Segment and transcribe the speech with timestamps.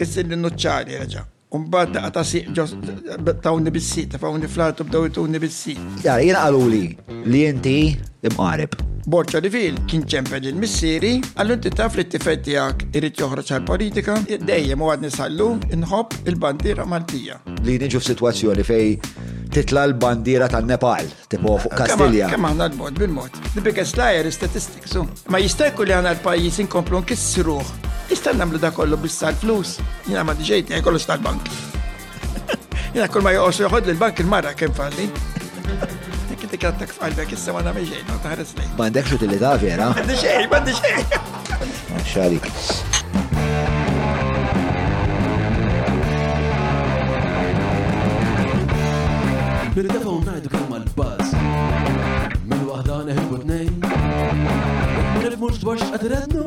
[0.00, 1.26] kessir l-nuċċari reġa.
[1.56, 2.72] Umbat da għata siq ġos,
[3.42, 5.80] tawni bis-sit, tawni fl-artu b'daw jtawni bis-sit.
[6.04, 6.86] Jara, jina għalu li,
[7.34, 7.74] li inti
[8.30, 8.76] imqarib.
[9.10, 13.52] Borċa li fil, kien ċempel il-missiri, għallu inti taf li t tifetti għak irrit joħroċ
[13.58, 14.16] għal-politika,
[14.46, 17.40] dejjem u għadni sallu, inħob il-bandira maltija.
[17.66, 18.88] Li nġu f-situazzjoni fej
[19.50, 22.30] titla l-bandira tal nepal tipo fuq Kastilja.
[22.30, 23.40] Kemm għanna l-mod bil-mod.
[23.58, 23.98] The biggest
[24.38, 24.96] statistik, is
[25.26, 29.76] Ma jistajku li għanna l-pajjiż inkomplu nkissruh Istan namlu da kollu bissa l-flus,
[30.08, 31.46] jina ma diġejt, jgħaj kollu stal bank.
[32.94, 35.04] Jina kull ma joqos joħod l-bank il-marra kem falli.
[36.30, 38.72] Dik dik għattak f'qalbek issa ma namel ġejn, ma taħres lejn.
[38.80, 39.92] Mandek utilità vera?
[39.94, 41.02] Mandi xej, mandi xej.
[41.60, 42.46] Ah, Xarik.
[49.74, 51.32] Bil-defa unajdu kamma l-baz.
[52.46, 53.70] Min wahda neħibu t-nej.
[55.26, 56.46] Nifmux dwarx għadrednu.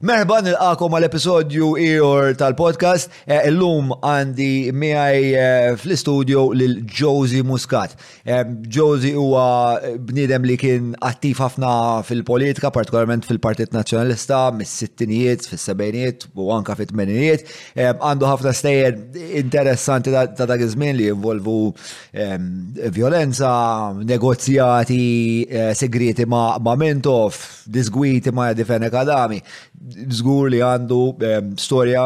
[0.00, 3.10] Merħba nil-għakom għal-episodju iħor tal-podcast.
[3.28, 7.92] Eh, illum għandi miħaj eh, fl-studio lil-Josie Muscat.
[8.24, 9.74] Eh, Josie huwa
[10.08, 11.72] bnidem li kien attiv ħafna
[12.08, 17.44] fil-politika, partikolarment fil-Partit Nazjonalista, mis-sittinijiet, fil-sebenijiet u anka fit-tmenijiet.
[17.90, 21.58] Għandu ħafna stejjer interessanti ta' dak iż-żmien li jinvolvu
[22.24, 22.48] ehm,
[22.96, 23.52] violenza,
[24.00, 24.98] negozjati
[25.76, 27.36] segreti ma' Mentov,
[27.76, 29.42] disgwiti ma' Defene Kadami
[30.12, 32.02] zgur li għandu ehm, storja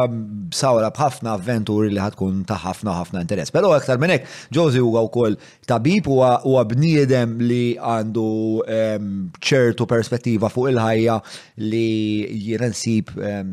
[0.55, 3.51] sawra bħafna avventuri li ħatkun ta' ħafna ħafna interess.
[3.51, 5.35] Pero aktar minn hekk, Josie huwa wkoll
[5.67, 8.27] tabib huwa bniedem li għandu
[8.71, 9.09] ehm,
[9.43, 11.17] ċertu perspettiva fuq il-ħajja
[11.65, 13.51] li jiena nsib ehm,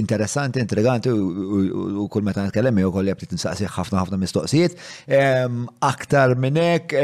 [0.00, 4.78] interessanti, intriganti u kull meta nitkellem jew kolli qed tinsaqsi ħafna ħafna mistoqsijiet.
[5.84, 6.96] Aktar minn hekk,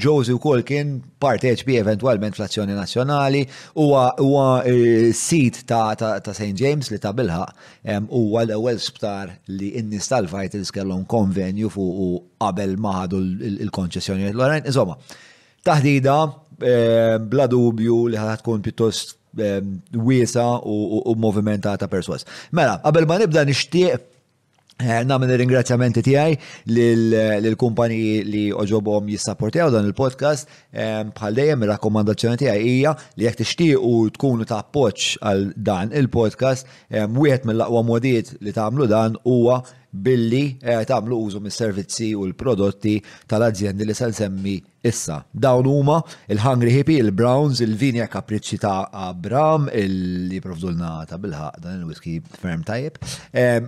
[0.00, 3.42] Josie wkoll kien parteċbi eventwalment fl-azzjoni nazzjonali
[3.80, 6.54] huwa eh, sit ta', ta, ta St.
[6.60, 7.40] James li ta' bilħa
[8.06, 12.08] huwa l-ewwel sptar li innis nies tal-fighters kellhom konvenju fuq u
[12.42, 13.20] qabel ma ħadu
[13.66, 14.30] l-konċessjoni.
[14.32, 14.96] L-għarajn, insomma,
[15.66, 16.18] taħdida
[17.32, 19.16] bla dubju li tkun pjuttost
[20.00, 22.24] wiesa u movimentata perswas.
[22.56, 24.14] Mela, qabel ma nibda nixtieq
[24.78, 26.34] Eh, Namen il-ringrazzjamenti tijaj
[26.68, 30.50] l-kumpaniji li oġobom jissapportjaw dan il-podcast
[31.16, 37.48] bħal dejjem il-rakkomandazzjoni tijaj hija li jek tixtiequ tkunu ta' poċ għal dan il-podcast wieħed
[37.48, 39.62] mill laqwa modiet li tagħmlu dan huwa
[39.96, 42.98] billi eh, tagħmlu użu mis-servizzi u l-prodotti
[43.32, 45.96] tal-azzjendi li sal semmi Issa, dawn huma
[46.30, 52.98] il-Hungry Hippie, il-Browns, il-Vinja Capricci ta' Abram, il-Jiprovdulna ta' bilħaq dan il-whisky firm tajb,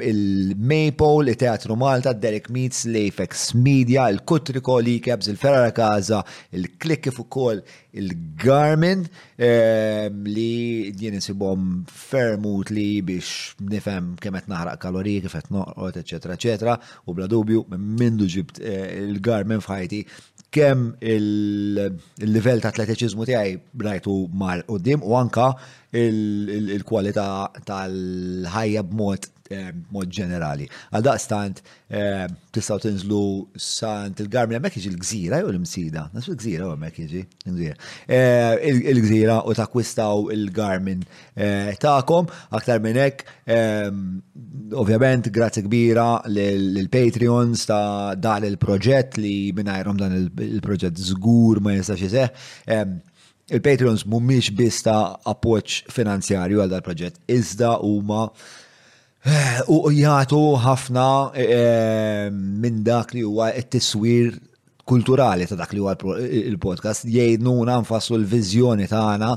[0.06, 6.22] il-Maple, il-Teatru Malta, Derek Meets, l afex Media, il-Kutriko, l-Ikebs, il-Ferrara Kaza,
[6.54, 7.64] il klik kif ukoll
[7.98, 9.00] il-Garmin,
[9.42, 17.16] li jien insibom fermut li biex nifem kemet naħraq kaloriji, kifet noqot, eccetera, eccetera, u
[17.18, 20.04] bla dubju, minn ġibt eh, il-Garmin fħajti
[20.58, 25.50] kemm il-livell ta' atletiċizmu tiegħi brajtu mar dim u anka
[26.02, 27.28] il-kwalità
[27.68, 30.66] tal-ħajja b'mod Eh, mod ġenerali.
[30.92, 31.60] Għal daqstant,
[31.96, 33.20] eh, tistaw tinżlu
[33.64, 37.22] sant il-garmi għamek iġi l-gżira jew l-msida, nasu l-gżira u għamek iġi
[38.92, 41.00] il-gżira u takwistaw il-garmin
[41.32, 42.28] eh, ta'kom,
[42.60, 43.24] aktar minnek,
[44.76, 52.28] ovvjament, grazie kbira l-Patreons ta' dal il-proġett li minnajrom dan il-proġett zgur ma jistax jese.
[53.48, 58.56] il-Patreons mumiex biss ta' appoċ finanzjarju għal dal-proġett, iżda huma ma
[59.26, 64.36] Eh, u jgħatu ħafna eh, minn dak li huwa t-tiswir
[64.88, 69.32] kulturali ta' dak li huwa il-podcast jgħidnuna nfasslu l-vizjoni tagħna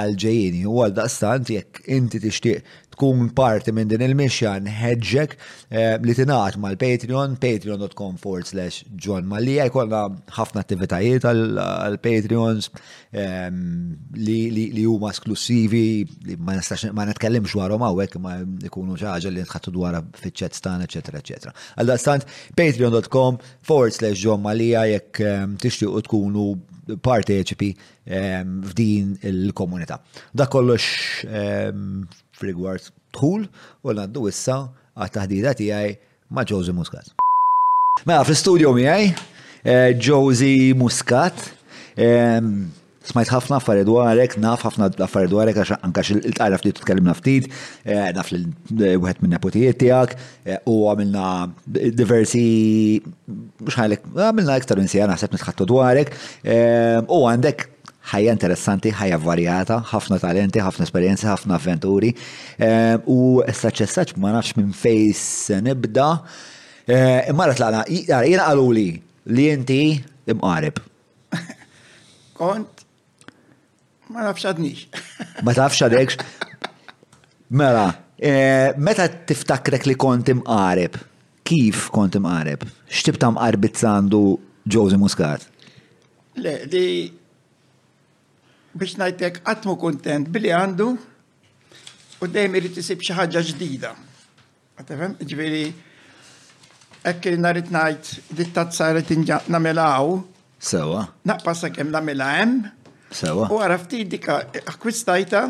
[0.00, 0.64] għal-ġejjini.
[0.68, 6.56] U għal daqstant jekk inti tixtieq tkun parti minn din il-mixja nħedġek eh, li tingħat
[6.62, 10.00] mal-Patreon, patreon.com forward slash John Malija, jkollna
[10.32, 12.70] ħafna attivitajiet għal-Patreons
[13.12, 13.58] ehm,
[14.16, 16.06] li huma esklusivi,
[16.40, 18.38] ma netkellimx dwarhom hawnhekk ma
[18.70, 21.52] jkunu xi ħaġa li nħattu dwarha fiċ-chat stan, eċetera, eċetera.
[21.76, 26.48] Għal daqstant patreon.com forward slash John Malija jekk ehm, tixtiequ tkunu
[26.94, 27.70] parteċipi
[28.06, 29.98] ehm, f'din il-komunità.
[30.32, 32.06] Da kollox ehm,
[32.36, 34.60] f'rigward tħul u l-għaddu issa
[34.94, 35.96] għat-taħdida tiegħi
[36.30, 37.10] ma' Josie Muscat.
[38.06, 39.10] Mela fl-studio miegħi
[39.66, 41.48] eh, Josie Muscat.
[41.96, 42.66] Ehm,
[43.10, 47.46] smajt ħafna affarijiet dwarek, naf ħafna affarijiet dwarek għax anka il tajraf li titkellimna ftit,
[47.84, 48.40] eh, naf li
[48.98, 51.28] wieħed minn nepotijiet tiegħek eh, u għamilna
[51.96, 52.42] diversi
[53.70, 56.12] xħalek, għamilna iktar minn sija naħseb nitħattu dwarek
[56.42, 57.68] eh, u għandek
[58.06, 62.12] ħajja interessanti, ħajja varjata, ħafna talenti, ħafna esperjenzi, ħafna avventuri.
[63.10, 65.24] U s-saċ s-saċ ma nafx minn fejs
[65.66, 66.12] nibda.
[66.86, 67.80] Imma rat l-għana,
[68.30, 68.86] għaluli
[69.34, 69.80] li inti
[70.30, 70.78] imqarib.
[72.38, 72.75] Kont
[74.08, 74.86] Ma nafxad nix.
[75.44, 76.20] Ma tafxad ekx?
[77.50, 77.86] Mela,
[78.20, 78.30] e,
[78.78, 80.94] meta tiftakrek li kontim qareb?
[81.46, 82.62] kif kontim qareb?
[82.90, 84.20] Xtib ta' mqarbit sandu
[84.66, 85.42] Josie Muscat?
[86.38, 87.10] Le, di
[88.76, 90.88] biex najtek għatmu kontent billi għandu
[92.26, 93.92] u dejjem irid isib xi ħaġa ġdida.
[94.82, 95.64] Għatefem, ġveri,
[97.10, 99.10] ekk li narit najt dittat saret
[99.50, 100.18] namelaw.
[100.58, 101.06] Sewa.
[101.26, 102.32] Naqpasak hemm nagħmilha
[103.14, 103.46] Sawa.
[103.52, 104.38] U għarafti dika,
[104.72, 105.44] akkwistajta,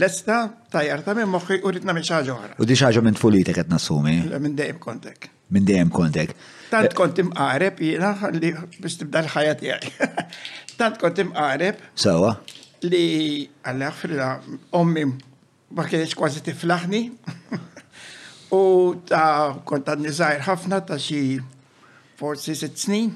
[0.00, 0.38] lesta
[0.72, 2.58] tajjar ta' minn moħi, u ritna minn xaġa għara.
[2.60, 4.18] U di xaġa minn tfulitek qed nassumi.
[4.34, 5.30] Minn dejem kontek.
[5.54, 6.34] Minn dejem kontek.
[6.70, 10.20] Tant eh, kontim għareb, jina, li biex tibda l ħajat jgħaj.
[10.80, 11.80] Tant kontim għareb.
[12.04, 12.34] Sawa.
[12.84, 14.32] Li għallaħ frila
[14.76, 15.06] ommi
[15.74, 17.04] ma kienx kważi tiflaħni.
[18.52, 18.62] U
[19.08, 21.40] ta' kontan nizajr ħafna ta' xie
[22.20, 23.14] forsi sitt snin.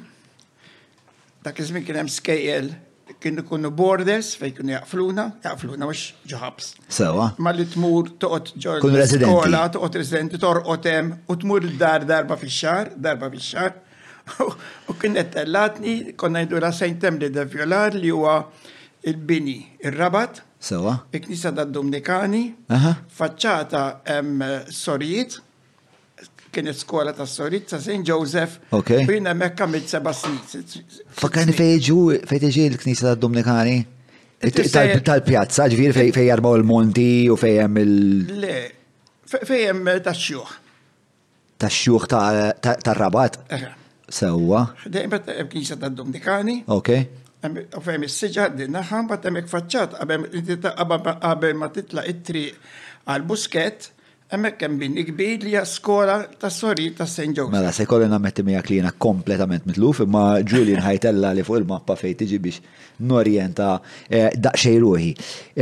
[1.44, 2.72] Ta' kizmin kienem kien skejjel
[3.20, 6.70] kienu kunu borders fej kienu jaqfluna, jaqfluna mux ġoħabs.
[6.98, 7.30] Sawa.
[7.42, 8.82] Ma li tmur toqot ġol.
[9.10, 13.74] skola, toqot residenti, toqot em, u tmur dar darba fi xar, darba fi xar.
[14.92, 18.42] U kienet tellatni, konna jidur għasajn sejntem li da violar li huwa
[19.08, 20.42] il-bini, il-rabat.
[20.60, 20.92] Sawa.
[21.10, 22.42] Iknisa knisa da Dominikani.
[22.68, 23.84] Faċċata
[24.18, 25.38] em eh, sorijiet
[26.58, 28.02] kienet skola ta' Sorizza, St.
[28.04, 28.58] Joseph.
[28.74, 28.90] Ok.
[29.06, 33.78] Bina mekka mit seba Fakani fejġu, fejġi l knisa ta' Dominikani?
[34.40, 38.56] Tal-pjazza, ġvir fej jarmaw il-monti u fejem il- Le,
[39.26, 40.52] fejem ta' xjuħ.
[41.58, 42.06] Ta' xjuħ
[42.58, 43.38] ta' rabat?
[43.50, 43.64] Eh.
[44.08, 44.62] Sewa.
[44.86, 46.62] Dejjem ta' knisja ta' Dominikani.
[46.66, 46.88] Ok.
[47.76, 52.46] U fejem il-sġa din naħam, bat emmek faċċat, għabem ma titla it-tri
[53.06, 53.90] għal-busket,
[54.28, 57.30] Emmek kem bin ikbid li skola ta' sori ta' St.
[57.32, 57.52] Joseph.
[57.54, 62.12] Mela, se kolli nammetti mija klina kompletament mitluf, imma Julian ħajtella li fuq il-mappa fej
[62.22, 62.60] tiġi biex
[63.08, 63.70] norjenta
[64.04, 65.08] eh, da' xejruħi.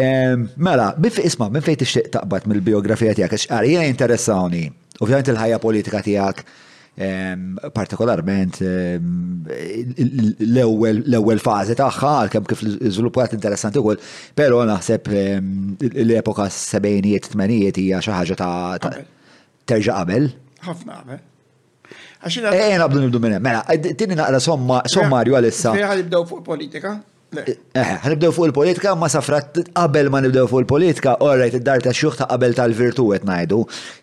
[0.07, 4.67] Ehm, mela, bif isma, minn fej tixtieq taqbad mill-biografija tiegħek, għarija interessawni.
[5.01, 6.45] ovvijament il-ħajja politika tiegħek
[7.77, 8.57] partikolarment
[10.01, 13.99] l-ewwel fażi tagħha kem kif iżviluppat interessanti wkoll,
[14.37, 15.11] però naħseb
[15.93, 18.95] l-epoka 70 80 hija xi ħaġa ta'
[19.69, 20.31] terġa' qabel.
[20.65, 21.21] Ħafna qabel.
[22.27, 25.75] Ejja eh, nabdu nibdu minn Mela, tieni naqra sommarju għalissa.
[25.77, 26.97] Fejn ħadibdew fuq politika?
[27.35, 32.15] Eh, ħanibdew fuq il-politika, ma safrat qabel ma nibdew fuq il-politika, orrajt id-dar ta' xjuħ
[32.21, 33.59] qabel tal-virtu qed najdu.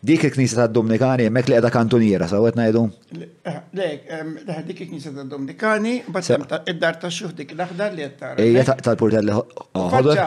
[0.05, 2.83] Dik il-Knisa ta' dominikani mek li qiegħda kantuniera saw qed najdu?
[3.21, 6.29] Le, eh, dik il-Knisa tad-Dominikani, bad
[6.73, 8.37] id-dar ta' xjuħ dik l-aħdar li qed tara.
[8.43, 10.23] Ejja tal-portell ħodor.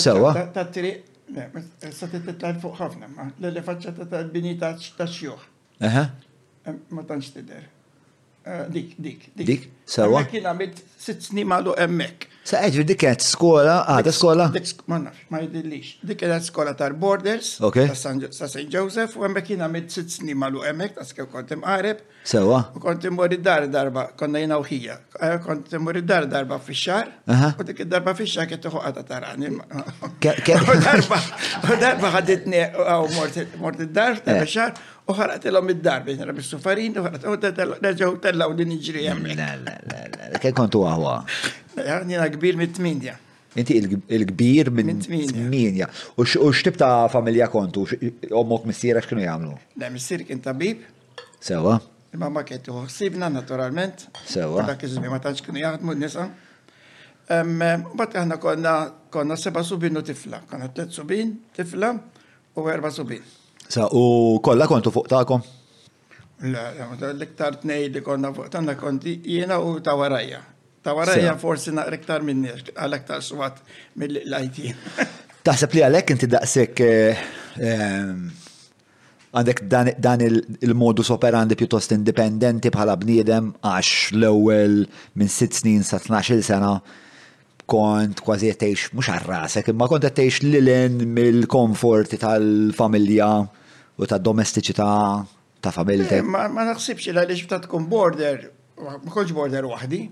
[0.00, 0.32] Sewwa.
[0.56, 1.04] Tat-triq,
[1.92, 5.38] sa t titla' fuq ħafna, ma' l-faċċata li tal-bini ta' xjuħ.
[5.84, 7.73] Ma t tidher.
[8.46, 9.46] Eh, dik, dik, dik.
[9.48, 10.20] Dik, sawa.
[10.28, 12.26] Kien għamilt sitt snin malu emmek.
[12.44, 14.50] Sa' eġri dik kienet skola, għada skola?
[14.52, 15.94] Ma' nafx, ma' jidillix.
[16.04, 17.70] Dik kienet skola tar Borders, ta'
[18.44, 18.66] St.
[18.68, 22.02] Joseph, u emmek jina mid sitt snin l-UMEK, ta' skew kontim għareb.
[22.24, 22.66] Sewa.
[22.76, 24.98] U kontim mori dar darba, konna jina uħija.
[25.44, 27.14] Kontim mori dar darba fi xar,
[27.56, 29.02] u dik darba fi xar kiet uħu għata
[30.60, 31.20] U darba,
[31.72, 33.12] u darba għaditni għaw
[33.64, 34.76] morti dar, ta' xar,
[35.08, 39.36] u ħarat l-om id-dar, biex nara bis-sufarin, u ħarat, id darġaw tellaw din iġri jemmek.
[39.40, 41.18] La, la, la, la, id kontu għahwa.
[41.82, 43.16] Jena kbir mit-tminja.
[43.54, 43.76] Inti
[44.10, 45.86] il-kbir minn tminja.
[46.18, 47.84] U x'tib ta' familja kontu?
[48.34, 49.52] Ommok x-kinu jagħmlu?
[49.78, 50.82] Da' missir kien tabib.
[51.40, 51.76] Sewa.
[52.14, 54.08] Ma' ma' kienet uħsibna naturalment.
[54.26, 54.62] Sewa.
[54.66, 56.28] Da' kizu bi ma tantx kinu jaħdmu nisa.
[57.98, 58.74] Bat aħna konna
[59.10, 60.42] konna seba subin u tifla.
[60.50, 61.92] Konna tlet subin, tifla
[62.58, 63.22] u erba subin.
[63.68, 65.46] Sa u kolla kontu fuq tagħkom?
[66.44, 66.62] Le,
[67.14, 70.42] l-iktar tnej li konna fuq tagħna konti jena u ta' warajja.
[70.84, 73.60] Ta' warajja forsi naqra iktar minn għal aktar suwat
[73.96, 74.58] mill-IT.
[75.48, 77.22] Taħseb li għalhekk inti daqsek eh,
[77.68, 78.10] eh,
[79.32, 84.76] għandek dan il-modus operandi pjuttost indipendenti bħala bniedem għax l-ewwel
[85.16, 86.74] minn 6 snin sa 12 sena
[87.64, 94.90] kont kważi jtejx mhux għarrasek, imma kont jtejx lilin mill-komforti tal-familja u tad-domestiċità
[95.64, 96.18] ta' familja.
[96.18, 98.36] Eh, ma naħsibx il għaliex ta' tkun border,
[98.84, 100.02] ma konċ border waħdi,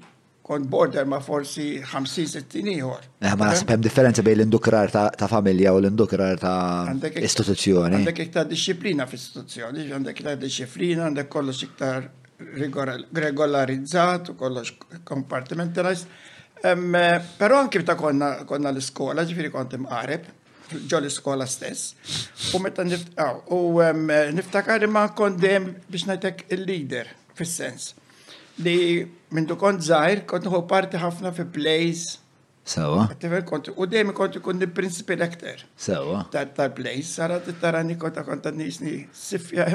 [0.43, 3.07] kont border ma forsi 50-60 ieħor.
[3.23, 3.51] Eh, ma eh?
[3.53, 7.97] nasibem differenza bej l-indukrar ta' familja u l-indukrar ta' istituzzjoni.
[8.01, 11.99] Għandek iktar disċiplina fi istituzzjoni għandek iktar disċiplina, għandek kollox iktar
[13.23, 14.69] regolarizzat u kollox
[15.07, 16.07] compartmentalized.
[17.39, 20.25] Pero anki ta' konna, l skola ġifiri kontem għareb,
[20.91, 21.83] ġo l skola stess.
[22.55, 27.07] U metta niftakar imma kondem biex najtek il-leader
[27.37, 27.83] fil sens
[28.61, 32.19] li minn du kont zaħir, kont nħu parti ħafna fi plays.
[32.73, 33.09] Sawa.
[33.11, 35.27] U dejjem kont ikun il-prinsipi l
[35.77, 36.27] Sawa.
[36.31, 39.67] Ta' plays, sara t-tarani kont kont nisni sifja.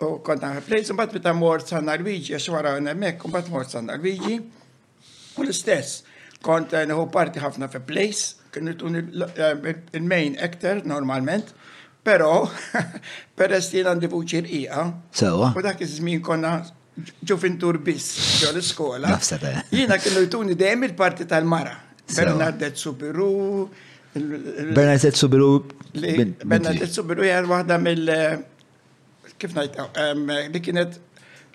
[0.00, 3.34] U kont għan plays, un bat bita mor San Luigi, għax wara għan emmek, un
[3.34, 4.38] bat mor San Luigi.
[5.36, 6.04] U l-istess,
[6.46, 11.52] kont nħu eh, parti ħafna fi plays, kien eh, il-main actor normalment.
[12.04, 12.46] Pero,
[13.32, 14.80] peress li għandi vuċi rqija.
[15.16, 15.52] Sawa.
[15.56, 16.58] U dak iż-żmien konna
[16.94, 18.04] ġu ġufintur bis
[18.42, 19.62] ġo l skola eh.
[19.74, 21.72] Jina kienu jtuni dem il-parti tal-mara.
[22.14, 23.68] Bernardet Subiru.
[24.14, 25.64] Bernardet Subiru.
[26.44, 28.38] Bernardet Subiru jgħar wahda mill- eh,
[29.38, 29.76] kif najt,
[30.52, 30.98] li kienet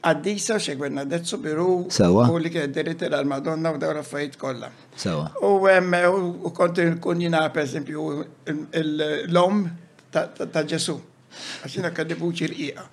[0.04, 1.88] għaddisa xe Bernardet Subiru.
[1.90, 2.28] Sawa.
[2.30, 4.70] U li kienet diritti l-Madonna u daw raffajt kolla.
[4.96, 5.32] Sawa.
[5.42, 9.72] U konti kun jina per esempio l-om
[10.12, 11.00] ta' Ġesu.
[11.64, 12.84] Għaxina kaddibuċi l-iqa.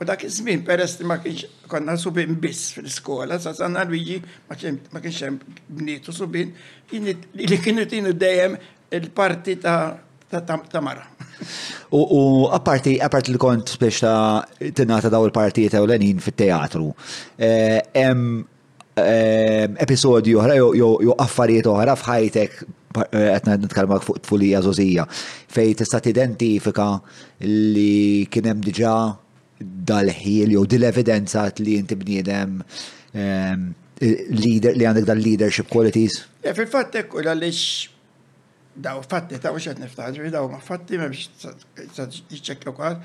[0.00, 4.18] U dak iż-żmien peress li ma kienx konna subin biss fil-iskola, sa sanna Luigi
[4.50, 4.56] ma
[5.00, 5.38] kienx hemm
[5.78, 6.50] bnietu subin,
[6.92, 8.58] li kienu tinu dejjem
[8.98, 11.06] il-parti ta' ta' mara.
[11.94, 16.90] U apparti, apparti li kont biex ta' tinata daw il-partijiet ewlenin fit-teatru,
[17.40, 18.42] eh, hemm
[19.00, 22.64] eh, episodju oħra jew affarijiet oħra f'ħajtek
[22.96, 26.90] għetna eh, nitkalmak fuq tfulija zozija fej tista' tidentifika
[27.44, 29.22] li kienem diġa'
[29.60, 32.60] dal-ħil jew dil-evidenza li inti bniedem
[33.16, 36.18] leader li għandek dal-leadership qualities?
[36.44, 37.60] Ja, Fil-fatt ekku għalix
[38.84, 41.30] daw fatti, ta' uċet niftaħġu, daw ma' fatti, ma' biex
[42.36, 42.98] jċekka kol.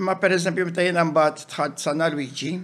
[0.00, 2.54] Ma' per eżempju, ta' jena mbaħt tħad San Luigi,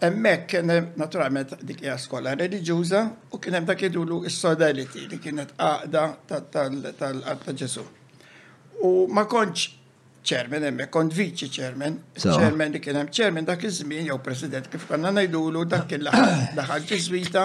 [0.00, 3.00] emmek kien naturalment dik hija skola reliġjuża
[3.34, 7.84] u kien hemm dak idulu s-sodality li kienet għaqda tal-Ġesu.
[8.86, 9.66] U ma konċ
[10.28, 15.12] ċermen, emme, kont viċi ċermen, ċermen li kienem ċermen dak iż-żmien jew president kif konna
[15.16, 17.44] najdulu dak kien daħal ġiżwita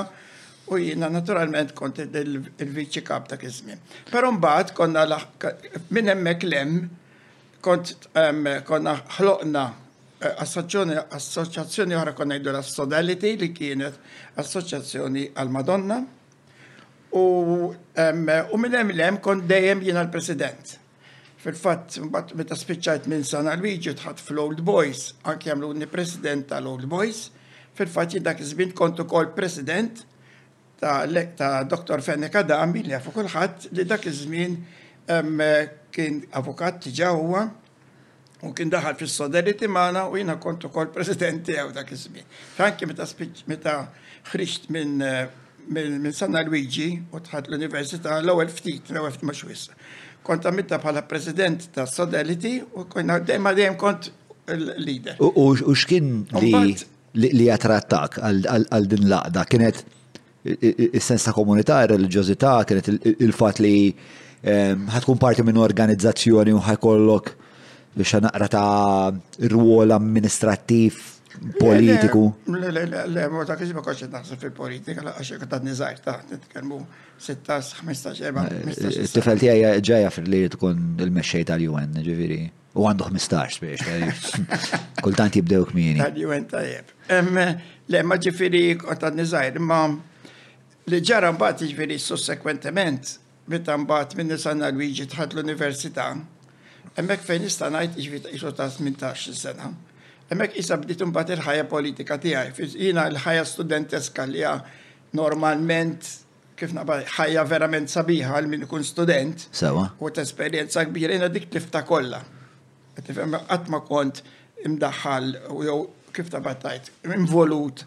[0.71, 3.79] u jina naturalment kont il-viċi kap dak iż-żmien.
[4.11, 5.05] Però mbagħad konna
[5.91, 6.75] minn hemmhekk lem
[7.63, 7.95] kont
[8.67, 9.63] konna ħloqna
[10.19, 13.99] eh, assoċjazzjoni oħra konna jdu l-Sodality li kienet
[14.43, 16.01] assoċjazzjoni għal-Madonna
[17.13, 17.27] u
[18.57, 20.79] minn hemm lem kont dejjem jiena l-President.
[21.43, 27.25] Fil-fatt, mbatt meta spiċċajt minn San Luigi tħat fl-Old Boys, anke jagħmluni president tal-Old Boys.
[27.75, 28.39] Fil-fatt jien dak
[28.79, 30.05] kontu kol president
[30.79, 31.03] ta',
[31.35, 31.99] ta Dr.
[32.05, 34.55] Fenek Adami li għafu kullħat li dak iż-żmien
[35.93, 37.43] kien avukat tiġa huwa
[38.43, 42.23] u kien daħal fis sodeliti magħna u jiena kontu kol president tiegħu dak iż-żmien.
[42.55, 43.09] Franki meta
[43.51, 43.75] meta
[44.31, 45.27] ħriġt eh,
[45.63, 49.35] minn minn San Luigi u tħat l-Università l-ewwel ftit, l-ewwel ftit ma'
[50.25, 54.09] kont għamitta bħala president ta' Sodality u konna dejma dejjem kont
[54.53, 55.19] l-leader.
[55.23, 56.23] U xkien
[57.13, 59.83] li attrattak għal din laqda kienet
[60.43, 63.73] il-sens ta' komunità, il-reliġjożità, kienet il-fat li
[64.43, 67.33] ehm, ħatkun parti minn organizzazzjoni u ħajkollok
[67.93, 71.12] biex naqra ta' rwol amministrattiv
[71.59, 72.35] politiku.
[72.47, 76.79] Le, ma ta' kizba koċet naħseb fil-politika, għaxek ta' nizajr ta' nitkelmu
[77.21, 79.13] 16-15.
[79.15, 82.39] Tifel ti għajja ġaja fil-li tkun il-mesċej tal-UN, ġiviri.
[82.77, 84.29] U għandu 15 biex, eh,
[85.05, 85.99] kultant jibdew kmini.
[86.01, 86.93] Tal-UN tajjeb.
[87.93, 88.65] Le, ma ġifiri
[89.01, 89.83] ta' nizajr, ma
[90.89, 93.17] li ġara mbat ġifiri sussekwentement,
[93.49, 96.11] meta mbat minn nisanna Luigi tħad l-Università,
[96.97, 99.71] emmek fejn nista' ngħid iġvita isu ta' 18 sena.
[100.33, 102.65] Hemmhekk isa bdiet bat il-ħajja politika tiegħi.
[102.73, 104.41] Jiena l-ħajja studenteska li
[105.19, 106.07] normalment
[106.57, 109.43] kif naba ħajja verament sabiħa għal min ikun student.
[109.53, 109.83] Sewa.
[110.01, 112.23] U t-esperienza kbira, jina dik tifta kolla.
[112.97, 114.23] għatma kont
[114.69, 115.79] imdaħħal u jow
[116.15, 117.83] kif tabatajt, involut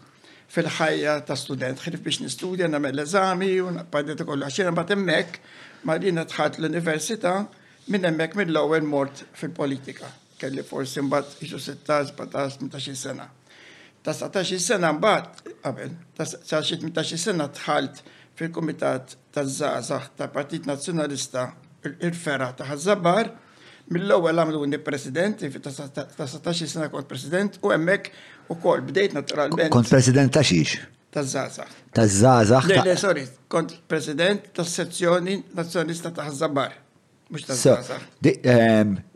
[0.53, 1.83] fil-ħajja ta' student.
[1.83, 5.39] xrif biex nistudja, namel l-eżami, u nappadiet kollu għaxina, bat emmek,
[5.87, 7.35] ma dina tħat l-università,
[7.91, 13.27] minn emmek mill-ewwel mort fil-politika kelli forsi mbagħad iġu 16, 17, 18 sena.
[14.03, 18.03] Ta' 17 sena mbagħad għabel, ta' 18 sena tħalt
[18.37, 21.47] fil komitat ta' żgħażagħ ta' Partit Nazjonalista
[21.97, 23.33] il-Fera ta' Ħażabar
[23.95, 28.11] mill-ewwel għamlu president, ta' 17 sena kont president u emmek
[28.51, 29.73] u kol bdejt naturalment.
[29.73, 30.77] Kont president ta' xiex?
[31.13, 36.77] Ta' żgħażagħ Ta' żgħażagħ Le, le, sorry, kont president ta' sezzjoni nazzjonista ta' Ħażabar.
[37.33, 39.13] Mux ta' żgħażagħ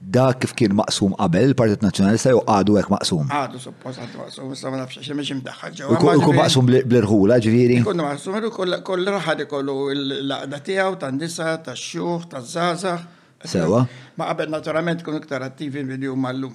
[0.00, 3.28] da kif kien maqsum qabel il-Partit Nazzjonalista jew għadu hekk maqsum.
[3.30, 5.82] Għadu suppost għadu maqsum, issa ma nafx xi mhix imdaħħal
[6.16, 7.76] Ikun maqsum bl-irħula ġifieri.
[7.84, 8.40] Ikun maqsum
[8.88, 13.08] kull raħad ikollu l-laqda tiegħu tan-nisa, tax-xjuħ, taż-żgħażagħ.
[13.52, 13.80] Sewa.
[14.18, 16.54] Ma qabel naturalment kun iktar attivi mill huma llum,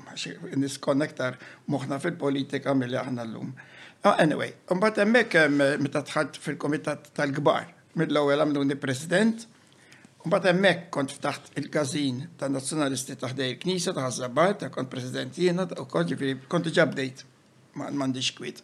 [0.60, 1.36] niskon iktar
[1.72, 3.50] moħħna fil-politika milli aħna llum.
[4.08, 5.48] Ah, anyway, mbagħad hemmhekk
[5.84, 7.72] meta tħadd fil-Kumitat tal-Kbar
[8.02, 9.44] mill-ewwel għamluni President
[10.26, 15.66] Mbagħad emmek kont ftaħt il kazin ta' nazzjonalisti taħdej il-Knisa ta' Ħażabar ta' kont prezidentina,
[15.70, 17.18] ta' u kont ġifieri kont ġabdejt, diġà bdejt
[17.94, 18.58] m'għandix kwiet.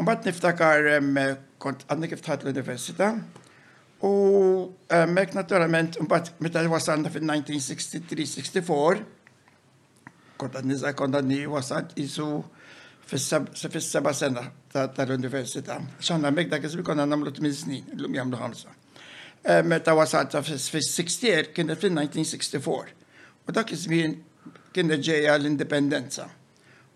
[0.00, 0.80] Mbagħad niftakar
[1.60, 3.06] kont għadni kif tħadd l universita
[4.08, 4.12] u
[4.96, 8.96] emmek naturalment mbagħad meta wasalna fil-1963-64
[10.40, 12.28] kont għadni za' kont għadni wasad jisu
[13.10, 13.20] fil
[13.84, 15.74] seba sena ta' l-Universita.
[16.00, 18.70] ċanna mek dak iżbi konna namlu t snin, l-lum jamlu ħamsa.
[19.44, 22.84] Eh, meta wasalta fis-60 kienet fil-1964.
[23.48, 24.18] U dak iż-żmien
[24.76, 26.26] kienet ġejja l-indipendenza.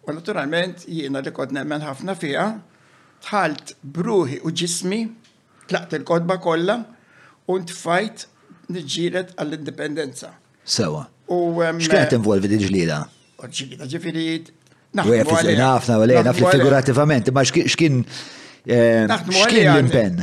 [0.05, 2.51] U naturalment jiena li kod nemmen ħafna fiha,
[3.25, 5.01] tħalt bruħi u ġismi,
[5.73, 6.77] tlaqt il-kodba kollha
[7.49, 8.27] u tfajt
[8.77, 10.35] niġġieled għall-indipendenza.
[10.65, 11.07] Sewa.
[11.33, 13.01] U ehm, x'kienet involvi di ġlida?
[13.45, 14.29] Ġlida ġifieri
[15.01, 16.31] naħdmu.
[16.45, 18.03] fil-figurativament, ma x'kien
[18.64, 20.23] Eh, Naħdmu l-impen?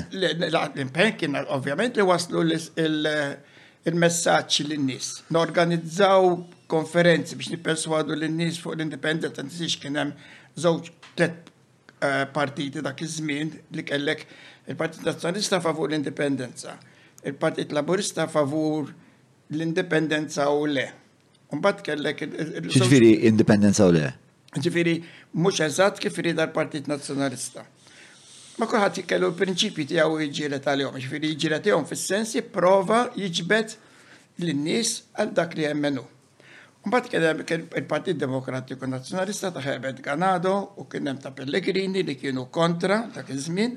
[0.49, 5.11] L-impen kien ovvjament li waslu il-messagġ l-nis.
[5.29, 9.47] Norganizzaw konferenzi biex nipperswadu l-nis fuq l-independent kien
[9.99, 10.11] hemm
[10.63, 10.83] żewġ
[11.13, 11.37] tlet eh,
[12.33, 14.19] partiti dak iż-żmien li kellek
[14.71, 16.71] il-Partit Nazzjonalista favur l-indipendenza,
[17.25, 18.83] il-Partit Laburista favur
[19.53, 20.87] l-indipendenza u le.
[21.53, 22.17] Umbat kellek
[22.73, 24.07] Ġifiri indipendenza u le?
[24.57, 24.95] Ġifiri,
[25.39, 27.61] mux eżat kif rida l-Partit Nazzjonalista.
[28.59, 33.77] Ma kulħadd kellu l tijaw tiegħu tal-jom, ġifiri jiġilet tijom, fil sens jipprova jiġbed
[34.41, 36.03] l-nis għal dak li jemmenu.
[36.85, 43.03] Mbagħad kien il-Partit Demokratiku Nazjonalista ta' Herbert Ganado u kienem ta' Pellegrini li kienu kontra
[43.13, 43.75] ta' kizmin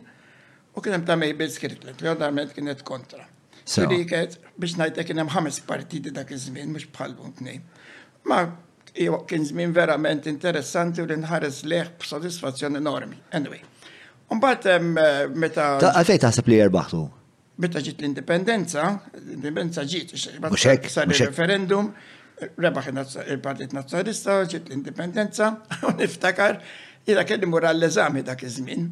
[0.74, 3.26] u kienem ta' Mabel Skirtlet li ovvjament kienet kontra.
[3.64, 7.62] Sili kienet biex ngħidlek kienem ħames partiti ta' kizmin mux bħalbun t tnejn.
[8.26, 8.40] Ma
[9.30, 13.20] kien żmien verament interessanti u l-inħares leħ b'sodisfazzjon enormi.
[13.36, 13.60] Anyway,
[14.32, 14.78] Umbat, eh,
[15.34, 15.66] meta.
[15.84, 17.00] Għalfej taħseb li jirbaħtu?
[17.60, 18.84] Meta ġiet l-indipendenza,
[19.20, 21.90] l-indipendenza ġiet, eh, sar referendum,
[22.58, 25.50] rebaħ il-Partit Nazzjonalista, ġiet l-indipendenza,
[25.88, 26.58] u niftakar,
[27.06, 28.88] jina kelli mura l-eżami dak iż-żmien.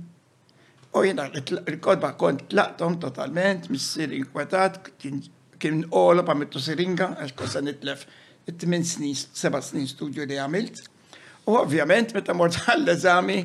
[0.93, 7.63] U jina l kodba kont laqtom totalment, missir inkwetat, kien olob mittu siringa, għax kosa
[7.65, 8.05] nitlef
[8.51, 10.85] it-tmin snin, seba snin studio li għamilt.
[11.49, 13.41] U ovvjament, meta mort għall-eżami,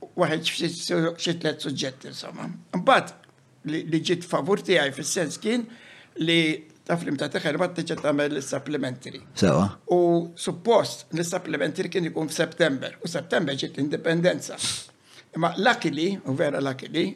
[0.00, 2.46] waħed xi tliet suġġetti insomma.
[2.78, 5.66] Mbagħad li ġiet favur tiegħi fis-sens kien
[6.24, 6.38] li
[6.90, 9.20] taf li mtata ħerba t-teċa tamel l-supplementary.
[9.38, 9.66] Sewa.
[9.94, 14.56] U suppost l-supplementary kien ikun f-September, u September ġiet indipendenza.
[15.38, 17.12] Ma luckily, u vera luckily,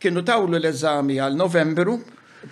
[0.00, 1.94] kienu tawlu l-eżami għal novembru,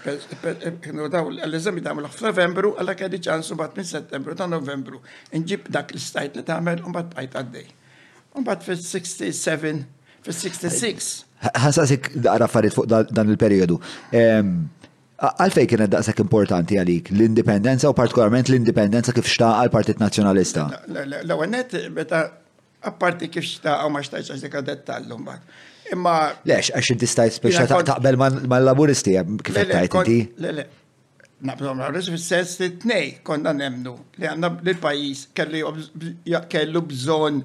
[0.05, 5.03] kienu tawlu l-eżami ta' tamlu f-novembru, għalla kħedi ċansu bat minn settembru ta' novembru.
[5.35, 7.75] Nġib dak l-stajt li ta' tamel un bat bajt għaddej
[8.47, 9.83] bat fil-67,
[10.27, 11.09] fil-66.
[11.53, 13.79] Għasasik għara farid fuq dan il-periodu.
[15.19, 20.67] Għalfej kienet daqsak importanti għalik l-indipendenza u partikolarment l-indipendenza kif xtaqa għal partit Nazjonalista?
[20.89, 22.25] L-għonet, meta
[22.89, 25.55] apparti kif xta u ma xtaqa xtaqa dettallu mbagħad.
[25.95, 26.17] Imma.
[26.45, 30.19] Lex, għax distajt biex taqbel mal-laburisti, kif tajt inti?
[30.43, 30.67] Le, le.
[31.49, 31.71] Naqblu
[32.11, 37.39] fil sess li t-nej konna nemnu li għanna l-pajis kellu bżon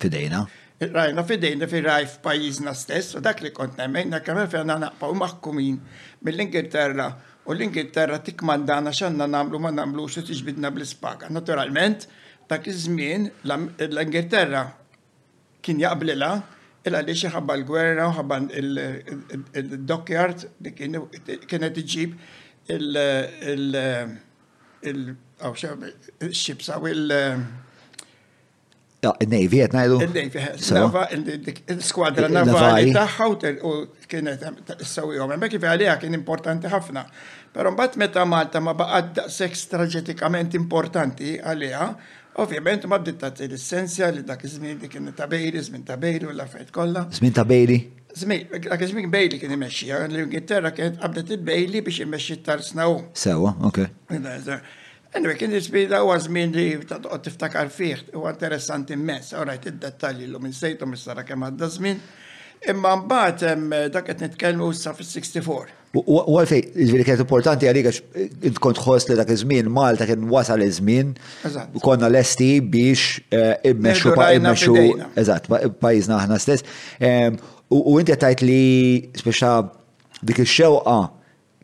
[0.02, 0.44] Fidejna.
[0.84, 5.78] Rajna fidejna fi rajf pajjiżna stess, u dak li kont nemmejna fejna fejn naqpaw maħkumin
[6.26, 7.12] mill-Ingilterra
[7.46, 12.08] u l-Ingilterra tikmandana xanna nagħmlu ma nagħmlux u tiġbidna bl spaga Naturalment,
[12.50, 14.66] dak iż-żmien l-Ingilterra
[15.64, 16.32] kien jaqblila,
[16.84, 18.42] illa li xieħabba l-gwerra u ħabba
[19.62, 20.74] il-dockyard li
[21.48, 22.18] kienet iġib
[22.76, 24.24] il-
[24.90, 27.22] il-ships għaw il-
[29.04, 29.96] Il-Navy, għetna jdu?
[30.06, 33.26] Il-Navy, eh, navali taħħa
[33.68, 33.72] u
[34.08, 35.34] kienet eh, s-sawi għom.
[35.42, 37.04] Mekki fi għalija kien importanti ħafna.
[37.52, 41.90] Pero mbatt meta Malta ma baqad daqseks traġetikament importanti għalija,
[42.40, 46.72] ovvjament ma bditta t-essenzja li dak iż-żmien li kien ta' Bejri, żmien ta' u l-affajt
[46.72, 47.08] kollha.
[47.12, 47.44] Żmien ta'
[48.14, 53.00] Zmi, għakħiġ minn Bejli kien imesċi, għan l-Ingilterra kien għabdet il-Bejli biex imesċi t-tarsnaw.
[53.18, 53.80] Sewa, ok.
[55.14, 60.46] Anyway, kien jisbida u għazmin li tiftakar fiħ, u interessanti immens, u rajt id-detalji l-lum
[60.50, 62.02] insejtu mis-sara kem għadda zmin.
[62.70, 63.48] Imma mbaħt
[63.92, 67.92] dak qed nitkellmu sa 64 U għalfej, il-veri kienet importanti għalika
[68.64, 71.12] kont xos li dak zmin, Malta kien wasal zmin,
[71.76, 73.76] u konna l-esti biex eh,
[74.16, 74.74] pa' immexxu
[75.22, 76.66] eżat, pa' pajjiżna ħna stess.
[77.74, 78.56] U inti tajt li
[79.18, 79.52] speċa
[80.28, 80.98] dik ix-xewqa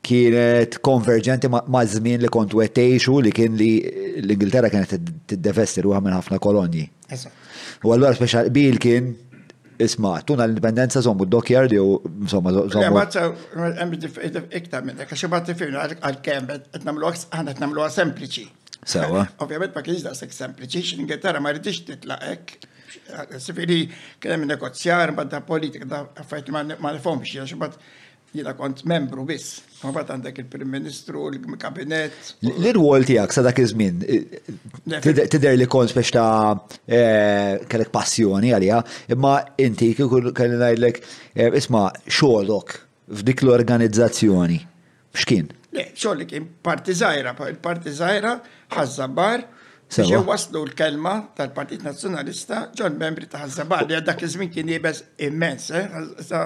[0.05, 3.67] kienet konverġenti ma' żmien li kont wettejxu li kien li
[4.23, 4.91] l-Ingilterra kienet
[5.29, 6.85] tiddefesser u minn ħafna kolonji.
[7.85, 9.03] U allura speċa bil kien
[9.85, 12.47] isma, tuna l-indipendenza sommu d-dokjard jew insomma.
[12.81, 18.47] Iktar minn dak, xi għal-kemm qed nagħmluha aħna qed nagħmluha sempliċi.
[18.89, 19.21] Sewa.
[19.43, 22.43] Ovvjament ma kienx daqshekk ma rridix titlaq
[23.39, 23.85] Sifiri,
[24.21, 27.75] kienem negozjar, ma ta' politika, da affajt ma' nifomx, jax bat
[28.33, 29.59] jina kont membru bis.
[29.83, 32.33] Ma bat għandek il-Prim Ministru, il-Kabinet.
[32.49, 38.81] L-irwol tijak sa dak iż eh, tider li kont biex ta' eh, kellek passjoni għalija,
[39.15, 41.01] imma inti kelli ngħidlek
[41.45, 42.75] eh, isma' xolok
[43.21, 44.59] f'dik l-organizzazzjoni.
[45.15, 45.47] X'kien?
[45.73, 48.35] Le, xogħol il parti żgħira, il-parti żgħira
[48.75, 49.47] ħażabar
[49.89, 56.45] Ġew waslu l-kelma tal-Partit Nazjonalista, ġon membri ta' Ħazzabal li iż-żmien kien jibes immens, eh?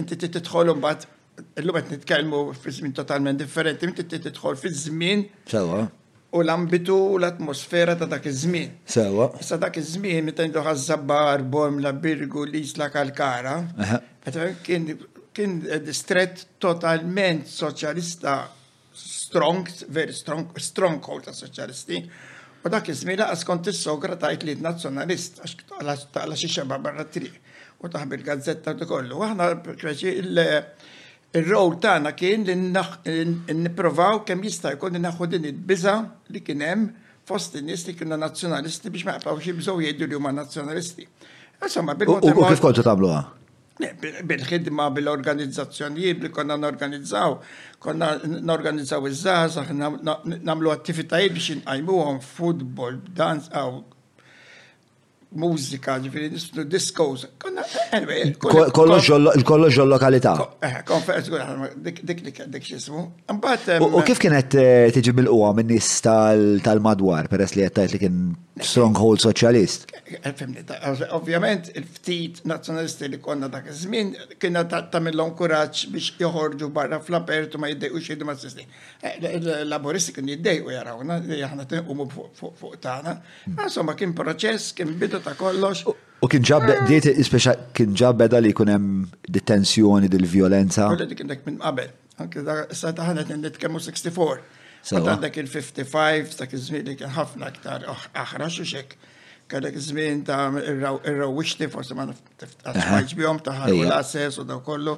[0.00, 5.26] inti titħol mbagħad illum qed nitkellmu fi żmien totalment differenti, inti titħol fi żmien
[6.32, 8.70] u l-ambitu u l-atmosfera ta' dak iż-żmien.
[8.96, 9.28] Sewa.
[9.42, 13.58] Issa dak iż-żmien meta ndu ħażabbar, Bormla, Birgu, Lisla, Kalkara,
[15.34, 18.40] kien distret totalment soċjalista
[18.96, 22.06] strong, very strong, stronghold ta' soċjalisti.
[22.64, 27.34] U dak iż-żmien laqas kont is-sogra tajt li nazzjonalist għax taqla xi xeba barra triq
[27.82, 29.18] u taħbir gazzetta u kollu.
[29.26, 29.48] Aħna
[29.80, 32.54] kważi il-rol tagħna kien li
[33.64, 35.96] nipprovaw kemm jista' jkun naħu din il-biża
[36.30, 36.86] li kien hemm
[37.26, 41.08] fost in-nies li kienu nazzjonalisti biex ma jaqbawx jibżgħu jgħidu li huma nazzjonalisti.
[41.62, 43.22] Insomma, bil U kif kontu tagħmluha?
[44.30, 47.36] bil-ħidma, bil-organizzazzjonijiet, li konna n-organizzaw,
[47.82, 49.72] konna n-organizzaw iż-żazax,
[50.50, 53.48] namlu attivitajiet biex nqajmuhom futbol, dans,
[55.38, 56.28] mużika, ġifiri,
[56.68, 57.24] diskos.
[58.72, 60.34] Kollo ġol lokalità.
[60.88, 61.30] Konferenz,
[61.76, 63.06] dik dik dik xismu.
[63.92, 65.92] U kif kienet eh, tiġi bil-qwa minn
[66.62, 68.18] tal-madwar, peress li għattajt li kien
[68.60, 69.86] stronghold soċjalist?
[71.16, 73.86] Ovvijament, il-ftit nazjonalisti li konna dak iż
[74.42, 78.68] kiena ta' tagħmilhom kuraġġ biex joħorġu barra fl-apertu ma jiddej u xejdu ma' s sistin.
[79.00, 79.28] Eh,
[79.68, 83.16] Laboristi kien jiddej u jarawna, t tinqumu fuq tagħna.
[83.46, 83.60] Mm.
[83.64, 85.82] Insomma, kien proċess, kien bidu ta' kollox.
[86.22, 89.06] U kien ġab, diet ispeċa kien ġab beda li kunem
[89.36, 90.88] detenzjoni dil-violenza.
[90.92, 91.90] Kollu dik indek minn qabel,
[92.22, 92.42] anke
[92.78, 94.42] sa' taħanet 64.
[94.82, 98.82] Sa' għandek il-55, dak iż-żmien li kien ħafna aktar oh, aħrax u
[99.52, 99.90] Kadek iż
[100.24, 100.46] ta'
[101.10, 102.06] irrawixti, forse ma'
[102.40, 104.94] tiftaħx bihom ta' ħarula sess u daw kollu.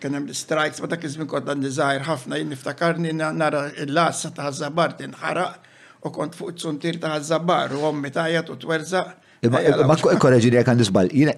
[0.00, 4.96] Kien hemm l-strikes, ma dak iż-żmien kont nizajr ħafna jien niftakarni nara l-lassa ta' ħażabar
[4.98, 5.68] tinħaraq
[6.02, 9.12] u kont fuq tsuntir ta' ħażabar u ommi tajjat u twerżaq.
[9.50, 11.32] Ma korreġi li għandu zbal, jina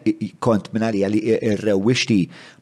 [0.45, 1.21] kont minna li għalli
[1.55, 2.17] ir-rewishti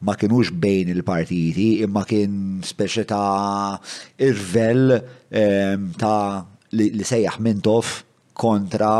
[0.07, 3.79] ma kienux bejn il-partiti, imma kien speċi ta'
[4.23, 6.43] irvel ehm, ta'
[6.79, 7.89] li sejjaħ mintof
[8.39, 8.93] kontra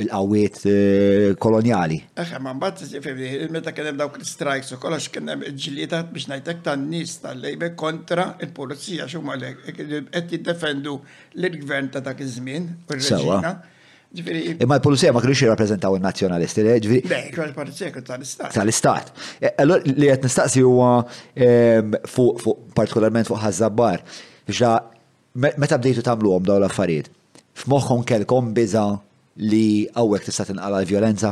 [0.00, 1.98] il-qawiet eh, koloniali.
[2.22, 2.80] Eħe, ma mbatt,
[3.52, 9.10] meta kienem dawk l-strikes u kollox kienem ġilietat biex najtek tan nis tal-lejbe kontra il-polizija,
[9.12, 10.96] xumma l-ek, għed jiddefendu
[11.36, 13.52] l-gvern ta' dak iż-żmien, u r-reġina.
[14.58, 17.02] Imma l-Polizija ma kienx jirrappreżentaw il-nazjonalisti, ġviri.
[17.12, 18.54] Le, kien il-Polizija tal-Istat.
[18.56, 19.10] Tal-Istat.
[19.46, 20.88] E, allora li qed nistaqsi huwa
[22.10, 22.42] fuq
[22.74, 24.02] partikolarment fuq ħażabbar.
[24.50, 24.72] Ġa
[25.62, 27.06] meta bdejtu tagħmluhom dawn l-affarijiet,
[27.62, 28.82] f'moħħhom kelkom biża
[29.46, 29.62] li
[29.94, 31.30] hawnhekk tista' tinqala l-vjolenza?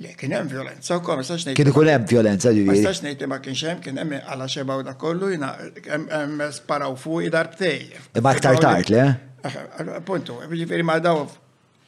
[0.00, 1.58] Le, kien hemm violenza u ma stax ngħid.
[1.60, 2.86] Kien ikun hemm violenza ġifieri.
[2.86, 6.96] Ma stax ngħid ma kienx hemm kien hemm għala xeba u kollu jiena hemm sparaw
[7.04, 7.82] fuq id-darbtej.
[8.00, 9.04] dar Imma aktar tard, le?
[9.44, 11.26] Eh, eh, Appuntu, ġifieri ma daw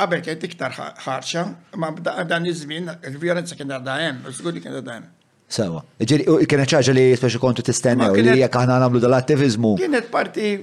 [0.03, 1.43] Qabel kienet iktar ħarċa,
[1.79, 1.91] ma
[2.27, 5.11] dan iż-żmien il-vjolenza kien għadha hemm, żgur li kien għadha hemm.
[5.53, 5.83] Sewa.
[6.01, 9.73] Ġiri, kienet ċaġa li speċi kontu t tistennew li jek aħna nagħmlu dal-attivizmu.
[9.83, 10.57] Kienet parti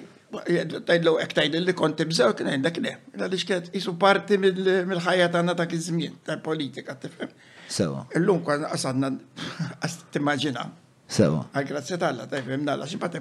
[0.89, 2.95] tajdlu ek tajdlu li konti bżew kien għindak le.
[3.15, 7.31] Għadix kienet jisu parti mill-ħajja ta' tagħna ta' iż-żmien tal-politika, tifhem?
[7.79, 8.03] Sewa.
[8.19, 10.67] Illum kwa t timmaġina
[11.09, 11.39] Sewa.
[11.57, 13.15] Għal-grazzja ah, tal-la, ta' fim dalla, ximpat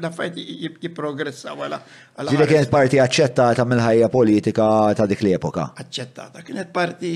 [0.00, 0.36] l-affajt
[0.80, 1.78] jiprogressa għala.
[2.32, 5.66] Ġili kienet parti accettata mill-ħajja politika ta' dik l-epoka.
[5.84, 7.10] Accettata, kienet parti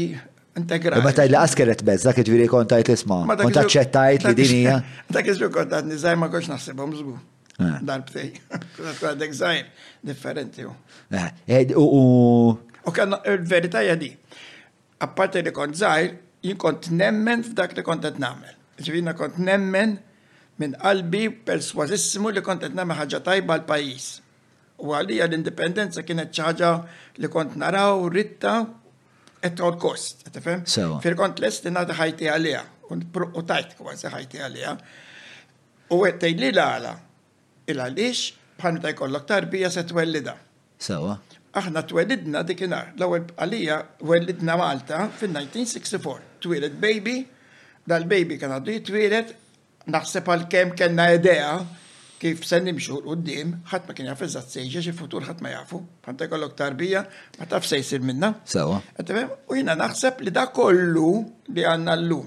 [0.61, 1.01] integrata.
[1.01, 4.35] E jiġifieri ma ta' qas askeret bezza, kiet viri kontajt l Ma Kont accettajt li
[4.43, 4.75] dinija.
[5.09, 7.17] Ta' iżlu kontajt nizaj ma konx naħsibom zgu.
[7.61, 7.81] Eh.
[7.89, 8.29] Dal-btej.
[8.77, 9.73] Kunet għadek zaħir,
[10.13, 12.53] differenti eh, eh, u.
[12.85, 14.13] U kan il-verita jadi.
[15.05, 16.13] Apparti li kont zaħir,
[16.45, 18.53] jien kont nemmen f'dak li kont namel.
[18.85, 19.97] Ġivina kont nemmen
[20.61, 24.09] minn qalbi perswasissimu li kont qed nagħmel ħaġa tajba għal pajjiż.
[24.85, 26.71] U għalija l-indipendenza kienet ċaġa
[27.23, 28.55] li kont naraw ritta
[29.45, 30.63] et toqgħod kost, qed tifhem?
[31.05, 34.75] Fir kont lest li nagħti ħajti għaliha u tajt kważi ħajti għaliha.
[35.97, 36.95] U qed tgħidli l-għala
[37.73, 38.23] il għaliex
[38.61, 40.37] bħal meta jkollok tarbija se twellida.
[40.81, 41.17] Sewa.
[41.59, 46.41] Aħna twellidna dikinhar l-ewwel għalija wellidna Malta fin-1964.
[46.41, 47.23] Twieled baby,
[47.91, 49.35] dal-baby kan għaddu jitwielet
[49.93, 51.51] naħseb għal kem kena idea
[52.21, 55.79] kif se nimxu l-qoddim, ħadd ma kien jaf eżatt sejġa xi futur ħadd ma jafu.
[56.05, 57.01] Fanta jkollok tarbija,
[57.39, 58.35] ma taf se jsir minna.
[58.45, 58.81] Sewa.
[59.49, 61.13] U jiena naħseb li da kollu
[61.49, 62.27] li għandna lum,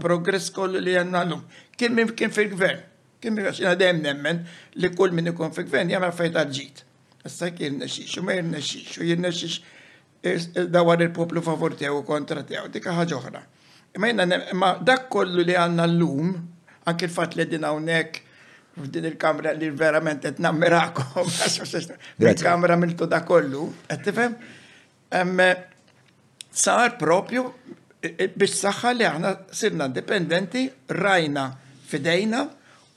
[0.00, 1.42] Progress kollu li għandna lum.
[1.76, 2.78] Kien minn kien fil-gvern.
[3.20, 4.38] Kien minn għaxina dejjem nemmen
[4.80, 6.80] li kull min ikun fil-gvern jagħmel fejn ġid.
[7.28, 12.88] Issa kien nexix, u ma jirnexix, u jirnexix dawar il-poplu favor tiegħu kontra tiegħu, dik
[12.96, 13.44] ħaġa oħra.
[13.98, 16.32] Imma ma dak kollu li għandna lum
[16.90, 18.20] anke l-fat li din hawnhekk
[18.78, 21.28] f'din il-kamra li verament qed nammirakom
[22.26, 24.34] il-kamra miltu da kollu, qed tifhem?
[26.54, 27.42] Sar propju
[28.00, 31.44] e, e, biex saħħa li aħna sirna dipendenti, rajna
[31.88, 32.42] fidejna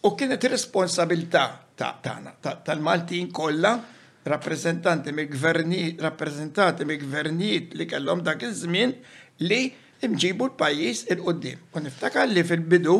[0.08, 1.44] u kienet responsabilità
[1.78, 1.94] ta'
[2.66, 3.76] tal-Maltin kollha
[4.28, 8.96] rappresentanti mi gvernijiet rappresentanti mi gvernijiet li kellhom dak iż-żmien
[9.48, 9.62] li
[10.06, 12.98] imġibu l-pajjiż il qudiem U niftakar li fil-bidu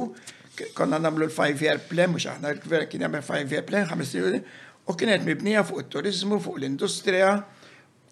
[0.76, 4.48] konna namlu l-5-year plan, mux aħna l kver kien jagħmel five year plan, 5
[4.88, 7.32] u kienet mibnija fuq il-turizmu, fuq l-industrija,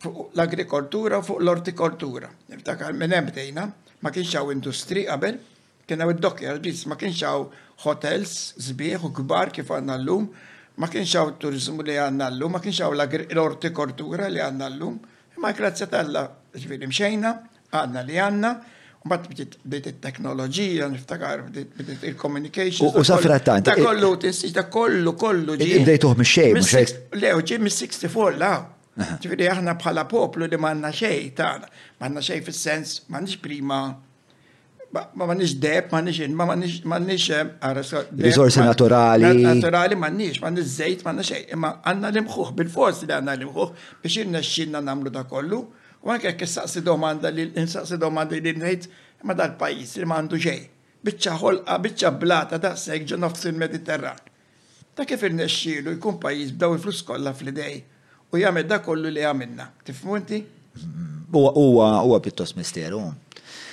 [0.04, 2.30] fuq l-agrikoltura, fuq l-ortikoltura.
[2.52, 3.64] Niftakar minn hemm bdejna,
[4.04, 5.38] ma kienx hawn industri qabel,
[5.88, 6.60] kien hawn id-dokjar
[6.92, 7.48] ma kienx hawn
[7.86, 8.36] hotels
[8.68, 10.28] sbieħ u kbar kif għandna llum,
[10.78, 15.00] ma kienx hawn turizmu li għandna llum, ma kienx hawn l-ortikoltura li għandna llum,
[15.38, 17.36] imma grazzja tal-la ġviri mxejna,
[17.72, 18.54] għandna li għandna,
[19.06, 22.90] Bat bdiet il teknologija niftakar, bdiet il-communication.
[22.98, 25.68] U safra ta' Ta' kollu, tinsiġ ta' kollu, kollu ġi.
[25.84, 26.88] Bdiet uħ mxej, mxej.
[27.22, 28.56] Lew, ġi mis-64, la.
[29.22, 31.70] Ġifiri, aħna bħala poplu li manna xej, tana.
[32.02, 33.80] Manna xej fil-sens, manni prima,
[34.96, 37.28] ma mannix deb, mannix in, ma mannix
[37.62, 37.94] għaras.
[38.08, 39.30] Ehm, Risorsi naturali.
[39.46, 39.94] Naturali
[40.32, 41.52] x, manni zejt, manna xej.
[41.62, 45.62] Ma għanna l-imħuħ, bil fors li għanna l-imħuħ, biex jirna xinna namlu ta' kollu.
[46.06, 48.84] U anke jekk saqsi domanda li insaqsi domanda li ngħid
[49.26, 50.60] ma dal-pajjiż li m'għandu ġej.
[51.06, 54.20] Biċċa ħolqa, bicċa blata ta' sejk ġo nofs il-Mediterran.
[54.96, 57.80] Ta' kif irnexxielu jkun pajjiż b'daw il-flus kollha fl-idej
[58.30, 59.66] u jagħmel da kollu li għamilna.
[59.86, 60.42] Tifmunti?
[60.78, 61.12] inti?
[61.36, 63.02] uwa huwa pjuttost misteru.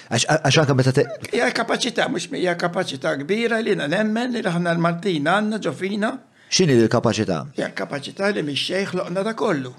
[0.08, 0.74] Għax te.
[0.74, 6.14] meta Hija kapaċità mhux hija kapaċità kbira li nemmen li aħna l martina għanna ġofina.
[6.48, 7.42] X'inhi l-kapaċità?
[7.58, 9.74] Hija kapaċità li mix-xejn ħloqna da kollu.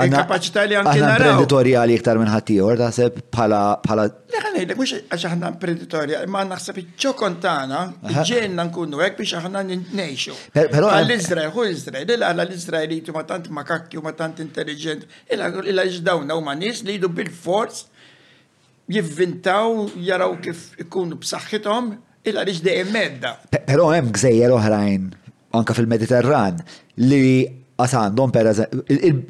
[0.00, 1.32] Il-kapacità li għanki naraw.
[1.32, 3.80] Imprenditoriali iktar minn ħatijor, ta' seb pala.
[3.82, 4.04] pala...
[4.30, 9.80] Leħan għajlek, mux għax aħna imprenditoriali, ma naħseb iċċo kontana, ġenna nkunu għek biex n
[9.98, 10.36] nejxu.
[10.56, 15.08] Pero għal izrael hu Izrael, il għalla l-Izraeli ma tant makakki u ma tant intelligent,
[15.32, 17.84] il iġdawna u ma nis li jidu bil-forz
[18.90, 21.94] jivvintaw, jaraw kif ikunu b'saħħithom,
[22.30, 23.34] il għalix dejjem medda.
[23.58, 25.10] Pero għem gżejjer oħrajn
[25.58, 26.62] anka fil-Mediterran
[27.02, 27.32] li
[27.80, 28.50] Għas għandhom per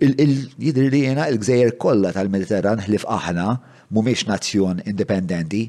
[0.00, 3.46] jidri li jena il-gżejjer kollha tal-Mediterran ħlif aħna
[3.92, 5.62] mhumiex nazzjon indipendenti.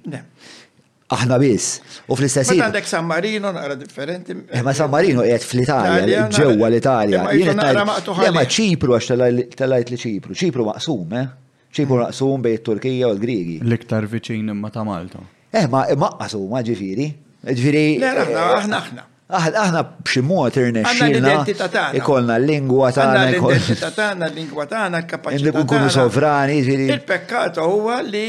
[1.12, 1.82] Aħna biss.
[2.08, 4.36] U fl-istess Ma għandek San Marino għara differenti.
[4.48, 8.32] Eh, ma San Marino għed fl-Italja, ġewwa eh, l-Italja.
[8.34, 9.12] Ma ċipru għax
[9.60, 10.38] tal-għajt li ċipru.
[10.42, 11.28] ċipru maqsum, eh?
[11.76, 13.60] ċipru maqsum bej turkija u l-Grigi.
[13.68, 15.22] L-iktar viċin imma ta' Malta.
[15.52, 17.10] Eh, ma maqsum, ma ġifiri.
[17.50, 17.86] Ġifiri.
[18.02, 19.08] Aħna aħna.
[19.32, 23.30] Aħna b'xi mod irnexxilna ikollna l-lingwa tagħna.
[23.36, 25.64] L-identità tagħna, l-lingwa tagħna, l-kapaċità.
[25.64, 26.58] Nkunu sovrani.
[26.60, 28.24] il pekkato huwa li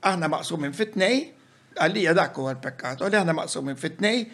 [0.00, 1.20] aħna maqsumin fit-tnej,
[1.76, 4.24] għalija dak huwa l li aħna maqsumin fit-tnej,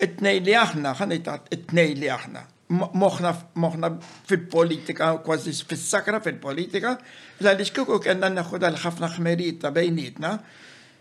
[0.00, 2.46] it-tnej li aħna, ħanitat it-tnej li aħna.
[2.72, 3.90] Moħna
[4.26, 6.96] fil-politika, kważi fis-sakra fil-politika,
[7.44, 10.34] l-għalix kiku kena naħħu dal-ħafna ħmerijiet bejnietna,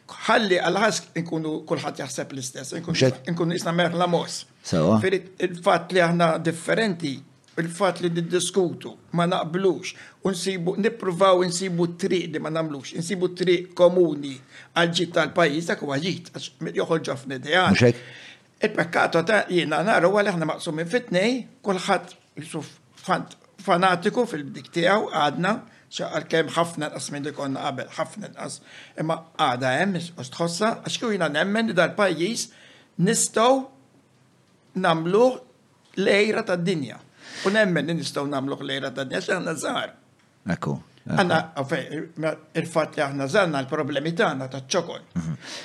[0.05, 2.73] ħalli għal-ħas nkunu kullħat jaħseb l-istess,
[3.31, 4.43] nkunu jisna merħ la mos.
[4.71, 7.15] il-fat li aħna differenti,
[7.59, 9.95] il-fat li diskutu ma naqblux,
[10.29, 14.35] unsibu, nipruvaw nsibu triq li ma namlux, nsibu triq komuni
[14.77, 16.29] għal-ġit tal-pajis, dak huwa ġit,
[16.75, 17.93] joħol ġafni dejani.
[18.61, 22.77] Il-pekkato ta' jina naru għal aħna maqsumin fitnej, kullħat jisuf
[23.65, 25.61] fanatiku fil-dik għadna,
[25.95, 28.59] xaqal kem ħafna nqas minn dik konna qabel, ħafna nqas.
[29.01, 32.45] Imma għada hemm u tħossa għax kieku jiena nemmen li dal-pajjiż
[33.05, 33.51] nistgħu
[34.87, 35.25] namlu
[36.03, 36.99] lejra ta' dinja
[37.45, 39.95] U nemmen nistgħu namlu lejra ta' dinja x'aħna żgħar.
[40.55, 40.75] Ekku.
[41.05, 41.37] Għanna,
[42.57, 45.03] il-fat li għahna zanna l-problemi għanna ta' ċokol.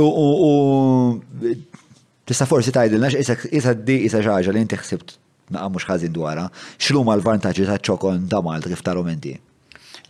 [0.00, 1.50] U
[2.24, 5.18] tista' forsi tgħidilna x'isa di isa ġaġa li inti ħsibt
[5.52, 6.46] naqa mux ħazin dwara,
[6.78, 9.34] xlum għal vantaġi ta' ċokon ta' Malta kif ta' Romendi?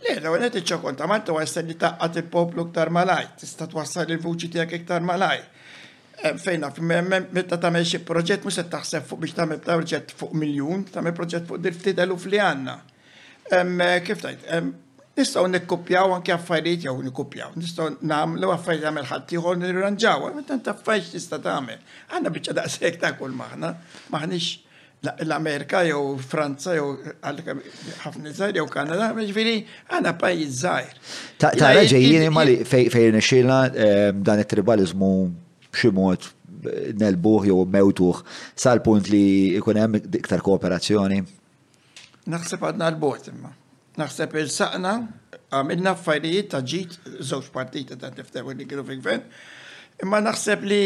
[0.05, 4.07] Le, la' għonet ċokon ta' Malta għassan li ta' għat il-poplu ktar malaj, tista' twassal
[4.15, 5.43] il-vuċi tijak ktar malaj.
[6.25, 6.69] Eh, Fejna,
[7.05, 11.03] metta ta' meċi proġett mus ta' xsef fuq biex ta' metta proġett fuq miljon, ta'
[11.03, 12.77] me proġett fuq dirfti dal-uf li għanna.
[13.51, 14.47] Eh, kif tajt,
[15.15, 21.11] nistaw nikkupjaw anke affarijiet jew nikkupjaw, nistaw nagħmlu għaffariet għamel ħadd ieħor nirranġaw, meta taffajx
[21.15, 21.83] tista' għamil.
[22.15, 23.69] Għanna biċċa daqshekk ta' kull maħna,
[24.15, 24.64] maħnix
[25.29, 26.87] l-Amerika jew Franza jew
[27.21, 29.55] ħafna żgħir jew Kanada, ġifieri
[29.89, 31.01] għandna pajjiż żgħir.
[31.41, 35.09] Tara ġejjin imma fejn nixxilna ehm, dan it-tribalizmu
[35.75, 38.23] b'xi mod eh, nelbuħ jew mewtuħ
[38.65, 39.23] sal-punt li
[39.59, 41.21] jkun hemm iktar kooperazzjoni.
[42.31, 43.51] Naħseb għadna l-bot imma.
[43.99, 44.95] Naħseb il-saqna
[45.55, 46.97] għamilna affarijiet ta' ġit
[47.29, 49.21] żewġ partita ta' tiftew li kienu fil
[50.03, 50.79] Imma naħseb li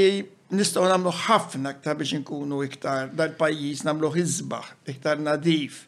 [0.49, 5.83] nistaw namlu ħafna ktar biex nkunu iktar dal-pajjiż namlu ħizbaħ, iktar nadif,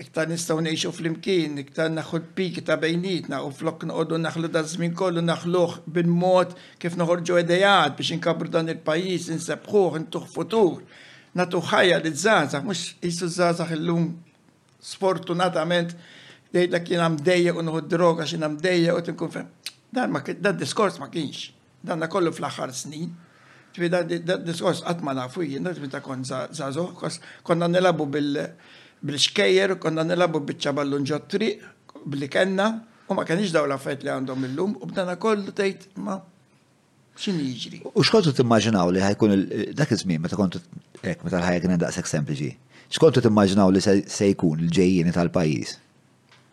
[0.00, 4.94] iktar nistaw neħxu fl-imkien, iktar naħud pik ta' bejnietna u flok noqogħdu naħlu da' zmin
[4.96, 10.84] kollu naħluh bil-mod kif noħorġu idejat biex inkabru dan il-pajjiż, nsebħuħ, intuħ futur,
[11.34, 14.06] natu ħajja li żgħażagħ, mhux zazax il illum
[14.80, 15.96] sfortunatament
[16.54, 19.50] dejda kien għam dejja u noħod droga x'in għam dejja u tinkun fem.
[19.90, 21.50] Dan ma dan diskors ma kienx.
[21.86, 23.10] Dan kollu fl-aħħar snin.
[23.74, 24.02] Twila
[24.44, 31.06] diskors għatma nafu jina, meta kon zazo, kos konna nilabu bil xkejer konna nilabu bil-ċaballun
[31.08, 31.52] ġottri,
[32.06, 32.64] billi kenna,
[33.10, 36.18] u ma kenix daw laffet li għandhom il-lum, u b'dana kollu tejt ma
[37.20, 37.82] xin jiġri.
[37.90, 39.36] U xkontu t timmaġinaw li ħajkun
[39.78, 40.60] dak iż-żmien meta kontu
[41.02, 42.50] ek, meta ħajja kien daqs sempliċi.
[42.96, 45.76] Xkontu t timmaġinaw li se jkun il ġejjeni tal pajis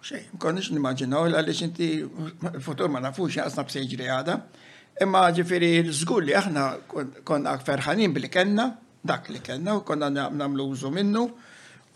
[0.07, 1.87] Xej, Xejn, n nimmaġinaw li għalli xinti,
[2.63, 4.35] futur ma nafux jaqsna b'sejġri għada.
[4.97, 6.61] Imma ġifiri l-żgur li aħna
[7.23, 8.63] konna ferħanin bil kenna,
[9.05, 11.27] dak li kenna, u konna namlu użu minnu,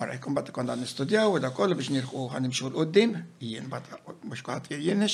[0.02, 3.12] Għara, jkun bat konna nistudjaw, u da kollu biex nirħu għanimxu l-qoddim,
[3.50, 3.90] jien bat
[4.26, 5.06] mux kħat jien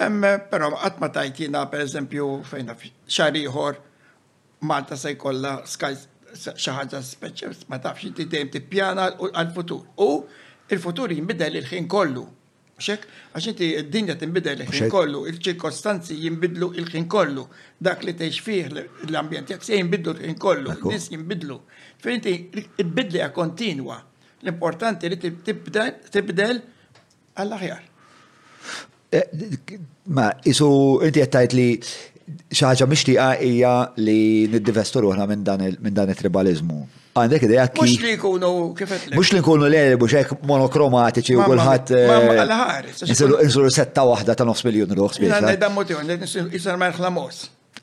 [0.00, 3.76] Emme, pero għatma tajtina, per eżempju, fejna xariħor,
[4.60, 5.96] Malta se kolla skaj
[6.36, 9.82] xaħġa speċi, ma tafx inti dejjem tippjana għal-futur.
[10.04, 10.08] U
[10.72, 12.24] il-futur jinbidel il-ħin kollu.
[12.80, 13.02] Xek,
[13.36, 17.44] għax inti d-dinja tinbidel il-ħin kollu, il-ċirkostanzi jinbidlu il-ħin kollu,
[17.78, 21.60] dak li teċ fih l-ambjent, jek se jinbidlu il-ħin kollu, nis jinbidlu.
[22.00, 24.00] Finti, il bidli kontinwa,
[24.42, 26.62] l-importanti li tibdel
[27.34, 27.84] għall-aħjar.
[29.12, 29.44] Eh,
[30.16, 30.70] ma, isu,
[31.08, 34.18] inti għattajt li xaħġa mishtiqa hija li
[34.52, 36.80] niddivestu uħna minn dan il-tribalizmu.
[37.10, 37.80] Għandek ideja kif.
[37.88, 39.06] Mux li kunu kifet.
[39.18, 41.92] Mux li kunu l-eli biex monokromatiċi u kullħat.
[41.96, 45.38] Eh, Insulu setta wahda ta' nofs miljon ruħs biex.
[45.40, 47.26] Għandek dan motivon, jisar eh, ma'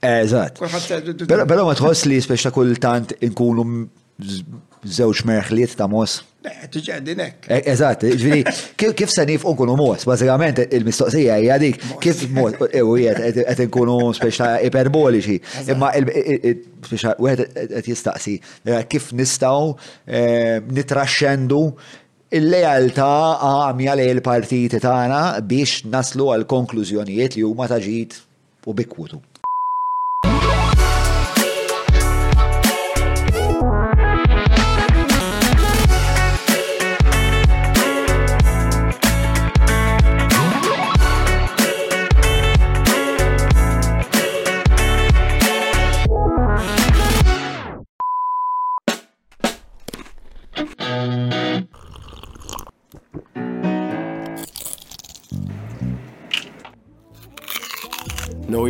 [0.07, 0.59] Eżat.
[1.27, 2.21] Pero ma tħoss li
[2.55, 3.67] kultant inkunu
[4.91, 6.19] żewġ merħliet ta' mos.
[6.47, 7.09] Eżat,
[7.49, 8.43] e, Eżatt, ġviri,
[8.79, 13.59] kif se nif unkunu mos, bazzikament il-mistoqsija hija dik, kif mos, e, u jiet qed
[13.65, 15.37] inkunu speċa iperboliċi,
[15.73, 21.61] imma speċa wieħed qed jistaqsi eh, kif nistgħu eh, nitraxxendu
[22.31, 23.11] il-lealtà
[23.49, 28.21] għamja lej l partiti tagħna biex naslu għal konklużjonijiet li huma taġid
[28.67, 29.19] u bikkutu.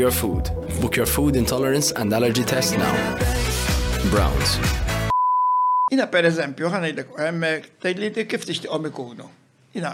[0.08, 0.46] your food.
[0.82, 2.96] Book your food intolerance and allergy test now.
[4.14, 4.52] Browns.
[5.92, 9.28] Ina per eżempju, ħana jidek, għemmek, tajliti kif għom ikunu.
[9.80, 9.92] Ina,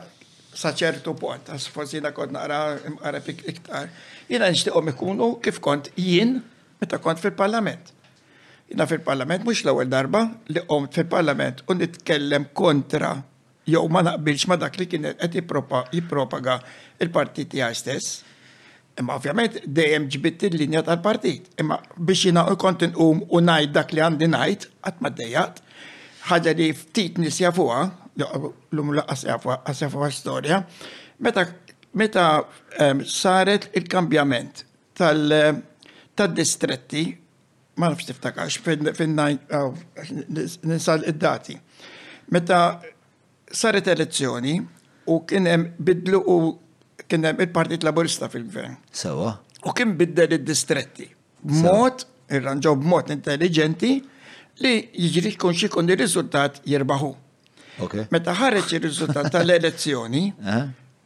[0.54, 2.60] saċertu punt, għas forsi jina kont għara
[2.92, 3.90] imqara iktar.
[4.30, 6.38] Ina Jina għom ikunu kif kont jien,
[6.82, 7.90] meta kont fil-parlament.
[8.74, 13.16] Ina fil-parlament, mux l-ewel darba, li għom fil-parlament u nitkellem kontra
[13.70, 16.58] jow ma naqbilx ma dak li kien qed jippropaga
[17.02, 18.10] il partiti tiegħi stess
[19.00, 21.46] Imma ovvjament dejjem ġbitt il-linja tal-partit.
[21.62, 25.56] Imma biex jina u kont um u ngħid dak li għandi ngħid, qatt ma ddejjat,
[26.28, 27.56] ħagġa li ftit nisja l
[28.80, 29.24] um laqas
[29.90, 30.58] fuqha storja,
[31.20, 31.44] meta
[31.98, 32.26] meta
[33.06, 34.62] saret il-kambjament
[34.98, 37.04] tal-distretti,
[37.78, 38.60] ma nafx tiftakax,
[40.62, 41.56] ninsal oh, id-dati.
[42.30, 42.82] Meta
[43.50, 44.60] saret elezzjoni
[45.10, 46.40] u kien hemm bidlu u
[47.08, 48.78] kien hemm il-Partit Laburista fil-gvern.
[48.92, 49.32] Sewa.
[49.66, 51.08] U kien biddel id-distretti.
[51.64, 53.94] Mod, irranġaw b'mod intelligenti
[54.64, 57.12] li jiġri kun xi kun ir-riżultat jirbaħu.
[58.14, 60.24] Meta ħareġ ir-riżultat tal-elezzjoni,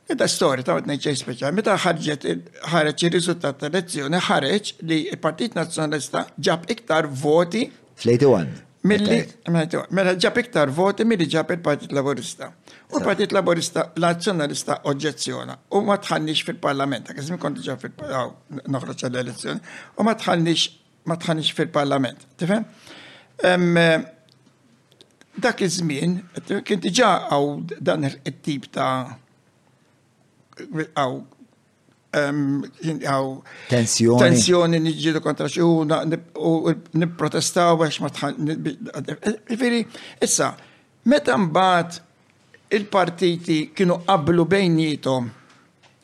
[0.08, 0.32] Ida eh?
[0.32, 2.26] storja ta' għodni ċej speċa, meta ħarġet
[2.74, 7.66] ħareċ il-rizultat ta' elezzjoni ħareġ li il-Partit Nazjonalista ġab iktar voti.
[8.04, 8.64] Fl-81.
[8.88, 9.18] Mill-li,
[9.52, 12.52] mela, mela ġab iktar voti mill-li ġab il-Partit Laburista.
[12.88, 15.56] U partit laborista, l-azzjonalista oġġezzjona.
[15.76, 19.60] U ma tħannix fil-parlament, għazim konti ġa fil parlamenta l-elezzjoni,
[20.00, 20.68] u ma tħannix,
[21.12, 22.24] ma tħannix fil-parlament.
[22.40, 22.64] Tifem?
[25.44, 26.16] Dak iż-żmien,
[26.64, 27.52] kien diġà għaw
[27.92, 28.94] dan it-tip ta'
[30.88, 31.20] għaw
[32.16, 33.30] għaw
[33.68, 34.24] tensjoni.
[34.24, 35.84] Tensjoni nġidu kontra xi u
[37.04, 38.58] nipprotestaw għax ma tħan.
[39.52, 39.84] Ġifieri,
[40.24, 40.54] issa,
[41.12, 42.06] meta mbagħad
[42.70, 45.30] il-partiti kienu qablu bejnietom,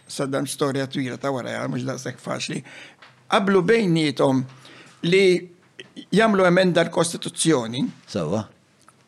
[0.07, 2.61] saddam storja twira ta' wara għal mux daqsek faċli,
[3.27, 4.43] qablu bejnietom
[5.09, 5.25] li
[6.15, 7.83] jamlu emenda l-Kostituzzjoni.
[8.07, 8.45] Sawa.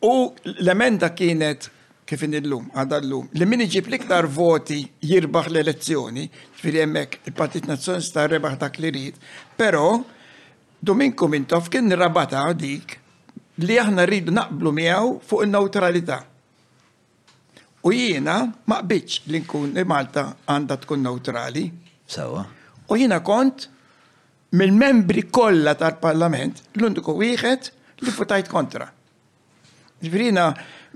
[0.04, 1.70] U l-emenda kienet
[2.06, 6.28] kif illum, għadha llum, li min iġib l-iktar voti jirbaħ l-elezzjoni,
[6.60, 9.16] ġifieri hemmhekk il-Partit Nazzjonista rebaħ dak li rid,
[9.58, 9.96] però
[10.86, 12.98] Dominko Mintov kien rabata dik
[13.64, 16.20] li aħna rridu naqblu miegħu fuq in-neutralità.
[17.86, 21.66] U jiena ma biċ li nkun li Malta għandha tkun neutrali.
[22.10, 22.42] Sawa.
[22.90, 23.68] U jiena kont
[24.58, 27.70] mill-membri kollha tal-Parlament l-uniku wieħed
[28.02, 28.88] li futajt kontra.
[30.02, 30.48] Ġifirina,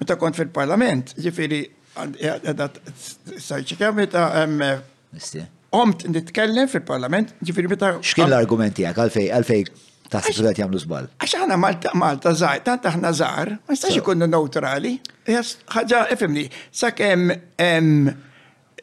[0.03, 1.63] meta kont fil-Parlament, ġifiri,
[1.97, 4.25] sajċikja meta
[5.81, 7.93] omt nitkellem fil-Parlament, ġifiri meta.
[8.03, 9.65] Xkien l-argumenti għak, għalfej, għalfej
[10.11, 11.07] s għat jamlu zbal.
[11.23, 14.97] Għax Malta, Malta zaħir, tant aħna zaħir, ma jistax ikunu neutrali
[15.39, 17.03] ħagġa, efemni, sak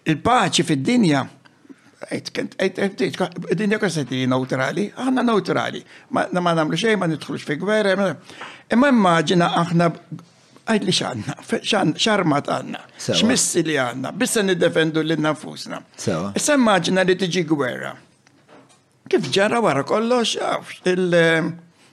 [0.08, 1.24] il-paċi fid-dinja,
[2.14, 5.82] id-dinja kossetti neutrali, aħna neutrali,
[6.16, 8.12] ma namlu xej, ma nidħlux fi gwerra,
[8.76, 9.92] imma immaġina aħna
[10.68, 11.36] għajt li xanna,
[11.96, 15.80] xarmat għanna, xmissi li għanna, bissa nid-defendu li nafusna.
[15.96, 17.94] Issa immaġina li tiġi gwerra.
[19.08, 20.34] Kif ġara wara kollox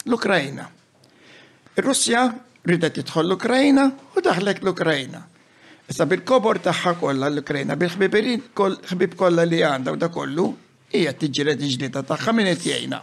[0.04, 0.66] l-Ukrajna.
[1.74, 2.26] Il-Russja
[2.68, 3.82] rida tidħol l-Ukrajna
[4.16, 5.22] u daħlek l-Ukrajna.
[5.92, 8.46] Issa bil-kobor tagħha kollha l-Ukrajna, bil-ħbiberin
[8.88, 10.46] ħbib kollha li għandha u da kollu,
[10.94, 13.02] hija t iġdida tagħha taħħa qed jgħinha.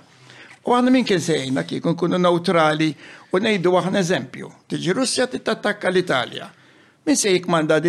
[0.65, 2.89] U għanna minn kien sejna kik nkunu neutrali
[3.33, 4.49] u nejdu għahna eżempju.
[4.69, 6.49] Tiġi Russja t-tattakka l-Italja.
[7.05, 7.79] Min se jikmanda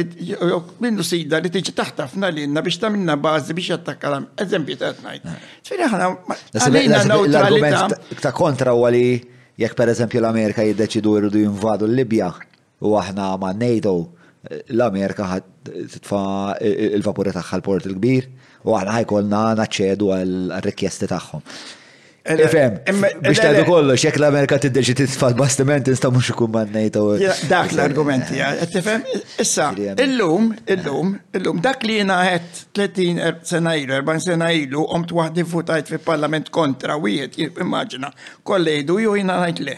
[0.80, 4.92] minnu sida li tiġi taħtafna li inna biex tamilna bazi biex jattakka l Eżempju ta'
[4.96, 5.26] tnajt.
[5.68, 6.08] Ċviri ħana,
[6.56, 7.82] għalina neutralità.
[8.24, 9.04] Ta' kontra u għali
[9.60, 12.30] jekk per eżempju l-Amerika jiddeċidu jridu jinvadu l-Libja
[12.82, 13.94] u aħna ma' NATO,
[14.72, 16.22] l-Amerika titfa
[16.62, 18.30] il-vapuri tagħha l-port il-kbir
[18.64, 21.44] u aħna ħajkolna naċċedu għal-rikjesti tagħhom.
[22.22, 22.76] Fem,
[23.18, 27.00] biex tajdu kollox, xek l-Amerika t-deġi t-tfal bastiment, insta mux ikun mannejta.
[27.50, 28.36] Dak l-argumenti,
[28.70, 29.02] tifem,
[29.42, 29.70] issa,
[30.04, 35.10] illum, illum, illum, dak li jena għet 30 er-, sena ilu, 40 sena ilu, omt
[35.18, 38.12] wahdi futajt fi parlament kontra, u jiet, immaġina,
[38.46, 39.76] kollegu, ju jena għajt le.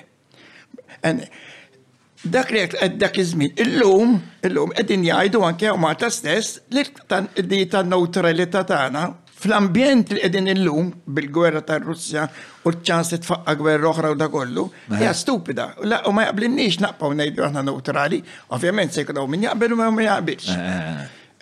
[2.37, 6.85] Dak li għed dak iż-żmien, illum, illum, edin jgħidu anke u ta' stess, li
[7.73, 9.13] tan-neutralità tagħna
[9.45, 12.25] fl-ambjent li qegħdin illum bil-gwerra tar-Russja
[12.69, 14.67] u ċans li tfaqqa gwerra oħra u da kollu,
[14.99, 15.67] hija stupida.
[16.09, 18.23] U ma jaqblinniex naqpaw ngħidu aħna neutrali,
[18.57, 20.57] ovvjament se jkunu min jaqbel u ma jaqbilx.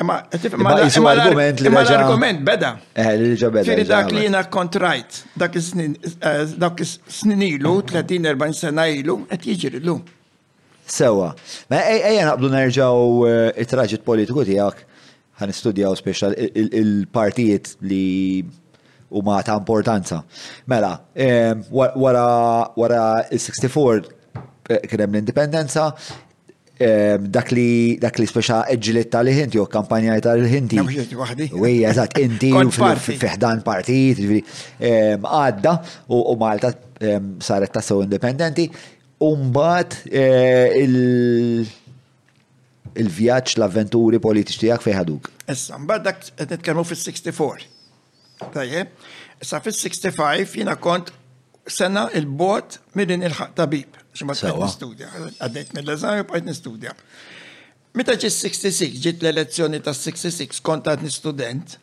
[0.06, 2.72] Ma l-argument li l-argument beda.
[2.96, 9.96] Firri dak li jina kontrajt, dak snin eh, ilu, 30-40 sena ilu, għet jiġri l
[10.92, 11.28] Sewa.
[11.70, 12.96] Ma ejja naqblu nerġaw
[13.30, 14.80] eh, it-traġit politiku tijak
[15.42, 16.30] għan studjaw speċa
[16.62, 18.42] il-partijiet li
[19.12, 20.22] huma ta' importanza.
[20.72, 20.92] Mela,
[21.70, 22.68] wara
[23.28, 24.12] il-64
[24.72, 25.90] eh, kienem l-indipendenza,
[26.82, 30.80] dak li dak li speċa eġġilet tal-ħinti u kampanja tal-ħinti.
[30.82, 34.24] Wija, eżat, inti fiħdan partit,
[34.80, 35.76] għadda
[36.16, 36.72] u Malta
[37.44, 38.66] saret tas-sew indipendenti,
[39.22, 41.70] umbat eh, il-
[42.98, 45.30] il vjaċ l-avventuri politiċi tijak fejħaduk.
[45.48, 46.06] Issa, mbagħad
[46.46, 47.68] dak qed fil 64
[48.52, 48.86] Tajje,
[49.42, 51.12] issa fil 65 jina kont
[51.70, 56.96] sena il-bot minn il-ħaq tabib, xumma t bqajt nistudja, għaddejt mill-eżami u bqajt nistudja.
[57.94, 61.76] Meta ġi 66, ġit l-elezzjoni ta' 66 kont għadni student,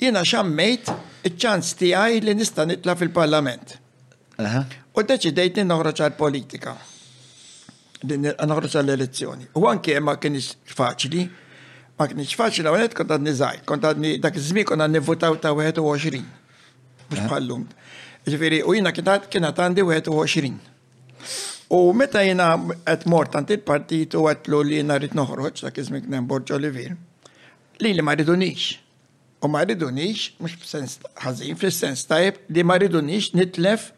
[0.00, 0.88] jina xammejt
[1.28, 3.76] il ċans tijaj li nista' nitla fil-parlament.
[4.40, 6.76] U deċidejt li noħroġ għal-politika
[8.02, 11.24] naħroċ l elezzjoni U anke ma kienx faċli,
[11.98, 13.82] ma kienx faċli għanet kont għadni zaħir, kont
[14.24, 16.24] dak zmi żmien kont votaw ta' 21.
[17.12, 17.66] Mux bħallum.
[18.26, 20.58] Ġifiri, u jina kien għat għandi 21.
[21.72, 22.50] U meta jina
[22.84, 26.70] għet mort għant il-partit u għetlu li jina rrit noħroċ, dak zmi żmien borġo li
[26.70, 26.96] vir,
[27.82, 28.78] li li ma rridunix.
[29.42, 33.90] U ma rridunix, mux sens ħazin, ħażin, sens tajb, li ma rridunix nitlef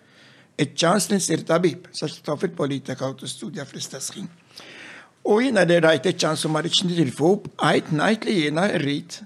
[0.56, 4.26] il ċans li nsir tabib, sa xtaw fil-politika u t-studja fl-istess ħin.
[5.26, 9.18] U jina li rajt il ċans u marriċ nil-fub, għajt najt li jina rrit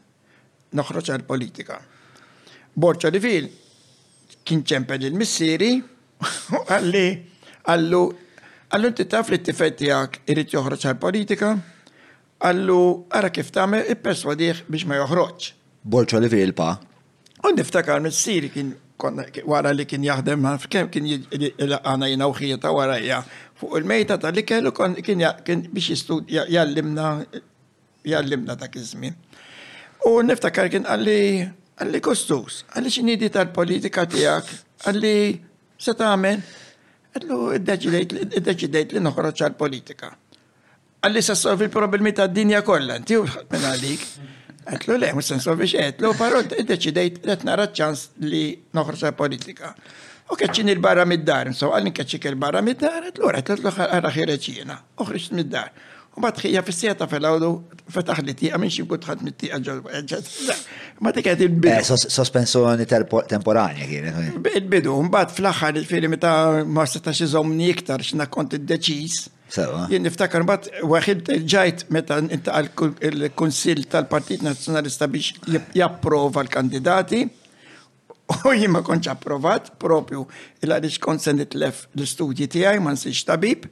[0.79, 1.77] noħroċ għal-politika.
[2.79, 3.49] Borċa li fil,
[4.47, 5.75] kien ċempel il-missiri,
[6.71, 7.05] għalli,
[7.69, 8.03] għallu,
[8.73, 11.53] għallu t taf li t tifetti għak irrit joħroċ għal-politika,
[12.39, 12.81] għallu
[13.13, 15.53] għara kif tamme i-perswadiħ biex ma joħroċ.
[15.85, 16.73] Borċa li fil pa?
[17.49, 18.73] Un niftakar missiri kien
[19.47, 21.07] wara li kien jaħdem, kem kien
[21.59, 22.99] għana jina uħieta wara
[23.59, 27.25] Fuq il-mejta tal-li kellu kien biex jistudja jallimna
[28.07, 28.95] jallimna ta' iż
[30.07, 31.19] U niftakar kien għalli
[31.79, 34.47] għalli kostus, għalli xinidi tal-politika tijak,
[34.87, 35.15] għalli
[35.79, 36.41] se tagħmel,
[37.15, 40.11] għallu id-deċidejt li noħroċ għal-politika.
[41.03, 44.07] Għalli se solvi il-problemi ta' dinja kollha, inti u minn għalik.
[44.69, 48.45] Għetlu le, mus sensu biex għetlu, parol id-deċidejt għet nara ċans li
[48.77, 49.73] noħroċa politika.
[50.29, 55.73] U kħeċin il-barra mid-dar, nso għallin kħeċik il-barra mid-dar, għetlu għetlu għarra ħireċina, uħriċ mid-dar.
[56.19, 57.49] U bat xija fissieta fil-għawdu
[57.95, 60.57] fetax li tija, minn xibgut ħat mit-tiqa ġolba.
[61.01, 61.75] Ma t tiket il-bidu.
[61.79, 62.85] Eh, sospensjoni
[63.31, 64.21] temporanja kienet.
[64.21, 64.59] Eh.
[64.59, 69.23] Il-bidu, un bat fl-axħar il-firmi ta' ma setax iżomni iktar xna kont id-deċis
[69.89, 75.39] Jien niftakar bat, waħid ġajt meta intaqal il-Kunsill tal-Partit Nazzjonalista biex
[75.77, 77.23] japprova l-kandidati
[78.49, 80.27] u jien ma kontx approvat propju
[80.67, 83.65] il għaliex konsenit lef l-istudji tiegħi ma nsix tabib.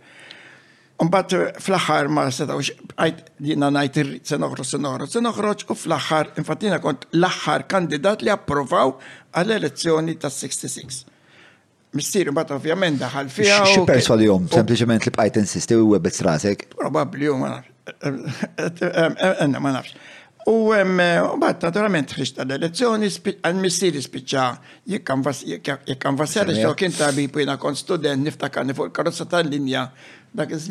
[1.04, 3.20] Mbagħad fl-aħħar ma setgħux qajt
[3.50, 8.32] jiena ngħid irrid se senoħro, se se noħroġ u fl-aħħar infatina kont l-aħħar kandidat li
[8.32, 8.96] approvaw
[9.36, 11.04] għall-elezzjoni tas-66.
[11.96, 13.62] Mistiri, bat ovvjament daħal fija.
[13.70, 16.66] Xi perswa li jom, sempliċement li bqajt insisti u webbet rasek?
[16.76, 17.72] Probabbli jom, ma nafx.
[17.96, 18.26] Enna
[18.60, 19.96] eh, eh, eh, ma nafx.
[20.46, 20.56] U
[21.42, 23.08] bat naturalment xista l-elezzjoni,
[23.42, 24.44] għal-mistieri spiċċa
[24.92, 29.88] jekkan vassar xo kien tabi pujna kon student niftakar nifu l karozza tal-linja.
[30.36, 30.68] Dak iż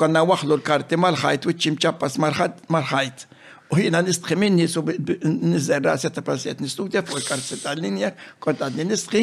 [0.00, 3.26] konna waħlu l-karti mal u ċimċappas mal-ħajt.
[3.74, 8.84] U jina nistħi minni su nizzerra setta pasjet nistudja fuq l karti tal-linja, kont għadni
[8.94, 9.22] nistħi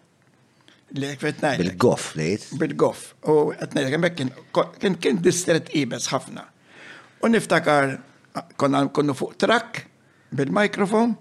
[0.91, 2.51] Bil-goff, lejt?
[2.59, 3.13] Bil-goff.
[3.23, 4.17] U għetnejt, għemmek
[4.81, 6.43] kien kien distret ibes ħafna.
[7.23, 7.95] U niftakar,
[8.59, 9.85] konna konnu fuq trak
[10.35, 11.13] bil-mikrofon,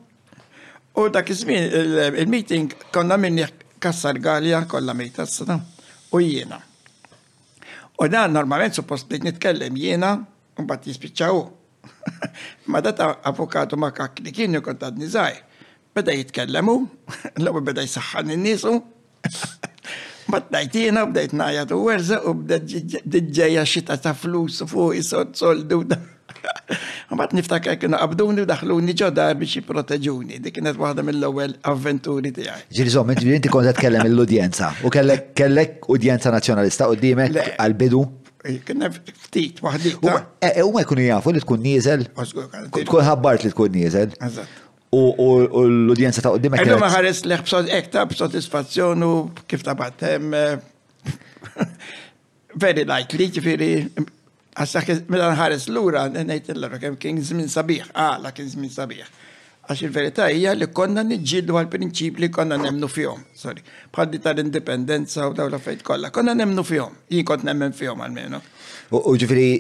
[0.99, 3.47] u dak iż il-meeting konna minni
[3.81, 6.59] kassar galja kolla mejta s u jiena.
[8.01, 10.17] U da, normalment suppost li nitkellem jiena,
[10.59, 11.43] un bat jispiċċaw.
[12.75, 15.35] Ma data avokatu ma kakni kien jkun tad nizaj,
[15.95, 16.81] beda jitkellemu,
[17.39, 18.81] l-għu beda jisaxħan n-nisu,
[20.31, 25.83] Battajt jena bdejt najat u werza u bdejt dġeja xita ta' flus fuq isod soldu
[25.89, 25.99] da.
[27.21, 30.39] Bat niftakar kienu għabduni u daħluni ġodar dar biex jiproteġuni.
[30.45, 32.63] Dik kienet waħda mill-ewwel avventuri tiegħi.
[32.79, 38.05] Ġiri żomm, inti kont kellem l-udjenza u kellek kellek udjenza nazzjonalista dimek għal-bidu
[38.47, 39.97] eh, kena ftit waħdi.
[40.01, 42.07] U ma eh, eh, jkunu jafu li tkun nieżel.
[42.15, 44.17] Tkun ħabbart li tkun nieżel
[44.97, 46.57] u l-udjenza ta' għoddim.
[46.59, 49.11] Għeddu maħares leħ b'sod ekta b'sotisfazzjon u
[49.47, 50.35] kif ta' battem.
[50.35, 51.67] Eh,
[52.65, 53.69] very likely, ġifiri,
[54.59, 58.73] għasak mela nħares l-ura, nejt l ura kem kien zmin sabiħ, għala ah, kien zmin
[58.75, 59.17] sabiħ.
[59.71, 63.63] Għax il-verita hija li konna nġillu għal-prinċip li konna nemnu fjom, sorry,
[63.95, 68.43] bħaddi tal-indipendenza u dawla fejt kolla, konna nemnu fjom, jien kont nemmen fjom għal-menu.
[68.99, 69.51] U ġifiri,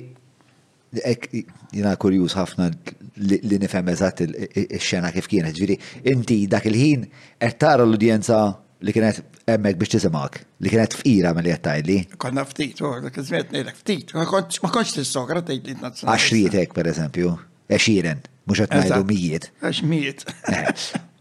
[1.70, 2.72] jina kurjus ħafna
[3.18, 4.34] li nifhem eżatt il
[4.80, 5.54] xena kif kienet.
[5.56, 5.76] Ġviri,
[6.12, 7.04] inti dak il-ħin
[7.40, 8.40] qed tara l-udjenza
[8.86, 9.22] li kienet
[9.54, 11.98] emmek biex tisimak, li kienet f'ira mill jattajli.
[12.22, 16.12] Konna ftit, u oh, dak iżmet nejlek ftit, ma konċ t-sogra tajt li nazzjonali.
[16.14, 17.32] Għaxrietek, per eżempju,
[17.76, 19.50] eċiren, mux għetnajdu mijiet.
[19.64, 20.26] Għax mijiet.
[20.52, 20.70] Eh.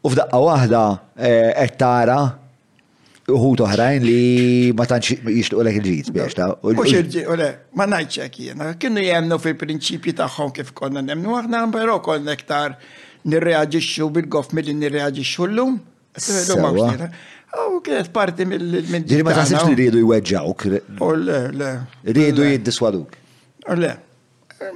[0.06, 0.84] U f'daqqa wahda,
[1.20, 2.49] għettara, eh,
[3.38, 4.20] uħut oħrajn li
[4.78, 7.26] ma tantx jixtuq lek il-ġid biex ta' u xirġi,
[7.80, 12.78] ma najċek jena, kienu jemnu fil-prinċipji tagħhom kif konna nemnu, aħna pero konna ktar
[13.30, 15.78] nirreagġiċu bil-gof mill-li nirreagġiċu l-lum.
[17.70, 19.06] U kienet parti mill-minn.
[19.10, 20.68] Ġiri ma taħsibx li rridu jweġġawk.
[21.02, 21.70] U le, le.
[22.06, 23.16] Rridu jiddiswaduk.
[23.74, 23.96] U le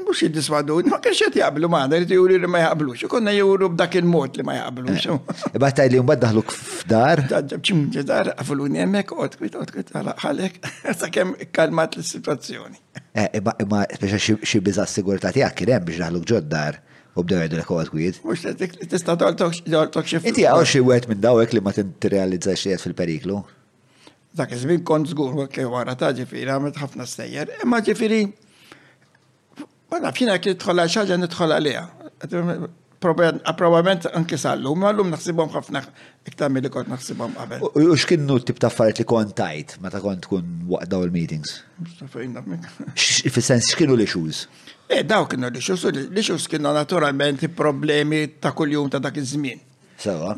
[0.05, 3.69] mux jiddismadu, ma kienx jett jgħablu maħna, li juri li ma jaqblux, u konna juru
[3.73, 5.05] b'dak il-mod li ma jaqblux.
[5.05, 7.23] Eh, Ibattaj li mbad daħluk f'dar?
[7.51, 10.59] ċimġi dar, għafuluni njemmek, otkwit, otkwit, għalek,
[10.99, 12.79] sa' kem kalmat l-situazzjoni.
[13.13, 16.79] Eh, imma, speċa xi biża s-sigurta tiegħek kien hemm biex daħluk ġoddar.
[17.13, 18.15] U bdew jgħidu l-ekwa għadkwid.
[18.25, 18.43] Mux
[18.89, 20.23] tista toltok xif.
[20.25, 23.35] Inti għaw xie għet minn dawek li ma t-realizza xie fil-periklu?
[24.33, 28.23] Dak iż-żmien kont żgur kemm wara ta' ġifieri għamilt ħafna stejjer, imma ġifieri
[29.93, 31.83] Għana fjina kif tħolla xaġa nitħolla liha.
[33.03, 35.81] Probabilment anki sallu, ma l-lum naħsibom ħafna
[36.31, 37.65] iktar mill-li kont naħsibom għabel.
[37.67, 41.57] U x'kinnu tip ta' affarijiet li kont tajt meta kont tkun waqt daw il-meetings?
[42.95, 44.45] Fis-sens x'kienu l-issues?
[44.87, 45.85] Eh, daw kienu li xuż,
[46.15, 49.61] li xuż kienu naturalment problemi ta' kuljum ta' dak iż-żmien.
[50.03, 50.33] Sewa.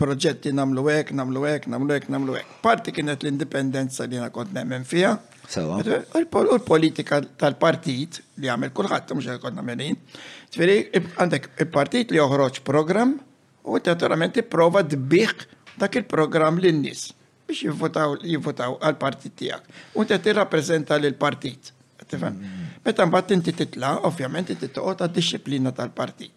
[0.00, 2.56] Proġetti namlu hekk, namlu hekk, namlu hekk, namlu hekk.
[2.64, 5.16] Parti kienet l-indipendenza li na kont nemmen fija.
[5.54, 9.94] U l-politika tal-partit li għamil kullħat, mux għakonna menin,
[10.50, 10.74] ġveri,
[11.18, 15.46] għandek il-partit li uħroċ program u t-naturalment prova d-biħ
[15.78, 17.10] dak il-program l-nis
[17.46, 19.66] biex jivvotaw għal-partit tijak.
[19.94, 21.72] U t rappresenta l-partit.
[22.06, 22.72] Mm.
[22.84, 24.82] Meta mbatt inti titla, ovvjament inti t
[25.14, 26.34] disciplina tal-partit.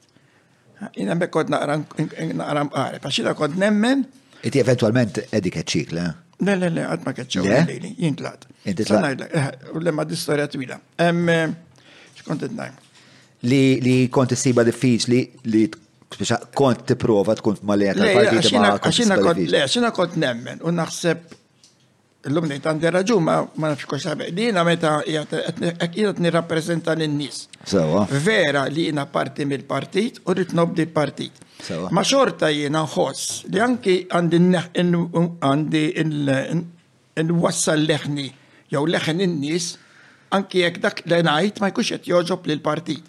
[0.93, 4.05] Jina bekk kod naqra naqra mqari, nemmen.
[4.45, 6.07] Inti eventualment edik ċikla.
[6.39, 8.45] Le, le, le, għad ma kħedċaw għalini, jintlaqt.
[8.63, 9.23] jintlaħt.
[9.27, 10.77] Eh, u l-lemma di storja twila.
[10.95, 11.25] Eh,
[12.21, 12.85] xkont najm
[13.51, 15.61] Li kont s-siba li
[16.57, 21.38] kont t-prova tkun f tal ma' Għaxina kont nemmen naħseb
[22.27, 23.37] l-lum li tante raġu, ma
[23.69, 24.31] nafx kux sabiq.
[24.35, 27.45] Li jina meta jina t-nirrapprezenta l-nis.
[28.25, 31.31] Vera li jina parti mill-partit u rrit nobdi partit.
[31.91, 35.83] Ma xorta jina nħoss li anki għandi
[37.19, 38.27] n-wassal leħni
[38.71, 39.69] jew leħni n-nis
[40.39, 43.05] anki jek dak li najt ma jkunx qed joġob l partit.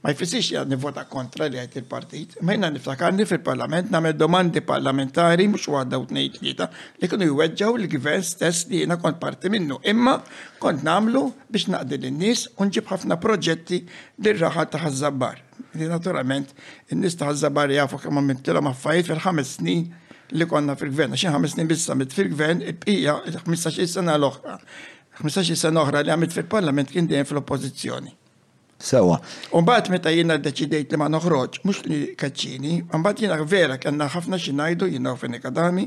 [0.00, 2.36] Ma jfissix jgħadni nivota kontra li għajt il-partit.
[2.40, 8.22] Ma jgħna niftakarni fil-parlament namel domandi parlamentari mux għadda u t-nejt li kunu jweġġaw l-gvern
[8.24, 9.76] stess li jgħna kont parti minnu.
[9.92, 10.14] Imma
[10.62, 13.82] kont namlu biex naqdi l-nis unġib ħafna proġetti
[14.24, 15.46] li raħat ta' żabbar
[15.76, 16.48] Li naturalment,
[16.96, 19.84] n-nis taħ-żabbar jafu kemm għamiltilhom affarijiet fil-ħames snin
[20.34, 24.56] li konna fil-gvern, Xi ħames snin bissa mit fil-gvern, il-bqija pija 15 sena l-oħra.
[25.20, 28.16] 15 sena oħra li għamit fil-parlament kien dejjem fil oppozizjoni
[28.80, 29.18] Sewa.
[29.52, 34.38] Umbat meta jina deċidejt li ma noħroġ, mux li kaċċini, umbat jina vera kena ħafna
[34.40, 35.84] xinajdu jina u fin kadami,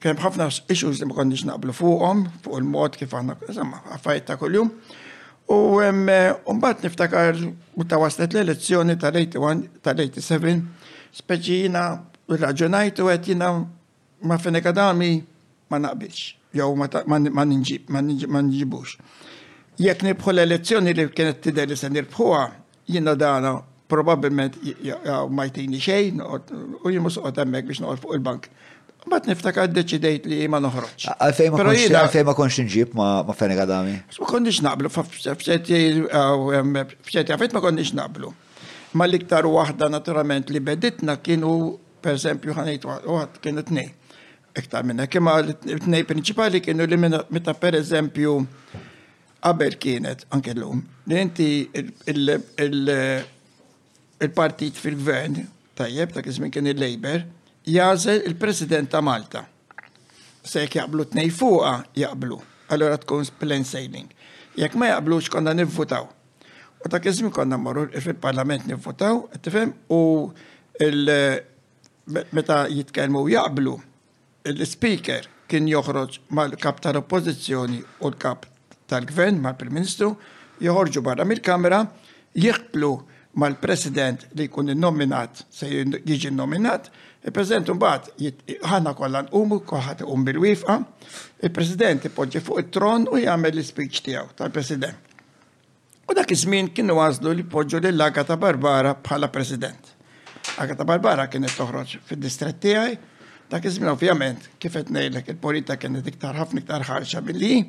[0.00, 4.38] kena ħafna issues li ma konniex naqblu fuqom, fuq il-mod kif għanna, insomma, affarijiet ta'
[4.50, 4.72] jum
[5.52, 7.36] U umbat niftakar
[7.74, 10.62] u ta' waslet l-elezzjoni tal-81 ta' 87
[11.12, 11.82] speċi jina
[12.30, 13.50] raġunajt u għet jina
[14.24, 15.18] ma' fin kadami
[15.68, 16.22] ma naqbiċ,
[16.56, 18.96] jow ma ninġibux
[19.78, 22.42] jek nibħu l-elezzjoni li kienet tidher li sen nirbħuha,
[22.88, 23.54] jina dana
[23.88, 24.58] probabbilment
[25.30, 26.20] ma jtini xejn
[26.84, 28.48] u jimus u hemmhekk biex noqgħod fuq il-bank.
[29.10, 31.08] Bat niftakar deċidejt li ma noħroċ.
[31.18, 33.96] Għalfej ma konx nġib ma Fenni għadami?
[34.22, 34.92] Ma konniex naqblu,
[37.02, 38.30] fċet għafet ma konniex naqblu.
[38.94, 41.50] Ma liktar wahda naturalment li beditna kienu,
[42.04, 43.88] per esempio, ħanajt waħd kienu t-nej.
[44.62, 48.40] Iktar minna, kima t-nej principali kienu li meta per esempio
[49.42, 50.82] qabel kienet anke l-lum.
[51.10, 51.46] Inti
[54.22, 55.42] il-partit fil-gvern,
[55.78, 57.24] tajjeb, ta' kizmin kien il-Labor,
[57.66, 59.42] jażel il-President ta' Malta.
[60.44, 62.38] Se jaqblu t-nej fuqa jaqblu,
[62.72, 64.08] allora tkun plain sailing.
[64.58, 66.04] Jekk ma jaqblux konna nivvutaw.
[66.84, 70.30] U ta' kizmin konna morru fil-parlament nivvutaw, tifem, u
[72.34, 73.76] meta jitkelmu jaqblu,
[74.50, 78.48] il-speaker kien joħroġ mal-kap tal-oppozizjoni u l-kap
[78.92, 80.12] tal-gvern mal-Prim Ministru
[80.62, 81.80] joħorġu barra mill-Kamra
[82.38, 82.90] jiqblu
[83.40, 86.90] mal-President li jkun nominat se jiġi nominat,
[87.24, 90.76] il-President mbagħad ħana kollan umu, kolħat um bil-wifqa,
[91.40, 95.14] il-President ipoġġi fuq it-tron u jagħmel l speech tiegħu tal-President.
[96.12, 99.92] U dak iż-żmien kienu għażlu li poġġu lil Agata Barbara bħala President.
[100.60, 102.98] Agata Barbara kienet toħroġ fid-distrett tiegħi,
[103.52, 107.62] dak iż-żmien ovvjament kif qed ngħidlek il-polita kienet iktar ħafna iktar ħarxa milli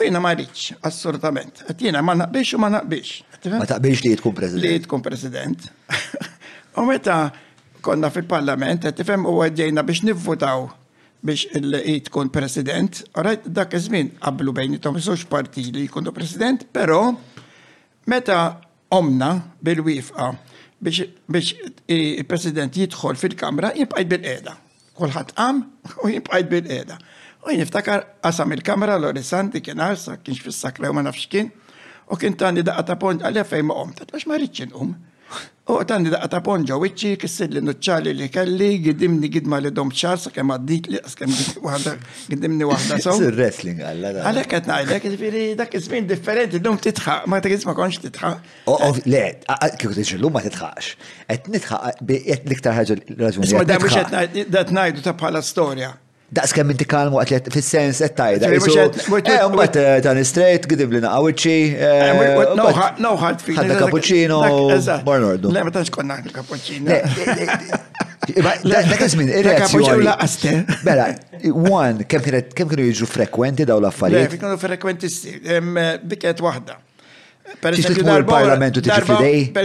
[0.00, 1.62] U jena ma rridx, assolutament.
[1.64, 3.22] Għat jena ma naqbix u ma naqbix.
[3.54, 4.64] Ma taqbix li jitkun president.
[4.66, 5.68] Li jitkun president.
[6.78, 7.20] U meta
[7.84, 10.66] konna fil-parlament, għat tifem u għadjajna biex nivvotaw
[11.26, 11.80] biex il
[12.10, 13.00] tkun president.
[13.16, 17.00] rajt dak iż-żmien qablu bejnietom żewġ parti li jkunu president, però
[18.12, 18.40] meta
[18.92, 19.32] omna
[19.64, 20.28] bil-wifqa
[20.84, 21.54] biex
[21.88, 24.58] il-president jidħol fil-kamra jibqajt bil eda
[24.96, 25.58] Kulħadd għam
[26.06, 26.94] u jibqajt bil-qeda.
[27.46, 31.52] U niftakar qasam il-kamera l-orisanti kien għarsa, kienx fis-sakra u ma nafx kien,
[32.10, 34.94] u kien tani daqqa ta' pont għalja fej ma qomt, għax ma riċin um.
[35.70, 39.92] U tani daqqa ta' pont ġawiċċi, kissid li nuċċali li kelli, gidimni gidma li dom
[40.02, 41.92] ċar, sa' kemm għaddit li għaskem għidimni
[42.32, 43.14] gidimni għadda so.
[43.38, 44.24] Wrestling għalla da.
[44.32, 48.50] Għalek għet najlek, ġifiri dak iż differenti, dom titħaq, ma ta' ma konx titħaq.
[49.06, 49.22] Le,
[49.78, 50.98] kieku tiġillu ma titħaqx.
[51.36, 53.46] Għet nitħaq, għet liktar ħagġa raġuni.
[53.46, 55.92] Isma għet najdu ta' bħala storja.
[56.26, 58.48] Daqs kemm inti kalmu għatlet fil-sens qed tajda.
[58.50, 61.58] Eh, mbagħad eh, tan straight gidib li naqawiċċi.
[61.78, 62.56] Eh,
[62.98, 63.52] no ħadd fi.
[63.60, 64.38] Ħadda cappuccino.
[65.06, 65.48] Barnordu.
[65.54, 66.86] Le ma tantx konna cappuccino.
[68.26, 70.02] Iva, dak iż-żmien ir-reazzjoni.
[70.82, 71.12] Bella,
[71.44, 73.90] mela, one, kienu frekwenti daw Le,
[74.32, 75.06] kienu frekwenti
[76.10, 76.38] biket
[77.62, 77.72] Per
[79.54, 79.62] Per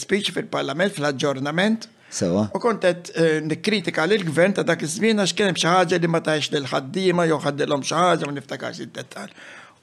[0.00, 1.80] speech fil-parlament aġġornament
[2.10, 2.48] Sewa.
[2.54, 6.08] U kontet eh, nikkritika l gvern ta' dak iż-żmien għax kien hemm xi ħaġa li
[6.10, 9.34] ma tgħix lil ħaddiema jew ħaddilhom xi ħaġa ma niftakarx id dettall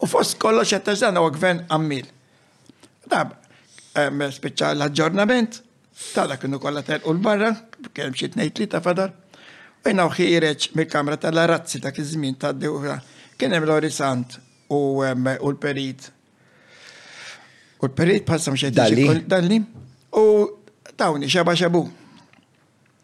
[0.04, 2.06] U fost kollox qed tażdan huwa gvern ammil.
[3.10, 3.32] Dab,
[4.36, 5.62] speċjal l-aġġornament
[6.12, 7.54] ta' dak kienu kollha u l-barra,
[7.98, 9.16] kien xi tnejn tlieta fadar.
[9.82, 13.00] U jnaw ħireġ mill-kamra tal-arazzi dak iż-żmien tad-dewra.
[13.40, 14.36] Kien hemm l-Orisant
[14.70, 16.10] u l-Perit.
[17.82, 18.76] U l-Perit passa mxed.
[18.78, 19.64] Dalli.
[20.14, 20.26] U
[20.98, 21.88] tawni xaba xabu.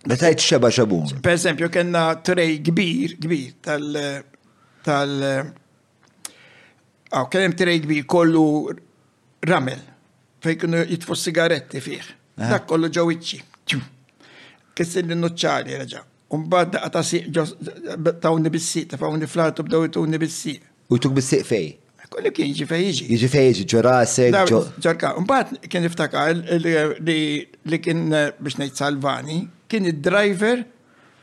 [0.05, 1.05] Meta jt xeba xabun.
[1.23, 3.95] Per esempio, kena trej kbir, kbir, tal.
[4.83, 5.11] tal
[7.13, 8.73] Aw, kena trej kbir kollu
[9.47, 9.79] ramel
[10.43, 13.77] fej kunu jitfu sigaretti fiħ, da kollu ġew iċċi.
[14.75, 16.01] kessin li nuċċali reġa'.
[16.35, 17.03] Umbad daqqa
[18.19, 20.57] ta' unni bissi, ta' siq tafawni fl b'daw jtuni unni bissi.
[20.89, 21.69] U jtuk bissi fej?
[22.13, 23.05] Kolli kien jiġi fej jiġi.
[23.15, 24.35] Jiġi fej jiġi, ġurasek.
[24.85, 25.13] Ġarka,
[25.71, 28.05] kien iftakar li kien
[28.45, 29.39] biex nejt Salvani,
[29.71, 30.61] kien id-driver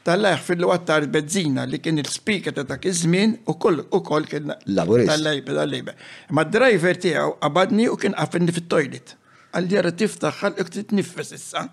[0.06, 5.54] tal-lajħ fil-wattar bezzina li kien il-speaker ta' dak iż-żmien u koll u koll kien tal-lejba
[5.60, 5.94] tal-lejba.
[6.34, 9.14] Ma driver tiegħu qabadni u kien qafenni fit-toilet.
[9.54, 11.68] Għal jara tiftaħ għal iktit nifes issa.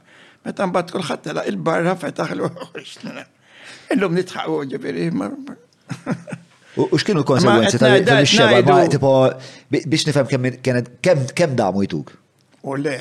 [0.45, 2.51] Meta mbagħad kulħadd il-barra fetaħ l
[3.91, 5.05] Illum nitħaqgħu ġifieri.
[6.77, 9.11] U x'kienu l-konsegwenzi tal-xeba tipo
[9.73, 12.11] biex nifhem kemm kienet kemm damu jtuk?
[12.67, 12.93] U le,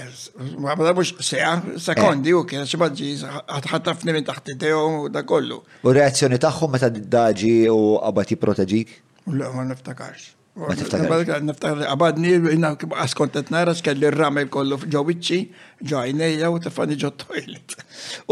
[0.65, 2.39] ma bada mux sea, ah, sekondi eh.
[2.39, 5.61] u kien xibadġi ħatħatafni minn taħt id u da kollu.
[5.83, 8.97] U reazzjoni tagħhom meta daġi u qabad jipproteġik?
[9.29, 10.33] U le, ma niftakarx.
[10.57, 15.41] Niftakar għabadni, jina għaskont qed nara x'kelli r-ramel kollu ġowiċċi,
[15.89, 17.75] ġo għajnejja u tefani ġo toilet.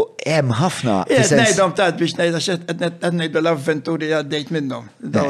[0.01, 0.95] U hemm ħafna.
[1.05, 4.87] Ngħidhom tat biex ngħidha qed ngħidu l-avventuri għaddejt minnhom.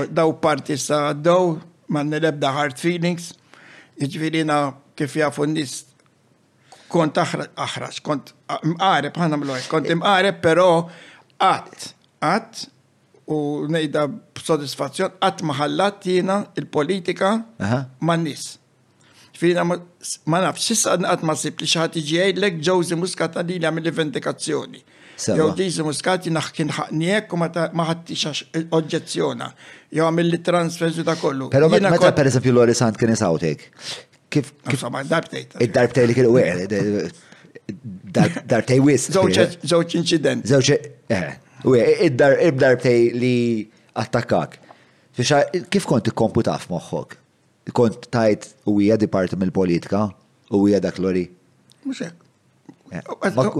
[0.07, 1.57] Daw parti sa daw
[1.91, 3.33] ma nilebda hard feelings.
[3.99, 4.45] Jiġifieri
[4.95, 5.75] kif jafu n-nies
[6.91, 8.31] kont aħrax, kont
[8.71, 10.69] mqareb ħana mloj, kont imqareb e- però
[11.43, 11.89] qatt,
[12.23, 12.69] qatt
[13.31, 17.31] u nejda b-sodisfazzjon, għat maħallat jina il-politika
[18.05, 18.55] ma' nis.
[19.35, 23.67] Fina ma naf, xissa għat ma sib li xi ħadd iġi ġawzi muskata li li
[23.67, 24.81] għamil vendikazzjoni.
[25.15, 28.39] Jew dizi muskati naħkin ħaqnijek u maħat ħattix
[28.75, 29.47] oġġezzjona.
[29.97, 31.47] Jow għamil li transferżu da kollu.
[31.55, 33.63] Pero ma' ta' per esempio l Lori Sant kien isawtek.
[34.29, 34.51] Kif.
[34.67, 34.83] Kif.
[34.83, 36.41] id darbtej li kien u
[38.19, 39.07] tej wis.
[39.15, 40.45] Zewċ incident.
[40.45, 40.79] Zewċ.
[41.09, 41.33] Eh,
[41.65, 43.35] U iddar ibdar id li
[43.97, 44.59] attakak.
[45.73, 47.15] Kif kont ikkompu taf moħħok?
[47.75, 50.05] Kont tajt u hija diparti mill-politika
[50.53, 51.25] u hija dak lori?
[51.87, 52.21] Muxek.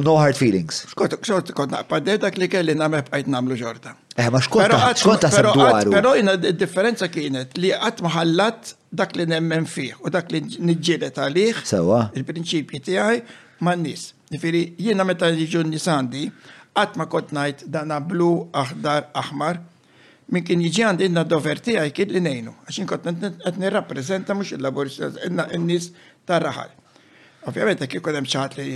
[0.06, 0.84] No hard feelings.
[0.92, 1.74] Skont, skont, kont
[2.06, 3.96] dak li kelli namme bqajt namlu ġorda.
[4.16, 5.92] Eh, ma xkont xkont tasab dwaru.
[5.98, 11.18] Pero jina differenza kienet li għat maħallat dak li nemmen fih u dak li nġilet
[11.18, 11.66] għalih.
[11.68, 12.12] Sewa.
[12.14, 13.26] Il-prinċipji tiegħi
[13.66, 14.12] man-nies.
[14.34, 16.22] Nifiri, jiena meta jiġu nisandi, sandi,
[16.96, 19.60] ma kont najt dana blu, aħdar, aħmar,
[20.34, 24.54] minn kien jiġi għand inna doverti għaj kien li nejnu, għaxin kot qed nirrapprezenta mhux
[24.58, 25.92] il laborist inna n-nies
[26.26, 26.72] tar-raħal.
[27.46, 28.68] Ovvijament, għak kien hemm ċaħat li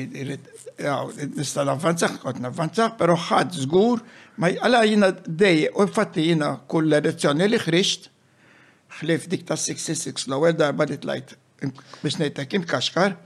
[1.36, 1.66] nista'
[2.24, 4.04] kot n navvanzaħ, però ħadd żgur
[4.39, 8.08] ma għala jiena dej u fatti jina kull elezzjoni li ħrixt
[9.00, 11.36] xlif dik ta' 66 l-ewwel darba li t-lajt,
[12.04, 13.18] biex kim imkaxkar,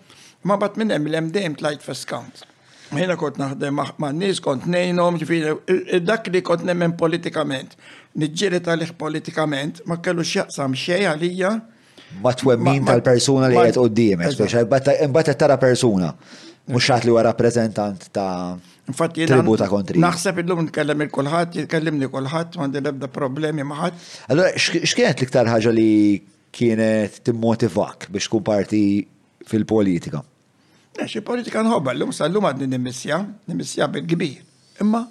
[0.44, 2.44] ma bat minn hemm l-MDM tlajt fis-count
[2.98, 7.76] ħina kont naħdem ma' nis kont nejnom, ġifiri, dak li kont nemmen politikament,
[8.20, 11.52] nġiri tal politikament, ma' kellu xjaqsam xej għalija.
[12.24, 14.68] Ma' twemmin tal-persuna li għed għoddimek,
[15.10, 16.12] bata tara persuna,
[16.72, 18.58] mux xaħt li għu rappresentant ta'
[19.18, 20.02] tribu ta' kontri.
[20.04, 23.98] Naħseb illum nkellem il kolħat jitkellimni kolħat, ma' lebda problemi maħat.
[24.30, 25.90] Allora, xkienet l-iktar ħagġa li
[26.54, 28.84] kienet timmotivak biex tkun parti
[29.50, 30.22] fil-politika?
[30.98, 33.18] Naxi eh, politika nħobba l-lum sal-lum għadni nimissja,
[33.50, 34.42] nimissja bil-kbir.
[34.84, 35.02] Imma,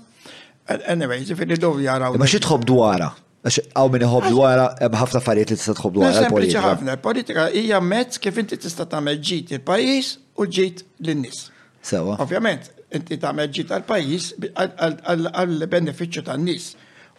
[0.93, 2.19] anyway, ġifiri dov jaraw.
[2.21, 3.09] Ma xitħob dwara?
[3.43, 6.21] Għaw minn iħob dwara, ħafna affarijiet li tista' tħob dwara.
[6.23, 11.41] Sempliċi ħafna, politika hija mezz kif inti tista' tagħmel ġid il-pajjiż u ġid lin-nies.
[11.83, 12.15] Sewa.
[12.23, 16.71] Ovvjament, inti tagħmel ġid għall-pajjiż għall-benefiċċju tan-nies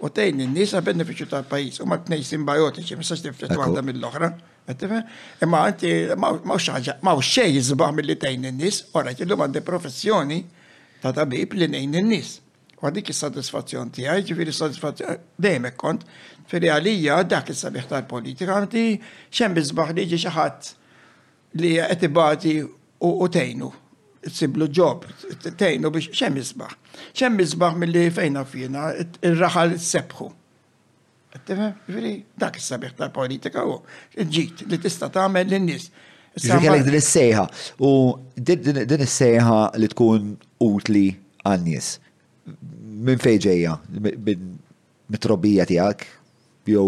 [0.03, 4.27] u tejn n-nisa beneficju ta' pajis u ma t-nej simbiotiċi, ma s-sax tiftet għadda mill-oħra.
[5.47, 10.41] Imma għanti, ma xaġa, ma xej zbaħ mill-li tejn n-nis, u rajt illum għandi professjoni
[11.03, 12.33] ta' tabib li nejn n-nis.
[12.81, 16.03] U għadik il-satisfazzjon ti għaj, ġifiri satisfazzjon, dejme kont,
[16.51, 18.83] fil għalija dak il-sabiħ tal-politika, għanti
[19.31, 20.73] xem bizbaħ li ġiġaħat
[21.63, 22.57] li għetibati
[23.07, 23.71] u tejnu
[24.31, 25.03] siblu ġob,
[25.57, 26.75] tejnu biex xem jisbaħ.
[27.15, 30.29] Xem jisbaħ mill-li fejna fjena, il-raħal sebħu.
[31.33, 33.79] Tifem, ġviri, dak s sabiħ tal-politika u
[34.21, 35.87] ġit li tista' tagħmel l nies
[36.37, 37.45] Ġifieri din is-sejħa
[37.85, 37.89] u
[38.37, 40.27] din is-sejħa li tkun
[40.65, 41.03] utli
[41.45, 41.89] għan-nies.
[43.05, 44.51] Minn fejġeja, minn
[45.13, 46.05] Mit-trobbija tiegħek
[46.71, 46.83] jew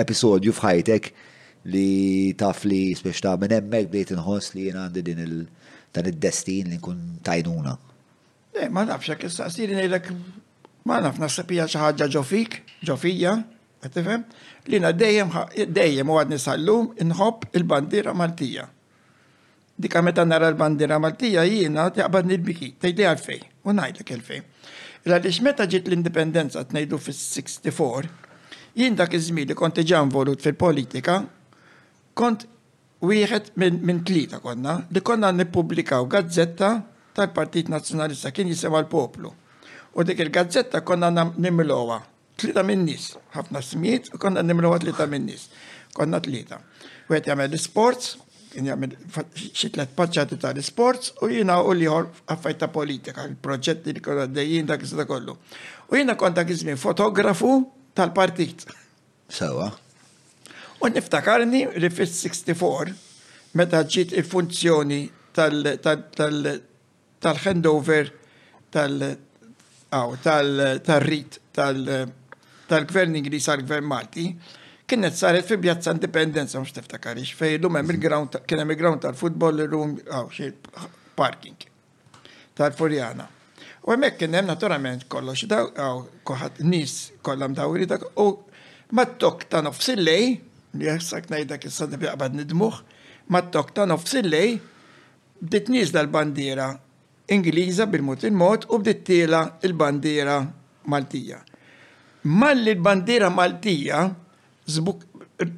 [0.00, 1.08] episodju f'ħajtek
[1.68, 5.34] li taf li speċta ta' minn hemmhekk bdejt inħoss li jien għandi din il
[5.92, 7.74] dan id-destin li nkun tajnuna.
[8.54, 10.08] Le, eh, ma nafx jekk istaqsiri ngħidlek
[10.88, 13.34] ma naf nasabija xaħġa xi ħaġa ġofik, ġofija,
[13.84, 14.06] qed
[14.70, 15.28] li na dejjem
[15.72, 18.66] dejjem u għadni sallum inħobb il-bandiera Maltija.
[19.80, 24.40] Dika meta nara l-bandiera Maltija jiena jaqbad nil-biki, tgħidli għalfej, u ngħidlek għalfej.
[25.00, 28.08] Għaliex meta ġit l-indipendenza tnejdu fis-64,
[28.76, 31.22] jindak dak iż-żmien li kont ġan volut fil-politika,
[32.20, 32.44] kont
[33.08, 36.68] wieħed minn min tlieta konna li konna nippubblikaw gazzetta
[37.16, 39.30] tal-Partit Nazzjonalista kien jisema l-poplu.
[39.96, 41.96] U dik il-gazzetta konna nimlowa
[42.40, 45.48] tlita minn nis, ħafna smiet, u konna nimlowa tlita minn nis.
[45.94, 46.60] Konna tlita.
[47.08, 48.12] U għet jgħamil l-sports,
[48.52, 48.94] kien jgħamil
[49.48, 54.86] xitlet paċċati ta' l-sports, u jina u liħor għaffajta politika, il-proġetti li konna dejjin dak
[55.10, 55.34] kollu.
[55.90, 57.54] U jina konta kizmin fotografu
[57.98, 58.68] tal-partit.
[59.30, 59.70] Sawa.
[60.80, 62.92] U niftakarni li fis-64
[63.60, 65.02] meta ġiet il-funzjoni
[65.36, 68.04] tal-handover
[68.72, 71.82] tal-rit tal
[72.70, 74.26] tal-gvern Ingliż għal-gvern Malti
[74.88, 80.28] kienet saret fi Pjazza Indipendenza, mux tiftakarix, fej l il-ground, kienem il-ground tal-futbol, l-lum, għaw,
[81.18, 81.58] parking
[82.58, 83.26] tal-Furjana.
[83.84, 88.20] U għemmek kienem naturalment kollox, daw, għaw, kohat nis kollam dawri dak, u
[88.96, 90.26] mat-tok ta' nofs lej
[90.76, 92.76] li jessak najdak jessad biqbad nidmuħ,
[93.30, 94.60] ma t-tok ta' nofsillej,
[95.40, 96.70] bdit nizda l-bandira
[97.30, 100.40] Ingliża bil-mut il-mod u bdit tila l-bandira
[100.90, 101.36] Maltija.
[102.26, 104.00] Malli l-bandira Maltija
[104.66, 105.04] zbuk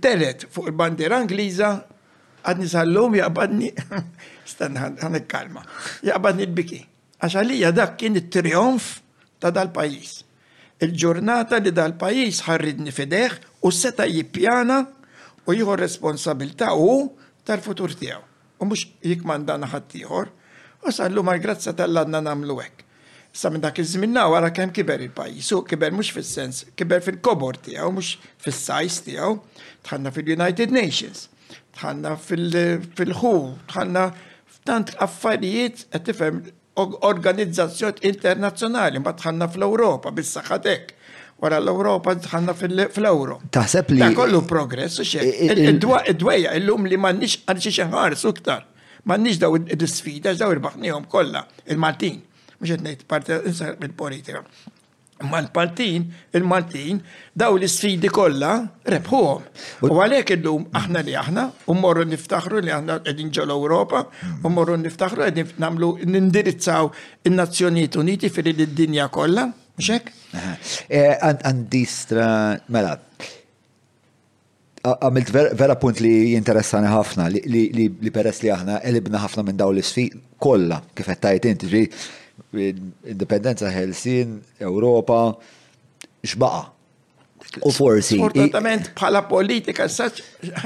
[0.04, 1.70] telet fuq il-bandira Ingliża
[2.44, 3.70] għadni sal jaqbadni,
[4.52, 5.64] stan għan kalma
[6.04, 6.80] jaqbadni l-biki.
[7.24, 8.98] Għaxalija dak kien il-trionf
[9.40, 10.24] ta' dal-pajis.
[10.84, 14.80] Il-ġurnata li dal-pajis ħarridni fideħ u seta jippjana
[15.46, 16.92] u jieħu responsabilta u
[17.46, 18.22] tal-futur tiegħu.
[18.62, 20.30] U mhux jikmandana ħadd ieħor.
[20.86, 22.86] U sallu ma grazza tal ladna namlu hekk.
[23.32, 27.88] Sa minn dak iż-żmien wara kemm kiber il-pajjiż, u kiber mhux fis-sens, kiber fil-kobor tiegħu,
[27.96, 28.10] mhux
[28.44, 29.38] fis-sajs tiegħu,
[29.88, 31.24] tħanna fil-United Nations,
[31.78, 33.32] tħanna fil-ħu,
[33.72, 34.02] tħanna
[34.52, 36.42] f'tant affarijiet qed tifhem
[36.82, 40.92] organizzazzjoni internazzjonali, ma tħanna fl-Ewropa bis-saħħatek
[41.42, 43.40] wara l-Europa dħanna fil-euro.
[43.54, 44.02] Taħseb li.
[44.04, 45.56] Ta' kollu progress, u xek.
[46.06, 48.62] Id-dweja, il-lum li mannix għalxie xeħar suktar.
[49.10, 51.42] Mannix daw id-sfida, daw irbaħnijom kolla,
[51.74, 52.20] il-Maltin.
[52.62, 54.44] Mux għednejt parti il-politika.
[55.26, 57.00] Ma l-Maltin, il-Maltin,
[57.38, 58.52] daw l-sfidi kolla
[58.94, 59.42] rebħuhom.
[59.90, 64.04] U għalek il-lum aħna li aħna, u morru niftaħru li aħna għedin ġol Europa,
[64.46, 66.92] u morru niftaħru għedin namlu nindirizzaw
[67.26, 69.48] il-Nazzjoniet Uniti fil-dinja kolla.
[69.78, 70.10] Mxek?
[70.92, 72.28] Għandi eh, stra,
[72.72, 72.96] mela,
[74.84, 80.08] għamilt vera punt li jinteressani ħafna, li peress li aħna elibna ħafna minn daw l-isfi
[80.42, 82.66] kolla, kif tajt inti, ġi
[83.14, 85.24] indipendenza Helsin, Europa,
[86.26, 86.68] xbaqa.
[87.68, 88.16] U forsi.
[88.16, 90.20] Fortunatament bħala politika saċ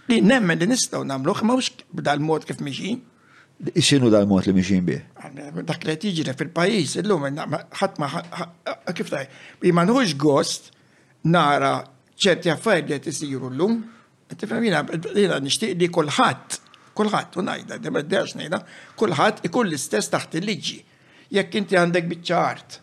[0.09, 1.69] li nemmen li nistaw namluħ ma mux
[2.07, 3.03] dal-mod kif miexin.
[3.77, 5.03] Xinu dal-mod li miexin bih?
[5.69, 9.27] Dak li tiġri fil-pajis, illum ħat ma kif taj,
[9.69, 10.71] ma nħuġ gost
[11.29, 11.75] nara
[12.21, 13.77] ċerti affarijiet li tisiru l-lum,
[14.33, 16.59] tifhem jina nixtieq li kulħadd
[16.99, 18.59] Kulħadd, u ngħidha, demeddex ngħidha,
[18.99, 20.79] kulħadd ikun l-istess taħt il-liġi.
[21.37, 22.79] Jekk inti għandek biċċart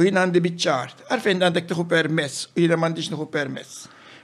[0.00, 3.80] u jien għandi biċċart, għalfejn għandek tieħu permess u jiena m'għandix nieħu permess.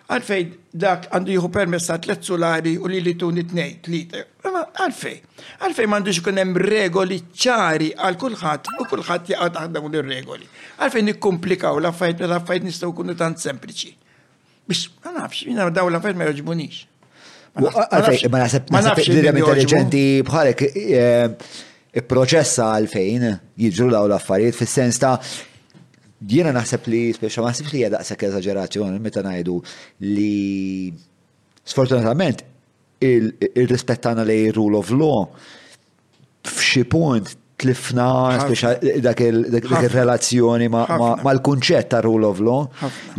[0.07, 0.51] Għalfejn
[0.83, 4.23] dak għandu jieħu permess ta' tliet solari u li li tuni tnejn tlieta.
[4.47, 5.29] Għalfejn,
[5.67, 11.09] għalfejn m'għandux ikun hemm regoli ċari għal kulħadd u kulħadd jaqgħod taħt dawn regoli Għalfejn
[11.11, 13.93] nikkomplikaw l-affajt l-affajt nistgħu jkunu tant sempliċi.
[14.71, 16.85] Biex ma nafx, jiena dawn l-affajt ma jogħġbunix.
[17.57, 21.29] Ma naħseb l-idem intelligenti bħalek eh,
[21.97, 23.25] il-proċessa għalfejn
[23.57, 25.15] jidġru daw l-affarijiet fis-sens ta'
[26.29, 29.57] jiena naħseb li speċa ma naħsibx li hija daqshekk eżaġerazzjoni meta ngħidu
[30.05, 30.93] li
[31.65, 32.45] sfortunatament
[33.09, 35.25] il-rispettana lej rule of law
[36.51, 38.09] f'xi punt tlifna
[39.05, 42.67] dak il-relazzjoni mal-kunċett ta' rule of law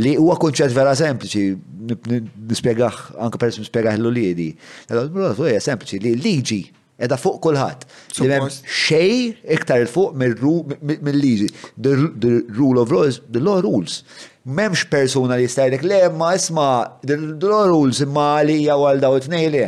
[0.02, 1.48] li huwa kunċett vera sempliċi
[1.88, 4.50] nispiegħax, anke peress nispjegaħ l-uliedi.
[4.92, 6.58] Huwa sempliċi li liġi
[7.06, 7.86] edha fuq kulħadd.
[8.18, 9.12] xej
[9.56, 11.48] iktar il fuq mill-liġi.
[11.82, 14.02] The rule of law is the law rules.
[14.48, 19.66] M'hemmx persuna li stajdek, le ma isma' the law rules imma għalija jawal daw t-nejli.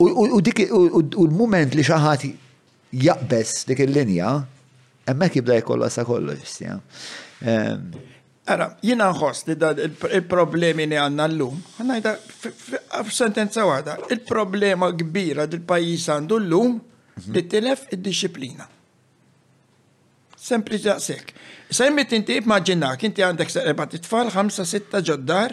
[0.00, 2.24] U dik u l-mument li xi ħadd
[3.04, 4.32] jaqbess dik il-linja,
[5.08, 6.78] hemmhekk jibda jkollha sa jistja.
[8.50, 9.54] Ara, jina nħoss li
[10.16, 12.16] il-problemi li għanna l-lum, jda'
[13.06, 17.32] f-sentenza għada, il-problema kbira dil-pajis għandu l-lum mhm.
[17.34, 18.66] li telef id-disciplina.
[20.40, 21.34] Sempli ġaqsek.
[21.70, 25.52] Semmi inti immaġinak, inti għandek t-tfal 5-6 ġoddar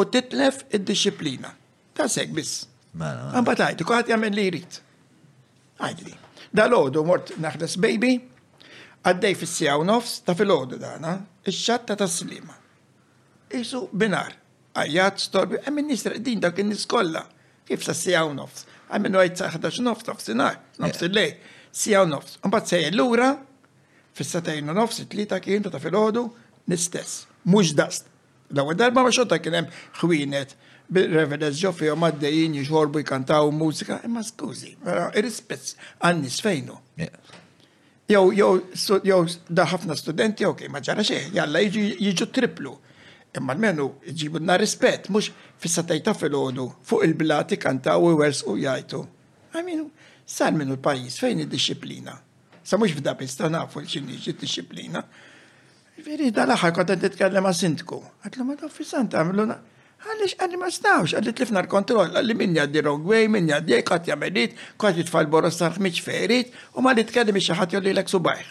[0.00, 1.52] u titlef id-disciplina.
[1.94, 2.69] Ta' sek biss.
[2.92, 3.34] Mela, mela.
[3.38, 4.78] Għambat għajdu, kuħat jgħamil li jrit.
[5.80, 6.14] Għajdi.
[6.60, 8.16] l ħodu mort naħdas baby,
[9.06, 11.12] għaddej fissija u nofs, ta' fil-ħodu dana,
[11.46, 12.56] il-xatta ta' slima.
[13.60, 14.34] Isu binar,
[14.74, 17.22] għajat storbi, għamil nisra din dak kien niskolla,
[17.68, 18.66] kif sa' sija u nofs.
[18.90, 21.34] Għamil għajt sa' 11 nofs, nofs sinar, nofs il-lej,
[21.72, 22.40] sija u nofs.
[22.42, 23.30] Għambat sejja l-ura,
[24.18, 26.26] fissatajn u nofs, it lita kien ta' fil-ħodu,
[26.70, 28.10] nistess, mux dast.
[28.50, 29.70] L-għu darba ma xorta kienem
[30.00, 30.56] xwinet
[30.90, 36.76] bil-revedes ġo u maddejin jixorbu jkantaw mużika, imma skużi, mela, irrispetz għannis fejnu.
[38.10, 38.50] Jow, jow,
[39.06, 42.74] jow, daħafna studenti, ok, maġġara ġara xeħ, jalla jiġu triplu.
[43.38, 45.30] Imma l-menu jġibu na rispet, mux
[45.62, 49.04] fissa tajta fil-ħodu, fuq il blati kantaw u wers u jajtu.
[49.54, 49.86] Għaminu,
[50.26, 52.16] sar minu l-pajis, fejn id-disciplina?
[52.66, 55.04] Sa mux f'da pista nafu l-ċinni id-disciplina.
[56.02, 58.02] Veri, da l-ħar konta t tkallem għasintku.
[58.26, 59.46] Għatlu ma da fissant għamlu
[60.00, 64.54] Għalix, għalli ma stawx, għalli t-lifna l-kontroll, għalli minn jaddi wrong minn jaddi kot jamedit,
[64.80, 68.48] kot jitfall boros tarħmiċ ferit, u ma li t-kaddi tkellim xaħat jolli l eksu bajħ.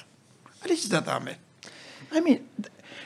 [0.62, 1.41] Għalix da tamen?
[2.14, 2.45] I mean,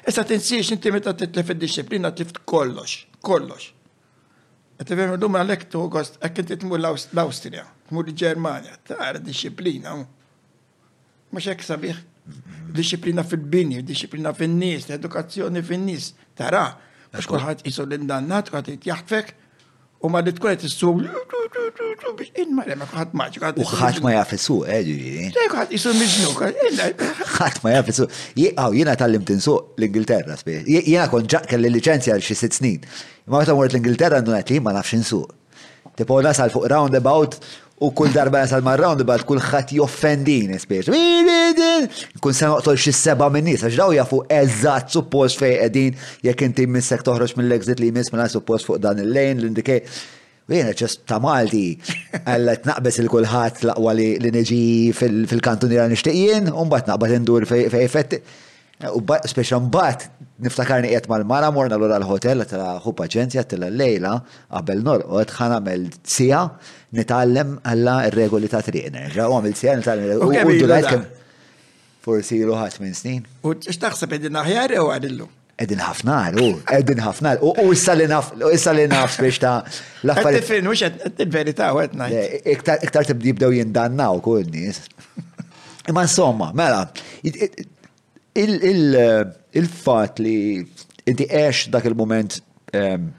[0.06, 3.70] issa tinsiex inti meta t-tlif il disciplina t-tlif kollox, kollox.
[4.82, 9.96] Għetifem l-lum għalek tu għost, għek inti t-mur l-Austria, t-mur l-Germania, t-għara disciplina.
[11.32, 12.04] Mux jek sabiħ,
[12.76, 16.68] disciplina fil-bini, disciplina fil-nis, l edukazzjoni fil-nis, tara
[17.14, 19.34] għax kullħat jisol l-indannat, għat jitjaħfek,
[20.04, 23.38] u ma dit għat jissum, biex inmarem, kullħat maċ.
[23.64, 24.96] U ħat ma jafessu, eġi.
[25.12, 26.32] Eh, Lej, kullħat jisol miġnu,
[27.36, 28.10] ħat ma jafessu.
[28.36, 30.40] Għaw, jina tal-lim tinsu l-Ingilterra,
[30.74, 32.82] jina konġa kelli licenzja l-xi sitt snin.
[33.30, 35.22] Ma għetam għort l-Ingilterra n-nunet li ma nafx insu.
[35.94, 37.36] Tipo nasal fuq roundabout
[37.82, 40.92] U kull darba jasal marrawn di bad kullħat joffendin, spiex.
[42.22, 45.98] Kun sa noqtol xi seba minn nies, għax daw jafu eżatt suppost fejn qegħdin
[46.28, 49.82] jekk inti missek toħroġ mill-exit li jmiss minn suppost fuq dan il-lejn l-indikej.
[50.54, 51.66] Jena ċest ta' Malti,
[52.30, 54.64] għallet naqbes il-kulħat laqwa li neġi
[54.94, 58.20] fil-kantun li għan un bat naqbas indur fej fetti.
[58.22, 58.52] Fe,
[58.92, 60.10] U speċa mbatt
[60.44, 64.16] niftakarni qiegħed mal-mara morna lura l-hotel tara ħu paċenzja tilla lejla
[64.52, 66.42] qabel norqod ħana għamel sija
[66.98, 71.06] nitgħallem alla r-regoli ta' triq nerġa' u għamil sija nitgħallem
[72.04, 73.24] forsi ilu ħadd minn snin.
[73.48, 75.30] U x'taħseb qegħdin aħjar jew għadillu?
[75.64, 79.54] Edin ħafna, u edin ħafna, u issa li naf, u issa li naf biex ta'
[80.04, 80.44] l-affarijiet.
[80.50, 80.82] Tifin, mux
[81.24, 81.84] il-verita u
[82.58, 83.32] Iktar tibdi
[83.62, 84.82] jindannaw kull nies.
[85.92, 86.88] Imma insomma, mela,
[88.34, 92.38] il-fat eh, li inti għex dak il-moment
[92.74, 93.10] ehm,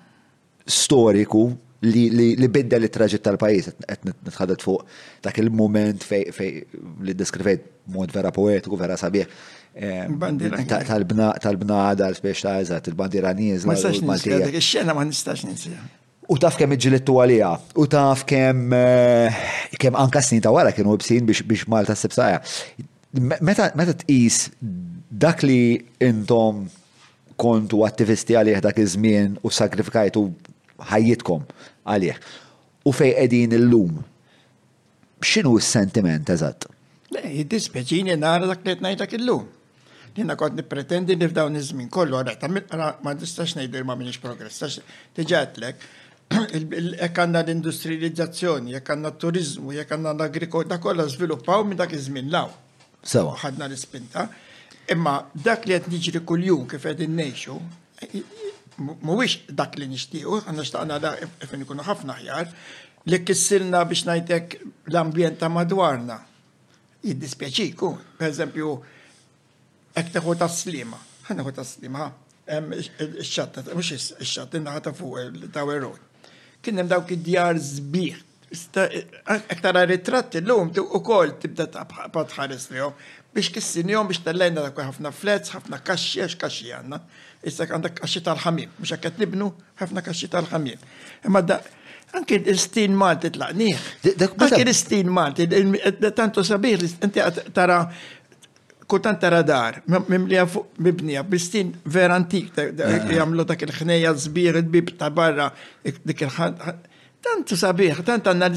[0.66, 1.44] storiku
[1.84, 4.86] li bidda li traġit tal-pajis, etnitħadet fuq
[5.26, 9.26] dak il-moment li deskrivejt mod vera poetiku, vera sabiħ.
[9.74, 10.16] Ehm,
[10.64, 13.68] tal-bna għada, l-spiex ta' il-bandira nizla.
[13.68, 15.82] Ma nistax nisla, xena ma nistax nisla.
[16.32, 19.44] U taf kem iġġilittu għalija, u taf kem eh,
[19.78, 22.40] kem anka snin ta' wara kienu bsin biex Malta s-sebsaja.
[23.44, 23.68] Meta
[24.00, 24.46] tqis
[25.14, 26.64] dak li intom
[27.40, 30.24] kontu attivisti għalih dak iż-żmien u sakrifikajtu
[30.90, 31.44] ħajjitkom
[31.86, 32.18] għalih.
[32.84, 34.02] U fej qegħdin illum.
[35.24, 36.66] X'inhu s-sentiment eżatt?
[37.14, 39.46] Jiddispjaċini nara dak li qed ngħidlek illum.
[40.14, 42.50] Jena kont nipretendi li dawn iż-żmien kollu għara ta'
[43.02, 44.78] ma tistax ngħidir ma minix progress.
[45.14, 45.90] Tiġatlek,
[46.58, 52.50] jekk għandna l-industrializzazzjoni, jekk għandna t-turizmu, jekk għandna l-agrikoltura, kollha żviluppaw minn dak iż-żmien law.
[53.04, 53.34] Sewa.
[53.42, 54.26] Ħadna l-ispinta.
[54.30, 54.42] So
[54.92, 57.54] Imma dak li qed kull-jum kif qed innejxu,
[58.78, 61.14] mhuwiex dak li nġtiju, għanna xtaqna da
[61.48, 62.50] fejn ikunu ħafna ħjar,
[63.08, 64.58] li kissilna biex ngħidlek
[64.92, 66.18] l-ambjent ta' madwarna.
[67.04, 68.74] Jiddispjaċiku, per eżempju,
[69.96, 72.08] hekk teħu tas-slima, ħanneħu ta' slima
[72.44, 76.88] xċatta, mux xċatta, naħata fuq il-Tower Road.
[76.90, 78.20] dawk id-djar zbiħ.
[79.24, 81.64] Aktar ritratti l-lum u kol tibda
[82.12, 82.82] patħares li
[83.34, 87.00] biex kissinjom biex tellejna dak ħafna flets, ħafna kaxxi, għax kaxxi għanna.
[87.50, 89.48] Issa għandak kaxxi tal-ħamim, biex għaket nibnu
[89.80, 90.82] ħafna kaxxi tal-ħamim.
[91.28, 91.58] Imma da,
[92.16, 93.86] anki l-istin Malti tlaqniħ.
[94.30, 95.48] Anki l-istin Malti,
[96.16, 97.26] tanto sabiħ, inti
[97.56, 97.78] tara
[98.86, 102.96] kultant tara dar, mimlija fuq mibnija, bistin vera antik, eh, eh.
[103.14, 105.48] jgħamlu dak il-ħneja zbir, il-bib ta' barra,
[105.84, 106.74] dik il-ħneja
[107.24, 108.50] tantu sabiħ, tant għanna,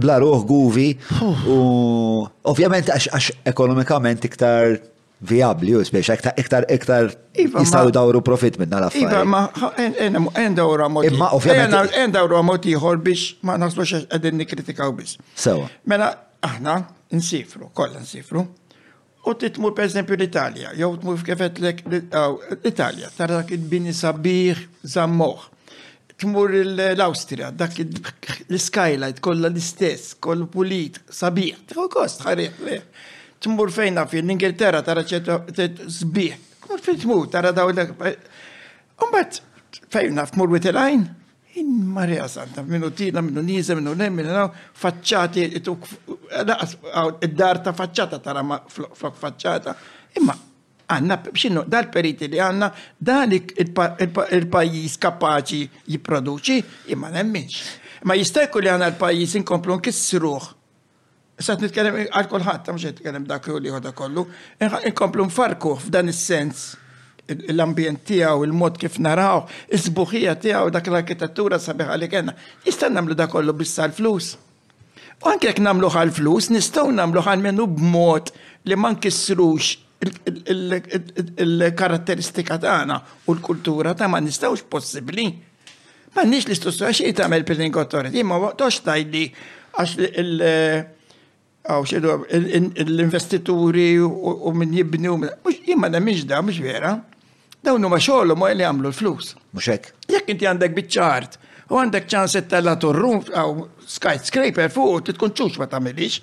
[0.02, 0.86] Bla ruħ guvi,
[1.22, 1.58] u
[2.50, 4.72] ovvjament għax ekonomikament iktar
[5.20, 9.42] viabli u speċa iktar iktar iktar jistaw dawru profit minna la Iva, ma
[10.40, 11.08] en dawru għamot.
[11.10, 11.92] Imma ovvijament.
[12.00, 15.18] En dawru għamot jħor biex ma nasbux għedin nikritikaw biex.
[15.36, 15.68] Sewa.
[15.88, 16.12] Mela,
[16.46, 16.78] aħna
[17.16, 18.46] nsifru, kolla nsifru.
[19.28, 24.62] U titmur per esempio l-Italja, jow tmur kifet l-Italja, tara dak il-bini sabiħ
[24.94, 25.42] zammoħ.
[26.20, 32.64] Tmur l-Austria, dak l-skylight kolla l-istess, koll pulit, sabiħ, tħu kost, ħarriħ,
[33.40, 35.38] tmur fejna fi l-Ingilterra tara ċertu
[36.00, 36.48] sbieħ.
[36.68, 37.86] Mur fejn tmur tara daw l
[39.00, 39.38] Umbat
[39.92, 41.06] fejna f mur wit il-għajn.
[41.60, 45.46] In Marja Santa, minnu tina, minnu nisa, minnu nem, minnu naw, facċati,
[47.26, 49.74] id-dar ta' facċata tara ma' flok facċata.
[50.20, 50.36] Imma
[50.92, 55.60] għanna, bxinnu, dal-periti li għanna, dalik il-pajis kapaċi
[55.90, 56.60] jiproduċi,
[56.94, 57.58] imma nemmiċ.
[58.06, 60.52] Ma jistajku li għanna l-pajis inkomplu nkissruħ
[61.40, 64.22] Issa nitkellem għal kulħadd, mhux qed nitkellem dak li ħoda kollu,
[64.90, 66.58] inkomplu nfarku f'dan is-sens
[67.54, 69.38] l-ambjent tiegħu, il-mod kif naraw,
[69.72, 72.32] is-sbuħija tiegħu dak l-arkitettura sabiħa li kellna.
[72.66, 74.26] Jista' nagħmlu dak kollu biss għall-flus.
[75.20, 78.26] U anke jekk nagħmlu għall-flus, nistgħu nagħmlu minnu b'mod
[78.68, 79.64] li ma nkissrux
[80.44, 82.96] il-karatteristika tagħna
[83.28, 85.26] u l-kultura ta' ma nistgħux possibbli.
[86.16, 89.24] Ma nix l-istussja xie tamel per l-inkottore, ma toċ tajdi
[89.72, 90.40] għax il-
[91.68, 95.32] għaw xedu l-investituri u minn jibni u minn.
[95.44, 96.94] Mux jimma da miex da, mux vera.
[97.60, 99.34] Dawnu ma xoħlu ma li għamlu l-flus.
[99.54, 99.90] Mux ek.
[100.08, 101.36] Jek inti għandek bitċart
[101.70, 106.22] u għandek ċanset tal-la turrum għaw skyscraper fuq u titkun ċux ma tamilix.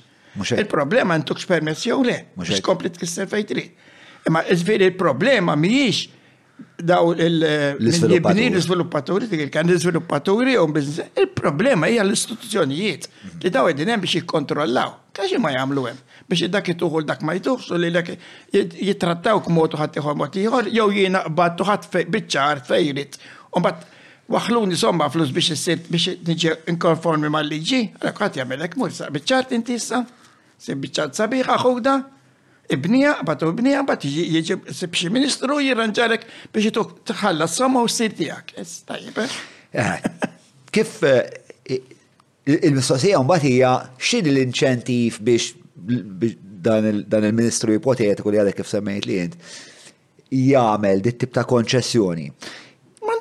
[0.57, 2.17] Il-problema n-tukx permessi u le.
[2.33, 2.57] Mux ek.
[2.57, 3.67] Mux kompli tkisser fejtri.
[4.27, 6.07] Imma iżviri il-problema miex
[6.83, 10.99] daw il-bnin l-sviluppaturi, dik il-kan l-sviluppaturi u biznis.
[11.17, 13.07] Il-problema hija l-istituzzjonijiet
[13.43, 14.91] li daw id biex jikkontrollaw.
[15.17, 15.99] Kaxi ma jgħamlu hemm
[16.29, 18.11] biex dak ituħu dak ma jituħu, u li dak
[18.53, 23.17] jitrattaw k'motu ħadd ieħor mod ieħor jew jiena qbad tuħat biċċar fejrit.
[23.57, 23.95] U mbagħad
[24.29, 29.57] waħluni somma flus biex issir biex niġi inkonformi mal-liġi, għalhekk ħadd jagħmel hekk mur biċċart
[29.57, 31.97] inti se biċċart sabiħ aħuda,
[32.69, 37.97] ibnija, bat u ibnija, bat jieġi xi ministru jirranġarek biex jituk tħallas somma u s
[38.01, 39.37] sirtijak eh?
[39.73, 40.03] eh,
[40.73, 41.79] Kif eh,
[42.57, 43.71] il-mistoqsija mbagħad hija
[44.01, 45.53] x'in l-inċentiv biex
[46.67, 49.43] dan il-ministru ipotetiku li għadek kif semmejt li jint
[50.27, 52.25] jagħmel dit tip ta' konċessjoni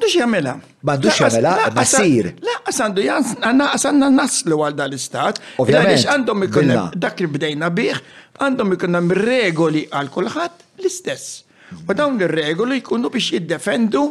[0.01, 0.59] mandux jamela.
[0.83, 2.35] Mandux jamela, basir.
[2.43, 3.05] La, għandu
[3.39, 5.41] naqqas għanna naslu għal dal-istat.
[5.63, 6.05] Ovvijament.
[6.13, 7.99] għandhom ikunna, dak li bdejna bih,
[8.43, 9.01] għandhom ikunna
[9.31, 11.43] regoli għal kulħadd l-istess.
[11.89, 14.05] U dawn ir-regoli jkunu biex jiddefendu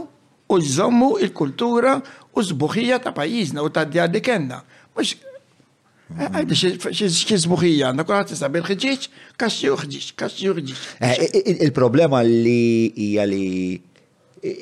[0.51, 1.97] u jżommu il-kultura
[2.35, 4.21] u zbuħija ta' pajjiżna u ta' djar li
[4.95, 5.15] Mux
[6.27, 9.07] Għajdi, eh, eh, xie zbuħija, għanna kurat tisab il-ħġiċ,
[9.41, 10.81] kaxxi uħġiċ, kaxxi uħġiċ.
[11.01, 13.41] Eh, il-problema li jgħali.
[13.41, 13.81] li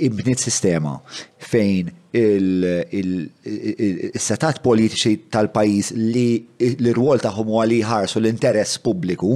[0.04, 0.94] ibnit sistema
[1.52, 6.26] fejn il-setat politiċi tal-pajis li
[6.76, 9.32] l-rwol taħum u għali ħarsu l-interess publiku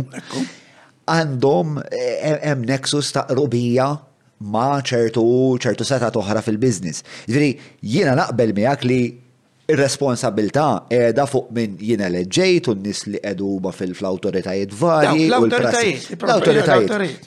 [1.08, 3.88] għandhom eh, eh, hemm nexus ta' rubija
[4.54, 5.24] ma' ċertu
[5.58, 6.98] ċertu setat oħra fil-biznis.
[7.26, 7.52] Ġifieri
[7.82, 9.00] jiena naqbel miegħek li
[9.72, 13.20] ir-responsabilità qiegħda fuq minn jien eleġġejt u n-nies li
[13.66, 15.24] ma fil-awtoritajiet varji.
[15.26, 17.18] l autoritajiet L-awtoritajiet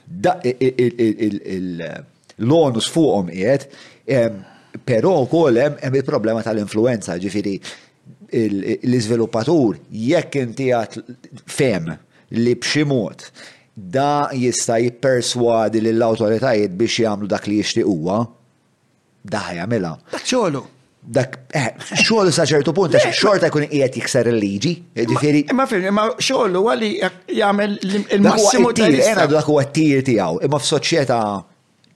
[2.47, 7.57] l-onus fuqhom qiegħed, però wkoll hemm il-problema tal-influenza, ġifieri
[8.87, 10.99] l-iżviluppatur jekk inti għat
[11.51, 11.91] fem
[12.39, 13.25] li b'xi mod
[13.75, 18.21] da jista' jipperswadi lill awtoritajiet biex jagħmlu dak li jixtiequha,
[19.31, 19.95] daħ jagħmilha.
[20.13, 20.63] Dak xogħlu
[21.11, 21.95] dak, eh,
[22.31, 24.75] sa ċertu punt, xorta jkun qiegħed jikser il-liġi,
[25.49, 29.01] Imma fil, imma xogħlu huwa jagħmel il-massimu tiegħu.
[29.11, 31.23] Ena dak huwa t-tir tiegħu, imma f'soċjetà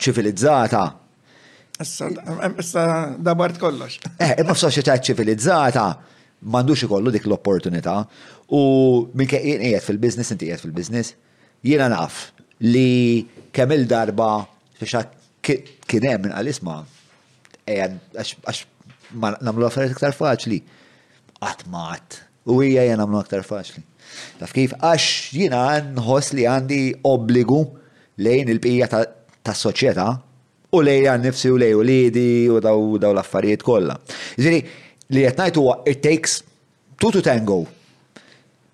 [0.00, 0.84] ċivilizzata.
[1.80, 2.86] Issa
[3.18, 3.98] dabart kollox.
[4.18, 5.86] Eh, imma f'soċjetà ċivilizzata
[6.44, 7.98] m'għandux ikollu dik l-opportunità
[8.54, 8.60] u
[9.14, 11.14] minke jien qiegħed fil-business inti qiegħed fil-business
[11.64, 12.28] jiena naf
[12.64, 14.28] li kemm il-darba
[14.78, 15.00] biex
[15.44, 16.76] kien hemm minn qalisma
[17.66, 18.64] eh, għax
[19.16, 20.60] nagħmlu affarijiet iktar faċli.
[21.42, 22.22] Għatmat.
[22.52, 23.82] U hija jien nagħmlu aktar faċli.
[24.38, 25.66] Taf kif għax jiena
[25.96, 27.60] nħoss li għandi obbligu
[28.22, 29.02] lejn il-bqija ta'
[29.44, 30.06] ta' soċjetà
[30.74, 33.98] u lejja nifsi u u lidi u daw daw l-affarijiet kollha.
[35.10, 36.42] li qed ngħid huwa it takes
[36.98, 37.64] two to tango.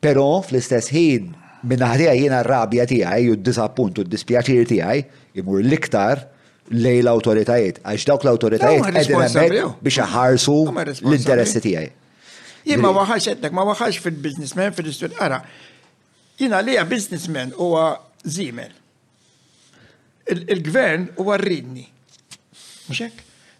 [0.00, 1.32] Però fl-istess ħin
[1.66, 5.04] minna ħdija jiena r-rabja tiegħi u d-disappunt u d-dispjaċir tiegħi
[5.42, 6.22] imur l-iktar
[6.70, 10.56] lej l-autoritajiet, għax dawk l-autoritajiet għedin biex ħarsu
[11.02, 11.90] l-interessi tiegħi.
[12.70, 15.42] Jien ma waħħax għednek, ma waħħax fil-businessman, fil istud ara,
[16.38, 17.90] jina li businessman huwa
[18.24, 18.72] zimel
[20.30, 21.86] il-gvern u għarridni.
[22.90, 23.12] Muxek?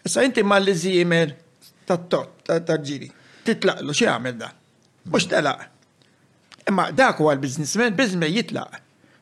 [0.07, 1.35] Issa inti ma li zimer
[1.89, 3.09] tat-tot, tat-ġiri.
[3.47, 4.49] Titlaqlu, xie għamil da?
[5.11, 5.61] Mux telaq.
[6.71, 8.73] Imma dak huwa l-biznismen, biznismen jitlaq.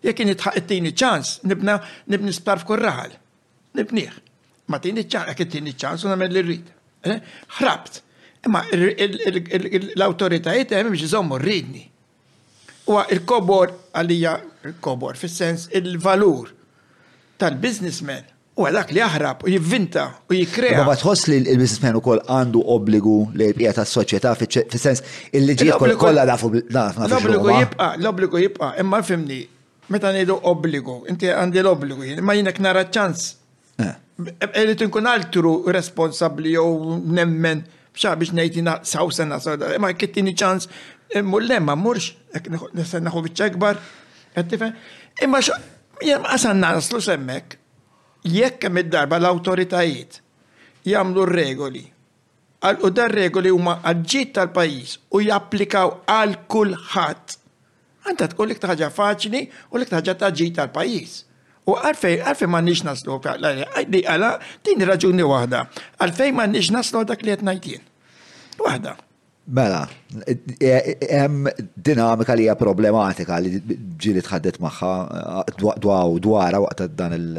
[0.04, 1.72] Jek nitħaq it-tini ċans, nibna
[2.12, 2.78] nibni spar f'kur
[3.78, 4.14] Nibniħ.
[4.72, 6.66] Ma tini ċans, jek it-tini ċans, u namel l-rrid.
[7.06, 7.18] Eh?
[7.58, 7.92] Ħrabt.
[8.48, 11.84] Imma l-autoritajiet għem biex jżommu rridni.
[12.88, 14.32] U il-kobor għalija,
[14.70, 16.46] il-kobor, fil-sens il-valur
[17.38, 18.24] tal-businessman
[18.58, 20.82] u għadak li jahrab u jivvinta u jikrea.
[20.86, 25.04] Ma tħoss li l businessman u koll għandu obbligu li jibqija ta' soċieta fi sens
[25.32, 29.44] il-liġijiet kollha nafu L-obbligu jibqa, l-obbligu jibqa, imma fimni,
[29.94, 33.28] meta ngħidu obbligu, inti għandi l-obbligu, imma jinek nara ċans.
[33.78, 33.94] Eh.
[34.58, 37.62] Irrid tinkun altru responsabli jew nemmen
[37.94, 40.66] bċa biex ngħid saw sena soda, imma kittini ċans,
[41.14, 42.10] eh, mullem ma murx,
[42.98, 43.78] naħu biċċa ikbar,
[45.22, 45.40] imma
[46.04, 47.56] Jem għasan naslu semmek,
[48.22, 50.20] jekk hemm id-darba l-autoritajiet
[50.86, 51.82] jagħmlu regoli
[52.62, 57.34] għal u dar regoli huma għadġit tal-pajis u japplikaw għal kulħadd.
[58.06, 59.42] Għanta tkun li ħaġa faċli
[59.74, 61.16] u li ħaġa taġġit tal-pajis.
[61.68, 64.30] U għalfej, għalfej ma nix naslu għalli għala
[64.66, 65.64] din raġuni wahda.
[65.98, 67.82] Għalfej ma nix naslu dak li għetnajtien.
[68.62, 68.96] Wahda.
[69.50, 69.88] Mela,
[70.28, 71.48] e- e- e- hemm
[71.88, 73.50] dinamika li hija problematika li
[74.04, 74.92] ġieli tħaddet magħha
[75.84, 77.38] dwaw dwara waqt dan il-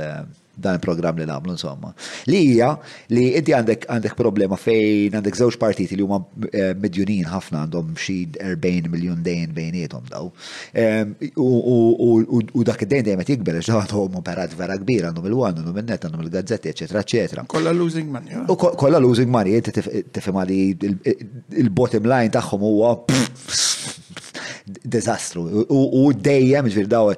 [0.61, 1.91] dan il-programm li nagħmlu insomma.
[2.31, 2.69] Li hija
[3.15, 6.19] li inti għandek għandek problema fejn għandek żewġ partiti li huma
[6.49, 10.29] eh, medjunin ħafna għandhom xi 40 miljun dejn bejniethom daw.
[10.73, 15.81] Ehm, u dak id-dejn dejjem qed jikber għax għandhom operat vera kbir għandhom il-wan, għandhom
[15.83, 17.47] il-net, għandhom il-gazzetti, eċetera, eċetera.
[17.49, 18.35] Kolla losing money.
[18.35, 18.45] Eh?
[18.49, 22.95] U kolla losing money, inti tifhem li il-bottom line tagħhom huwa
[24.95, 25.47] dizastru.
[25.71, 27.15] U dejjem ġvir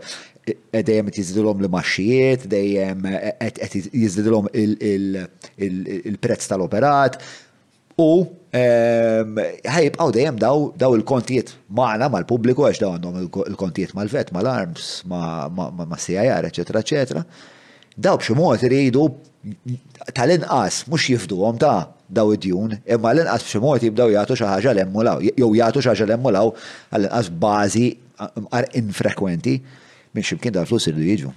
[0.69, 3.01] dejjem qed jiżdilhom l-maxxijiet, dejjem
[3.61, 5.29] qed
[6.09, 7.13] il-prezz tal-operat
[8.01, 8.09] u
[8.57, 9.37] ehm,
[9.73, 10.37] ħajbqgħu dejjem
[10.79, 13.19] daw il-kontijiet magħna mal-pubbliku għax daw għandhom
[13.53, 17.25] il-kontijiet mal-vet, mal-arms, ma' CIR, eċetera, eċetera.
[18.01, 19.05] Daw b'xi mod iridu
[20.17, 25.51] tal-inqas mhux jifduhom ta' daw id-djun, imma l-inqas b'xi mod jibdew jagħtu xi l-emmulaw, jew
[25.59, 26.53] jagħtu xi l-emmulaw
[26.95, 27.85] għall-inqas bażi
[28.81, 29.55] infrekwenti
[30.13, 31.31] minn ximkien dal-flus irridu jiġu.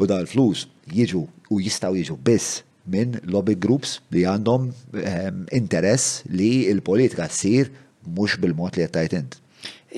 [0.00, 1.22] U dal-flus jiġu
[1.52, 4.68] u jistaw jiġu biss minn lobby groups li għandhom
[5.02, 7.70] ehm, interess li il-politika sir
[8.16, 9.38] mux bil-mod li jattajt int.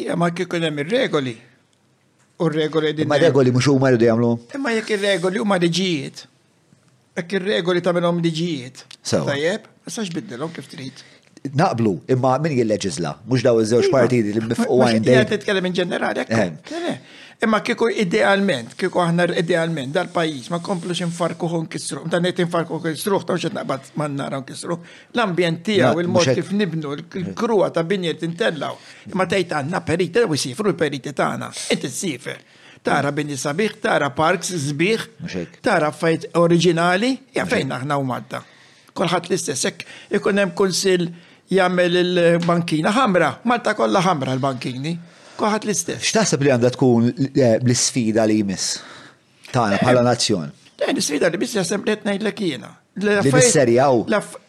[0.04, 1.36] Iva, ma kikun hemm regoli
[2.40, 3.04] U regoli din.
[3.04, 4.28] Ma regoli mhux huma jridu jagħmlu.
[4.56, 6.22] Imma jekk il regoli huma liġijiet.
[7.20, 8.80] Ek ir-regoli ta' tagħmilhom liġijiet.
[9.10, 11.02] Tajjeb, ma sax biddilhom kif trid.
[11.52, 16.24] Naqblu, imma min jilleġisla, mhux daw iż-żewġ iva, partiti li mifqu għajn t-tkellem in ġenerali,
[17.40, 22.80] Imma kiku idealment, kiku aħna idealment dal-pajis, ma komplux farku hon kisruħ, ta' farku infarku
[22.84, 24.76] kisruħ, ta' uċet naqbat man nara kisruħ,
[25.14, 28.76] l-ambjent tijaw, il-mod kif nibnu, l krua ta' binjet intellaw,
[29.08, 32.42] imma tajt għanna perite, u sifru l-periti ta' għana, inti sifer.
[32.84, 35.06] Tara bini sabiħ, tara parks, zbiħ,
[35.64, 38.42] tara fajt oriġinali, ja fejn aħna u madda.
[38.96, 39.86] Kolħat l-istessek,
[40.16, 41.08] ikun hemm kunsil
[41.52, 44.94] jagħmel il-bankina ħamra, Malta kollha ħamra l-bankini.
[45.40, 46.04] Koħat l-istess.
[46.04, 48.80] X'taħseb li għandha tkun eh, l-isfida li jmiss?
[49.50, 50.50] Tana bħala nazzjon.
[50.50, 52.74] Le, eh, eh, l-isfida li jmiss jasem li ngħidlek jiena.
[53.00, 54.02] Li nisserjaw.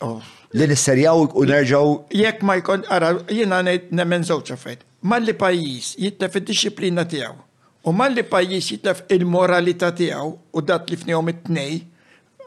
[0.10, 0.20] Oh.
[0.58, 1.94] Li nisserjaw u nerġaw.
[2.22, 4.84] Jekk ma jkun ara jiena nemmen żewġ affett.
[5.12, 7.40] Malli pajjiż jitlef id-disciplina tiegħu.
[7.88, 11.80] U malli pajjiż jitlef il-moralità tiegħu u dat li fnihom it-tnej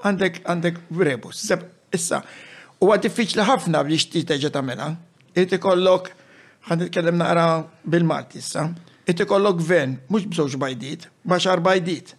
[0.04, 1.40] għandek għandek rebus.
[1.94, 2.20] Issa,
[2.82, 4.90] huwa diffiċli ħafna biex titeġa tagħmilha.
[5.34, 6.12] Irid ikollok
[6.68, 7.44] ħan nitkellem naqra
[7.94, 8.62] bil-Malti issa.
[9.06, 12.14] It ikollok gvern, mhux bżewġ bajdit, baxar bajdit.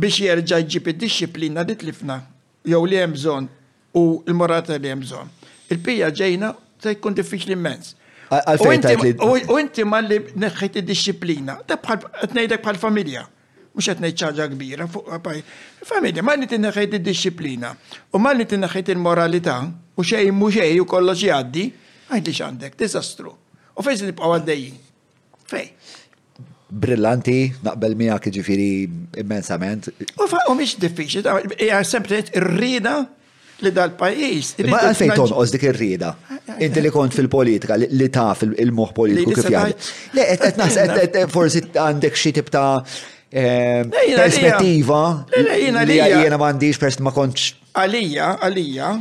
[0.00, 2.20] Biex jerġa' jġib id-disciplina li tlifna
[2.66, 3.48] jew li hemm bżonn
[3.98, 5.32] u l-morata li hemm bżonn.
[5.74, 6.52] Il-pija ġejna
[6.82, 7.96] se jkun diffiċli immens.
[8.32, 13.26] U inti ma li neħħet id-disciplina, ta' bħal bħal familja
[13.72, 14.86] mux etnejt ċaġa kbira
[15.82, 17.70] Familja, ma li t-neħħit il-disciplina,
[18.12, 19.58] u ma li t-neħħit il-moralità,
[19.96, 21.70] u xej mu xej u kollox jaddi,
[22.12, 23.32] għajdi xandek, disastru.
[23.76, 24.76] U fejn li bqgħu għaddejjin?
[25.52, 25.68] Fej.
[26.82, 27.36] Brillanti,
[27.66, 28.68] naqbel mija ġifiri
[29.20, 29.90] immensament.
[30.20, 31.22] U fa' u miex diffiċi,
[31.60, 32.72] hija semplet ir li
[33.70, 34.54] dal-pajis.
[34.72, 36.12] Ma għalfejn tonqos dik ir-rida.
[36.64, 39.88] Inti li kont fil-politika, li taf il-moħ politiku kif jgħid.
[40.18, 42.82] Le, qed naħseb forsi għandek xi tip ta'
[43.28, 43.80] eh,
[44.16, 45.02] perspettiva
[45.48, 47.52] li jiena m'għandix pers ma kontx.
[47.80, 48.92] Għalija, għalija,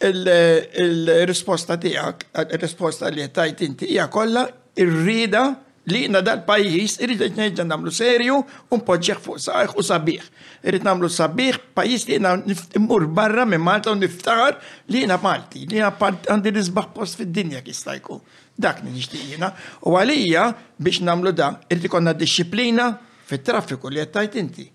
[0.00, 4.46] il-risposta tijak, il-risposta li tajt inti hija kollha
[4.76, 5.44] irrida
[5.90, 8.40] li jina dal-pajis irrid jtnejġa namlu serju
[8.72, 10.22] un poġġeħ fuq saħiħ u sabiħ.
[10.64, 12.32] Irrid namlu sabiħ pajis li jina
[12.76, 14.56] immur barra minn Malta u niftar
[14.90, 18.18] li jina Malti, li jina għandi nizbaħ post fid-dinja kistajku.
[18.56, 19.48] Dak nixtieq jina.
[19.82, 20.46] U għalija
[20.78, 22.92] biex namlu da irrid konna disċiplina
[23.28, 24.68] fit-traffiku li jattajt inti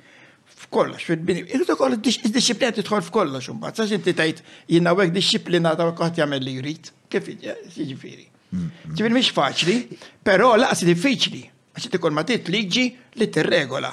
[0.69, 1.43] f'kollox, fil-bini.
[1.49, 6.45] Irridu kol, id-disciplina tidħol f'kollox, mbagħad sax inti tajt jina għek disciplina ta' koħat jagħmel
[6.45, 6.91] li jrid.
[7.09, 8.25] Kif eh, jiġifieri?
[8.53, 8.93] Mm-hmm.
[8.99, 9.77] Ġifiri, miex faċli,
[10.25, 11.41] pero laqsi diffiċli
[11.73, 12.85] għax kol ma tit liġi
[13.19, 13.91] li t-regola.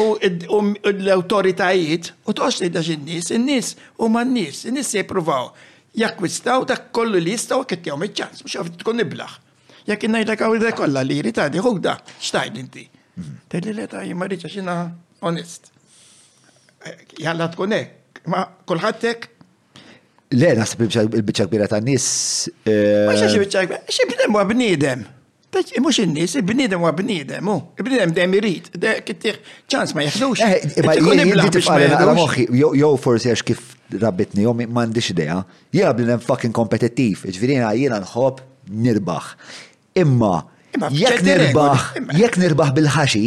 [0.00, 5.50] U l-autoritajiet, u li toqgħod n-nis, n-nis, u ma n nis n-nis se jippruvaw
[5.94, 9.34] jakkwistaw dak kollu li jistaw kittihom iċ-ċans, mhux għaf tkun niblaħ.
[9.84, 12.86] Jekk ngħidlek hawn kollha li jrid tagħdi ħugda, x'tajd inti.
[12.88, 13.46] Mm-hmm.
[13.52, 14.74] Tell li li ta' rridx xina
[15.28, 15.70] onest
[17.24, 18.20] jalla tkun hekk.
[18.30, 19.30] Ma kulħadd hekk
[20.34, 22.04] Le, nasib il-bicċa kbira ta' nis.
[22.66, 25.04] Eh, ma xaxi bicċa kbira, xie bnidem u bnidem.
[25.54, 27.58] Taċ, mux il-nis, bnidem u bnidem, u.
[27.78, 29.38] bnidem dem irrit, kittiħ
[29.70, 30.42] ċans ma jahdux.
[30.42, 31.86] Eh, ma jindi tifqari
[32.18, 32.48] moħi,
[32.80, 33.62] jow forsi għax kif
[34.00, 35.38] rabbitni, jow mandiċ ideja.
[35.76, 38.42] Jena bnidem fucking kompetittiv, ġvirina jena nħob
[38.74, 39.30] nirbaħ.
[40.02, 40.36] Imma,
[40.90, 41.90] jek nirbaħ,
[42.24, 43.26] jek nirbaħ bil-ħaxi,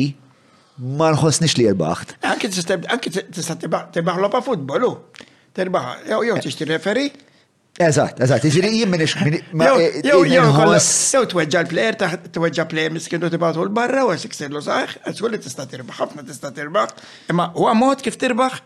[0.81, 2.17] ma nħossniex li jirbaħt.
[2.27, 4.91] Anki tista' tibaħ l-opa futbolu.
[5.57, 7.07] Terbaħ, jow, jew tixti referi.
[7.87, 9.13] Eżat, eżatt, iġri jien minix.
[9.17, 9.75] Jow,
[10.05, 11.97] jow, jow, t-wedġa l-plejer,
[12.37, 16.25] tweġġa plejer miskinu tibatu l-barra, u għasik s sirlu saħ, għazgħu li tista' tirbaħ, ħafna
[16.25, 16.95] t tirbaħ,
[17.33, 18.57] imma u għamot kif t-irbaħ?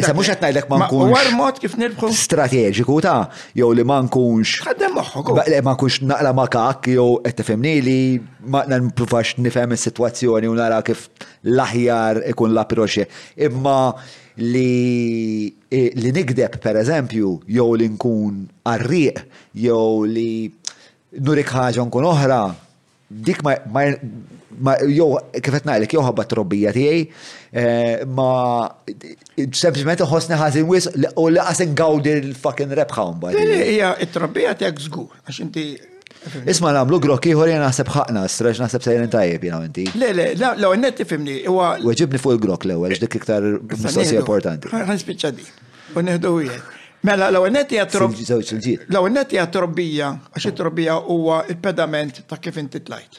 [0.00, 1.10] Issa mux għatnajdlek ma nkunx.
[1.12, 2.08] War mod kif nirbħu.
[2.16, 3.28] Strateġiku ta'
[3.58, 4.54] jew li ma nkunx.
[4.62, 4.92] moħħu.
[4.96, 5.34] moħħok.
[5.66, 7.98] Ma nkunx naqla makak jew qed tifhimni li
[8.54, 11.04] ma nprufax nifhem is-sitwazzjoni u nara kif
[11.44, 13.06] l-aħjar ikun la piroxie.
[13.36, 13.76] Imma
[14.40, 18.42] li e, li nikdeb per eżempju jew li nkun
[18.74, 19.22] arriq
[19.60, 20.30] jew li
[21.20, 22.42] nurik ħaġa nkun oħra
[23.10, 23.82] dik ma, ma,
[24.62, 25.08] ma jo,
[25.42, 28.28] kifet najlek, jow ħabba trobbija tijaj, eh, ma
[28.86, 33.38] sempliciment ħosni ħazin wis u li laqasin gawdi l-fucking rebħa un bad.
[33.42, 35.66] Ija, it-trobbija tijak zgur, għax inti.
[36.44, 39.86] Isma namlu grok iħor jena naħseb ħakna, strax naħseb sejren tajib jena għinti.
[39.98, 41.40] Le, le, le, le, net fimni.
[41.50, 44.70] Uħġibni fuq il-grok l-ewel, dik iktar mistoqsija importanti.
[44.70, 45.52] Għan spiċa spiċċadi,
[45.98, 46.76] u neħdu jgħed.
[47.02, 47.78] Mela, l Law netti
[49.50, 53.12] trobbija, għax trobbija huwa il-pedament ta' kif inti tlajt.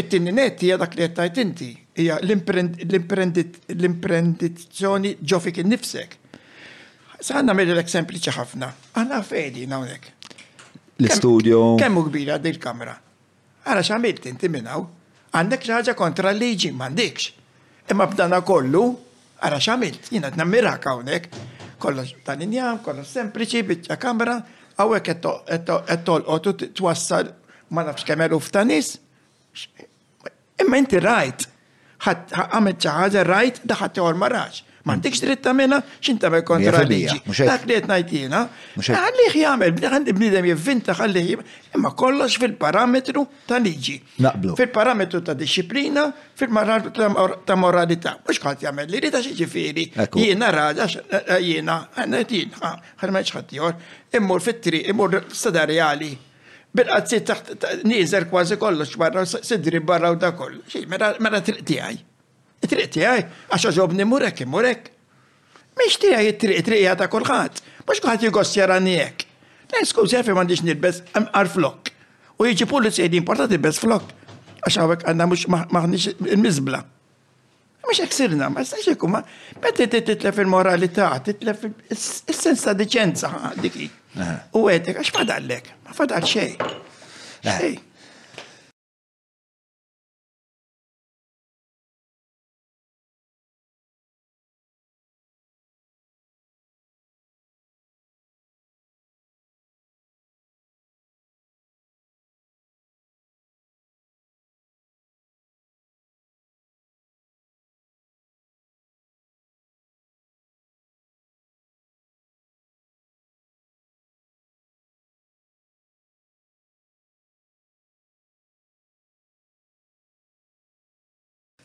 [0.00, 6.10] It-tinninet netti dak li għattajt inti, hija l-imprendizzjoni ġofik innifsek.
[7.22, 10.10] Sanna mill l eksempli ħafna, għanna fedi nawnek.
[11.04, 11.76] L-studio.
[11.78, 12.94] Kemmu kbira għaddi l-kamra.
[13.62, 14.82] Għara xamilt inti minnaw,
[15.38, 17.30] għandek xaġa kontra l-liġi, mandekx.
[17.94, 18.84] Imma b'dana kollu,
[19.38, 21.54] għara xamilt, jina t-nammirak għawnek
[21.86, 24.36] kollu tal-injam, kollu sempliċi, bitċa kamera,
[24.80, 27.30] għawek ettol u t-twassal
[27.74, 28.96] ma nafx kemm eluf ta' nis.
[30.62, 31.46] Imma inti rajt,
[32.06, 37.16] għamet ċaħġa rajt daħat teħor marraċ ma M'għandikx dritt tagħmilha x'int tagħmel kontra liġi.
[37.34, 38.42] Dak li qed ngħid jiena,
[38.86, 39.74] ħallih jagħmel,
[40.14, 41.42] bniedem jivvinta ħallih
[41.74, 43.96] imma kollox fil-parametru ta' liġi.
[44.22, 44.54] Naqblu.
[44.60, 46.04] Fil-parametru ta' disciplina,
[46.38, 48.14] fil-parametru ta' moralità.
[48.22, 49.88] Mhux ħadd jagħmel li rita xi ġifieri.
[50.22, 50.86] Jiena raġa
[51.42, 53.76] jiena għandin ah, ħarmeġ ħaddieħor
[54.20, 56.12] immur fit-triq, immur sada reali
[56.78, 57.56] bil-qazzi taħt
[57.90, 60.78] nizer kważi kollox barra, sidri barra u da kollox.
[60.86, 62.04] Mela, mela triqti għaj.
[62.64, 64.90] It-triq tiegħi għax ġobni murek murek.
[65.76, 67.10] Miex tiegħi it-triq triqija ta'
[67.86, 69.20] Mux kħat jgħos jigossjarani hekk.
[69.70, 71.92] Le skużi fi m'għandix nilbes għal-flok.
[72.42, 74.10] U jgħi pulizzi qegħdin portati bes flok.
[74.66, 76.80] Għaxa għawek għanna mux maħniex il mizbla
[77.86, 79.20] Mux eksirna, ma s ikun ma
[79.62, 81.62] meta titlef il-moralità, titlef
[81.94, 83.30] is-sens ta' diċenza
[83.62, 83.78] dik.
[84.58, 86.56] U għedek, għax fadallek, ma fadall xej.
[86.56, 87.46] Eh.
[87.46, 87.76] Xej.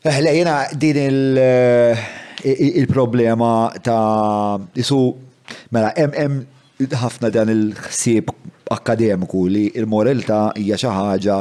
[0.02, 0.96] Eħle, jena din
[2.42, 4.98] il-problema ta' isu,
[5.70, 6.40] mela, em
[6.98, 8.32] ħafna dan il-ħsieb
[8.74, 11.36] akademiku li il-moralità hija xi ħaġa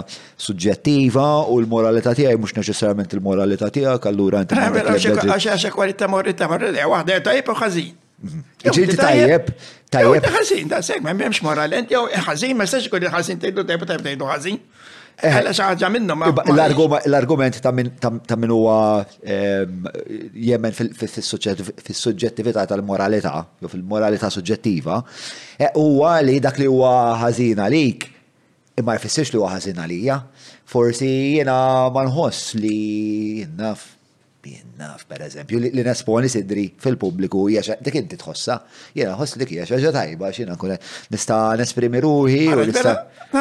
[0.45, 6.85] suġġettiva u l-moralità tiegħi mhux neċessarjament il-moralità tiegħek allura inti għax għax kwalità moralità moralità
[6.91, 7.89] waħda tajjeb u ħażin.
[8.61, 9.49] Ġilti tajjeb,
[9.95, 10.27] tajjeb.
[10.37, 14.29] Ħażin da segma m'hemmx moralent jew ħażin ma stax ikun ħażin tgħidu tajjeb tajjeb tgħidu
[14.35, 14.61] ħażin.
[15.21, 16.29] Għalla eh, xaħġa minnu ma.
[16.51, 17.71] L-argument ta'
[18.35, 18.77] minn huwa
[19.27, 24.99] jemmen fil-soġġettività tal-moralità, jew fil-moralità suġġettiva
[25.61, 28.09] e huwa li dak li huwa ħażin għalik,
[28.81, 30.19] imma jfissirx li huwa ħażin għalija.
[30.71, 31.55] Forsi jena
[31.93, 32.77] ma nħoss li
[33.61, 33.89] naf
[34.49, 38.57] jien naf, per eżempju, li nesponi sidri fil-pubbliku, jaxa, dik inti tħossa,
[38.97, 40.77] jena ħoss dik jaxa ġa tajba, xina kuna
[41.13, 42.41] nista nesprimi ruħi.
[42.51, 42.93] Named mela,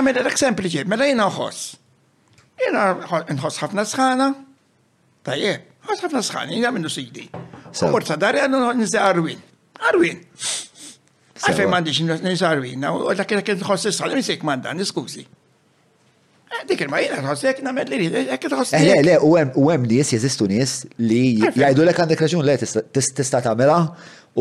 [0.03, 1.73] mela, dak sempliċi, mela jena ħoss.
[2.61, 2.87] Jena
[3.37, 4.29] nħoss ħafna sħana,
[5.29, 7.29] tajjeb, ħoss ħafna sħana, jena minnu sidi.
[7.73, 9.41] Sawur ta' dari għannu nizda Arwin.
[9.91, 10.21] Arwin.
[11.41, 15.25] Għalfej mandiġ nizda Arwin, u dak kien nħoss sħana, misik mandan, niskużi.
[16.51, 18.75] Eh, dik il-ma jina tħossi jek named li rridu, jek tħossi.
[18.81, 23.39] Eh, le, le, u hemm nies jeżistu nies li jgħidu lek għandek raġun le tista'
[23.45, 23.77] tagħmilha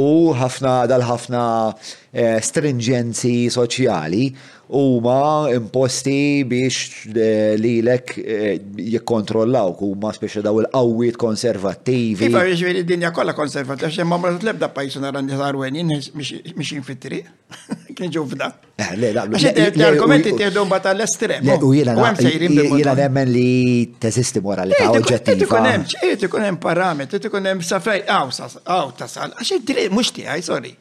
[0.02, 0.08] u
[0.40, 4.24] ħafna dal-ħafna eh, stringenzi soċjali
[4.72, 8.60] huma imposti biex eh, li lek eh,
[8.94, 12.28] jikkontrollawk huma speċa daw il-qawwiet konservattivi.
[12.28, 17.24] Kif jiġri d-dinja kolla konservattiva xe ma l-ebda pajjiż nara nisar wenin miex jinfittri,
[18.00, 18.46] Kien ġufda.
[18.80, 25.50] Eh, le, la, l-argumenti tieħdu mbagħad l estrem U jena nemmen li teżisti moralità oġġettiva.
[25.50, 25.98] Ikun hemm,
[26.30, 28.30] ikun hemm parametri, ikun hemm safej, aw,
[28.72, 30.76] aw tasal, għax inti mhux tiegħi, sorry.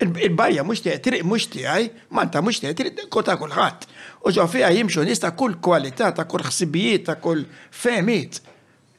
[0.00, 3.84] Il-barja mux tiegħi, triq mux tiegħi, manta mux tiegħi, triq kota kulħadd.
[4.28, 8.40] U ġo fiha jimxu nies ta' kull kwalità, ta' kull ħsibijiet, ta' kull femit.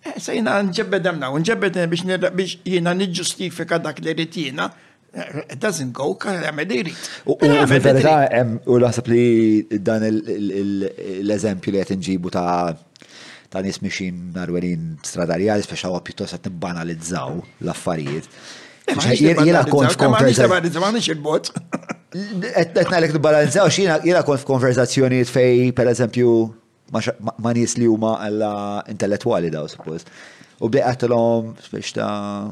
[0.06, 4.70] Eh, Sa jina nġebbed damna, u nġebbed biex jina nġustifika dak li rritina,
[5.14, 7.10] eh, it doesn't go, kan għamel irrit.
[7.26, 9.26] U verità, u laħseb li
[9.82, 12.46] dan l-eżempju li għet nġibu ta'
[13.50, 18.30] ta' nis miexin narwerin stradarjali, speċa għu pjuttos għat nibbanalizzaw l-affarijiet.
[18.90, 20.70] Eh, jena kont konverzazzjoni.
[20.70, 20.92] jena
[21.22, 21.48] kont
[24.64, 26.32] eh, eh, fej, per eżempju,
[27.44, 28.52] ma nis li huma għalla
[28.94, 30.10] intellettuali daw, suppost.
[30.62, 32.50] U bdeqatlom, biex ta'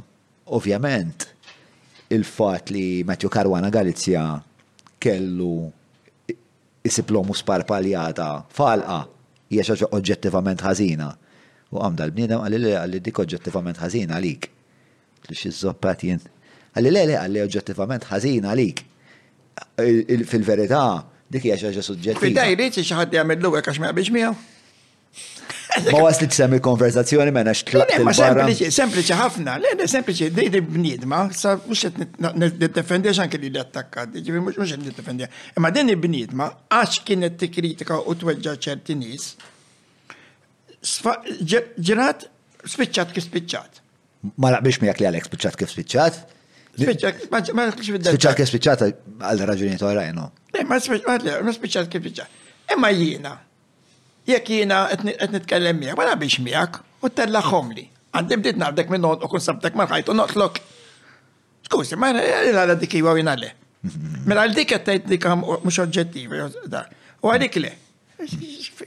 [0.57, 1.25] ovvjament,
[2.09, 4.37] il-fat li Matthew Karwana Galizja
[5.03, 5.71] kellu
[6.87, 9.01] isiplomu sparpaljata falqa
[9.49, 11.09] hija oġġettivament ħażina.
[11.73, 14.47] U għamda l-bniedem għalli li dik oġġettivament ħażina għalik
[15.31, 16.21] iż-żoppat jien.
[16.77, 18.83] Għalli le, le, għalli oġġettivament ħażin għalik.
[20.31, 20.83] Fil-verità,
[21.29, 22.21] dik hija xi suġġettiva.
[22.21, 24.35] Fil-daj xi ħadd jagħmel l għax ma jaqbilx miegħu.
[25.93, 27.99] Ma waslit semmi konverzazzjoni ma nax tlaqt.
[28.05, 33.51] Ma sempliċi, sempliċi ħafna, le, le, sempliċi, dejdi bniedma, sa mux qed defendiex anke li
[33.61, 35.27] attakka, ġifi mux qed nittefendi.
[35.59, 39.27] Imma din il għax għax kienet tikkritika u tweġġa ċerti nies,
[40.87, 42.25] ġirat
[42.73, 43.83] spiċċat kif spiċċat
[44.35, 46.17] ma naqbix miegħek li Alex spiċċat kif spiċċat.
[46.81, 50.25] Spiċċat kif spiċċat għal raġunijiet oħra jenu.
[50.53, 52.43] Eh, ma spiċċat kif spiċċat.
[52.75, 53.35] Imma jiena,
[54.27, 57.87] jekk jiena qed nitkellem miegħek, ma laqbix miegħek u tella xomli.
[58.17, 60.61] Għandi bdiet nabdek minn u kun sabdek ma rħajtu noqlok.
[61.69, 63.53] Skusi, ma għal dik jiwa jina le.
[64.27, 66.45] Mela għal dik għattajt dik mux oġġettivi,
[67.23, 67.75] u għalik le.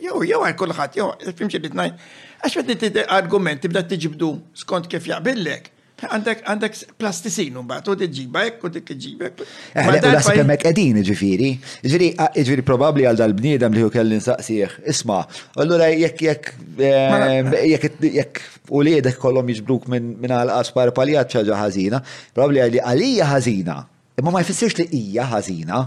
[0.03, 1.93] Jow, jow għal kullħat, jow, fimxie bitnaj.
[2.41, 5.69] Għax fedni argumenti bda tiġibdu skont kif jaqbillek.
[6.01, 9.43] Għandek għandek plastisinu bat, u t hekk u tiġibek.
[9.75, 11.51] Eh, u hemmhekk qegħdin ġifieri.
[11.85, 14.79] Ġifiri, ah, ġifiri, probabbli għal dal-bniedem li hu kelli nsaqsih.
[14.89, 15.21] Isma',
[15.61, 17.61] għallura jek, jekk jek, ehm,
[18.15, 18.41] jek,
[18.71, 22.01] u liedek kollhom kollom minn minn għal par paljat ċaġa ħażina,
[22.33, 23.77] probabbli għalija ħażina.
[24.21, 25.85] Imma ma jfissirx li hija ħażina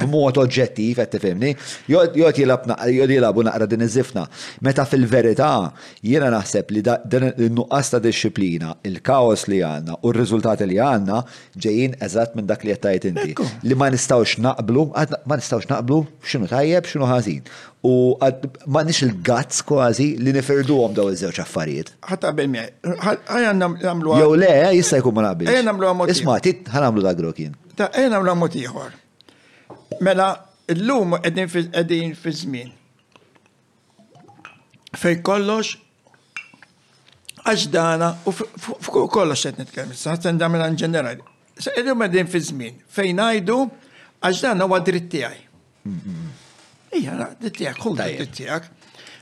[0.00, 1.50] b'mod oġġettiv, qed tifhimni,
[1.90, 4.24] jgħod jilabu naqra din iż-żifna.
[4.66, 5.50] Meta fil-verità
[6.02, 11.20] jiena naħseb li dan in-nuqqas ta' disċiplina, il-kaos li għandna u r-riżultati li għandna
[11.66, 13.48] ġejjin eżatt minn dak li qed tgħid inti.
[13.70, 14.88] Li ma nistgħux naqblu,
[15.30, 17.56] ma nistgħux naqblu x'inhu tajjeb, x'inhu ħażin.
[17.86, 18.18] U
[18.72, 21.92] ma nix il-gazz kważi li nifirduhom daw iż-żewġ affarijiet.
[22.08, 24.20] Ħatta bel miej, ħajan namlu għam.
[24.24, 24.50] Jow le,
[24.80, 25.52] jista jkun ma naqbilx.
[25.54, 26.06] Ħajan namlu għam.
[26.16, 27.54] Isma, tit ħan namlu da' grokin.
[27.78, 29.02] Ta' ħajan namlu għam motiħor.
[30.02, 30.32] Mela,
[30.72, 32.72] l-lum għedin fi żmien.
[34.96, 35.74] Fej kollox,
[37.46, 38.32] għaxdana, u
[39.12, 41.22] kollox għed nitkellem, s-ħatan damela ġenerali.
[41.64, 43.58] L-lum għedin fi żmien, fejn għajdu,
[44.26, 45.44] għaxdana u għadrit mela tijaj.
[46.96, 48.66] Ija, dritti tijaj, kull għadrit tijaj.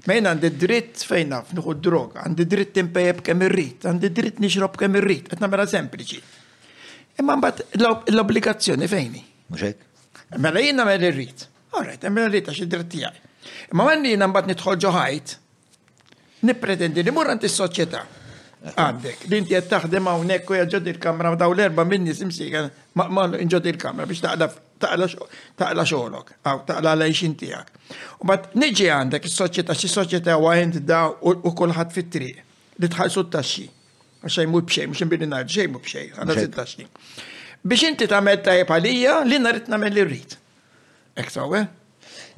[0.08, 4.98] Mejna għandi dritt fejn naf droga, għandi dritt impejab kemm irrit, għandi dritt nixrob kemm
[5.00, 6.20] irrit, għetna mela sempliċi.
[7.22, 7.82] Imma mbagħad
[8.12, 9.22] l-obbligazzjoni fejni.
[9.54, 9.90] Muxek?
[10.32, 11.44] Mela jina jien nagħmel irrid.
[11.76, 13.32] Alright, nagħmel irrid għax id-dritt tiegħi.
[13.74, 15.34] Imma għandi jiena mbagħad nidħol ġoħajt,
[16.48, 18.04] nippretendi li murrant is soċieta
[18.64, 22.62] Għandek, li inti qed taħdem hawnhekk u ġod il-kamra daw l-erba' minni simsika
[22.96, 24.54] ma inġod il-kamra biex taqlaf
[25.60, 27.68] taqla xoħlok, għaw taqla lejxin tijak.
[28.24, 32.40] U bat niġi għandek il-soċieta, xi soċieta għajn daw u kullħat fit-triq,
[32.80, 33.66] li tħalsu t taxi
[34.24, 36.88] għaxaj mu bxej, mux nbili naħġ, xej mu bxej, għanna t taxi
[37.70, 40.36] biex inti tagħmel tajjeb palija li narit nagħmel li rrit.
[41.16, 41.62] Ek sawe?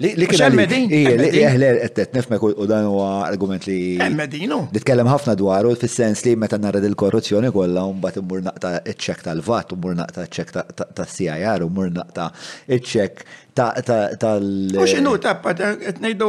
[0.05, 0.90] Li kien Emmedin?
[1.19, 2.85] Li eħle qed nifmek u dan
[3.24, 3.97] argument li.
[4.15, 4.61] Medinu?
[4.73, 9.73] Ditkellem ħafna dwaru fis-sens li meta narred il-korruzzjoni kollha un bat immur naqta ċ-ċek tal-vat,
[9.74, 12.28] immur naqta ċ-ċek tas-CIR, immur naqta
[12.69, 13.24] ċ-ċek
[13.55, 14.51] tal.
[14.77, 16.28] U x'inhu tappa qed ngħidu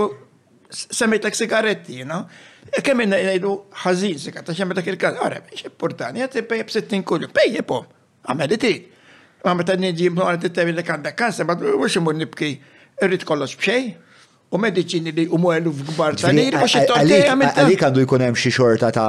[0.71, 2.23] semmejtek sigaretti, no?
[2.73, 3.51] E kemm ngħidu
[3.83, 7.93] ħażin sigaretti, x'hemm dak il-każ, ara, x'importanti, qed pejjeb sittin kuljum, pejjebhom
[8.31, 8.71] għamediti.
[9.45, 12.49] Ma meta nġi mnuqar t-tebi li għandek kanser, ma mux imur nibki
[13.03, 13.85] irrit kollox bxej,
[14.51, 17.61] u mediċini li u muħelu f'gbar ta' niri, ma xittorti għamilta.
[17.63, 19.07] Għalik għandu jkun hemm xi xorta ta'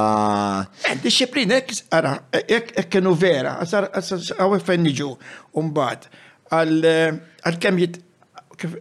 [0.91, 2.15] eh, Disciplin, ek, ara,
[2.45, 5.11] ek kienu vera, għaw fejn niġu,
[5.63, 6.07] umbat,
[6.53, 7.99] għal eh, kem jit,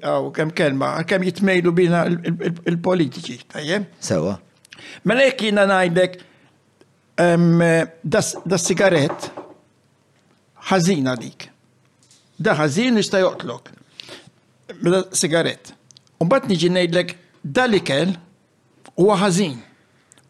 [0.01, 3.87] għaw kem kelma, għal kem jitmejlu bina il-politiċi, tajjem?
[4.11, 4.35] Sewa.
[5.09, 6.19] Mela jek jina najdek,
[7.23, 7.67] eh,
[8.03, 9.31] da sigaret,
[10.69, 11.45] ħazina dik.
[12.43, 13.71] Da ħażin nista' joqtlok.
[14.79, 15.71] Bla mela, sigaret.
[16.21, 17.13] Umbat niġi nejdlek
[17.43, 18.15] dalikel
[18.99, 19.57] u ħazin.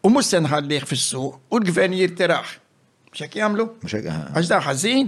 [0.06, 2.54] U mus se nħallih fis u l-gvern jirtiraħ.
[3.08, 3.66] Mxek X'hekk jagħmlu?
[3.88, 5.06] Għax da ħażin,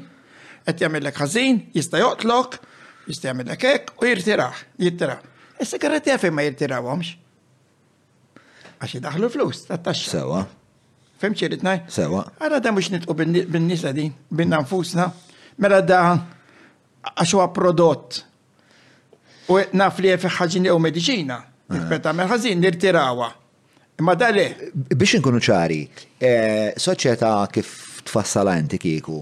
[0.66, 2.56] qed jagħmellek ħażin, jista' joqtlok,
[3.06, 5.26] jista' jagħmellek hekk u jirtiraħ, jirtiraħ.
[5.60, 7.12] Is-sigaret jafe ma jirtirawhomx.
[8.80, 10.16] Għax daħlu flus, tat-taxxa.
[10.24, 10.42] Sewa.
[11.20, 11.82] Fem ċeritnaj?
[11.92, 12.22] Sewa.
[12.40, 15.10] Għara da mux nitqu bin-nisa din, binna nfusna.
[15.60, 16.00] Mela da
[17.10, 18.22] għaxu prodott.
[19.52, 21.36] U naf li fi ħagġini u medicina.
[21.74, 22.16] Rispetta, eh.
[22.16, 23.28] mela ħazin nirtirawa.
[24.00, 24.46] Imma dale.
[24.74, 25.80] Biex nkunu ċari,
[26.24, 27.76] eh, soċjetà kif
[28.08, 29.18] tfassala inti kieku,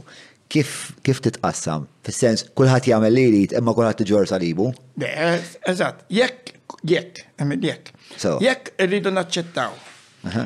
[0.54, 1.88] kif, kif titqassam?
[2.06, 4.68] Fis-sens, kulħadd jagħmel li jrid, imma kulħadd iġor salibu?
[5.02, 6.54] Eżatt, jekk,
[6.94, 7.20] jekk,
[7.58, 7.92] jekk.
[8.38, 9.76] Jekk irridu naċċettaw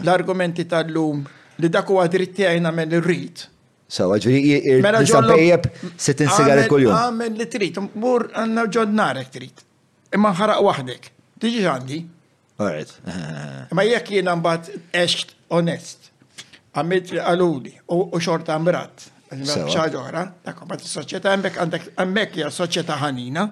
[0.03, 1.23] l-argumenti tal-lum
[1.63, 3.45] li dak huwa dritt tiegħi nagħmel ir-rid.
[3.93, 5.67] Sawa, mela ġviri, nisabejjeb
[6.01, 6.95] sitin sigaret kol jom.
[6.97, 9.41] Għamel li trit, mur għanna ġod narek
[10.13, 11.07] Imma ħaraq wahdek.
[11.41, 11.99] Tiġi ġandi.
[12.61, 12.91] Għarret.
[13.75, 16.11] Ma jek jena mbat eċt onest.
[16.77, 19.07] Għamilt għaluli u xort għamrat.
[19.73, 23.47] ċaġora, ta' kombat s soċieta għambek għandek għamek hija soċieta ħanina.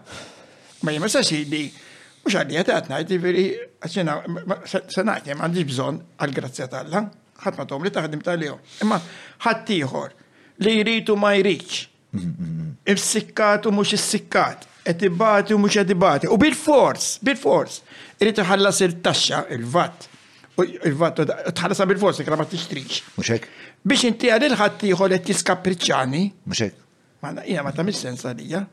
[0.85, 1.63] Ma jemma sa' li,
[2.27, 7.07] mux għaddi għatatna, ġviri, jiġifieri għaxina, sanajtem għandix bżon għal-grazzja tal-la
[7.45, 8.59] ħadd tom li taħdim tal-jew.
[8.85, 8.99] Imma
[9.45, 9.79] ħadd
[10.65, 11.87] li jritu ma jridx.
[12.91, 17.81] Imsikkat u mhux issikkat, qed ibati u mhux qed U bil-fors, bil-fors,
[18.19, 20.09] irid iħallas il-taxxa, il-vat.
[20.61, 21.23] Il-vat
[21.57, 23.03] tħallasa bil-fors ikra ma tixtrix.
[23.17, 23.49] Mhux hekk.
[23.85, 26.25] Biex inti għal il-ħadd ieħor qed jiskappriċċani.
[26.45, 26.89] Mhux hekk.
[27.25, 28.67] Ma jiena ma sens għalija.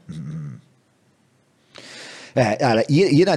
[2.37, 3.33] Eh, Għara, jiena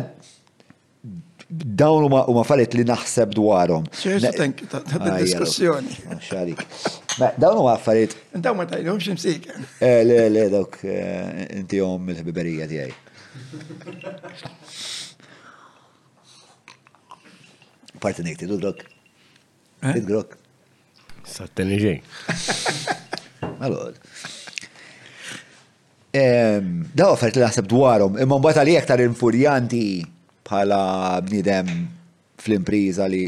[1.51, 3.87] dawn huma huma affarijiet li naħseb dwarhom.
[4.21, 5.97] diskussjoni.
[6.31, 8.17] Dawn huma affarijiet.
[8.39, 9.49] Dawn ma tajlhomx imsik.
[9.83, 12.95] Eh, le, le, dawk eh, inti jom il-ħbiberija tiegħi.
[18.01, 18.87] Parti nejti, du drog.
[19.81, 20.05] Id eh?
[20.07, 20.37] grog.
[21.31, 22.05] Satteni ġej.
[23.59, 23.99] Malod.
[26.11, 29.81] Ehm, Daw affarijiet li naħseb dwarom, imma mbagħad għalija tar infurjanti
[30.51, 31.69] bħala bnidem
[32.41, 33.23] fl-impriża li,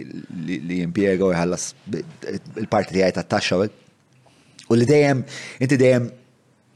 [0.46, 1.68] li, li impiega u jħallas
[2.62, 5.20] il-parti tiegħi ta' taxxa u li dejjem
[5.62, 6.08] inti dejjem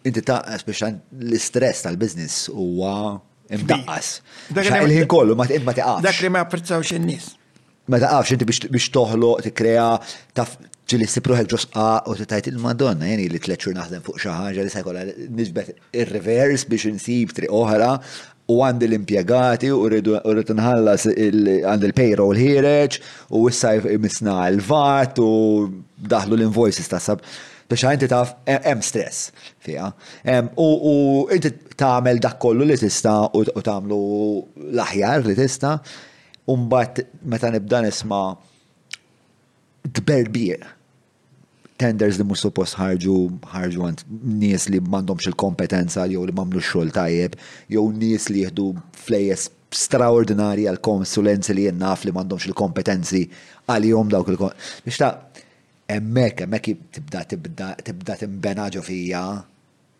[0.07, 3.17] inti ta' l-istress tal-business huwa
[3.51, 4.11] imdaqqas.
[4.55, 6.05] Il-ħin kollu ma ma taqafx.
[6.05, 7.27] Dak li ma apprezzawx in-nies.
[7.91, 9.89] Ma taqafx inti biex toħloq tikkrea
[10.37, 10.57] taf
[10.87, 15.05] ġili sipruħek ġosqa u t-tajt il-Madonna, jeni li t-leċur naħdem fuq xaħġa li sajkolla
[15.41, 15.75] nġbet
[16.05, 17.97] il-reverse biex nsib tri oħra
[18.53, 20.17] u għandi l-impiegati u rridu
[20.55, 22.99] nħallas għandi l-payroll hireċ
[23.35, 25.31] u issa misna l-vat u
[26.13, 27.23] daħlu l-invoices tasab
[27.67, 29.33] biex inti taf hemm stress
[29.67, 29.89] fiha.
[30.55, 34.01] U inti tagħmel dak kollu li tista u tagħmlu
[34.71, 35.75] l-aħjar li tista
[36.47, 38.25] u mbagħad meta nibda nisma'
[39.97, 40.76] tberbieq
[41.83, 43.15] tenders li mhux suppost ħarġu
[43.53, 44.05] ħarġu għand
[44.41, 47.37] nies li m'għandhomx il-kompetenza jew li mamlu xol xogħol tajjeb
[47.75, 48.67] jew nies li jieħdu
[49.07, 49.49] flejes
[49.85, 53.23] straordinari għal konsulenzi li jien naf li m'għandhomx il-kompetenzi
[53.93, 55.13] jom dawk il biex ta'
[55.97, 59.25] hemmhekk hemmhekk tibda tibda tibda timbenaġo fija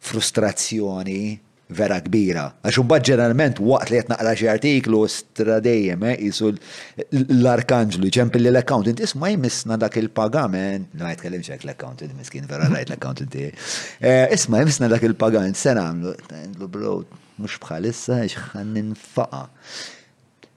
[0.09, 1.21] frustrazzjoni
[1.67, 2.45] vera kbira.
[2.63, 9.03] Għax un ġeneralment waqt li jtnaqra xi artiklu stradejjem jisu eh, l-arkanġlu ċempil li l-accountant
[9.03, 13.67] isma jmissna dak il-pagament, ma jitkellem xek l-accountant, miskin vera rajt l-accountant tiegħi.
[13.99, 17.01] Eh, isma jmissna dak il-pagament, se nagħmlu, tgħidlu bro,
[17.43, 19.43] mhux bħalissa x'ħan ninfaqa.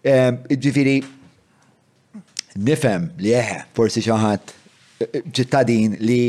[0.05, 0.97] Eh, Ġifieri
[2.69, 4.57] nifhem li eħe forsi xi ħadd
[5.33, 6.19] ċittadin li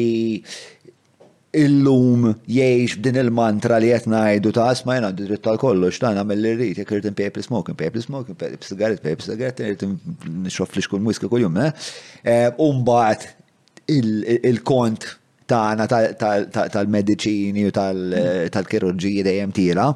[1.52, 6.52] illum jiex din il-mantra li qed ngħidu ta' asma jena dritt tal-kollox, ta' nagħmel li
[6.55, 9.97] rrid, jek rritin paper smoking, paper smoking, paper cigarette, paper cigarette, irtin
[10.44, 11.72] nixrof li xkun kol kuljum, eh?
[12.22, 13.27] eh Umbat
[13.90, 15.09] il-kont
[15.51, 15.89] tagħna
[16.55, 19.89] tal-mediċini u tal-kirurġiji dejjem tira.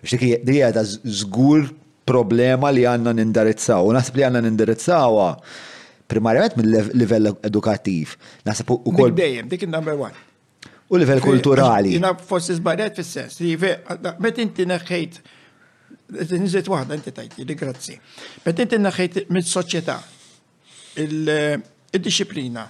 [0.00, 1.66] Biex dik hija ta' zgur
[2.08, 3.90] problema li għandna nindirizzaw.
[3.98, 5.28] Naħseb li għandna nindirizzawha
[6.08, 8.16] primarjament mill-livell edukattiv.
[8.72, 9.10] u kol.
[9.12, 10.24] Dejjem, dik number one.
[10.88, 11.90] U livell kulturali.
[11.96, 13.40] Jina forsi zbarjat fil-sens,
[14.22, 15.16] met inti neħħejt,
[16.38, 17.96] nizet wahda inti tajti, li grazzi.
[18.44, 19.96] Met inti neħħejt mit-soċieta,
[21.02, 22.62] il-disciplina,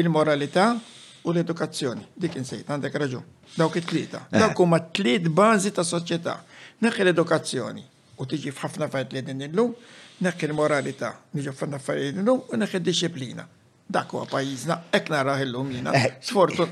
[0.00, 2.06] il-moralità u l-edukazzjoni.
[2.16, 3.20] Dik insejt, għandek raġu.
[3.58, 4.22] Dawk it-tlieta.
[4.30, 4.38] Eh.
[4.40, 6.38] Dawk huma tliet bażi ta' soċjetà.
[6.80, 7.84] Neħħi l-edukazzjoni
[8.16, 9.76] u tiġi f'ħafna affarijiet li din illum,
[10.24, 13.44] neħħi l-moralità, niġi f'ħafna affarijiet li u neħħi d-disciplina
[13.90, 15.92] dak huwa pajjiżna hekk naraħ illum jiena.
[15.94, 16.06] Eh.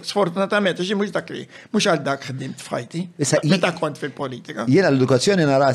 [0.04, 3.04] Sfortunatament xi mhux dak li mhux għal dak ħdimt f'ħajti.
[3.50, 4.66] Meta kont fil-politika.
[4.70, 5.70] Jiena l-edukazzjoni nara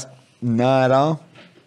[0.59, 1.03] nara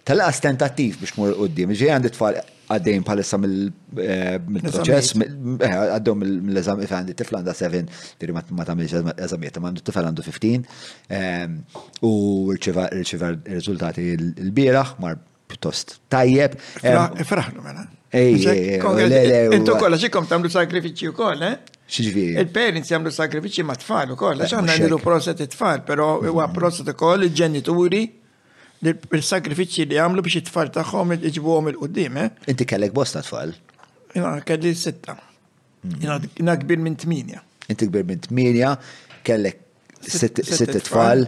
[0.09, 1.73] tal-qas tentattiv biex mur qudiem.
[1.78, 2.36] Ġej għandi tfal
[2.73, 5.16] għaddejn palissa mill-proċess,
[5.65, 7.82] għaddew mill-eżam, għandi tifla għanda 7,
[8.20, 10.69] diri ma tamil eżamiet, ma għandu tifla għandu 15,
[11.19, 11.59] ehm,
[12.09, 12.12] u
[12.57, 15.19] rċiva rizultati l bieraħ mar
[15.51, 16.57] pjuttost tajjeb.
[16.81, 17.89] Ifraħnu ehm, e mela.
[18.12, 21.59] Intu kolla xikom tamlu sakrifiċi u koll, eh?
[21.97, 26.94] Il-parents jamlu sakrifiċi ma tfal u koll, għaxan għandilu proset it-tfal, pero huwa proset u
[26.98, 28.02] koll il-ġenituri
[28.86, 32.34] il-sakrifiċi li jamlu biex it-tfal taħħom għom il-qoddim, eh?
[32.52, 33.52] Inti kellek bosta tfal?
[34.18, 35.16] Ina, kelli sitta.
[36.02, 37.40] Ina, kbir minn tminja.
[37.72, 38.74] Inti kbir minn tminja,
[39.24, 39.60] kellek
[40.05, 40.40] sitt
[40.84, 41.24] tfal.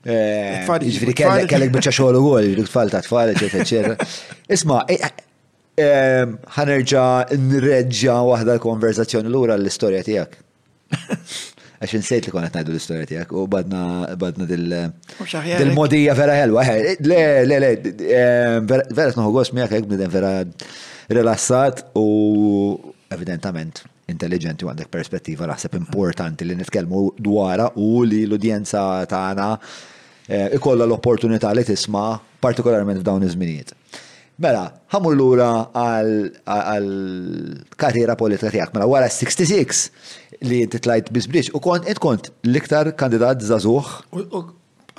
[0.00, 3.96] Eh, ġifri kellek bieċa xoħlu għol, ġviri tfal ta' tfal, ġifri eccetera.
[4.56, 5.00] Isma, e-
[6.56, 7.04] ħanerġa
[7.36, 10.36] nreġġa waħda l-konverzazzjoni l-ura l-istoria tijak.
[11.80, 16.64] Għax nsejt li konet najdu l-istoria tijak u badna badna dil-modija vera ħelwa.
[17.00, 17.70] Le, le, le,
[18.70, 20.32] vera t-nuħu għos miak għek bniden vera
[21.10, 22.04] rilassat u
[23.10, 29.48] evidentament intelligenti u għandek perspettiva naħseb importanti li nitkelmu dwara u li l-udjenza tagħna
[30.26, 32.08] eh, ikolla l-opportunità li tisma'
[32.42, 33.74] partikolarment f'dawn iż-żminijiet.
[34.40, 34.60] Mela,
[34.94, 38.70] ħamur lura għal-karriera politika tijak.
[38.72, 39.82] Mela, wara 66
[40.48, 43.86] li titlajt bizbriċ u kont, et kont l-iktar kandidat zazuħ.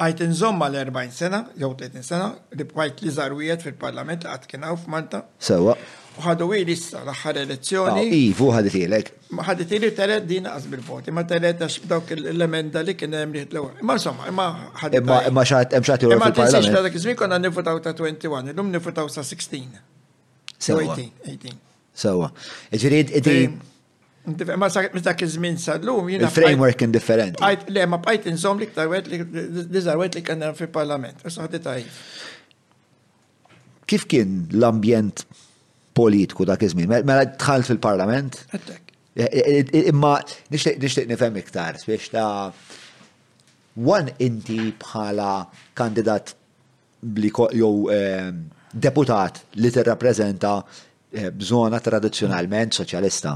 [0.02, 2.28] Għajt nżomma l-40 sena, jew 30 sena,
[2.58, 5.20] li bħajt li zarwijiet fil-parlament għat kienaw f'Malta.
[5.42, 5.74] Sewa.
[5.74, 5.80] So,
[6.20, 8.04] ħadu għili issa l-axħar elezzjoni.
[8.28, 9.10] Ivu ħadet ilek.
[9.36, 13.36] Ma ħadet ili teret din għaz bil-voti, ma teret għax dawk l-emenda li kien hemm
[13.38, 13.80] liħt l-ewwel.
[13.86, 14.48] Ma insomma, ma
[14.82, 15.08] ħadet.
[15.30, 18.72] Imma xaħat hemm xaħat il Ma tinsiex ta' dak iż-żmien konna nivutaw ta' 21, illum
[18.76, 19.84] nivutaw sa' 16.
[20.58, 20.96] Sewa.
[20.96, 21.60] 18.
[21.94, 22.32] Sewa.
[22.72, 23.60] Ġifieri id
[24.62, 26.28] Ma saket minn dak iż-żmien sal-lum jiena.
[26.28, 27.42] Il-framework kien differenti.
[27.74, 31.24] Le, ma bqajt inżomm li ktar wet li żarwet li kien fil-parlament.
[31.26, 31.72] Issa ħadet
[33.92, 35.26] Kif kien l-ambjent
[35.94, 36.90] politiku dak iż-żmien.
[36.90, 38.40] Mela, mela dħalt fil-parlament.
[38.52, 38.62] Eh,
[39.20, 40.16] eh, eh, imma
[40.54, 42.52] nixtieq nifhem iktar biex ta'
[43.88, 45.32] wan inti bħala
[45.78, 46.34] kandidat
[47.60, 48.42] jew ehm,
[48.72, 50.54] deputat li tirrappreżenta
[51.36, 53.34] bżona tradizzjonalment soċjalista.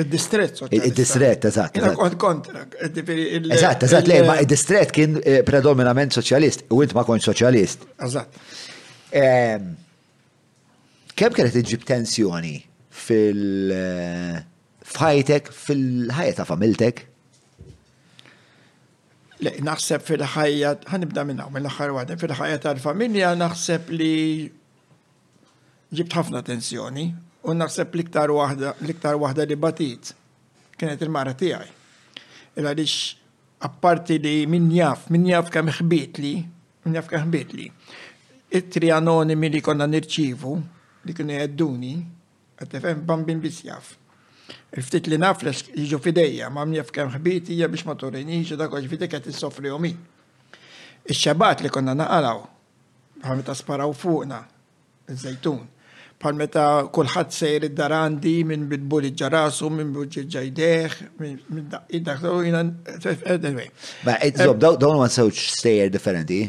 [0.00, 1.78] Il-distret, Il-distret, eżatt.
[1.98, 2.64] Kont kontra.
[3.54, 7.86] Eżatt, eżatt, lej, ma il-distret kien predominament soċjalist, u int ma konċ soċjalist.
[8.02, 8.30] Eżatt.
[9.14, 9.68] Ehm,
[11.14, 12.56] Kemm kienet iġib tensjoni
[12.90, 14.38] fil- eh,
[14.94, 17.02] fajtek fil-ħajja ta' familtek?
[19.44, 24.50] Le, naħseb fil-ħajja, ħanibda minnaw, mill-axar għadem, fil-ħajja tal-familja naħseb li
[25.94, 27.06] ġibt ħafna tensjoni
[27.46, 30.10] u naħseb liktar wahda, liktar wahda li batit
[30.74, 31.70] kienet il-mara tijaj.
[32.58, 33.14] Illa lix
[33.60, 36.34] apparti li min jaf, min jaf kam ħbit li,
[36.90, 37.70] min jaf kam ħbit li,
[38.50, 40.62] it trianoni anonimi li konna nirċivu,
[41.04, 41.92] li kienu jedduni,
[42.60, 43.92] għattefem bambin bisjaf.
[44.74, 48.72] Ftit li naf jiġu fideja, ma mjef kem ħbiti hija biex ma turini, jiġu dak
[48.74, 49.94] fideja fidejja qed sofri u mi.
[51.06, 52.38] il xabat li konna naqalaw,
[53.20, 54.38] bħal meta sparaw fuqna,
[55.12, 55.58] il-zajtun,
[56.16, 61.68] bħal meta kullħat sejr id-darandi minn bidbuli ġarasu, minn buġi ġajdeħ, minn
[61.98, 62.62] id u jina.
[62.86, 66.40] Ba, Ma eh, itżob, eh, dawn għan sewċ sejr differenti?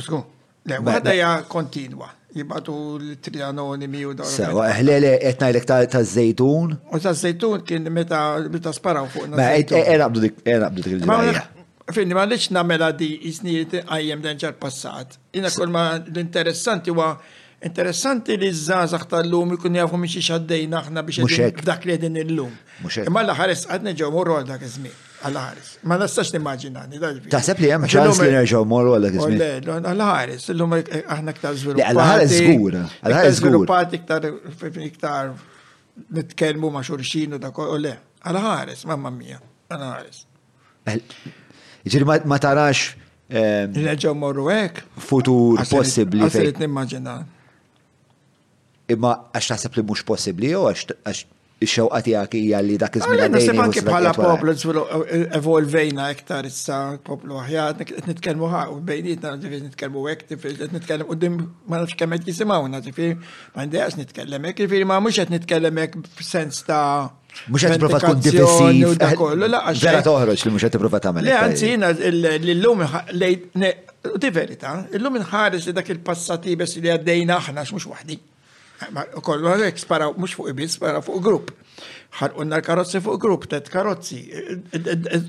[0.00, 0.24] Usku,
[0.64, 4.30] le, għadda hija kontinua jibqatu l-trianonimi u dawn.
[4.30, 6.76] Sewa, ħlele, etnajlek ta' zejtun?
[6.92, 8.24] U ta' zejtun kien meta
[8.72, 9.28] sparaw fuq.
[9.34, 9.52] Ma'
[9.82, 11.50] erabdu e, dik e, dik il ġimma
[11.92, 15.16] Fini, ma' lix namela di jisnijiet għajem denġar passat.
[15.34, 17.14] Jina kol ma' l-interessanti wa
[17.62, 22.50] Interessanti li z-zazax tal-lum jkun jafu miex xaddejna aħna biex dak li għedin il-lum.
[23.06, 24.96] Imma l-ħares għadne ġew morru għal dak iż-żmien
[25.26, 25.70] għal-ħaris.
[25.86, 27.00] Ma nistax nimmaġinani.
[27.30, 31.86] Taħseb li hemm ċans li nerġgħu morru għal dak Għal-ħaris, illum aħna ktar żviluppati.
[31.92, 34.28] Għal-ħaris żgur, għal-ħaris żviluppati iktar
[34.88, 35.32] iktar
[36.18, 37.92] nitkellmu ma' xurxin u dak u oh,
[38.22, 39.38] Għal-ħares, mamma mia,
[39.70, 40.24] għal-ħares.
[41.90, 42.98] Ġiri ma tarax.
[43.76, 44.82] Neġaw morru ek.
[45.02, 46.22] Futur possibli.
[46.26, 47.16] Għasilit nimmaġina.
[48.92, 51.22] Imma għax taħseb li mux possibli u għax
[51.64, 53.18] ix-xewqa tiegħek hija li dak iż-żmien.
[53.18, 54.54] Ah, Għalhekk naħseb anke bħala poplu
[55.38, 60.76] evolvejna iktar issa poplu aħjar qed nitkellmu ħaq u bejnietna ġifieri nitkellmu hekk tifil qed
[60.76, 63.18] nitkellem qudiem ma nafx kemm qed jisimgħuna ġifieri
[63.54, 66.84] ma ndejqax nitkellem hekk ġifieri ma mhux qed nitkellem hekk f'sens ta'
[67.48, 68.98] Mux għet t-prova tkun difessiv.
[69.00, 71.24] Vera toħroġ li mux għet t-prova tamel.
[71.24, 72.10] Le, għanzi,
[72.52, 72.82] l-lum
[73.16, 73.46] lejt,
[74.12, 78.18] u di verita, l-lum nħares li dak il-passati bes li għaddejna aħna, mux wahdi
[79.22, 81.50] kollu għalek sparaw, mux fuq ibis, sparaw fuq grupp.
[82.18, 84.18] ħarqunna l-karozzi fuq grupp, tet karozzi,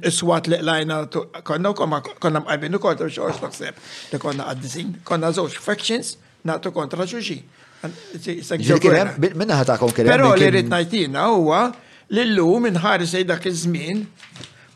[0.04, 0.22] s
[0.52, 0.98] li lajna,
[1.48, 1.74] konna u
[2.20, 3.78] konna mqajbin kontra xoħx naħseb,
[4.12, 7.38] li konna għaddisin, konna zoċ factions, natu kontra xuxi.
[9.36, 10.08] Minna ħatakom kien.
[10.08, 11.70] Pero li rrit najtina huwa
[12.14, 14.04] li l-lum inħaris dak iż-żmien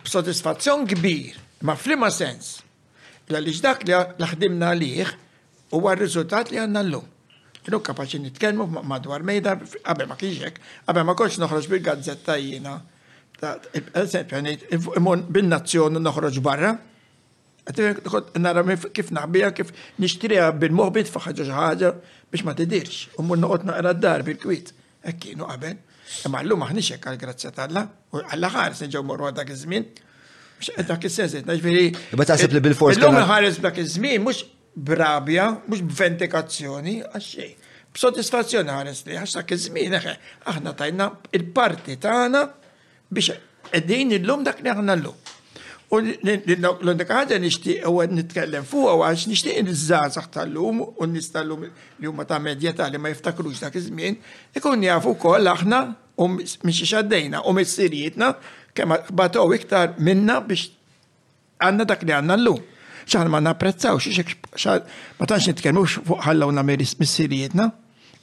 [0.03, 2.57] b'sodisfazzjon kbir, ma flima sens.
[3.27, 5.13] Għaliex dak li ħdimna liħ
[5.75, 7.07] huwa r-riżultat li għandna l-lum
[7.67, 12.77] kienu kapaċi nitkelmu madwar mejda, għabbe ma kiexek, għabbe ma kontx noħroġ bil-gazzetta jina.
[13.41, 13.81] jiena.
[14.03, 15.01] Eżempju,
[15.35, 16.71] bil-nazzjon noħroġ barra,
[18.39, 18.63] nara
[18.97, 21.91] kif naħbija, kif nishtrija bil-mohbit faħħaġa ħaġa
[22.31, 23.07] biex ma t-dirx.
[23.19, 24.71] Umun mhmm noqot naqra d-dar bil-kwit,
[25.11, 25.75] ekkienu għabbe.
[26.25, 27.85] Imma l-lum maħnix għal-grazzja tal-la,
[28.15, 29.85] u għall-ħares nġew morru għadak iż-żmien,
[30.57, 31.91] mhux dak is-sens, ġifieri.
[32.15, 32.95] Imma taħseb li bil-fors.
[32.97, 34.47] L-lum ħares dak iż-żmien mhux
[34.77, 37.53] brabja, mux b'ventikazzjoni, għaxxej.
[37.95, 40.13] B'sodisfazzjoni ħares li għax dak iż-żmien eħe,
[40.53, 42.43] aħna tajna il-parti tagħna
[43.09, 43.37] biex
[43.73, 45.33] għeddin il-lum dak li l-lum.
[45.87, 51.63] U l-unika ħaġa nishti u għed nitkellem fu u għax nishti il-żgħażagħ tal-lum u nistallum
[51.65, 54.19] li huma ta' medja li ma jiftakrux dak iż-żmien,
[54.59, 55.81] ikun jafu wkoll aħna
[56.21, 58.35] u mhix xaddejna u mis-sirietna
[58.77, 60.69] kemm batow iktar minna biex
[61.65, 62.65] għanna dak li għanna l-lum
[63.07, 64.35] ċaħna ma napprezzawx,
[65.17, 67.69] ma tanx nitkellmux fuq ħallawna namel missirietna,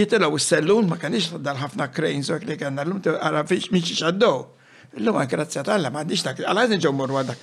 [0.00, 4.44] jitilaw s-sellun, ma kanix dal-ħafna krejn, zok li kanna l-lum, għara fiex miċi xaddow.
[4.98, 7.42] L-lum għan grazzja tal-la, ma għandix dak, għala għazin ġomur għadak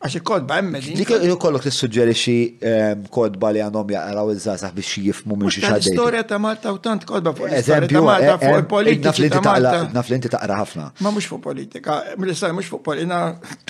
[0.00, 0.94] Għax kodba emmedi.
[0.96, 1.10] Dik
[1.42, 5.88] kollok tissuġġerixi ehm, kodba li għandhom jaqraw iż-żasax biex jifmu minn xi ħadd.
[5.92, 9.84] Storja ta' Malta u tant kodba fuq l-istorja ta' eh, fuq eh, il-politika.
[9.92, 10.86] Naf inti taqra ħafna.
[11.04, 13.20] Ma mhux fuq politika, mill-istorja mhux fuq politika.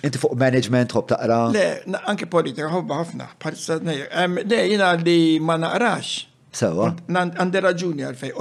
[0.07, 1.41] Inti fuq management ħob taqra.
[1.59, 1.69] Le,
[2.15, 3.27] anke politika ħobba ħafna.
[3.43, 6.15] Parza Le, jina li ma naqrax.
[6.63, 6.93] Sewa.
[7.11, 8.37] Għandi raġuni għalfej,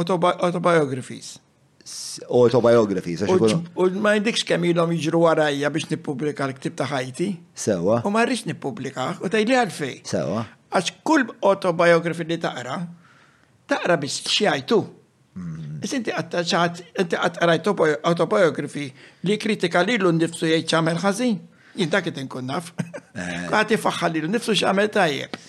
[0.45, 1.39] autobiographies
[2.29, 3.25] autobiography, sa
[3.77, 7.27] U ma jindikx kemm ilhom jġru għarajja biex nipublika l-ktib ta' ħajti.
[7.65, 8.01] Sewa.
[8.05, 9.95] U ma rridx nipublika, u tajli għalfej.
[10.09, 10.43] Sewa.
[10.73, 12.79] Għax kull autobiography li taqra,
[13.71, 14.79] taqra biex xijajtu.
[15.85, 17.69] Is inti inti għattarajt
[18.03, 18.89] autobiografi
[19.27, 21.37] li kritika li l-nifsu jgħi ċamel ħazin.
[21.79, 22.73] Jien dak inkun naf.
[23.15, 25.39] Għati faħħa li l-nifsu ċamel tajjeb.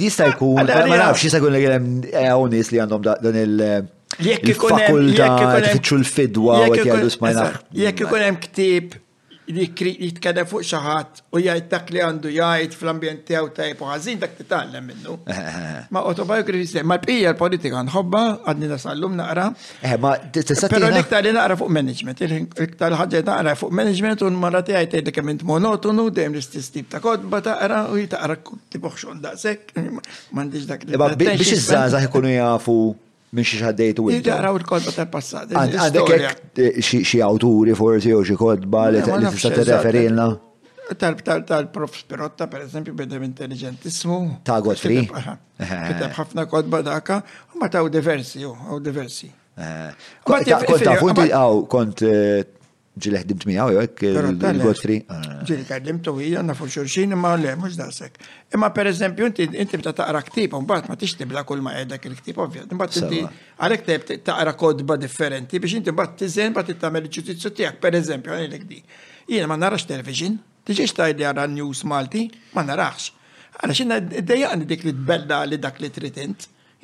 [0.00, 3.92] Dista jkun, ma nafx jista jkun li għonis li għandhom dan il-
[4.24, 5.32] il-fakulta,
[5.68, 6.60] hemm l-fidwa
[7.04, 7.50] u smajna.
[7.72, 8.94] Jekk ikun hemm ktieb
[9.48, 14.88] jitkellem fuq xi u jgħid li għandu jgħid fl-ambjent tiegħu tajb u ħażin dak titgħallem
[14.90, 15.14] minnu.
[15.94, 19.44] Ma autobiografisi ma bqija l-politika nħobba għadni nasallum naqra.
[19.86, 24.64] Eh, ma Però l-iktar li naqra fuq management, l-iktar ħaġa naqra fuq management u l-mara
[24.66, 29.74] tiegħi tgħid kem monotonu dejjem l-istess tip ta' kodba taqra u jitaqra tibgħu xogħol daqshekk
[30.34, 30.96] m'għandix dak li.
[31.22, 32.80] Biex iż-żgħażagħ ikunu jafu
[33.36, 34.08] minn xi ħaddejt u.
[34.14, 35.52] Jidaraw il-kodba tal-passat.
[35.52, 40.28] Għandek hekk eh, xi awturi forsi jew xi kodba li tista' tirreferilna.
[40.96, 44.18] Tal-prof Spirotta, per eżempju, bidem intelligentismu.
[44.46, 45.00] Ta' Godfrey.
[45.58, 46.14] Kitab eh.
[46.14, 47.72] ħafna kodba daka, u ma oh, eh.
[47.74, 49.32] ta' diversi, u diversi.
[50.26, 51.16] Kont
[51.72, 52.04] kont
[52.96, 55.02] ġili ħdimt miegħu jekk il-Godfrey.
[55.12, 55.42] Ah.
[55.44, 58.14] Ġili kellimtu hija nafu xulxin imma le mhux dasek.
[58.56, 62.40] Imma pereżempju inti inti bta taqra ktieb u mbagħad ma tixtibla kull ma qiegħdek il-ktieb
[62.46, 62.72] ovvjament.
[62.72, 63.20] Imbagħad inti
[63.60, 68.68] għalhekk teb taqra kodba differenti biex inti mbagħad tiżen mbagħad tagħmel il-ġudizzju tiegħek pereżempju għalhekk
[68.72, 68.80] di.
[69.36, 72.24] Jiena ma narax television, tiġix tajli għara news Malti,
[72.56, 73.10] ma narax.
[73.60, 76.22] Għalax inna dejjaqni dik li tbella li dak li trid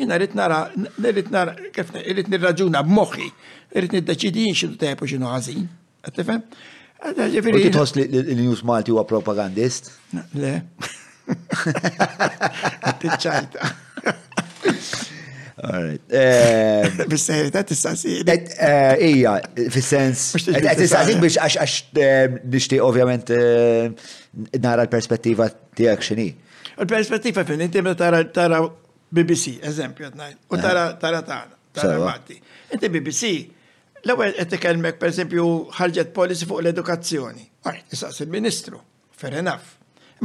[0.02, 0.56] jina rrit nara,
[1.04, 3.26] rrit nara, kif rrit nirraġuna b'moħħi,
[3.76, 5.68] rrit niddeċidin xinu tajb xinu għazin.
[6.02, 6.42] Għattifem?
[7.02, 9.92] U titħoss li l-News Malti huwa propagandist?
[10.34, 10.58] Le.
[12.80, 13.72] Għattiċajta.
[15.62, 18.26] Ehm, Bis-serjetà tistaqsik.
[18.26, 19.36] Eh, ija,
[19.70, 20.32] fis-sens.
[20.42, 23.92] Tistaqsik biex għax ehm, nixtieq ovvjament ehm,
[24.64, 25.46] nara l-perspettiva
[25.78, 26.26] tiegħek x'inhi.
[26.82, 28.58] Il-perspettiva fin inti tara tara
[29.14, 30.34] BBC, eżempju, u eh.
[30.64, 32.40] tara tara tagħna, tara Malti.
[32.74, 33.32] Inti BBC
[34.02, 35.42] L-ewwel qed ikelmek pereżempju
[35.78, 37.44] ħarġet policy fuq l-edukazzjoni.
[37.68, 38.78] Right, nistaqs il-Ministru,
[39.14, 39.66] fair enough.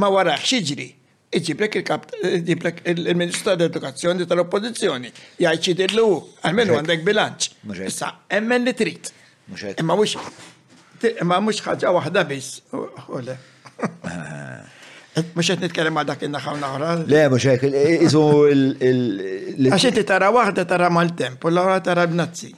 [0.02, 0.90] Ma wara xiġri,
[1.38, 5.10] Iġibrek il-kap, il-Ministru tal-Edukazzjoni tal-Oppożizzjoni,
[5.44, 6.06] jgħid xi dillu,
[6.48, 7.42] għalmenu għandek bilanċ.
[7.86, 8.08] Issa
[8.40, 9.04] emmen li trid.
[9.84, 10.12] Imma mhux
[11.14, 12.50] imma mhux ħaġa waħda biss.
[15.38, 16.90] Mux għet nitkellem għal dak inna ħawna ħra.
[17.10, 17.64] Le, mux għek,
[18.08, 22.52] iżu il- Għaxet tara wahda tara mal-temp, u l-ħra tara b'nazzi.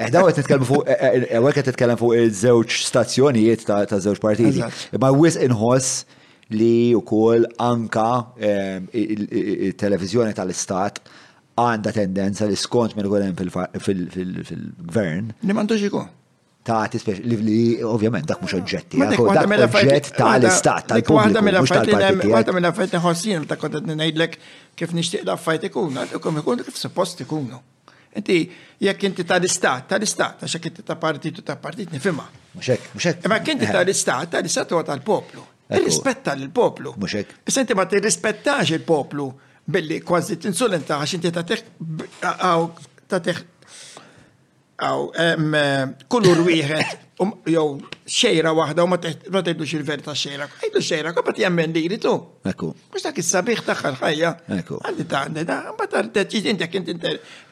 [0.00, 4.64] Eħda eh, għet t-tkellem fuq, eh, eh, għet t fuq il-żewġ stazzjonijiet ta' żewġ partiti.
[4.96, 6.18] Ma' wis inħoss
[6.56, 8.06] li u kol anka
[8.40, 11.02] il-televizjoni tal-istat
[11.60, 15.28] għanda tendenza li skont minn kolem fil-gvern.
[15.44, 16.08] Li mandux ikun.
[16.64, 17.58] Ta' tispeċ li
[17.88, 18.98] ovvjament dak mux oġġetti.
[19.00, 20.90] Dak mela oġġett ta' l-istat.
[20.96, 24.40] Dik waħda mill-affajt mela li ħossin ta' kontet nejdlek
[24.80, 27.60] kif nishtiq l-affajt ikun, għal kif suppost ikunu.
[28.18, 28.40] Inti,
[28.82, 32.26] jekk inti ta' l-istat, ta' l-istat, ta' xek inti ta' partitu ta' partit, nifima.
[32.56, 33.16] Muxek, muxek.
[33.30, 35.42] Ma' kinti ta' l-istat, ta' l-istat huwa tal-poplu.
[35.76, 36.90] Il-rispetta l-poplu.
[36.98, 37.28] Muxek.
[37.46, 39.26] Senti ma' tirrispettax il-poplu
[39.70, 41.60] billi kważi t-insulenta għax inti ta' teħ
[44.80, 47.62] Aw, kullur wieħed um, jew
[48.10, 50.46] xejra waħda u ma tgħidux il-verità xejra.
[50.64, 52.14] Ejdu xejra, kol bat jemmen li tu.
[52.48, 52.70] Eku.
[52.88, 54.30] Mhux dak is-sabiħ taħħal ħajja.
[54.56, 54.78] Ekku.
[54.80, 57.04] Għandi taħni da, mbagħad tarteċ intek int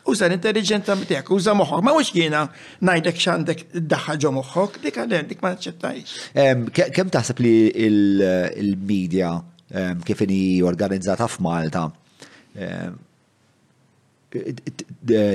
[0.09, 1.83] uża l-intelligenza tiegħek, uża moħħok.
[1.85, 2.47] Ma mhux jiena
[2.81, 6.15] ngħidlek x'għandek daħħa moħħok, dik għalen dik ma naċċettajx.
[6.73, 7.53] Kemm taħseb li
[7.91, 9.35] l-medja
[10.09, 11.85] kif inhi organizzata f'Malta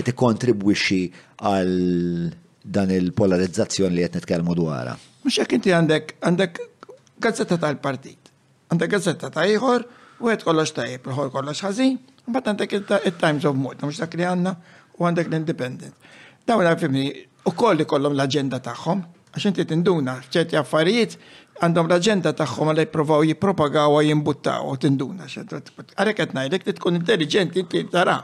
[0.07, 1.01] tikkontribwixxi
[1.41, 1.77] għal
[2.75, 4.93] dan il-polarizzazzjoni li qed nitkellmu dwarha.
[5.23, 6.53] Mhux hekk inti għandek għandek
[7.23, 8.23] gazzetta tal-partit,
[8.71, 9.81] għandek gazzetta ta' ieħor,
[10.21, 11.93] u għed kollox tajjeb, għed kollox ħażin,
[12.29, 14.51] mbagħad għandek il-Times of Mood, mhux dak li għanna,
[14.99, 15.95] u għandek l-Independent.
[16.47, 17.05] Dawn għafimni
[17.49, 18.99] u koll kollom l-aġenda tagħhom,
[19.33, 21.13] għax inti tinduna f'ċerti affarijiet
[21.65, 25.23] għandhom l-aġenda tagħhom li jippruvaw jippropagaw u jimbuttaw u tinduna.
[25.27, 28.17] Għarek qed ngħidlek li tkun intelligenti inti tara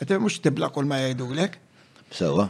[0.00, 1.54] Għet mux tibla kol ma jgħidulek.
[2.12, 2.44] Sewa.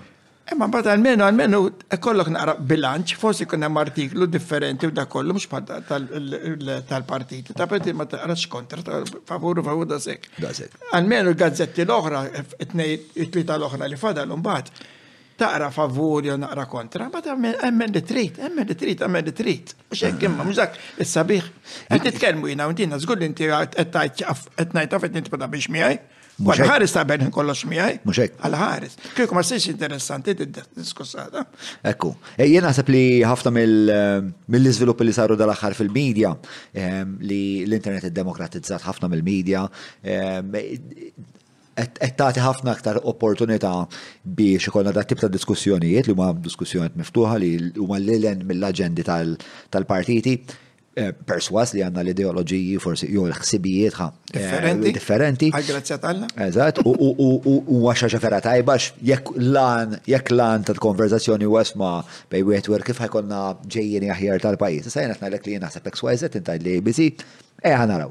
[0.53, 1.59] Imma bata għalmenu, għalmenu,
[2.03, 7.93] kollok naqra bilanċ, forsi kunna artiklu differenti u da kollu, mux tal partiti Ta' peti
[7.95, 8.83] ma taqrax kontra,
[9.27, 10.27] favuru favur da sekk.
[10.43, 10.77] Da sekk.
[10.95, 12.25] Għalmenu gazzetti l-oħra,
[12.63, 14.71] it-tlita l-oħra li fada l-umbat,
[15.39, 17.35] taqra favuri u naqra kontra, ma ta'
[17.67, 19.75] emmen li trit, emmen li trit, emmen li trit.
[19.91, 21.49] Mux hekk imma, mux dak, il-sabiħ.
[21.91, 26.07] Għet titkelmu jina, untina, zgull inti għet najtaf, għet najtaf, għet najtaf,
[26.37, 27.95] Għal-ħares ta' benħin kollox miħaj.
[28.05, 28.35] Muxek.
[28.45, 28.97] Għal-ħares.
[29.17, 31.47] Kieku ma' s interessanti diskussata.
[31.89, 32.11] Ekku.
[32.37, 36.35] E, Jena għasab li ħafna mill-izvilupp eh, li saru dal-axħar fil-medja
[36.73, 37.01] eh,
[37.31, 39.65] li l-internet id-demokratizzat ħafna mill-medja
[40.05, 40.77] eh,
[41.87, 43.73] għettati ħafna aktar opportunità
[44.37, 47.51] biex ikollna da tip ta' diskussjonijiet li huma diskussjonijiet miftuħa li
[47.81, 50.37] huma l lilen mill-aġendi tal-partiti.
[50.45, 50.65] Tal
[50.97, 54.93] perswas li għanna l-ideologiji forsi jew l-ħsibijiet eh, differenti.
[54.97, 55.49] Differenti.
[55.53, 56.29] Għal-grazzjat għalla.
[56.47, 61.91] Eżat, u għaxħaxa ferra tajba jekk lan, jekk lan ta' konverzazzjoni u għasma
[62.33, 63.43] bej wieħed wer kif ħajkonna
[63.77, 64.89] ġejjeni aħjar tal-pajis.
[64.97, 67.11] Sajna għatna l-ek li naħseb XYZ inta l-ABC,
[67.61, 68.11] eħ eh, naraw.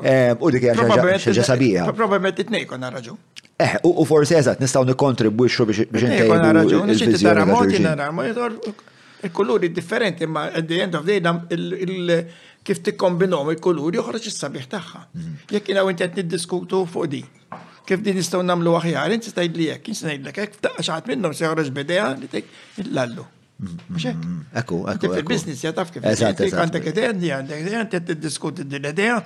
[0.00, 1.90] Eh, u dik għaxħaxa sabiħa.
[1.92, 2.92] Probabilment it-nej konna
[3.62, 6.32] Eh, u forsi eżat, nistaw nikontribwixxu biex intejbu.
[6.32, 8.56] Konna raġun, xinti tara moti, biex monitor,
[9.22, 12.26] il-kuluri differenti, ma at the end of the day,
[12.66, 15.00] kif tikkombinom il-kuluri uħroċ il-sabiħ taħħa.
[15.12, 15.52] Mhm.
[15.52, 17.22] Jek jina għinti għet niddiskutu fuq di.
[17.86, 21.10] Kif di nistaw namlu għahjar, inti stajd li jek, inti stajd li jek, f'daqqa xaħat
[21.10, 22.46] minnom se uħroċ bideja li tek
[22.84, 23.26] il-lallu.
[23.62, 24.54] Mhm.
[24.58, 25.10] Ekku, ekku.
[25.12, 26.02] Fil-biznis jataf kif.
[26.06, 29.18] Għandek id-għandek id-għandek id-għandek id-diskuti d-idea,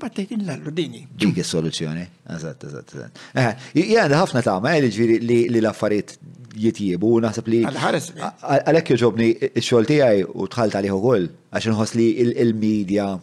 [0.00, 1.02] Battajt il-lallu dini.
[1.18, 2.06] Dik il-soluzjoni.
[2.36, 3.18] Eżatt, eżatt, eżatt.
[3.42, 3.50] Eh,
[3.82, 6.16] Jgħanda ħafna ta' ma' eh, ġviri jiġifieri li l-affariet
[6.64, 7.60] jitjibu, nasab li.
[7.68, 8.10] Għal-ħares.
[8.42, 9.28] Għalek joġobni
[9.62, 12.42] xolti għaj u tħalt għalih u għol, għaxin li il-medja.
[12.44, 13.22] il medja il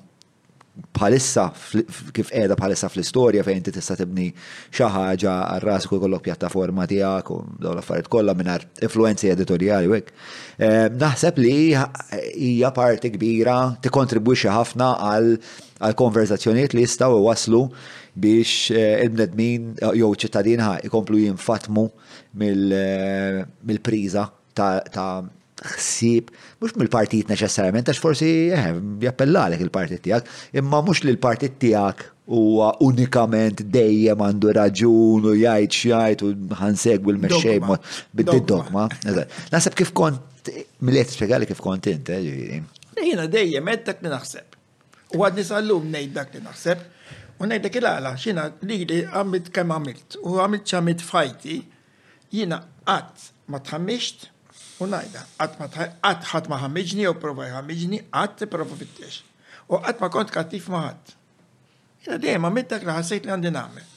[0.95, 4.29] bħalissa kif qiegħda bħalissa fl-istorja fejn inti tista' tibni
[4.71, 10.95] xi ħaġa għar-rasku jkollok pjattaforma tiegħek u dawn l-affarijiet kollha mingħajr influenzi editorjali u ehm,
[11.03, 15.33] Naħseb li hija parti kbira tikkontribwixxi ħafna għal
[15.81, 17.65] għal konverzazzjonijiet li jistgħu waslu
[18.21, 21.87] biex eh, il-bnedmin jew ċittadinħa ikomplu jkomplu jinfatmu
[22.47, 25.11] eh, mill-priża ta'
[25.61, 26.31] Ħsib,
[26.61, 28.69] mhux mill-partit neċessarjament, għax forsi eh,
[29.05, 32.01] jappellalek il-partit tiegħek, imma mhux li l-partit tiegħek
[32.33, 38.87] huwa unikament dejjem għandu raġun u jgħid x'jgħid u ħansegwi l-mexxej bid-dogma.
[39.53, 40.49] Naħseb kif kont
[40.89, 42.59] mill-qed spjegali kif kont int, eh, ġifieri.
[43.11, 44.57] Jiena dejjem għeddak li naħseb.
[45.17, 46.85] U għad nisallum ngħid dak li naħseb.
[47.41, 51.61] U ngħid dak il-għala x'ina li għamilt kemm għamilt u għamilt xamit fajti
[52.33, 54.29] jiena qatt ma tħammixt
[54.81, 59.19] U najda, għat ħat ma ħammiġni u provaj ħammiġni, għat prova fittiex.
[59.69, 61.13] U għat ma kont kattif maħat.
[62.05, 63.89] Jena dejjem għamilt li ħasajt li għandi nagħmel.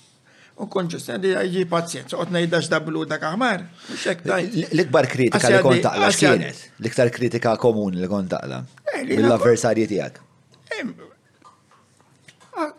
[0.61, 3.65] U kon ġust għandi għajġi pazjenza, u tnejdax da blu dak aħmar.
[3.95, 6.63] L-ikbar kritika li kont taqla xienet?
[6.85, 8.61] L-iktar kritika komuni li kont taqla?
[9.09, 10.23] Mill-avversarji tiegħek.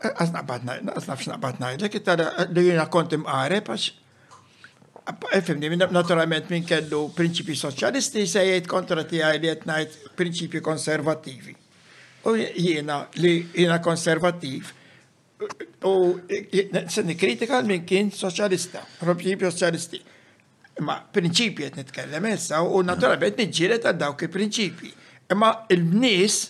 [0.05, 3.17] Għazna batna, għazna fxna batna, dak li jena kont
[5.29, 11.51] Eh, fimni, naturalment minn kellu prinċipi soċjalisti se jgħid kontra għaj li qed prinċipi konservativi.
[12.25, 14.71] U jiena li jiena konservativ.
[15.85, 15.93] u
[16.25, 20.01] s se kritika minn kien soċjalista, prinċipi soċjalisti.
[20.81, 24.89] Ma prinċipi qed nitkellem issa u naturalment nġiret għal dawk prinċipi
[25.37, 26.49] Ma il nis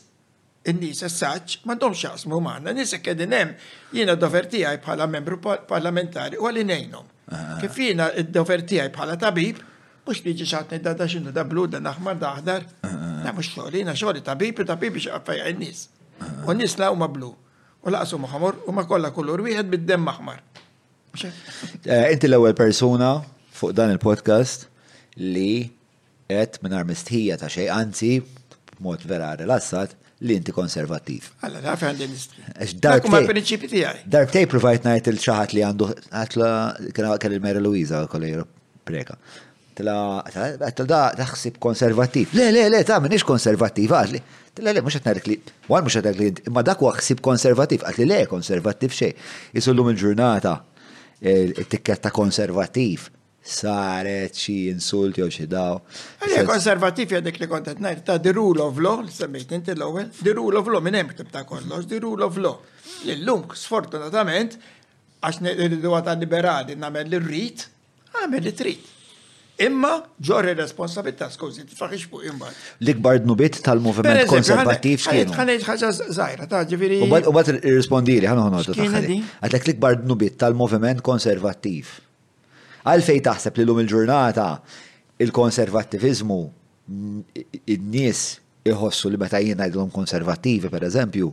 [0.67, 3.51] il-nis as-saċ m'għandhomx jasmu maħna, nis qegħdin hemm
[3.95, 7.11] jiena dover tiegħi bħala membru parlamentari u għalli nejnum.
[7.63, 9.57] Kif jina id-dover tijaj bħala tabib,
[10.05, 12.65] mux liġi xatni da da xinu da blu, da naħmar, da ħdar,
[13.25, 15.81] na mux xoħli, na xoħli tabib, tabib biex għaffaj n-nis.
[16.45, 17.31] U nis la u ma blu,
[17.81, 20.43] u laqsu maħmur, u ma kolla kullur, wieħed bid-dem maħmar.
[21.25, 23.15] Eh, inti l-ewel persona
[23.57, 24.67] fuq dan il-podcast
[25.17, 25.63] li
[26.29, 28.13] għet minn mistħija ta' xej, anzi,
[28.85, 31.27] mod vera rilassat, li inti konservativ.
[31.43, 32.43] Alla, naf għandi l-istri.
[32.79, 33.75] Dark tape.
[34.07, 36.51] Dark tape provajt najt il-ċaħat li għandu għatla
[37.19, 38.45] kell il-Mera Luisa kolleġra
[38.87, 39.17] preka.
[39.75, 42.31] għatla, da taħsib konservativ.
[42.37, 44.21] Le, le, le, ta' minix konservativ, għalli.
[44.55, 45.35] Tla, le, mux għatnarik li,
[45.67, 49.11] għan mux għatnarik li, imma dak u għaxsib konservativ, għalli le, konservativ xej.
[49.51, 50.53] Jisullum il-ġurnata,
[51.27, 53.09] il-tikketta konservativ,
[53.45, 55.77] saret xi insulti jew xi daw.
[56.23, 60.09] Għalija konservativ jadek li kontet najt ta' the rule of law, li semmejt inti l-ewwel,
[60.25, 62.57] the rule of law minn hemm ta' kollox, the rule of law.
[63.05, 64.57] Lillum sfortunatament
[65.21, 67.67] għax nirridu għata liberali nagħmel li rrit,
[68.17, 68.91] għamel li trid.
[69.63, 69.93] Imma
[70.27, 72.55] ġorri responsabilità, skużi, t-faxi fuq imbagħad.
[72.83, 74.97] L-ikbar d-nubit tal-moviment Konservativ.
[75.05, 75.37] x'kienu.
[75.37, 76.97] Ħanejt ħaġa zaħra, ta' ġiviri.
[77.05, 78.73] U bad irrispondili ħana ħanot.
[78.73, 81.93] Għatlek l-ikbar dnubiet tal-moviment Konservativ.
[82.85, 84.43] Għalfej taħseb li l-lum il-ġurnata
[85.25, 86.35] il-konservattivizmu
[87.65, 88.19] id-nies
[88.69, 91.29] iħossu li meta jien ngħidlhom konservattivi pereżempju,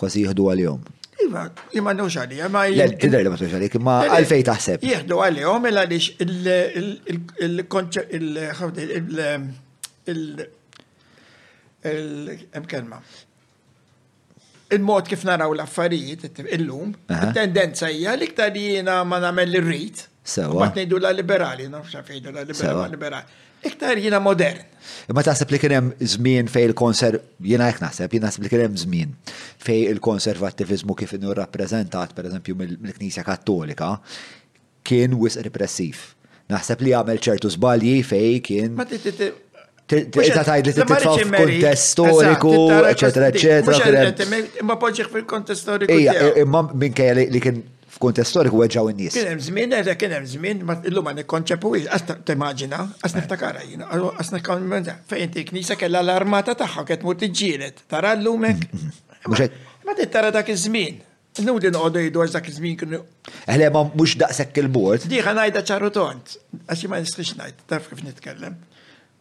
[0.00, 0.80] kważi jieħdu għalihom.
[1.24, 1.42] Iva,
[1.78, 2.60] imma nux għalli, imma.
[3.02, 4.78] Tidher li ma nux għalli, imma għalfej taħseb.
[4.88, 6.06] Jieħdu għalihom il għaliex
[12.64, 12.98] il- il-kelma.
[14.74, 16.22] Il-mod kif naraw l-affarijiet
[16.56, 20.64] illum, il-tendenza hija li ktar jiena ma nagħmel ir-rit Sewa.
[20.64, 22.88] Ma t-nejdu la liberali, naf xafejdu la liberali.
[22.90, 23.24] liberali.
[23.68, 24.62] Iktar jina modern.
[25.16, 29.12] Ma taħseb li kienem zmin fej il-konser, jina jek naħseb, jina naħseb li kienem zmin
[29.66, 33.92] fej il-konservativizmu kif innu rappresentat, per eżempju, mill-Knisja Kattolika,
[34.84, 36.14] kien wis repressiv.
[36.52, 38.72] Naħseb li għamel ċertu zbalji fej kien.
[38.80, 38.88] Ma
[39.84, 42.52] Ta' tajd li t-tfaw f'kontest storiku,
[42.88, 44.08] eccetera, eccetera.
[44.64, 45.98] Imma poġiħ fil-kontest storiku.
[46.40, 47.58] Imma minn kajja li kien
[47.94, 49.14] f'kuntest storiku weġġaw in-nies.
[49.14, 53.14] Kien hemm żmien, eżda eh, kien hemm żmien, ma illum ma nikkonċepuwix, għas timmaġina, għas
[53.18, 58.62] niftakara jina, għas nikkonventa fejn knisa kella l-armata tagħha kien tmur tiġġieled, tara llumek.
[58.64, 60.04] Ma mm, mm, mm.
[60.16, 61.02] tara dak iż-żmien.
[61.44, 63.00] Nudi għodu jidu għax dak iż-żmien kienu.
[63.50, 65.06] Eħle ma mhux daqshekk il-bord.
[65.10, 66.34] Diħa najda ċaru tont,
[66.68, 68.54] għax ma nistax najt, taf kif nitkellem.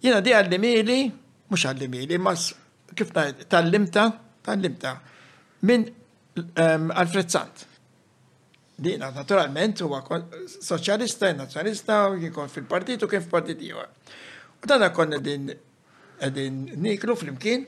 [0.04, 0.98] Jiena di għallimili,
[1.52, 4.04] mhux għallimili, ma kif tal ngħid, tallimta,
[4.46, 4.94] tallimta
[5.66, 5.88] minn
[6.44, 7.66] ehm, Alfred Sant.
[8.74, 10.00] Dina, naturalment, huwa
[10.50, 13.90] soċjalista, nazjonalista, jikon fil-partit u kien fil-partit ieħor.
[14.64, 15.46] U tana konna din
[16.26, 17.68] edin niklu fl-imkien,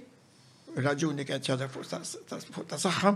[0.81, 3.11] raġuni kien ċadar fuq ta' saħħa,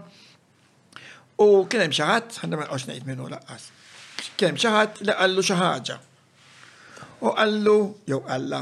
[1.41, 3.67] u kien hemm xi ħadd, ħanna ma nqgħodx ngħid minnu laqqas.
[4.37, 5.99] Kien hemm xi ħadd li qallu xi ħaġa.
[7.25, 8.61] U għallu, jew alla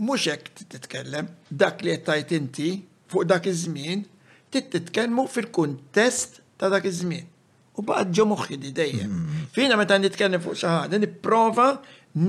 [0.00, 2.72] mhux hekk titkellem dak li qed tajt inti
[3.12, 4.06] fuq dak iż-żmien,
[4.50, 7.36] titkellmu fil-kuntest ta' dak iż-żmien
[7.78, 9.06] u baħad ġo moħħi di dejjem.
[9.06, 9.46] Mm.
[9.56, 11.70] Fina meta nitkellem fuq xaħad, niprofa nipprova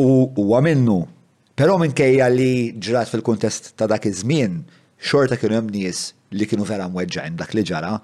[0.00, 0.98] U huwa minnu.
[1.60, 2.50] Però minkejja li
[2.80, 4.62] ġrat fil-kuntest ta' dak iż-żmien,
[4.96, 6.04] xorta kienu hemm nies
[6.38, 7.96] li kienu vera mweġġajn dak li ġara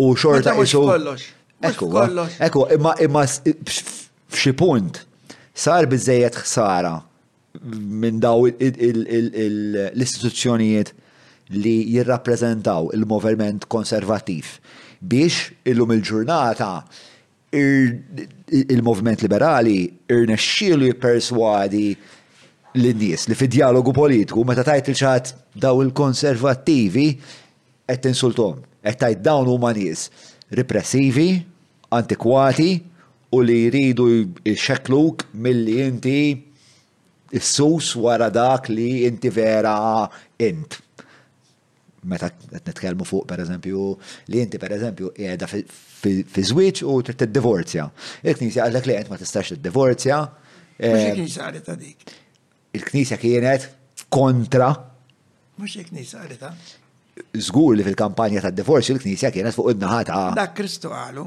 [0.00, 0.80] u xorta isu.
[1.62, 1.86] Ekku,
[2.40, 3.22] ekku, imma imma
[4.32, 5.02] f'xi punt
[5.56, 6.94] sar biżejjed ħsara
[8.00, 10.88] minn daw l-istituzzjonijiet
[11.56, 14.44] li jirrappreżentaw il moviment konservativ
[15.02, 15.34] biex
[15.72, 16.72] illum il-ġurnata
[17.60, 19.78] il moviment liberali
[20.16, 21.90] irnexxielu jipperswadi
[22.78, 25.26] l-nies li fid dialogu politiku meta tajt il-ċat
[25.66, 27.08] daw il-konservattivi
[27.90, 30.04] qed tinsultom, qed tajt dawn huma nies
[30.56, 31.30] repressivi,
[31.90, 32.72] antikwati
[33.34, 34.06] u li jridu
[34.50, 36.20] jxekluk milli inti
[37.40, 39.76] s-sus wara dak li inti vera
[40.42, 40.78] int.
[42.08, 43.86] Meta qed nitkellmu fuq pereżempju
[44.32, 47.88] li inti pereżempju qiegħda fi żwieġ u trid tiddivorzja.
[48.22, 50.22] Il-Knisja għallek li qed ma tistax tiddivorzja.
[50.80, 51.50] Eh, Il-Knisja
[51.82, 52.14] dik.
[52.78, 53.68] Il-Knisja kienet
[54.10, 54.70] kontra
[55.60, 56.54] Mux il-Knisja għalita?
[57.34, 61.24] zgur li fil-kampanja ta' divorċ il-Knisja kienet fuq id-naħa ta' dak Kristu għalu.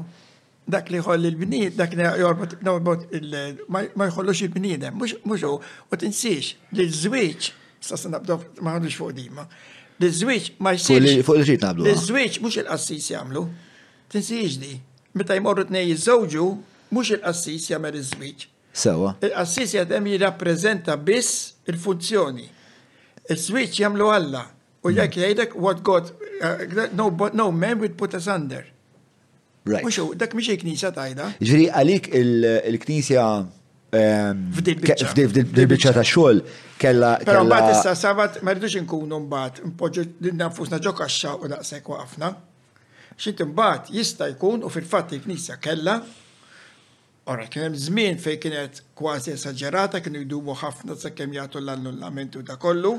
[0.70, 2.54] Dak li jħolli l-bniet, dak li jorbot
[3.68, 7.50] ma jħollux il-bniedem, mhux u, u tinsiex li l-żwieġ
[7.84, 9.44] s-sassan nabdok ma fuq dima.
[9.98, 11.20] li L-żwieġ ma jsirx.
[11.26, 11.86] Fuq il-ġid nabdu.
[11.92, 13.42] L-żwieġ mux il-qassis jagħmlu.
[14.12, 14.72] Tinsiex di.
[15.14, 16.46] Meta jmorru t-nej jiżżewġu,
[16.94, 19.12] mux il-qassis jamlu l żwieġ Sewa.
[19.22, 22.48] Il-qassis jadem jirrapprezenta bis il-funzjoni.
[23.30, 24.42] il żwieġ jamlu għalla,
[24.84, 25.00] U hmm.
[25.00, 26.10] jekk jgħidek what God,
[26.44, 28.66] uh, no, but no man would put us under.
[29.64, 29.80] Right.
[29.80, 31.28] Muxu, dak miex il-knisja tajda.
[31.40, 32.10] Ġri, għalik
[32.74, 33.22] il-knisja
[33.96, 36.42] ehm, f'dil-bicċa ta' xol
[36.82, 37.14] kella.
[37.24, 42.34] Pero mbagħad issa sabat ma rridux inkunu mbagħad impoġġu nafusna ġoka xa u daqshekk waqafna.
[43.16, 45.96] Xint imbagħad jista' jkun u fil-fatt il-knisja kella
[47.26, 52.42] Ora, kien hemm żmien fejn kienet kważi esaġerata, kienu jdumu ħafna sakemm jagħtu l annullamentu
[52.42, 52.90] u da kollu,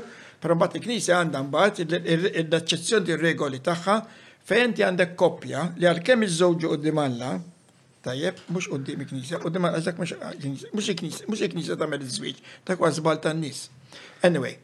[0.42, 3.94] però mbagħad il-Knisja għandha mbagħad l-eċċezzjoni regoli tagħha
[4.50, 7.30] fejn inti għandek koppja li għalkemm iż-żewġ qudiem Alla,
[8.08, 10.02] tajjeb, mhux quddiem il-Knisja, qudiem Alla għażak
[10.74, 13.68] mhux il-Knisja tagħmel iż-żwieġ, ta' kważi żball tan-nies.
[14.26, 14.56] Anyway,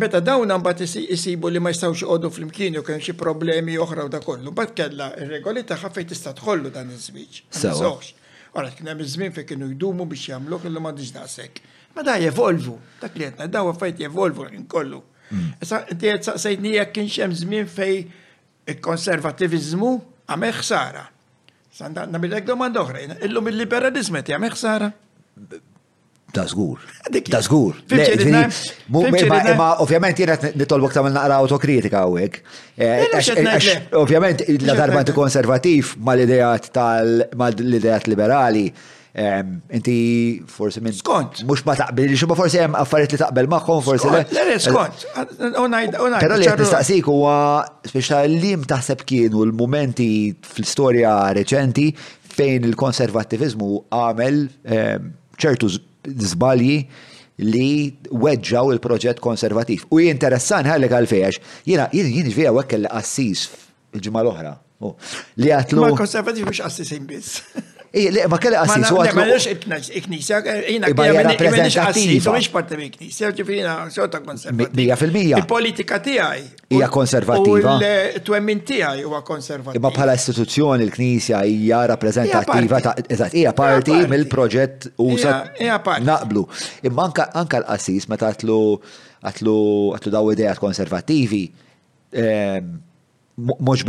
[0.00, 4.10] Meta dawn mbagħad isibu li ma jistgħux jqogħdu flimkien u kemm xi problemi oħra u
[4.10, 8.22] da kollu, mbagħad kellha ir-regoli tagħha fejn tista' tħollu dan iż-żwieġ.
[8.54, 11.62] Ora, kien hemm iż-żmien fejn kienu jdumu biex jagħmlu kellu m'għandix daqshekk.
[11.96, 15.00] Ma da jevolvu, dak li qed daw affarijiet jevolvu in kollu.
[15.32, 15.48] Mm.
[15.64, 18.12] Issa inti qed saqsejtni jekk kienx hemm żmien fejn
[18.76, 19.90] il-konservativizmu
[20.30, 21.02] għamel ħsara.
[21.74, 24.92] Sanda nagħmilek domanda oħra, illum il liberalizmet qed jagħmel ħsara.
[26.34, 26.78] Dażgur.
[27.32, 27.74] Dażgur.
[28.00, 29.52] Ma zgur.
[29.54, 33.70] Imma ovvjament jenet nitolbok ta' naqra autokritika eh, għek.
[34.02, 37.22] Ovvjament la darba inti konservativ ma l-idejat tal
[37.62, 38.66] idejat liberali.
[39.14, 39.96] Ehm, inti
[40.50, 40.96] forsi minn.
[40.98, 41.44] Skont.
[41.46, 44.10] Mux ma taqbel, xumma forsi jem affariet li taqbel maħkom forsi.
[44.10, 45.04] Le, skont.
[45.14, 50.08] Eh, Pero li nistaqsik u għaspeċa li taħseb kienu l-momenti
[50.42, 51.92] fl-istoria reċenti
[52.34, 55.70] fejn il-konservativizmu għamel ehm, ċertu
[56.06, 56.78] zbalji
[57.42, 57.68] li
[58.14, 59.84] weġġaw il-proġett konservativ.
[59.90, 63.48] U jinteressan għal għalfejax, jina jina jina wekkel assis
[63.94, 64.56] ġmal oħra.
[64.84, 64.94] Oh.
[65.40, 65.80] Li għatlu.
[65.80, 67.42] Ma konservativ biex assisin biss.
[67.94, 69.12] Ma kelli għassis.
[69.14, 74.74] Ma nix il-knisja, jina għassis, għassis, mux parti mi knisja, ġifirina xorta konservativa.
[74.80, 75.38] Mija fil-mija.
[75.42, 76.40] Il-politika tijaj.
[76.74, 77.76] Ija konservativa.
[77.76, 79.80] U l-twemmin tijaj huwa konservativa.
[79.84, 86.42] Ma bħala istituzzjoni il-knisja hija rappresentativa ta' eżat, hija parti mill-proġett usa naqblu.
[86.90, 87.28] Imma anka
[87.62, 88.58] l-qassis meta għatlu
[89.24, 89.54] għatlu
[90.00, 91.46] għatlu daw idejat konservativi
[93.36, 93.86] mux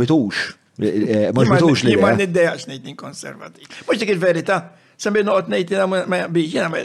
[0.80, 1.96] Eh, Mux bitux li.
[1.96, 3.64] Ma niddejax nejt konservativ.
[3.88, 4.58] Mux dik il-verita,
[4.98, 5.88] sambi noqot nejt jina
[6.28, 6.84] biex jina,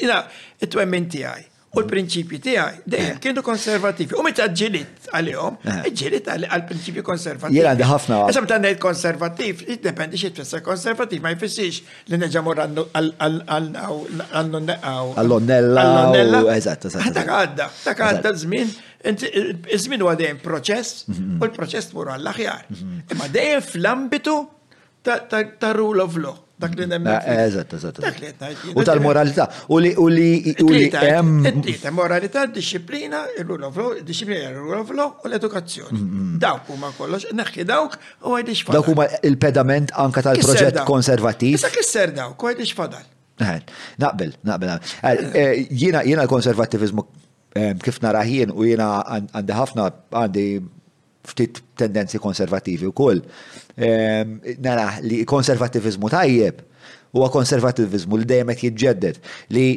[0.00, 0.18] jina,
[0.62, 1.44] it-twemmin tijaj.
[1.74, 3.16] U l-prinċipji tiegħi dejjem eh.
[3.20, 4.14] kienu konservativi.
[4.16, 5.88] U meta ġilit għalihom, eh.
[5.98, 7.56] ġilit għal prinċipju konservativi.
[7.58, 8.18] Jien għandi ħafna.
[8.30, 11.80] Għasab ta' ngħid konservativ, jiddependi xi tfisser konservativ, ma jfissirx
[12.12, 13.10] li neġa' għal
[13.82, 14.86] għall-onnella.
[15.18, 16.44] Għall-onnella.
[16.54, 17.02] Eżatt, eżatt.
[17.02, 18.72] Ah, dak għadda, dak għadda żmien
[19.06, 21.36] Iżmin huwa dejjem proċess mhm.
[21.38, 22.64] u l-proċess mur għall-aħjar.
[22.74, 22.94] Mhm.
[23.14, 24.38] Imma dejjem fl-ambitu
[25.06, 26.42] ta' rule of law.
[26.56, 27.12] Dak li nemmen.
[27.20, 27.98] Eh, eżatt, eżatt.
[28.74, 29.44] U tal-moralità.
[29.68, 31.42] U li u li u li hemm.
[31.92, 36.00] Moralità, disciplina, il-rule of law, disciplina, il-rule of law u l-edukazzjoni.
[36.00, 36.38] Mm, mm.
[36.40, 38.80] Dawk huma kollox, neħki dawk u għajdix fadal.
[38.80, 41.58] Dawk huma il-pedament anka tal-proġett konservativ.
[41.60, 43.04] Issa kisser dawk u għajdix fadal.
[43.36, 43.60] Eh,
[44.00, 44.78] naqbel, naqbel.
[45.02, 47.04] Eh, jiena jiena l-konservattivizmu
[47.84, 50.42] kif narahien u jiena għandi ħafna għandi
[51.26, 53.20] ftit tendenzi konservativi wkoll.
[53.78, 56.62] Ehm, nara li konservativizmu tajjeb
[57.16, 59.18] huwa konservativizmu li dejjem qed
[59.56, 59.68] li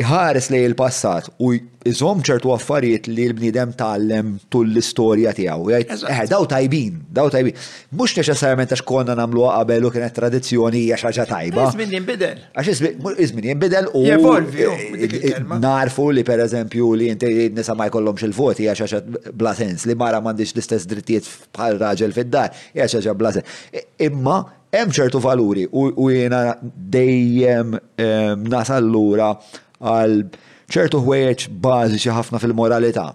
[0.00, 1.52] iħares li il-passat u
[1.88, 5.70] jżom ċertu affarijiet li l-bnidem tal-lem tul l-istorja tiegħu.
[5.96, 7.56] Eħe, daw tajbin, daw tajbin.
[7.96, 11.68] Mhux neċessarjament għax konna namlu qabel u kienet tradizzjoni hija tajba.
[11.70, 12.42] Iżmin jimbidel.
[12.52, 12.82] Għax
[13.26, 19.32] iżmin jimbidel u eh, narfu li pereżempju li inti nisa ma jkollhomx il-voti hija xaġa
[19.32, 23.56] bla sens li mara mandiċ l-istess drittijiet bħal raġel fid-dar hija xaġa bla sens.
[24.00, 24.42] Imma
[24.74, 29.32] hemm ċertu valuri u jiena dejjem eh, nasallura
[29.80, 30.24] għal
[30.70, 33.06] ċertu ħwejġ bażiċi ħafna fil-moralità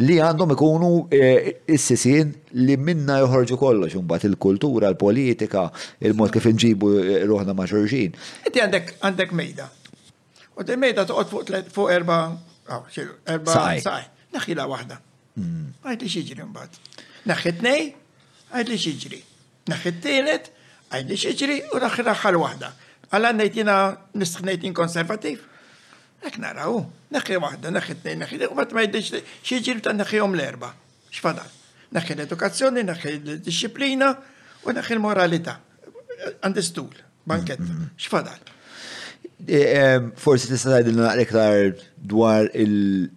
[0.00, 1.28] li għandhom ikunu e,
[1.72, 2.32] issisin
[2.64, 5.66] li minna joħorġu kollox imbagħad il-kultura, l politika
[6.04, 8.16] il-mod kif inġibu e, ruħna ma' xurxin.
[8.48, 9.68] Inti għandek għandek mejda.
[10.56, 12.20] U din mejda toqgħod fuq erba'
[12.68, 14.12] erba' saj.
[14.36, 14.98] Naħħilha waħda.
[15.36, 15.72] Hmm.
[15.84, 16.78] Għajt li xiġri mbagħad.
[17.30, 17.86] Naħħi tnej,
[18.56, 19.22] għajt li xiġri.
[19.72, 20.50] Naħħi t-tielet,
[20.92, 22.72] għajt li xiġri u naħħi naħħal waħda.
[23.16, 23.78] Għalla ngħid jiena
[24.16, 25.52] nistħnejt konservativ.
[26.24, 26.78] Ek naraw,
[27.12, 30.68] naħi wahda, naħi t-nejn, naħi u bat ma jiddeċ xieġir ta' naħi l-erba.
[31.12, 31.50] Xfadal.
[31.96, 34.08] Naħi l-edukazzjoni, naħi l-disciplina
[34.64, 35.54] u naħi l moralita
[36.42, 36.88] Għandistul,
[37.28, 37.90] banketta, mm-hmm.
[38.00, 38.40] xfadal.
[39.44, 43.10] Eh, forsi tista' tgħidilna iktar dwar il-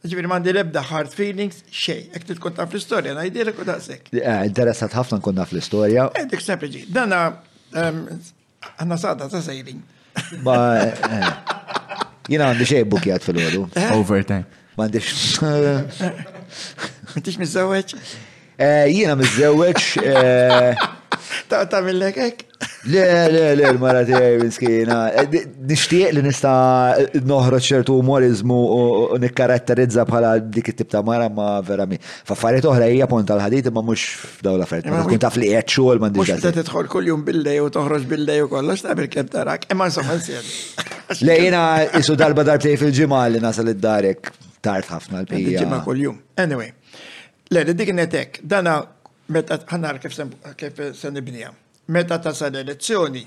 [0.00, 4.14] Ġifieri m'għandi lebda hard feelings xejn, hekk trid tkun taf l-istorja, ngħidilek u daqshekk.
[4.16, 6.06] Eh, interessat ħafna nkun naf l-istorja.
[6.16, 9.82] Eh, dik sempliċi, dan għandna sada ta' sejrin.
[10.46, 11.28] Ma eh,
[12.32, 13.66] jiena għandi xejn bukjat fil-għodu.
[13.98, 14.48] Overtime.
[14.80, 16.00] M'għandix.
[16.00, 17.94] M'għandix miżewweġ?
[18.60, 20.02] Eh, jiena mizzewċ.
[20.04, 20.88] Eh,
[21.48, 22.40] ta' ta' millek ek?
[22.92, 23.00] Le,
[23.32, 24.98] le, le, l-mara tijaj minskina.
[25.22, 25.36] Eh,
[25.68, 26.52] Nishtiq li nista
[27.30, 28.58] noħroċ ċertu umorizmu
[29.14, 31.96] u nikkaratterizza bħala dik it-tip ta' mara ma' vera mi.
[32.02, 34.04] Faffariet oħra hija ponta l-ħadit ma' mux
[34.42, 34.90] f'daw la' fert.
[34.92, 36.36] Ma' tkun ta' fliqet xogħol ma' diġa.
[36.42, 39.64] Mux tidħol kull-jum billej u toħroġ billej u kollox ta' bil-kleb tarak.
[39.72, 40.50] Imma insomma nsir.
[41.24, 41.62] Le jiena
[41.96, 44.28] isu darba darbtej fil-ġimgħa li nasal darek
[44.60, 45.62] Tart ħafna l-pija.
[45.64, 46.18] Ġimgħa kull-jum.
[46.42, 46.74] Anyway.
[47.50, 48.76] Le, li dik netek, dana
[49.34, 51.48] meta ħannar kif sen nibnija.
[51.90, 53.22] Meta l elezzjoni,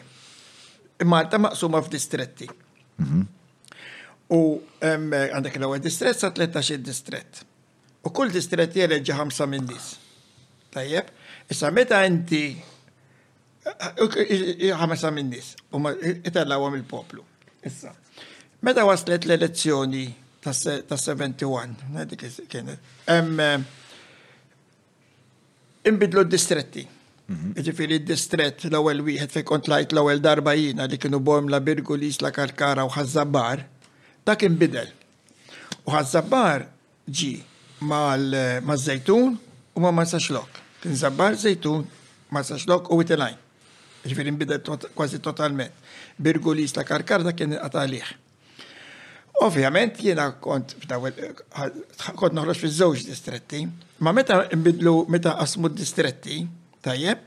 [1.04, 2.46] Malta maqsuma f'distretti.
[3.02, 3.24] Mhm.
[4.32, 4.40] U
[4.80, 7.42] għandek l-ewwel distret sa 13 distret.
[8.08, 9.90] U kull distret jereġġa ħamsa minn nies.
[10.72, 11.10] Tajjeb,
[11.52, 12.56] issa meta inti
[14.84, 15.84] ħamsa minn nies u
[16.14, 17.26] itellawhom il-poplu.
[17.68, 17.92] Issa.
[18.64, 20.06] Meta waslet l-elezzjoni
[20.46, 23.80] ta' 71 dik kienet
[25.88, 26.86] imbidlu d-distretti.
[27.30, 27.52] Mhm.
[27.66, 31.20] Ġifiri d-distret l-ewel wieħed fej kont lajt l-ewel darba jina li kienu
[31.50, 33.64] la Birgulis, Lisla, Karkara u Ħazzabbar,
[34.26, 34.90] dak imbidel.
[35.86, 36.68] U Ħazzabbar
[37.08, 37.32] ġi
[37.84, 39.38] ma' zejtun
[39.76, 40.62] u ma' ma' saxlok.
[40.84, 41.88] Kien zabbar zejtun,
[42.30, 43.38] ma' saxlok u witilajn.
[44.04, 44.60] Ġifiri imbidel
[44.96, 45.72] kważi totalment.
[46.18, 48.20] Birgulis Lisla, Karkara dak kien għatalih.
[49.42, 50.76] Ovvjament jiena kont
[52.16, 53.64] kont noħroġ fi żewġ distretti,
[54.06, 56.44] ma meta nbidlu meta asmu d-distretti,
[56.86, 57.18] tajjeb,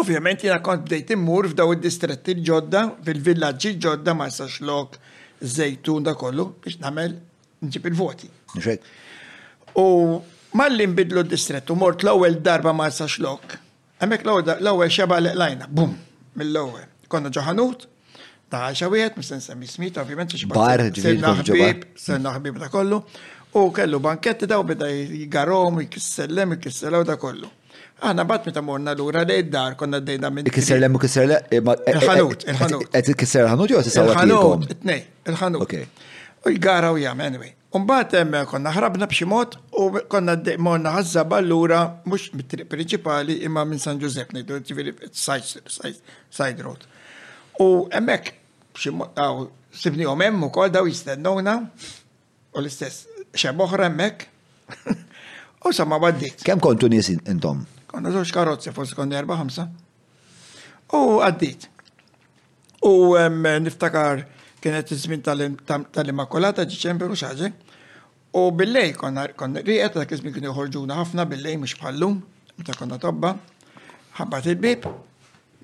[0.00, 4.98] ovvjament jiena kont bdejt immur f'daw id-distretti ġodda, fil-villaġġi ġodda ma saxlok
[5.40, 7.14] zejtun da kollu biex nagħmel
[7.62, 8.32] nġib il-voti.
[9.78, 9.86] U
[10.58, 13.60] malli nbidlu d-distrettu mort l-ewwel darba ma saxlok.
[14.02, 14.26] Hemmhekk
[14.58, 15.94] l-ewwel xeba leqlajna, bum,
[16.34, 16.88] mill-ewwel.
[17.12, 17.86] Konna ġoħanut,
[18.50, 23.00] ta' xawiet, wieħed, mis nsemmi smit, ovvijament, xie bar, ħbib, ħbib da' kollu,
[23.56, 27.50] u kellu banketti daw bida jgarom, jkissellem, jkissellem, da' kollu.
[27.96, 30.50] Għana bat meta morna l-ura li id-dar, konna d-dejna minn.
[30.52, 31.46] Kissellem u kissellem.
[31.48, 32.90] Eh, eh, eh, il-ħanut, il-ħanut.
[32.92, 35.62] Għet il ħanut jo s-sawa Il-ħanut, it-nej, il-ħanut.
[35.64, 36.02] Ok.
[36.44, 37.54] U jgara u jgħam, anyway.
[37.76, 43.64] Umbat emmek konna ħrabna bximot u konna d morna ħazzaba l-ura mux mit-triq principali imma
[43.68, 46.84] minn San Giuseppe, nejdu, ġiviri, side road.
[47.58, 48.32] U emmek,
[49.72, 51.56] sibni u memmu kol daw jistennuna,
[52.52, 53.06] u l-istess
[53.36, 54.26] xeboħra emmek,
[55.66, 56.42] u samma baddit.
[56.44, 57.64] Kem kontu nis intom?
[57.88, 59.64] Konna zoċ karotzi, forse konna erba ħamsa.
[60.92, 61.68] U għaddit.
[62.84, 63.16] U
[63.64, 64.26] niftakar
[64.62, 67.50] kienet iż-żmien tal-Immakolata ġiċembru xaġe.
[68.36, 72.20] U billej konna riqet dak iż-żmien kienu ħorġuna ħafna billej mux bħallum,
[72.68, 73.32] ta' konna tobba,
[74.20, 74.88] ħabbat il-bib,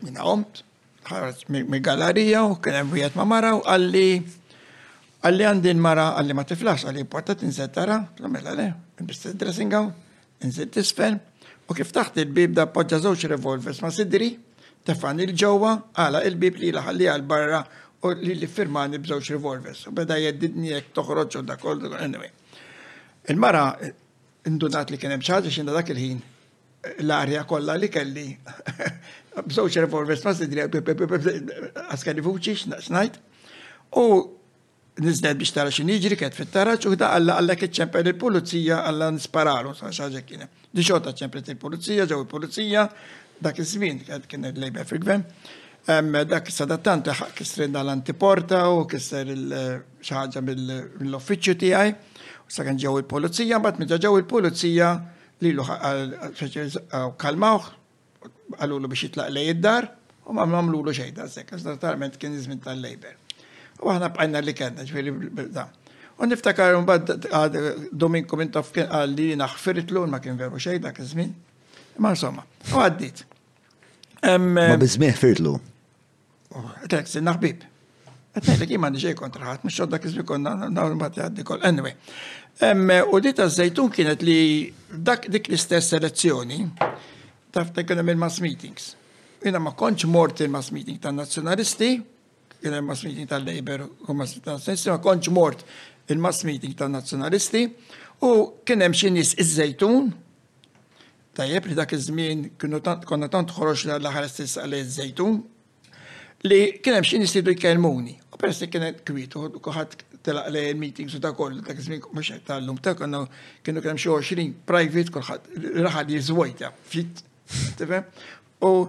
[0.06, 0.62] minna qomt,
[1.06, 4.06] ħarġ mill-galerija u kien hemm wieħed ma' mara u għalli
[5.26, 8.68] għalli għandin mara għalli ma tiflax għalli porta tinżed tara, tlamela le,
[9.00, 9.90] imbista dressing gown,
[10.42, 11.18] inżed tisfel
[11.70, 14.32] u kif taħt il-bib da poġġa żewġ revolvers ma' sidri,
[14.86, 17.62] tefan il-ġewwa għala il-bib li laħalli għal barra
[18.02, 19.84] u li li firmani bżewġ revolvers.
[19.86, 21.56] U beda jeddidni jek toħroġ u da
[22.02, 22.30] anyway.
[23.30, 23.76] Il-mara
[24.46, 26.30] indunat li kien hemm xinda dak il-ħin
[27.06, 28.26] l-arja kolla li kelli
[29.36, 33.16] bżoċ reformes ma sidri għaskani fuċi xnajt.
[33.96, 34.04] U
[35.00, 38.82] niznet biex tara xin iġri kħed fit-taraċ u da għalla għalla kħed kħedċempet il polizija
[38.88, 40.48] għalla nisparalu, s-għaxħaġa kiena.
[40.72, 42.84] Dixota ċempet il polizija ġew il polizija
[43.42, 45.24] dak iż-żmien kien il-Labor Frigven.
[46.32, 49.32] Dak s sadattant laħaq kisrin dal-antiporta u kisser
[50.04, 51.96] xaħġa mill-offiċju tiegħi.
[52.42, 54.92] U s kien ġew il polizija bat meta ġew il polizija
[55.42, 57.76] li l kalmawħ
[58.60, 59.88] għallu biex jitlaq lej id-dar,
[60.26, 63.16] u ma mamlu lu xejda, sekk, talment kien izmin tal lejber
[63.82, 65.10] U għana bqajna li kena, ġveri
[65.50, 65.64] da.
[66.22, 67.26] U niftakar un bad
[67.90, 71.32] Domin Komintov kien għalli naħfirit l ma kien veru xejda kizmin.
[71.98, 73.24] Ma insomma, u għaddit.
[74.38, 75.56] Ma bizmiħ firtlu.
[76.86, 77.66] Tlek, sinna ħbib.
[78.38, 80.94] Għetnejlek, jima nġej kontraħat, mux xodda kizmi konna, nawr
[81.42, 81.66] kol.
[81.66, 81.96] Anyway,
[83.10, 86.62] u dita z-zajtun kienet li dak dik l-istess selezzjoni,
[87.52, 88.96] taf ta' kena mass meetings.
[89.44, 91.96] Jena ma konċ mort il-mass meeting ta' nazjonalisti,
[92.62, 95.64] jena mass meeting ta' labor u mass meeting ta' nazjonalisti, ma konċ mort
[96.08, 97.62] il-mass meeting ta' nazjonalisti
[98.22, 98.30] u
[98.64, 99.92] kena mxin nis iż ta'
[101.36, 105.38] tajjeb li dak iż-żmien konna tant ħoroġ l-aħħar stess għal iż-żejtun
[106.48, 108.14] li kena mxin xi nies jkelmuni.
[108.32, 112.40] U peress li kien u kħat tela li meetings u ta' koll dak iż-żmien mhux
[112.46, 113.26] tal-lum ta' konna
[113.64, 117.24] kienu kien 20 private kulħadd raħad jiżwejta fit
[118.58, 118.88] U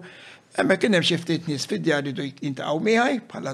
[0.57, 3.53] emma kienem hemm nis ftit nies fid-djar li jintaqgħu miegħi bħala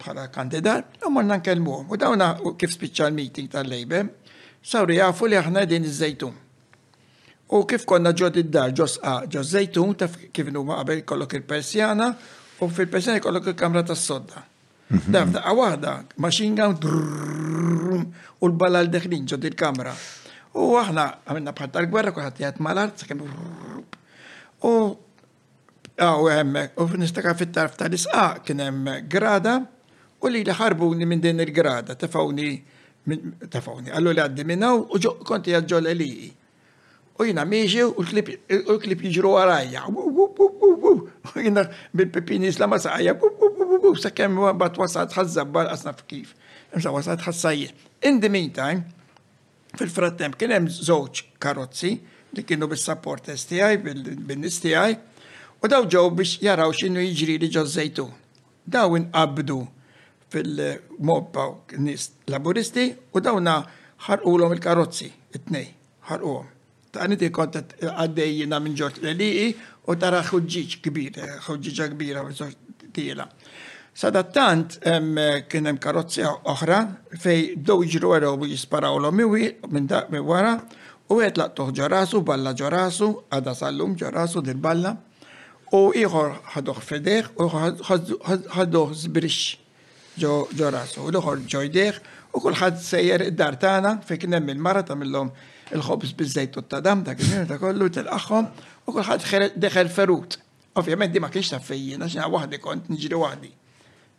[0.00, 1.76] bħala kandidat, u morna nkelmu.
[1.92, 2.28] U dawna
[2.58, 4.00] kif spiċċa l-meeting tal lejbe
[4.62, 6.32] sawri jafu li aħna din iż-żejtun.
[7.54, 8.96] U kif konna ġod id-dar, ġos
[9.30, 12.08] ġos zejtun, taf kif numa qabel kollok il-persjana,
[12.64, 14.42] u fil-persjana kollok il-kamra ta' sodda
[14.94, 15.06] mhm.
[15.10, 16.76] Daf daqqa wahda, machine gun,
[18.40, 19.94] u l-balal deħlin ġod il-kamra.
[20.58, 23.04] U aħna għamilna bħat tal-gwerra, kuħat jgħat mal-art,
[24.64, 24.70] U
[26.00, 29.60] għaw hemmhekk, u nistaka fit-tarf tal-isqaq kien hemm grada
[30.20, 32.52] u li ħarbuni minn din il-grada, tefawni
[33.52, 36.12] tefawni, għallu li għaddi minnaw u konti għadġol li.
[37.20, 38.04] U jina miexi u
[38.84, 39.82] klip jġru għarajja.
[39.88, 40.94] U
[41.40, 41.64] jina
[41.96, 43.14] bil-pepini isla ma saqja.
[44.00, 46.34] Sa' kemm bat wasat ħazzabbar għasna f'kif.
[46.76, 47.72] Imsa wasat ħassajje.
[48.08, 48.84] In the meantime,
[49.80, 51.96] fil-frattem kien hemm żewġ karozzi
[52.36, 54.94] li kienu bis-supporters STI, bin-STI,
[55.60, 58.12] u daw ġew biex jaraw x'inhu jiġri li ġo żejtun.
[58.70, 59.58] Daw inqabdu
[60.30, 61.48] fil-mobba
[61.84, 62.84] nis laburisti
[63.14, 63.56] u dawna
[64.06, 65.66] ħarqulhom il-karozzi, it-tnej,
[66.10, 66.46] ħarquhom.
[66.94, 69.48] Ta' niti kontet għaddejjina minn ġort l-liqi
[69.90, 72.24] u tara ħuġġiġ kbir, ħuġġiġa kbira
[72.94, 73.26] tiela.
[74.00, 76.80] Sadattant kien hemm karozzi oħra
[77.20, 80.54] fej dow jġru għaraw u jisparaw l minn da' wara
[81.10, 84.92] U għed laqtuħ ġorasu, balla ġorasu, għada sallum ġorasu din balla,
[85.74, 89.56] u iħor ħadduħ fedeħ u ħadduħ zbrix
[90.20, 91.98] ġorasu, u l-ħor ġojdeħ
[92.34, 95.32] u kullħad sejjer id-dar tana fej kienem il-mara tamillom
[95.74, 98.46] il-ħobs bizzejt u t-tadam ta' kienem ta' kollu l axħom
[98.86, 100.38] u kullħad deħel ferut.
[100.78, 103.50] Ovvijament di ma kienx ta' fejjina, xina' wahdi kont nġri wahdi.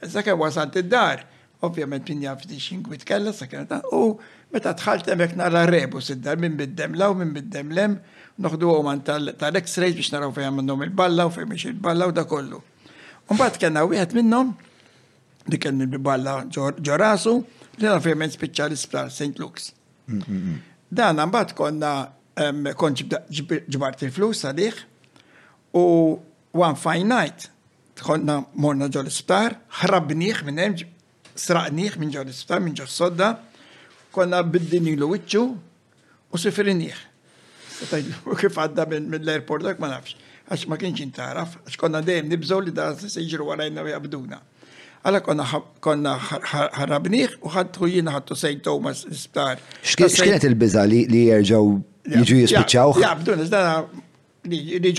[0.04, 1.24] Issa wasant id-dar,
[1.64, 3.48] ovvijament pinja f'di kwit kella, sa'
[3.96, 4.18] u
[4.52, 7.94] Meta tħalt emek nara rebus id-dar minn bid-demla u minn bid lem,
[8.44, 12.26] noħdu u man tal-X-rays biex naraw fejn minnom il-balla u fejn biex il-balla u da
[12.28, 12.60] kollu.
[13.32, 14.52] Umbat kena u jħet minnom,
[15.48, 17.36] li kien il-balla ġorasu,
[17.80, 19.40] li għana fejn minn spiċċa l St.
[19.40, 19.72] Luke's.
[20.92, 21.94] Dan għambat konna
[22.76, 24.84] kon ġibart il-flus għadih
[25.80, 25.86] u
[26.60, 27.48] one fine night
[28.02, 30.84] tħonna morna ġol isptar, ħrabniħ minn hemm,
[31.40, 33.32] sraqniħ minn ġol isptar, minn ġol sodda,
[34.12, 35.42] konna biddini l-wicċu
[36.32, 37.00] u sifrinieħ.
[37.92, 40.16] Tajlu kif għadda minn l airport ma nafx,
[40.52, 44.42] għax ma kienx intaraf, għax konna dejjem nibżgħu li da s jiġru għarajna u jabduna.
[45.02, 45.48] Għala konna
[45.86, 49.64] konna ħarabniħ u ħadtu jina ħadtu sej Thomas isptar.
[49.96, 51.74] X'kienet il biza li jerġgħu
[52.20, 53.00] jiġu jispiċċaw?
[53.02, 53.84] Jabduna, zda
[54.52, 54.94] li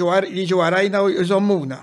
[0.49, 1.81] ġu għarajna u jżommuna.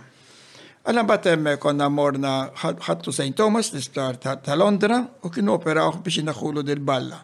[0.88, 3.34] Għallan batem konna morna ħattu St.
[3.36, 7.20] Thomas l-isptar ta' Londra u kienu operaw biex naħulu dil-balla.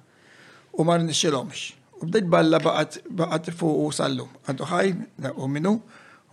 [0.76, 1.70] U mar nixilomx.
[2.04, 4.28] U bdejt balla baqat fuq u sallum.
[4.52, 4.92] Għaddu ħaj,
[5.40, 5.72] u minu,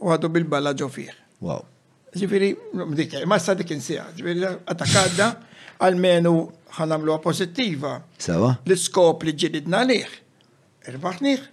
[0.03, 1.15] u għaddu bil-balla ġofir.
[1.47, 1.63] Wow.
[2.19, 2.49] Ġifiri,
[2.99, 5.31] dik, ma sa dik insija, ġifiri, attakadda,
[5.79, 6.35] għalmenu
[6.81, 8.01] ħanamlu pozittiva.
[8.19, 8.57] Sawa.
[8.67, 10.19] L-skop li ġilidna liħ.
[10.91, 11.49] Irbaħniħ.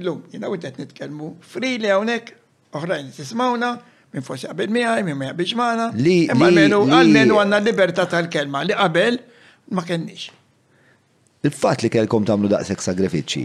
[0.00, 1.30] l jina u nitkelmu.
[1.40, 2.32] Frili għonek,
[2.76, 3.72] oħrajn tismawna,
[4.16, 5.86] Infossi forsi qabel miħaj, minn ma jaqbilx maħna.
[6.00, 6.16] Li.
[6.32, 9.18] Għalmenu għalmenu għanna libertà tal-kelma li qabel
[9.76, 10.30] ma kenniex.
[11.46, 13.44] Il-fat li kelkom tamlu daqsek sagrifiċi,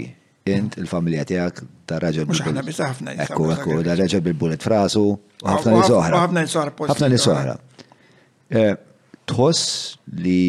[0.55, 2.27] int il-familja tijak ta' raġel.
[2.29, 3.17] Mux ħana bis ħafna.
[3.25, 6.79] Ekku, ekku, da' raġel bil-bullet frasu, u ħafna li soħra.
[6.87, 7.57] ħafna li soħra.
[8.61, 8.73] Eh,
[9.27, 9.79] tħoss
[10.23, 10.39] li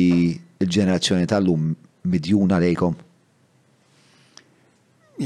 [0.63, 1.67] l-ġenerazzjoni tal-lum
[2.15, 2.95] midjuna lejkom?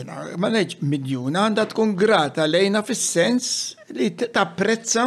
[0.00, 3.48] jina, ma neġ midjuna għanda tkun grata lejna fis-sens
[3.96, 5.06] li tapprezza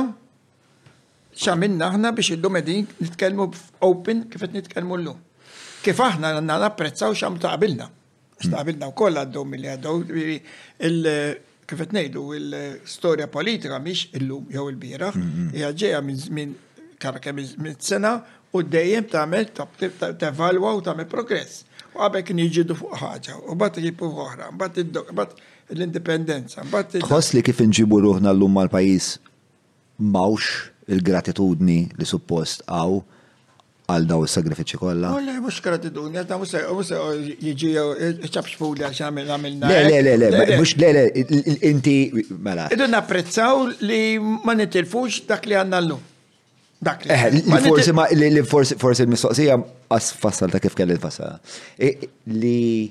[1.39, 3.47] xamilna aħna biex il-lum edin nitkelmu
[3.85, 5.19] open kif qed nitkellmu llum.
[5.83, 7.85] Kif aħna għandna napprezzaw xam taqbilna.
[8.45, 10.19] Staqbilna wkoll għaddew milli għaddew
[10.89, 11.39] il-
[11.69, 15.47] kif qed ngħidu l-storja politika mhix illum jew il-bieraħ, mhm.
[15.55, 16.01] hija ġejja
[16.37, 16.53] minn
[16.99, 18.17] karke minn sena
[18.57, 23.77] u dejjem tagħmel tevalwa u tagħmel progress u għabek kien jġidu fuq ħagħa, u bat
[23.81, 25.37] jibu oħra, bat
[25.73, 29.15] l-indipendenza, bat Tħoss li kif nġibu ruħna l-lum mal-pajis
[30.13, 33.01] mawx il-gratitudni li suppost għaw
[33.89, 35.15] għal daw il-sagrifiċi kolla?
[35.17, 36.91] Ulle, mux gratitudni, għadna mux
[37.47, 39.71] jġi ċabx fuli għax għamil għamilna.
[39.71, 41.97] Le, le, le, le, mux, le, le, inti,
[42.37, 42.67] mela.
[42.69, 46.05] Idu napprezzaw li ma nitilfux dak li għanna l-lum.
[46.81, 47.31] Dak eh,
[47.67, 49.55] Forsi ma li forsi l-mistoqsija
[49.91, 51.35] għas fassal ta' kif kelli fassal.
[51.75, 52.87] E, e, li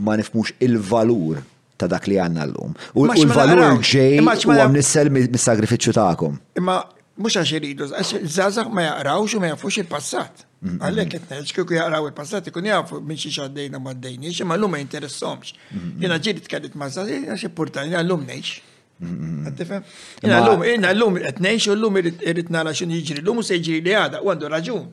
[0.00, 1.42] ma nifmux il-valur
[1.76, 2.72] ta' dak li għanna l-lum.
[2.96, 6.38] U l-valur ġej u għam nissel mis-sagrifiċu ta'kom.
[6.56, 6.78] Imma
[7.20, 10.46] mux għax iridu, zazax ma jaqrawx u ma jafux il-passat.
[10.64, 10.80] Mm-hmm.
[10.80, 14.80] Għallek jtneġ, kiku jaqraw il-passat, ikun jafu minn xie għaddejna ma d-dejni, ma l-lum ma
[14.80, 15.52] jinteressomx.
[15.60, 15.96] Mm-hmm.
[16.06, 18.60] Jena ġiri tkallit ma zazax, jena xie portani għallum neċ.
[18.96, 23.96] Inna l-lum, inna l-lum, etnejx u l-lum irrit nara xin jiġri, l-lum se jiġri li
[23.98, 24.84] għada, u għandu raġun.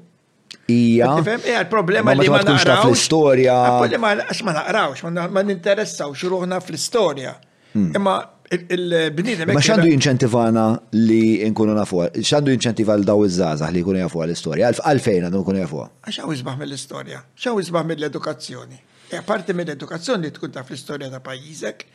[0.73, 1.11] Ija.
[1.22, 2.90] Ija, l-problema li ma naqrawx.
[2.90, 3.53] L-istoria.
[3.60, 5.06] Ah, problema għax ma naqrawx,
[5.38, 7.36] ma ninteressaw xruħna fl-istoria.
[7.76, 7.91] Hmm.
[7.95, 8.15] Imma
[8.57, 9.53] il-bnidem.
[9.53, 10.65] Ma xandu jinċentivana
[10.98, 15.86] li nkunu nafu, xandu jinċentiva l-daw iż-żazah li jkunu jafu għal-istoria, għalfejn għandu nkunu jafu.
[16.10, 18.82] Għaxaw izbaħ mill-istoria, xaw izbaħ mill-edukazzjoni.
[19.15, 21.86] E, parti mill-edukazzjoni li tkun taf l-istoria ta' pajizek,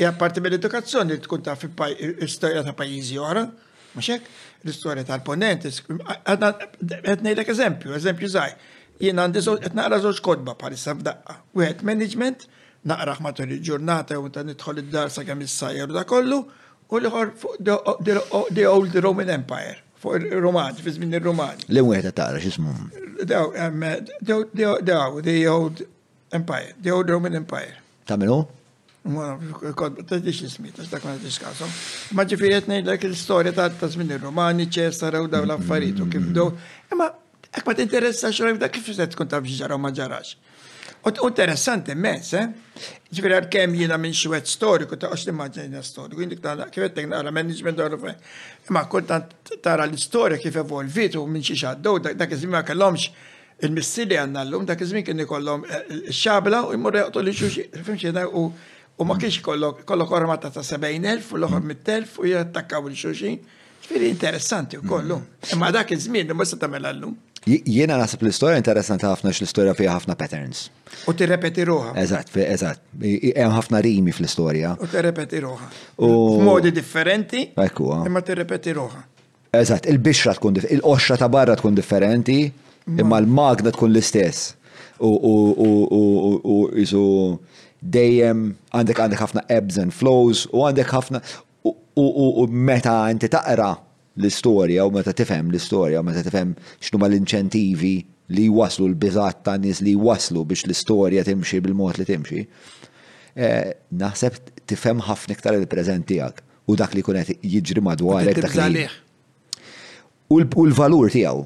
[0.00, 3.42] E apparti mill-edukazzjoni li tkun taf l-istorja ta' pajjiżi ora,
[3.92, 4.28] mhux hekk
[4.64, 5.66] l-istorja tal-ponent.
[5.66, 8.54] Qed ngħidlek eżempju, eżempju żgħir.
[9.04, 11.36] Jien għandi qed naqra żewġ kodba bħalissa f'daqqa.
[11.60, 12.46] Wieħed management,
[12.88, 16.40] naqra matul il-ġurnata u ta' nidħol id-dar sa kemm is-sajjer da kollu,
[16.88, 17.60] u l-ħor fuq
[18.56, 21.66] the old Roman Empire, fuq il-Romani, fi żmien ir-Romani.
[21.68, 22.72] Li wieħed taqra x'ismu?
[23.66, 23.84] Um,
[24.24, 25.84] Daw, the old
[26.32, 27.76] Empire, the old Roman Empire.
[28.08, 28.16] Ta'
[29.04, 31.64] Tadix ismi, tax dak ma diskaso.
[32.14, 36.20] Ma ġifiri jtnej dak il-storja ta' ta' zmin il-Romani, ċesta, raw daw l-affarijiet u kif
[36.20, 36.32] mhm.
[36.36, 36.52] dow.
[36.92, 40.34] Imma, e, ek ma t-interessa xorajf da' kif s se kun ta' bġiġara ma ġarax.
[41.00, 42.46] U interessanti mess, eh?
[43.08, 47.30] Ġifiri għal-kem jina minn xwet storiku, ta' għax l storiku, jindik ta' kif għettek nara
[47.32, 47.96] management għal
[48.68, 49.32] Imma kontant
[49.62, 53.08] tara l-istoria kif evolvit u minn xiexa' għaddow, da' kizmi ma kellomx
[53.64, 55.64] il-missili għanna l-lum, da' kizmi kien ikollom
[56.12, 58.44] xabla e, e, u jmurre jgħatu li xux, fimxie u
[59.00, 63.34] U ma kiex kollok ormata ta' 70.000 u l-oħor 100.000 u jattakkaw il-xuxin.
[63.90, 65.16] Fili interessanti u kollu.
[65.58, 67.14] Ma dak iż-żmien, ma se tagħmel lum
[67.48, 70.66] Jiena naħseb l-istorja interessanti ħafna x-l-istorja fija ħafna patterns.
[71.08, 71.94] U tirrepeti roħa.
[72.02, 72.82] Eżatt, eżatt.
[73.00, 74.74] Hemm ħafna rimi fl-istorja.
[74.76, 75.56] U tirrepeti U
[76.44, 77.46] Modi differenti.
[77.64, 77.88] Ekku.
[78.04, 79.00] Imma tirrepeti roħa.
[79.56, 82.36] Eżatt, il-bixra tkun il-qoxra ta' barra tkun differenti,
[83.00, 84.52] imma l-magna tkun l-istess.
[85.00, 85.56] U u,
[87.80, 88.40] dejjem
[88.76, 91.20] għandek għandek ħafna ebbs and flows u għandek ħafna
[91.70, 93.72] u meta inti taqra
[94.20, 97.94] l-istorja u meta tifhem l-istorja u meta tifhem x'numa l-inċentivi
[98.36, 102.44] li waslu l-biżat ta' nies li waslu biex l-istorja timxi bil-mod li timxi.
[103.34, 104.38] Eh, naħseb
[104.70, 108.86] tifhem ħafna iktar il-preżent tiegħek u dak li kunet jiġri madwarek dak li.
[110.30, 111.40] U l-valur tijaw.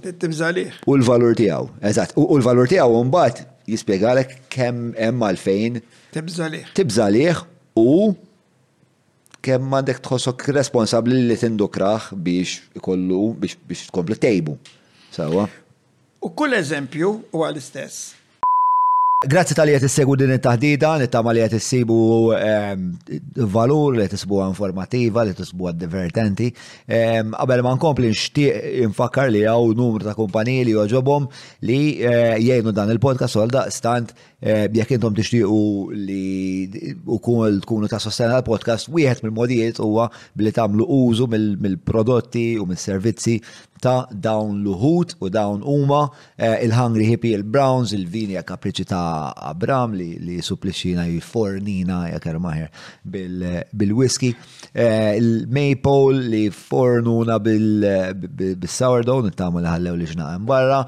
[0.87, 2.13] U l-valur tiegħu, eżatt.
[2.21, 6.67] U l-valur tiegħu mbagħad jispiegħalek kemm hemm għalfejn fejn Tibżalih.
[6.79, 7.41] Tibżalih
[7.77, 8.13] u
[9.45, 14.55] kemm għandek tħossok responsabli li tindukraħ biex ikollu biex tkompli tejbu.
[15.15, 15.49] Sawa.
[16.25, 18.13] U kull eżempju u għal-istess.
[19.25, 21.97] Grazzi tal-li s-segu din it-tahdida, nittama li s-sibu
[22.37, 22.91] ehm,
[23.55, 26.51] valur, li jtissibu informativa, li jtissibu divertenti.
[26.85, 31.31] Qabel ehm, ma nkompli nxtieq infakkar li għaw numru ta' kumpaniji li joġobom
[31.69, 34.13] li eh, jgħinu dan il-podcast għal stant
[34.45, 40.85] Eh, jekk intom tixtiequ li ukoll tkunu ta' sostena l-podcast, wieħed mill-modijiet huwa billi tagħmlu
[40.85, 43.39] użu mill-prodotti u mill-servizzi
[43.85, 46.03] ta' dawn l-uħut u dawn huma
[46.37, 52.69] eh, il-Hungry Hippie, il-Browns, il-vini kapriċi ta' Abram li supplixina jifornina jekk maħer
[53.73, 54.35] bil-whisky,
[54.77, 60.83] eh, il-Maple li fornuna bil-sourdough, nittamu li ħallew li ġnaqem barra,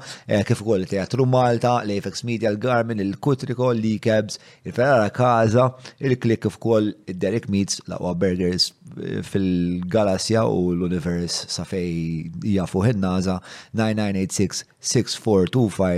[0.45, 4.33] kif ukoll teatru Malta, l-Apex Media, il garmin il-Kut Tricol, Lee Cabs,
[4.65, 5.75] il-Ferrara Kaza,
[6.05, 8.63] il-Click of Call, il-Derek Meets laqwa Burgers
[9.01, 9.49] eh, fil
[9.95, 11.95] galassia u l-Univers safej
[12.57, 13.35] jafu naza
[13.81, 13.83] 9986-6425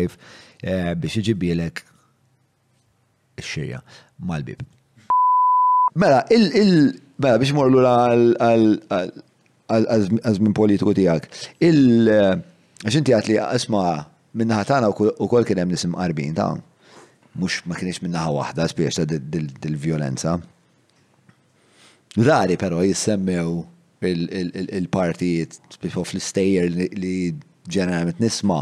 [0.05, 0.11] eh,
[1.01, 1.75] biex iġibilek
[3.41, 3.79] xirja
[4.29, 4.59] mal-bib.
[5.95, 6.71] Mela, il- il
[7.23, 11.23] mela biex morlu għal-azmin politiku tijak.
[11.67, 12.35] Il- eh,
[12.83, 13.81] għaxinti għatli, isma,
[14.39, 14.85] minnaħatana
[15.23, 16.53] u kol kienem nisim qarbin ta'
[17.41, 19.19] mux ma kienx minnaħa wahda spiex ta'
[19.65, 20.35] dil-violenza.
[22.27, 23.59] Rari pero jissemmew
[24.03, 27.15] il-partijiet fl-istejjer li
[27.69, 28.61] ġeneralment nisma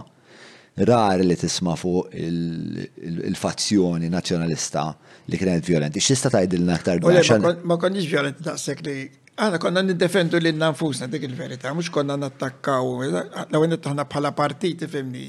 [0.89, 4.83] rari li tisma fuq il-fazzjoni nazjonalista
[5.31, 6.01] li kienet violenti.
[6.03, 7.17] X'tista' tgħidilna aktar dwar?
[7.65, 8.97] Ma konniex violenti daqshekk li
[9.37, 12.87] Għana konna niddefendu li nanfusna dik il-verita, mux konna nattakkaw,
[13.53, 15.27] law għennet bħala partiti, fimni.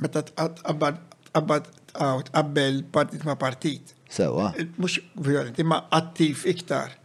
[0.00, 1.68] Meta għabbad
[1.98, 3.94] tqabbel partit ma' partit.
[4.10, 4.52] Sewa.
[4.56, 6.96] Eh, Mux violent, imma attiv iktar.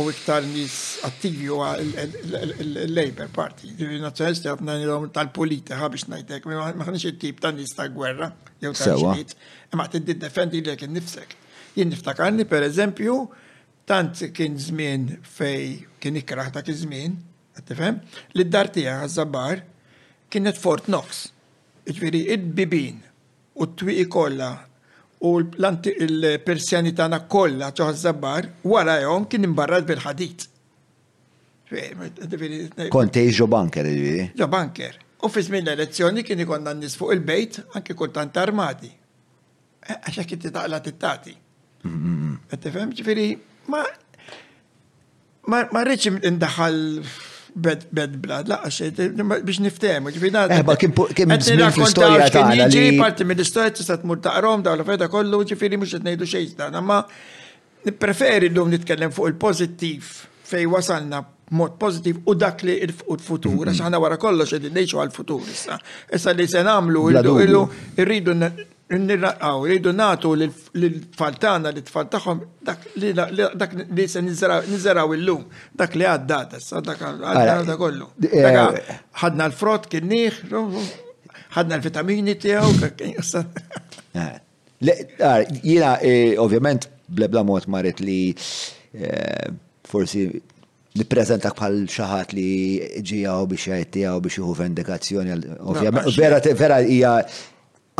[0.00, 3.74] U iktar nis attivi u l-Labor Party.
[4.00, 8.30] Nazjonalisti għatna nilom tal politi għabix najtek, ma il-tip ta' nis ta' gwerra,
[8.62, 9.34] jew ta' ġiet.
[9.72, 11.36] Imma t-tiddi defendi l nifsek.
[11.76, 13.14] Jien niftakarni, per eżempju,
[13.88, 17.18] tant kien zmin fej kien ikraħ ta' kien zmin,
[17.56, 18.00] għattifem,
[18.36, 19.62] li d-dar tija għazzabar
[20.30, 21.28] kienet Fort Knox.
[21.82, 23.00] iġviri id-bibin,
[23.54, 24.50] u t-twiqi kollha
[25.26, 30.48] u l-persjani tagħna kollha ġoħ zabbar, wara jom kien imbarrat bil-ħadid.
[32.92, 34.24] Konti ġo banker ġivi?
[34.38, 34.98] Ġo banker.
[35.22, 38.90] U fi żmien l-elezzjoni kien ikonna n-nies fuq il-bejt anke kultant armati.
[38.92, 41.34] Eh, Għaxa kien titaqla tittati.
[41.86, 43.28] Għattifem ġifiri,
[43.72, 43.84] ma
[45.52, 46.80] ma indaħal
[47.54, 48.88] bed bed blad, laqqa
[49.44, 50.46] biex niftemu, ġifina.
[50.56, 52.68] Eba, kim fl-istoria ta' għana.
[52.72, 56.80] Ġi parti mill-istoria tista' tmur ta' Rom, daw l-feda kollu, ġifiri mux etnejdu xejn ta'
[56.82, 57.02] ma
[57.98, 60.10] preferi l-lum nitkellem fuq il-pozittiv
[60.46, 63.72] fej wasalna mod pozitiv u dak li il-futur, mm-hmm.
[63.72, 65.76] għax ħana wara kollox id-dejċu għal-futur issa.
[66.14, 67.66] Issa li se namlu, irridu
[68.98, 75.44] nirraqaw, rridu natu l-faltana li tfal faltaħom dak li se nizzeraw il-lum,
[75.74, 78.08] dak li għaddata, dak għaddata kollu.
[78.30, 78.92] Eh,
[79.22, 80.40] ħadna l-frott kinniħ,
[81.56, 82.68] ħadna l-vitamini tijaw,
[84.14, 84.30] eh,
[85.62, 88.20] Jina, eh, ovvjament, blebla mot marit li
[89.88, 90.26] forsi
[90.96, 92.48] niprezentak bħal xaħat li
[93.00, 95.38] ġijaw biex jgħajtijaw biex juhu vendikazzjoni.
[96.18, 96.76] Vera, vera,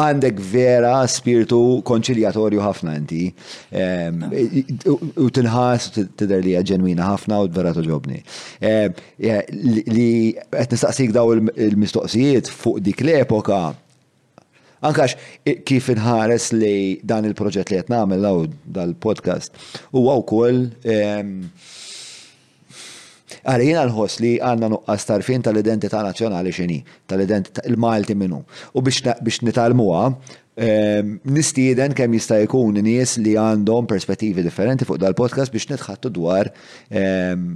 [0.03, 3.27] għandek vera spiritu konċiljatorju ħafna inti.
[3.75, 4.31] Ah.
[5.23, 8.21] U tinħas tidher li ġenwina ħafna u vera toġobni.
[9.95, 13.63] Li qed nistaqsik daw il-mistoqsijiet fuq dik l-epoka
[14.83, 15.13] Ankax,
[15.63, 18.25] kif inħares li dan il-proġett li qed nagħmel
[18.75, 19.55] dal-podcast,
[19.95, 20.57] u għaw kol
[23.47, 26.81] Għalli jina l-ħos li għanna nuqqas tarfin tal-identità nazjonali xini,
[27.11, 28.41] tal-identità il-Malti minnu.
[28.79, 30.05] U biex nitalmuha,
[30.57, 36.51] ehm, nistieden kemm jista' jkun nies li għandhom perspettivi differenti fuq dal-podcast biex nitħattu dwar
[36.91, 37.49] ehm,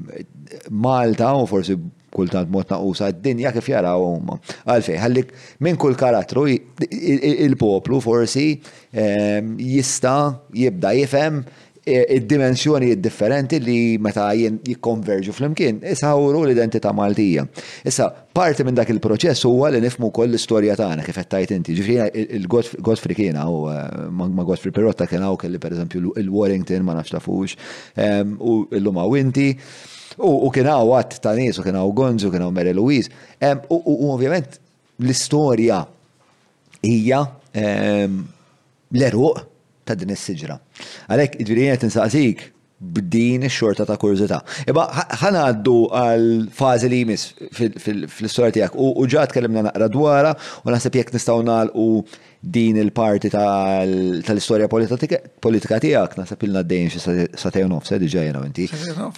[0.70, 1.77] Malta u forsi
[2.16, 4.39] kultant mod naqusa d-dinja kif jaraw huma.
[4.65, 5.35] Għalfej, ħallik
[5.66, 8.48] minn kull karattru il-poplu forsi
[8.97, 10.16] ehm, jista'
[10.57, 11.43] jibda jifhem
[11.87, 17.45] id-dimensjoni differenti li meta jikkonverġu fl-imkien, isawru l-identità Maltija.
[17.87, 21.77] Issa, parti minn dak il-proċess huwa li nifmu koll l-istorja tagħna kif qed tajt inti.
[21.79, 27.15] Ġifieri il-Godfrey kien u eh, ma Godfrey Perotta kien hawn kelli pereżempju il-Warrington ma nafx
[27.21, 27.55] tafux
[27.95, 29.53] ehm, u llum hawn inti.
[30.19, 33.15] U kien hawn għat ta' nies u kien hawn Gonzu, kien hawn Mary Louise.
[33.39, 34.59] Ehm, u ovvjament
[35.07, 35.85] l-istorja
[36.83, 37.23] hija
[37.55, 38.25] ehm,
[38.91, 39.45] l-eruq
[39.87, 40.59] ta' din is-siġra.
[41.11, 42.47] Għalek, id-viri għet nsaqsik
[42.97, 44.43] b'din xorta ta' kurzita.
[44.69, 44.82] Iba,
[45.23, 50.98] ħana għaddu għal fazi li jmiss fil-istoria tijak u ġat kellimna naqra dwara u nasib
[51.01, 51.89] jek nistawna u
[52.49, 54.68] din il-parti tal-istoria
[55.41, 58.68] politika tijak, nasab il d dajn xie satajun sa' eh, sedi jena menti.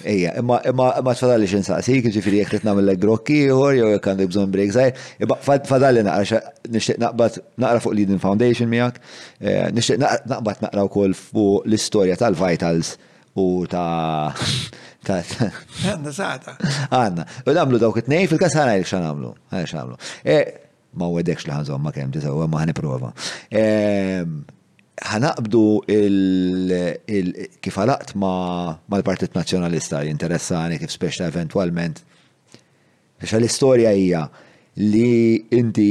[0.08, 4.54] Ija, imma t-fadalli xin saqsik, ġifiri jek tritna mill grokki uħor, jow jek għandu bżon
[4.54, 4.94] break zaħir,
[5.68, 6.40] fadalli naqra,
[6.72, 8.96] nishtiq naqbat naqra fuq Leading Foundation miak,
[9.44, 10.00] eh, nishtiq
[10.32, 12.94] naqbat naqra u koll fuq l-istoria tal-vitals
[13.36, 14.30] u ta'
[15.08, 15.50] Għanna,
[15.88, 16.56] Għanna, saħta.
[16.92, 19.96] Għanna, u namlu dawk it-nej fil-kas għana jek xan namlu, xan namlu.
[20.24, 20.64] Eh,
[20.96, 23.10] ma wedekx li ħanżom ma kem tisawa ma ħaniprofa.
[25.12, 25.62] ħanaqbdu
[27.62, 28.32] kif għalaqt ma
[28.72, 32.00] l-Partit Nazjonalista jinteressani kif speċta eventualment.
[33.18, 34.24] Biex l-istoria hija
[34.82, 35.90] li inti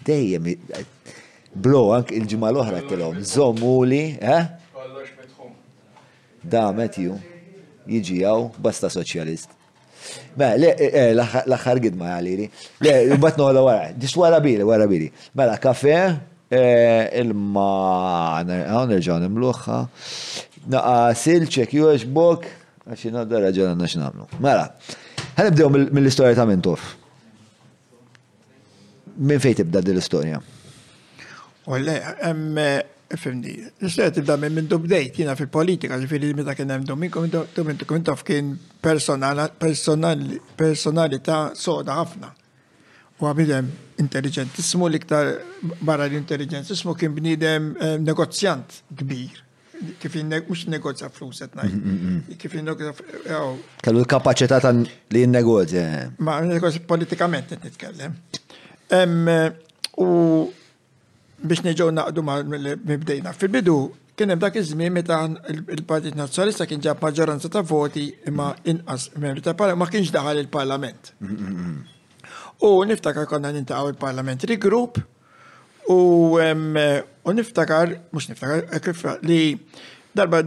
[0.06, 0.52] Dejjem,
[1.64, 4.40] blu' ank il-ġimma l-oħra kellhom, zomuli, eh?
[6.42, 7.18] Da, Matthew,
[7.90, 9.58] jiġi għaw, basta soċjalist.
[10.36, 11.10] Mela, eh, eh,
[11.48, 12.46] l-axar gidma għaliri.
[12.84, 15.08] Le, bat noħla wara, dis wara bili, wara bili.
[15.38, 15.98] Mela, kafe,
[16.50, 17.66] eh, il-ma,
[18.44, 19.78] għan nerġaw nimluħħa,
[20.74, 22.48] naqa silċek, juħex bok,
[22.92, 24.28] għaxi nadda raġan għanna xnamlu.
[24.40, 24.68] Mela,
[25.36, 26.88] għan nibdew mill-istoria ta' Mintof.
[29.20, 30.38] Min fejt tibda dil-istoria?
[31.70, 31.94] Olle,
[33.16, 37.20] Fimni, l-islet tibda minn minn dubdejt jina fil-politika, ġifiri kienem kien hemm Dominiku,
[37.52, 42.30] Dominiku Mintof kien personalita soda ħafna.
[43.20, 43.68] U għabidem
[44.02, 45.28] intelligent, ismu li ktar
[45.84, 49.42] barra l ismu kien bnidem eh, negozjant kbir.
[50.00, 51.74] Kif jinn mux negozja flus et najt.
[51.74, 52.70] Mm, mm, mm, Kif eh,
[53.36, 53.58] oh.
[53.82, 54.90] Kallu l-kapacità ta' li
[55.22, 56.10] jinn negozja.
[56.18, 58.12] Ma' negozja politikament nitkellem.
[58.88, 59.50] Eh,
[60.00, 60.48] u
[61.42, 62.40] biex neġew naqdu ma'
[62.86, 63.32] mibdejna.
[63.34, 63.74] Fil-bidu,
[64.16, 65.18] kien hemm dak iż-żmien meta
[65.74, 70.40] il-Partit Nazzjonalista kien ġab maġġoranza ta' voti imma inqas membri ta' parlament ma kienx daħal
[70.44, 71.12] il-Parlament.
[72.62, 75.02] U niftakar konna nintaqgħu il-Parlament rigrupp
[75.90, 76.38] u
[77.32, 79.58] niftakar, mhux niftakar, li
[80.14, 80.40] darba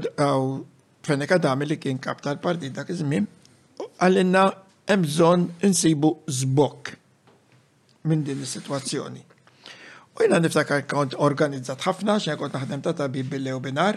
[1.05, 3.27] Feneka Dami li kien kap tal-partit dak iż-żmien,
[3.99, 4.45] għallinna
[4.89, 6.95] hemm bżonn insibu żbok
[8.05, 9.23] minn din is-sitwazzjoni.
[10.19, 13.95] U jina niftakar kont organizzat ħafna, xejn kont naħdem ta' tabib bil binar, binar,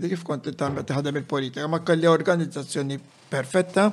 [0.00, 2.96] di kif kont li tamet taħdem il-politika, ma kelli organizzazzjoni
[3.30, 3.84] perfetta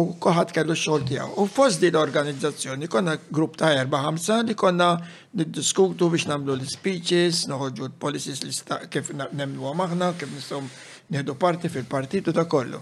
[0.00, 1.34] u koħat kellu xogħol tiegħu.
[1.42, 4.88] U fos di l-organizzazzjoni konna grupp ta' erba' ħamsa li konna
[5.36, 8.56] niddiskutu biex nagħmlu l-speeches, noħorġu l-policies li
[8.88, 10.72] kif nemlu maħna, kif nistom
[11.12, 12.80] nieħdu parti fil-partitu ta' kollu.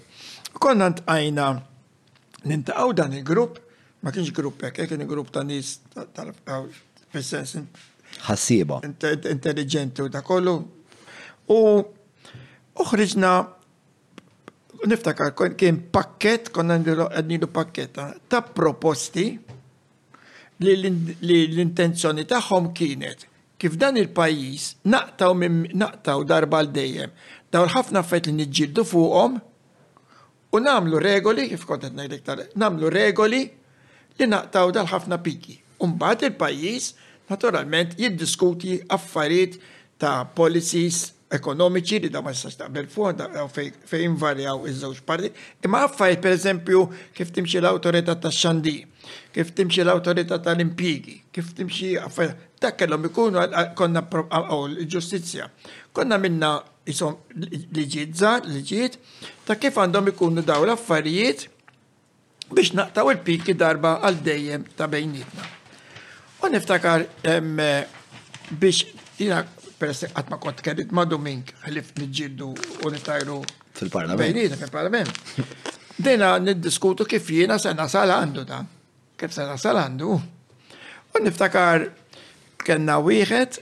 [0.61, 1.49] Konna ntqajna
[2.47, 3.59] nintaqaw dan il-grupp,
[4.07, 5.81] ma kienx grupp jek, kien grupp ta' nis
[6.15, 7.59] tal-sens
[8.25, 8.81] ħassiba.
[8.85, 10.55] Intelligenti u dakollu.
[11.53, 11.59] U
[12.85, 13.33] uħriġna
[14.87, 19.29] niftakar kien pakket, konna għadnilu pakketta ta' proposti
[20.63, 23.27] li l-intenzjoni tagħhom kienet
[23.61, 27.13] kif dan il-pajis naqtaw, naqtaw darba l dejjem
[27.51, 29.39] daw l-ħafna fejt li nġildu fuqhom
[30.57, 33.43] u namlu regoli, kif kontet najdek namlu regoli
[34.19, 35.57] li naqtaw dal-ħafna piki.
[35.83, 36.93] Umbat il-pajis
[37.31, 39.59] naturalment jiddiskuti affarijiet
[39.99, 45.33] ta' policies ekonomiċi li da ma jistax taqbel fuq fej invarjaw iż-żewġ parti,
[45.67, 46.85] imma affarijiet pereżempju
[47.17, 48.77] kif timxi l autorita tax-xandi,
[49.35, 53.43] kif timxi l ta' tal impigi kif timxi affarijiet ta' kellom ikunu
[53.77, 54.05] konna
[54.45, 55.51] l-ġustizzja.
[55.93, 56.53] Konna minna
[56.87, 57.17] jisom
[57.75, 58.99] liġiet żgħar, liġiet
[59.49, 61.49] ta' kif għandhom ikunu daw l-affarijiet
[62.55, 65.56] biex naqtaw il-piki darba għal dejjem ta' bejnietna.
[66.43, 67.05] U niftakar
[68.61, 68.85] biex
[69.19, 69.43] jina
[69.79, 72.49] peress għatma kont kedit ma mink ħlif nġiddu
[72.87, 73.39] u nitajru
[73.79, 74.57] fil-parlament.
[74.57, 75.13] fil-parlament.
[75.97, 78.65] Dina niddiskutu kif jina sena sal għandu ta'
[79.17, 80.09] Kif sena sal għandu.
[80.13, 81.89] U niftakar
[82.63, 83.57] kena wieħed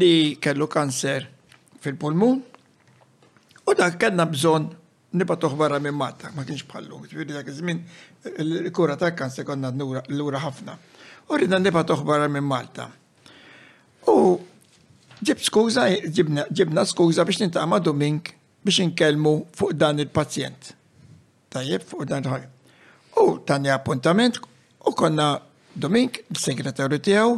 [0.00, 1.28] li kellu kanser
[1.84, 2.40] fil-pulmun
[3.68, 4.70] u dak kena bżon
[5.12, 7.02] nibatuħ barra minn matta, ma kienx bħallu.
[7.04, 7.82] Ġviri dak iż-żmien
[8.40, 9.68] il-kura ta' kanser konna
[10.08, 10.78] l ura ħafna
[11.28, 12.88] u rridna nibatuħ toħbara minn Malta.
[14.10, 14.38] U
[15.24, 20.72] ġib skuża, ġibna skuża biex nintama domink biex inkelmu fuq dan il-pazjent.
[21.54, 22.50] Tajjeb, fuq dan il
[23.14, 24.40] U tani appuntament
[24.88, 25.34] u konna
[25.74, 27.28] domink il-segretarju tijaw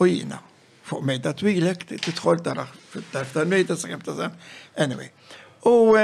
[0.00, 0.36] u jina.
[0.84, 4.34] Fuq mejda twilek, titħol taraħ fit-tarf tal-mejda, sakem tazam.
[4.76, 5.08] Anyway.
[5.64, 5.96] U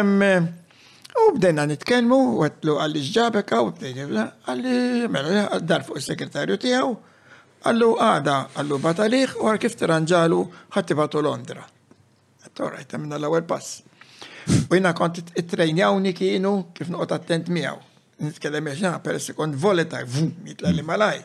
[1.21, 4.75] U bdejna nitkelmu, u għetlu għalli ġġabek, u bdejna għalli,
[5.13, 6.95] mela, dar fuq il-segretarju tijaw,
[7.61, 10.39] Għallu għada, għallu bataliħ, u għar kif tiranġalu
[10.75, 11.65] ħattibatu Londra.
[12.47, 13.83] Għattorajt, tamminna l għawel pass.
[14.71, 17.81] U jina kont it-trejnjawni kienu kif nuqot attent miegħu.
[18.21, 21.21] Nitkellem jaxna per sekond voleta, vum, jitla li malaj.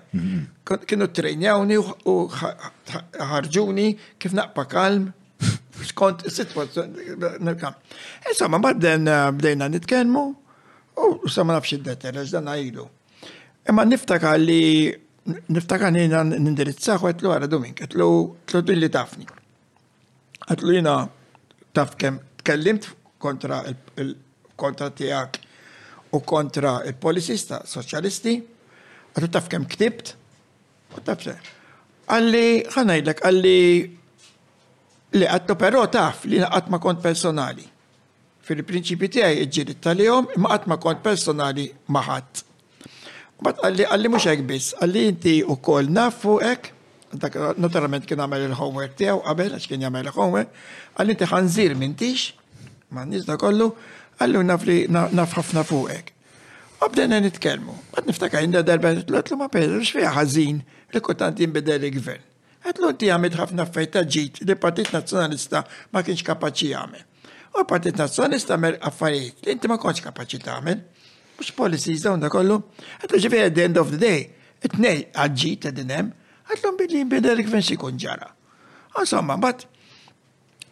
[0.88, 2.16] Kienu trejnjawni u
[3.32, 3.88] ħarġuni
[4.20, 5.08] kif naqpa kalm
[5.86, 7.18] skont situazzjoni.
[8.32, 9.08] Insomma, badden
[9.38, 10.26] bdejna nitkellmu
[11.04, 12.86] u samma nafx id detter dan għajlu.
[13.70, 14.62] Imma niftakar li
[15.26, 18.08] niftakan jena nindirizzaħu għetlu għara Domink, għetlu
[18.50, 19.26] tlodin li tafni.
[20.54, 20.96] Għetlu jina
[21.74, 22.88] taf kem tkellimt
[23.22, 25.40] kontra il-kontra tijak
[26.14, 30.14] u kontra il polisista soċalisti, soċjalisti, għetlu taf kem ktibt,
[30.96, 31.38] u taf se.
[32.06, 32.48] Għalli,
[32.78, 33.58] għanajdlek, għalli
[35.16, 37.66] li għattu pero taf li għatma ma kont personali.
[38.46, 42.46] Fil-prinċipi tijaj iġġiri tal-jom, ma għatma ma kont personali maħat.
[43.44, 46.70] Bat għalli għalli mux għek bis, għalli inti u kol nafu għek,
[47.60, 50.52] naturalment kien għamel il-homework tijaw, għabel, għax kien għamel il-homework,
[50.96, 52.30] għalli inti ħanżir mintix,
[52.96, 53.72] ma' nis da kollu,
[54.20, 56.14] għallu nafli nafħafna fuqek.
[56.86, 57.74] U bdejna nitkelmu.
[57.96, 60.62] Għad niftakar jinda darba t ma Pedro, xfija ħazin
[60.96, 62.24] li kultant jinbidel il-gvern.
[62.66, 67.04] Għatlu ti għamil ħafna fejta ġit li Partit Nazjonalista ma kienx kapaxi għamil.
[67.56, 70.60] U Partit Nazjonalista mer affarijiet li inti ma konċ kapaxi ta'
[71.40, 72.60] mux policies dawn da kollu,
[73.04, 74.26] għatlu ġifir at the end of the day,
[74.64, 76.12] it-nej ta' dinem,
[76.50, 78.30] għatlum billi jimbidel kven xikun ġara.
[79.00, 79.66] Insomma, bat,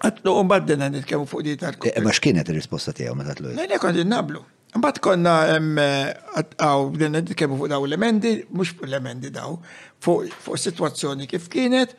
[0.07, 3.51] għadlu un bad dinna nitkemu fuq di tal Ema eh, xkienet il-risposta tijaw ma tatlu?
[3.57, 4.43] Nejna kon nablu.
[4.73, 9.59] Mbatt konna għaw dinna nitkemu fuq daw l-emendi, mux fuq l-emendi daw,
[10.03, 11.93] fuq situazzjoni kif kienet,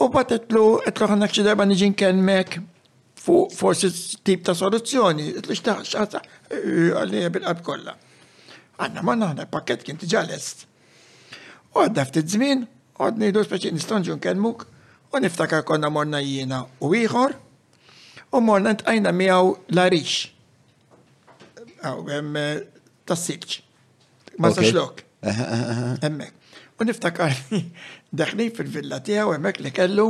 [0.00, 2.58] u bat għadlu għadlu għadlu għadlu għadlu għadlu kelmek
[3.22, 3.90] forsi
[4.24, 7.94] tip ta' soluzzjoni, t-lix ta' xata għalija kolla.
[8.80, 10.30] Għanna ma naħna pakket kien ġalest.
[10.30, 10.58] lest.
[11.76, 12.62] U għadda ftit żmien,
[12.96, 14.66] għad nejdu speċi nistonġu nkenmuk,
[15.12, 17.36] u niftakar konna morna jina u ieħor,
[18.32, 20.30] u morna ntajna miegħu l-arix.
[21.80, 22.56] Eh,
[23.04, 23.60] tas-sibċ.
[24.38, 25.04] Ma sa' xlok.
[26.00, 26.32] Emmek.
[26.80, 27.36] U niftakar
[28.20, 30.08] daħni fil-villa tiegħu hemmhekk li kellu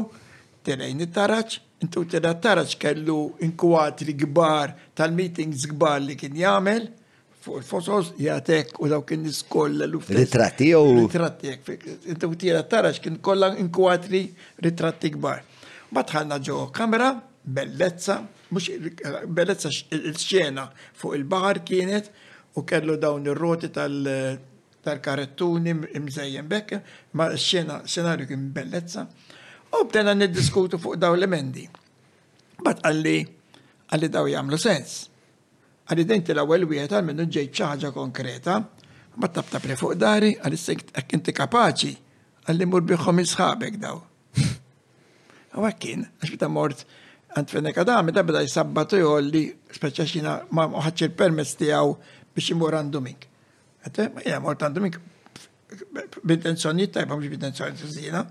[0.63, 6.85] tirejn t taraċ intu teda tara kellu inkwat li gbar tal-meetings gbar li kien jagħmel
[7.65, 10.79] fosos jatek u daw kien niskolla l Ritratti u?
[11.07, 11.49] Ritratti,
[12.13, 14.21] intu tira taraċ kien kolla inkwat li
[14.67, 15.39] ritratti gbar.
[15.91, 17.09] Batħanna ġo kamera,
[17.43, 18.15] bellezza,
[18.53, 18.65] mux
[19.33, 20.65] bellezza il-xena
[21.01, 22.07] fuq il-bahar kienet
[22.61, 26.71] u kellu dawn ir-roti tal-karettuni imżejjen bekk,
[27.17, 29.03] ma xena xena kien bellezza.
[29.79, 31.63] U bdena niddiskutu fuq daw l-emendi.
[32.65, 33.17] Bat għalli,
[33.95, 35.05] għalli daw jamlu sens.
[35.87, 38.57] Għalli denti l għawel wieħed għal minnu ġejt ċaħġa konkreta,
[39.21, 41.93] bat tabta tab fuq dari, għalli s-sekt għakinti kapaċi,
[42.51, 44.01] għalli mur biħom jisħabek daw.
[45.55, 46.83] Għakin, għax bita mort
[47.35, 51.95] għant fennek għadam, da bida jisabbatu jolli, speċa xina ma uħħaċ il-permess tijaw
[52.35, 53.27] biex imur għandu mink.
[53.87, 55.01] Għate, ma jgħamur għandu mink,
[56.27, 58.27] b'intenzjoni tajba, mux b'intenzjoni zina.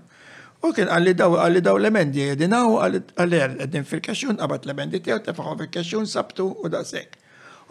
[0.60, 5.56] U kien għalli daw għalli daw l-emendi jedinaw għalli għedin fil-kaxxun, għabat l-emendi tijaw, tefaħu
[5.62, 7.16] fil-kaxxun, sabtu u da' sek.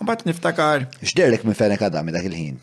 [0.02, 0.88] U bat niftakar.
[1.06, 2.56] Xderlek minn fejn għadam dak il-ħin?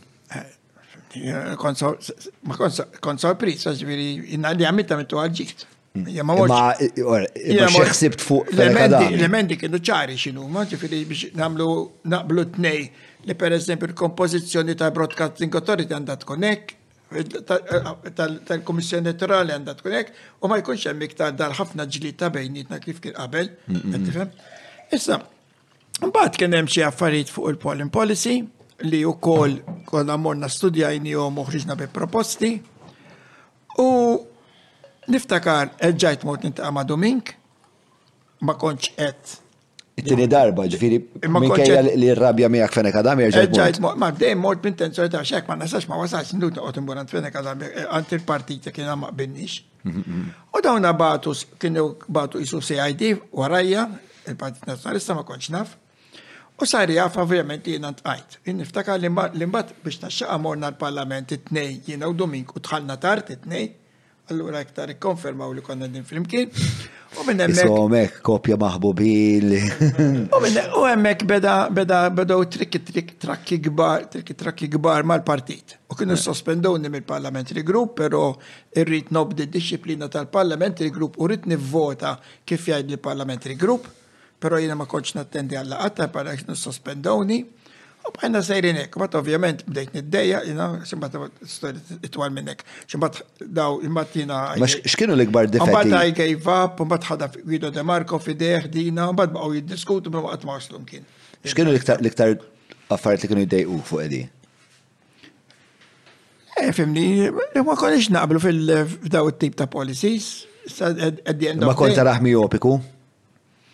[1.17, 5.63] Eh, kon sorpris, għazviri, jina li għamita mitu għalġit.
[5.97, 6.29] Hmm.
[6.29, 8.51] Ma xieħsibt fuq.
[8.57, 11.69] L-emendi kienu ċari xinu, ma ġifiri biex namlu
[12.13, 12.91] naqblu t-nej
[13.27, 16.75] li per eżempju l-kompozizjoni ta' Broadcasting Authority għandat konek,
[17.15, 17.23] Eh,
[18.17, 22.99] tal-Komissjoni Naturali għandha tkun hekk u ma jkunx hemm iktar dar ħafna ġlita bejnietna kif
[23.03, 23.47] kien qabel,
[24.03, 24.33] tifhem.
[24.91, 25.21] Issa,
[26.03, 28.35] mbagħad kien hemm xi affarijiet fuq il polin policy
[28.91, 29.55] li wkoll
[29.87, 32.51] konna morna studjajni u moħriġna bi proposti
[33.79, 33.87] u
[35.07, 37.37] niftakar eġġajt mod nintaqa' ma' Domink
[38.43, 39.39] ma kontx qed
[39.97, 40.97] it-tini darba, ġifiri,
[41.33, 43.79] minkejja li r-rabja miegħek fejn akadami ġajt.
[43.97, 47.31] Ma dejjem mort minn tenzjoni ta' xek, ma nasax ma wasax nlut noqgħod imburant fejn
[47.31, 49.63] akadami eh, għand il-partita kiena ma binnix.
[49.89, 53.07] U dawna batu kienu batu jisu CID
[53.41, 53.87] warajja,
[54.29, 55.77] il-Partit nazjonalista ma kontx naf.
[56.61, 58.41] U sar jaf ovvjament jiena ntqajt.
[58.61, 63.41] Niftakar l-imbat biex naxxaqa morna l-Parlament t tnej jena u Domink u tħalna tart t
[63.45, 63.73] tnej
[64.33, 66.49] allura iktar ikkonfermaw li konna din flimkien.
[67.21, 68.19] U minn hemmhekk.
[68.27, 69.55] kopja maħbubil.
[70.35, 75.77] U minn hemmhekk beda beda bedew trikki trik trakki kbar, trikki trakki kbar mal-partit.
[75.91, 76.21] U kienu eh.
[76.23, 78.25] sospendowni mill-parlamentary group, però
[78.83, 83.87] irrid nobdi disciplina tal-parlamentary group u rrid nivvota kif jgħid il-parlamentary group,
[84.43, 87.43] però jiena ma kontx nattendi għall-laqgħa tal-parlamentary sospendowni.
[88.07, 91.17] U bħajna sejrin bat ovvjament bdejt niddeja, jina, ximbat
[91.51, 94.39] storja itwal minnek, ximbat daw, ximbat jina.
[94.87, 95.73] xkienu l-ikbar difetti?
[95.75, 100.37] Mbat għaj gave up, mbat ħada Guido De Marco fideħ, dina, mbat baqaw jiddiskutu, mbat
[100.37, 101.07] għat maslum kien.
[101.47, 102.39] Xkienu l-iktar
[102.95, 104.23] affarijiet li kienu jiddejqu fuq edi?
[106.57, 112.73] Eh, fimni, eh, ma konix naqblu fil-daw it-tip ta' policies, Ma konta raħmi jopiku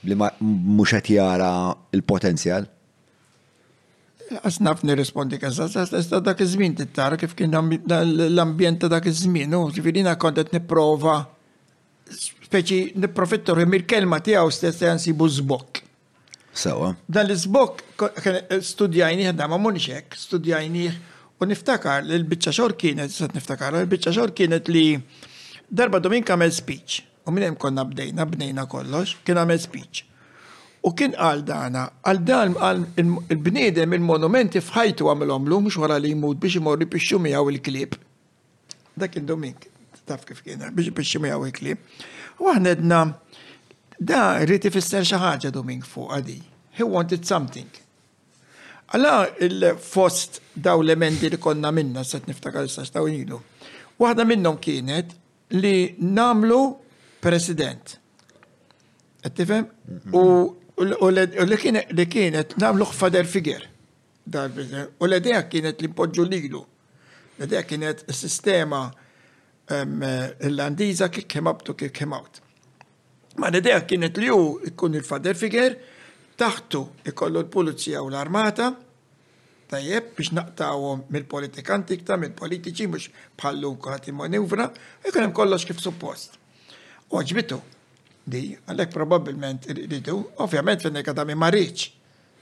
[0.05, 0.13] li
[0.45, 1.53] mux jara
[1.97, 2.67] il-potenzjal?
[4.41, 10.15] għasnaf nirrispondi kan sa' dak iż-żmien tittara kif kien l-ambjent ta' dak iż-żmien, u ġifirina
[10.21, 11.17] kontet niprofa
[12.49, 15.83] speċi niprofittor il-kelma tiegħu stess jansibu zbok.
[16.53, 16.93] Sawa.
[17.09, 20.87] Dan l-żbokk eh, studjajni ħadda ma' munxek, studjajni
[21.41, 24.87] u niftakar l-bicċa xor kienet, s niftakar, l-bicċa xor kienet li
[25.69, 30.07] darba domin kamel speech, u minn hemm konna bdejna, bdejna kollox, kien għamel speech.
[30.83, 32.81] U kien għal dana, għal dan għal
[33.31, 37.93] il-bnidem il-monumenti fħajtu għamilom l mux wara li jmut biex imorri biex miegħu il-klib.
[38.99, 39.69] Dak il-domink,
[40.07, 41.85] taf kif kien, biex biex miegħu il-klib.
[42.43, 43.03] U aħna
[44.03, 46.37] da rriti fisser xi ħaġa domink fuq għadi.
[46.75, 47.69] He wanted something.
[48.97, 53.39] Alla il-fost daw l-emendi li konna minna, set niftakar sa daw jilu.
[54.03, 55.15] Waħda minnom kienet
[55.55, 56.65] li namlu
[57.23, 57.95] president.
[59.23, 59.71] Għattifem?
[60.19, 60.25] U
[60.83, 63.63] U li kienet namluħ fader figer.
[64.33, 66.63] U l-edeja kienet li podġu lilu.
[67.39, 68.89] L-edeja kienet sistema
[69.73, 72.41] irlandiza kick came up to kick came out.
[73.39, 75.77] Ma l-idea kienet li ju ikkun il-fader figer,
[76.39, 78.73] taħtu ikollu l-pulizija u l-armata,
[79.73, 83.07] tajjeb biex naqtawhom mill-politikanti ta' mill-politiċi mhux
[83.41, 84.67] bħallu kħati manivra,
[85.09, 86.37] ikun hemm kollox kif suppost.
[87.13, 87.57] Oġbitu,
[88.25, 91.89] di, għalek probabilment rridu, ovvjament fenni mi marriċ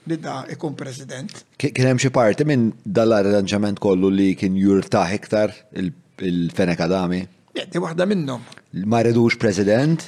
[0.08, 1.42] li da ikun president.
[1.60, 7.20] Kien hemm xi parti minn dal-arranġament kollu li kien jurtaħ iktar il-Fene Kadami?
[7.52, 8.40] Di waħda minnhom.
[8.86, 9.00] Ma
[9.38, 10.02] president?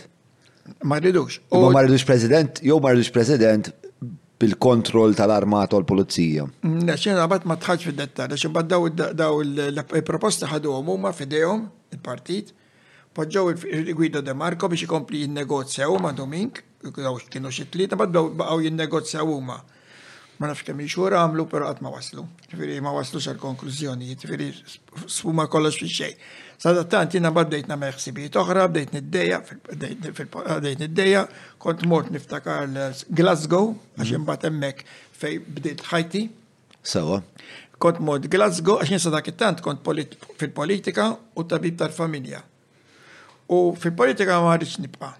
[0.83, 1.41] Ma rridux.
[1.52, 1.73] Ma
[2.07, 3.68] president, jew ma president
[4.41, 6.47] bil-kontroll tal-armata u l-pulizija.
[6.97, 12.55] Xena bat ma tħadx fid detta xena bat daw il-proposti ħadhom huma fidejhom il-partit
[13.12, 16.62] Poġġaw il-gwida de Marko biex ikompli jinnegozja huma domink,
[17.31, 19.39] kienu xitli, ta' bad baqgħu jinnegozja u
[20.41, 22.24] Ma nafx kemmi xura għamlu, pero qatt ma waslu.
[22.50, 24.78] Tifiri ma waslu għal konklużjoni, s
[25.20, 26.16] sfuma kollox fi xejn.
[26.58, 29.39] Sada tant jiena bad bdejt nagħmel ħsibijiet oħra, bdejt niddejja,
[29.76, 31.23] bdejt niddejja,
[31.62, 32.66] kont mort niftakar
[33.15, 34.82] Glasgow għax imbagħad emmek
[35.20, 36.24] fej bdejt ħajti.
[36.94, 37.20] Sawa
[37.82, 39.28] kont mod Glasgow, għax jinsa dak
[39.62, 39.84] kont
[40.42, 42.41] fil-politika u tabib tal-familja.
[43.50, 45.12] U fil-politika ma rridx nibqa.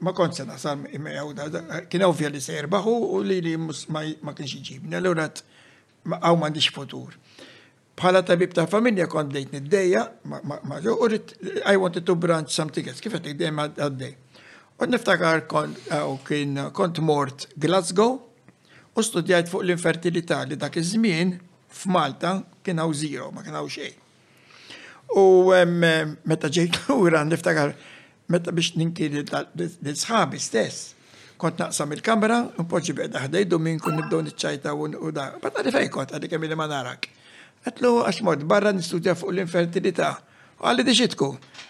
[0.00, 1.46] Ma kont se nasal imgħu da,
[1.90, 4.02] kien ovvja li se jerbaħu u li li ma
[4.32, 5.28] kienx iġibni, allura
[6.06, 7.16] għaw m'għandix futur.
[7.96, 11.10] Bħala tabib ta' familja kont dejt niddeja, ma ġo, u
[11.64, 14.14] I wanted to branch some tickets, kif għatik dejjem għaddej.
[14.78, 18.20] U niftakar kont mort Glasgow
[18.96, 21.38] u studjajt fuq l-infertilità li dak iż-żmien
[21.80, 24.04] f'Malta kien hawn zero, ma kien hawn xejn.
[25.14, 25.52] U
[26.24, 27.74] meta ġejt l-ura niftakar,
[28.28, 30.94] meta biex ninkiri l-sħabi stess,
[31.38, 35.34] kont naqsam il kamera un poċi bieda ħdejdu minn kun nibdow nitċajta u da.
[35.42, 37.06] Bata li fej kont, għadik kemmili ma narak.
[37.66, 40.16] Għatlu għaxmod, barra nistudja fuq l infertilita
[40.56, 41.26] U għalli diġitku.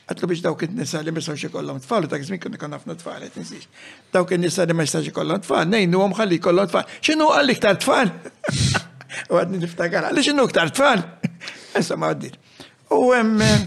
[0.07, 3.17] Għatlu biex dawk il-nisa li misaw xie kollom tfal, ta' għizmin kunna konna f'na tfal,
[3.27, 3.67] għetnisix.
[4.15, 6.87] Dawk il-nisa li misaw xie kollom tfal, nejnu għom xalli kollom t-fall.
[7.03, 8.13] ċinu għalli ktar t-fall?
[9.35, 11.03] U għadni niftakar, għalli ċinu ktar t-fall?
[11.75, 12.39] Għessa ma għaddir.
[12.91, 13.61] U hemm eh,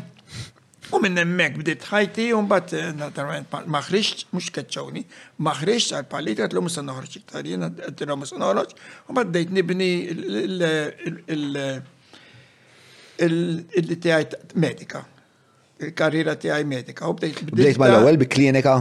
[0.95, 5.03] u minn hemmhekk bdiet ħajti u mbagħad eh, naturalment ma ħriġt mhux keċċawni,
[5.43, 8.73] ma għal pallit qed l-hom se noħroġ iktar, jien qed l-hom se noħroġ,
[9.05, 9.89] u mbagħad dejt nibni
[13.81, 15.03] il-tiegħi medika,
[15.83, 17.11] il-karriera tiegħi medika.
[17.11, 18.77] U Bdejt mal-ewwel bi klinika?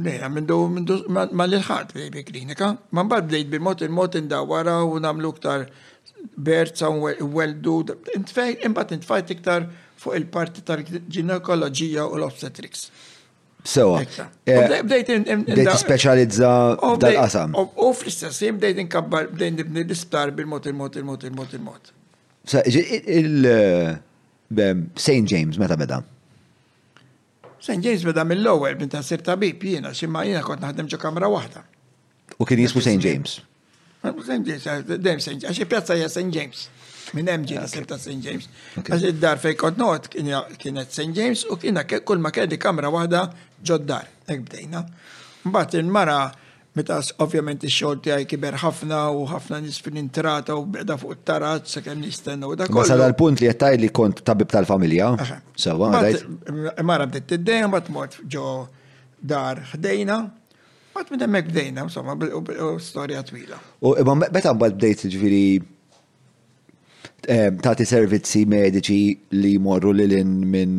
[0.00, 0.56] Lejna, mindu,
[0.90, 5.68] du ma l ħad bi klinika, ma mbagħad bdejt bil-mot il-mot indawara u namlu ktar
[6.36, 7.84] berza u weldu,
[8.16, 9.66] intfejn, imbat intfajt iktar
[10.00, 12.88] fuq il-parti tal ginekologija u l-obstetrics.
[13.64, 14.00] Sewa.
[14.48, 16.50] Eh, bdejt specializza
[16.90, 17.52] dal-qasam.
[17.76, 21.92] U fl-istess, bdejt inkabbar, bdejt nibni l istar bil-mot, il-mot, il-mot, il-mot, il-mot.
[22.66, 25.24] il eh, St.
[25.28, 26.00] James, meta beda?
[27.60, 27.76] St.
[27.84, 30.98] James beda mill lower minn ta' sir tabib jiena, xi ma jiena kont naħdem ġo
[31.02, 31.62] kamra wahda.
[32.40, 32.96] U kien jismu St.
[33.04, 33.42] James.
[34.02, 34.40] St.
[34.46, 36.32] James, għax St.
[36.34, 36.62] James.
[37.12, 38.16] Minn hemm St.
[38.22, 38.46] James.
[38.80, 41.10] Għax id-dar fejn kont kienet St.
[41.16, 41.58] James u
[42.04, 43.24] kull ma kelli kamra waħda
[43.60, 44.08] ġoddar.
[44.30, 44.84] Hekk bdejna.
[45.50, 46.18] Mbagħad il-mara
[46.78, 52.48] meta ovvjament ix-xogħol tiegħi kiber ħafna u ħafna nies fil-intrata u beda fuq it-tarat nistenna
[52.48, 52.72] u dak.
[52.72, 55.10] Ma sal punt li qed li kont tabib tal-familja.
[55.18, 55.46] Eh, eh.
[55.66, 55.92] Sewa,
[56.84, 58.46] Mara bdiet tiddejjem mbagħad mort ġo
[59.18, 60.22] dar ħdejna
[61.00, 62.12] Bat minn hemmhekk bdejna, insomma,
[62.84, 63.56] storja twila.
[63.80, 65.44] U imma meta mbagħad bdejt ġifieri
[67.32, 68.98] eh, tagħti servizzi mediċi
[69.38, 70.74] li morru jmorru in minn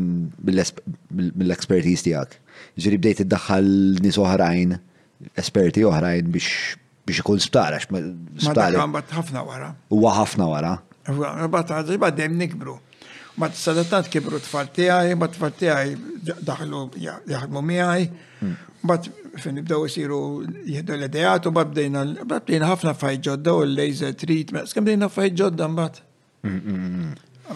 [0.46, 2.36] mill-expertise tiegħek.
[2.78, 3.72] Ġifieri bdejt iddaħħal
[4.06, 4.76] nies oħrajn,
[5.42, 6.78] esperti oħrajn biex
[7.08, 7.90] biex ikun sptar għax
[8.46, 8.78] sptar.
[8.78, 9.72] Ma ħafna wara.
[9.90, 10.76] Huwa ħafna wara.
[11.56, 12.78] Bat għadżi bad dejjem nikbru.
[13.42, 18.08] Ma t-sadattant kibru t fartijaj ma t-fall tiegħi daħlu jaħdmu miegħi,
[18.44, 18.86] hmm.
[18.86, 20.20] bat fin nibdaw jisiru
[20.66, 22.04] jihdu l-idejat u babdejna
[22.72, 26.02] ħafna fajt ġodda u l-laser treatment, skem bdejna fajt ġodda mbagħad.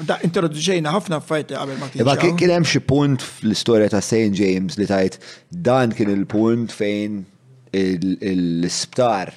[0.07, 2.03] Da introduċejna ħafna fajt għabel ma t-tijġa.
[2.03, 4.31] Iba kien hemm xi punt fl-istorja ta' St.
[4.37, 5.17] James li tajt
[5.49, 7.21] dan kien il-punt fejn
[7.75, 9.31] l-isptar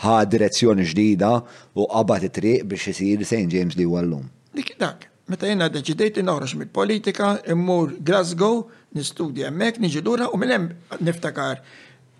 [0.00, 1.34] ħa direzzjoni ġdida
[1.76, 3.46] u qabat it-triq biex isir St.
[3.52, 4.26] James li huwa llum.
[4.56, 8.64] Dik dak, meta jiena deċidejt noħroġ mill-politika, immur Glasgow,
[8.96, 10.70] nistudja hemmhekk niġi lura u minn
[11.02, 11.60] niftakar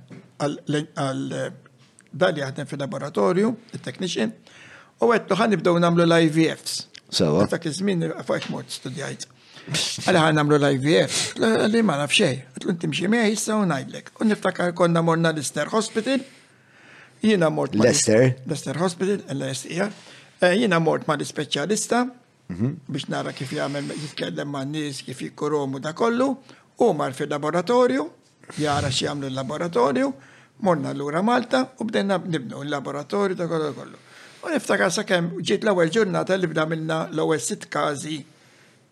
[2.15, 4.29] dal jaħdem fil-laboratorju, il-technician,
[5.03, 6.75] u għettu ħan nibdow namlu l-IVFs.
[7.11, 7.41] E Sawa.
[7.51, 8.71] Dak kizmin, għafajt mod
[9.65, 14.11] Għalli ħan namlu l-IVF, e għalli ma naf xej, għalli n-timxie meħi jissa u najdlek.
[14.21, 16.21] U niftakar konna morna l-Ester Hospital,
[17.25, 17.73] jina mort.
[17.75, 21.99] l Lester Hospital, l-SIR, e Eh, jina mort ma' l-speċjalista
[22.51, 22.73] mhm.
[22.91, 26.27] biex nara kif jagħmel jitkellem ma' nies kif jikkuromu da kollu,
[26.83, 28.03] u mar fi laboratorju
[28.59, 30.09] jara xi jagħmlu l-laboratorju,
[30.67, 34.01] morna lura Malta u bdejna nibnu l-laboratorju da kollu kollu.
[34.43, 38.19] U niftakar sa' kem ġiet l-ewwel ġurnata li bda minna l-ewwel sitt każi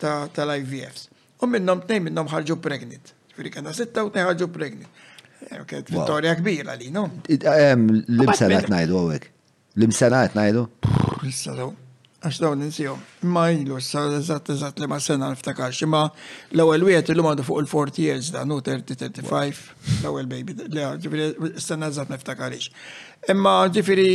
[0.02, 1.10] tal-IVFs.
[1.44, 3.12] U minnhom tnejn minnhom ħarġu pregnant.
[3.36, 5.04] Firi kena sitta u t-nej ħarġu pregnant.
[5.52, 5.60] Eh,
[5.92, 7.06] vittoria kbira li, no?
[7.28, 9.33] Libsa l-etnajdu għawek.
[9.74, 10.62] L-imsena għet najdu?
[11.26, 11.72] Issa daw,
[12.22, 13.00] għax daw ninsijom.
[13.26, 15.80] Imma ilu, issa eżat eżat li ma sena niftakarx.
[15.88, 16.04] Imma
[16.54, 19.64] l-ewel wieħed il-lum għadu fuq il-40 years da, nu 30-35,
[20.04, 22.70] l-ewel baby, ġifiri, sena eżat niftakarix.
[23.34, 24.10] Imma ġifiri,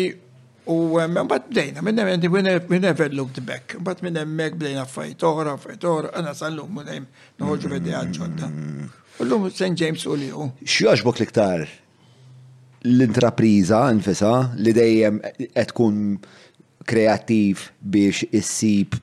[0.69, 0.91] U
[1.25, 2.35] bat bdejna minn hemm
[2.69, 3.73] minn ever looked back.
[3.81, 7.07] Mbagħad minn hemmhekk bdejna fajt oħra, fajt oħra, ana sal-lum dejjem
[7.41, 8.51] noħorġu bidejja ġodda.
[9.25, 9.73] Illum St.
[9.81, 10.51] James u liħu.
[10.69, 11.65] X'jogħġbok l-iktar
[12.83, 14.33] l-intrapriża nfisa
[14.63, 15.19] li dejjem
[15.55, 16.03] qed tkun
[16.89, 18.95] kreattiv biex issib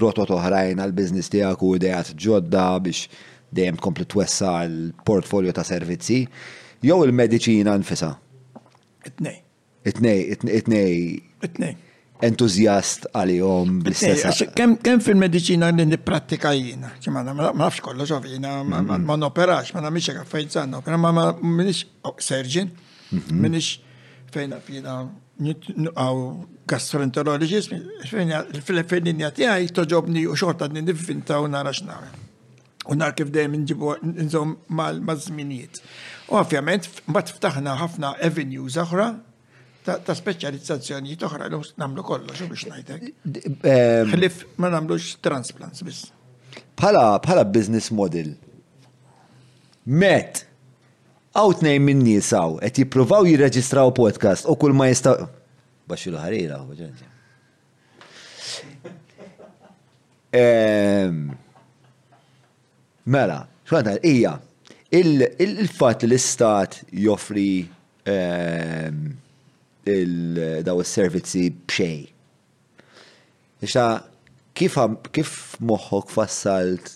[0.00, 3.06] rotot oħrajn għal biznis tiegħek u idejat ġodda biex
[3.54, 6.22] dejjem tkompli twessa l-portfolio ta' servizzi,
[6.86, 8.10] jew il-mediċina nfisa.
[9.06, 9.38] Itnej.
[9.88, 11.00] Itnej, itnej.
[11.46, 11.72] Itnej.
[12.20, 14.44] Entuzjast għalihom bl-istess.
[14.54, 17.22] Kemm fil-mediċina li nipprattika jiena, ma
[17.56, 22.68] nafx kollox ovvina, ma noperax, ma nagħmilx hekk affarijiet ma m'iniex oh, surgeon.
[23.12, 23.36] Mhm.
[23.36, 23.78] Minix
[24.30, 24.96] fejna fjina
[25.98, 27.56] għaw
[28.60, 32.12] fejna fil-linja tijaj toġobni u xorta n-nifinta u nara xnamen.
[32.90, 35.80] U nar kif dejjem nġibu nżom mal-mażminijiet.
[36.40, 39.08] Ovvjament, mbagħad ftaħna ħafna avenues oħra
[39.84, 41.48] ta' specializzazzjoni speċjalizzazzjonijiet oħra
[41.80, 44.12] namlu kollu, xo biex ngħidlek.
[44.12, 46.04] Xlif ma nagħmlux transplants bis.
[46.78, 48.36] Pala, pala business model.
[49.90, 50.44] Met,
[51.30, 55.28] Għaw nejn minn nisaw, għet jiprovaw jirreġistraw podcast u kull ma jistaw.
[55.88, 56.58] Baxilu ħarira,
[63.10, 64.34] Mela, xħanta, ija,
[64.94, 66.76] il-fat li l-istat
[67.06, 67.46] joffri
[70.66, 72.00] daw s servizzi bxej.
[73.68, 73.86] Ixta,
[74.54, 75.34] kif
[75.70, 76.94] moħħok fassalt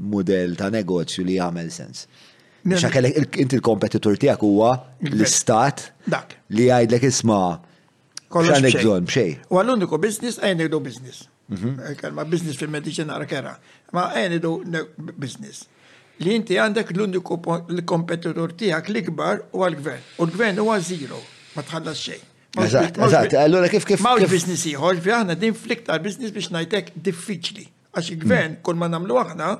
[0.00, 2.04] model ta' negozju li għamel sens?
[2.68, 4.70] Xakellek inti l-kompetitur tiegħek huwa
[5.08, 5.86] l-istat
[6.52, 7.42] li għajdlek isma'
[8.30, 9.30] x'għandek bżonn bxej.
[9.48, 11.24] U għall-uniku biznis, għajn do biznis.
[11.50, 11.72] Mhm.
[11.96, 13.56] Eh, ma biznis fil-medicina kera.
[13.96, 14.58] Ma għajn do
[15.16, 15.62] biznis.
[16.20, 17.40] Li inti għandek l-uniku
[17.72, 20.04] l-kompetitur tijak l-ikbar u għal-gvern.
[20.20, 21.20] U l-gvern u għal zero.
[21.56, 22.20] Ma tħallas xej.
[22.60, 24.00] Eżat, eżat, allora kif kif.
[24.02, 27.64] Ma' l-business ieħor, fi aħna din fliktar biznis biex najtek diffiċli.
[27.94, 29.50] Għax il-gvern kol ma namlu għahna,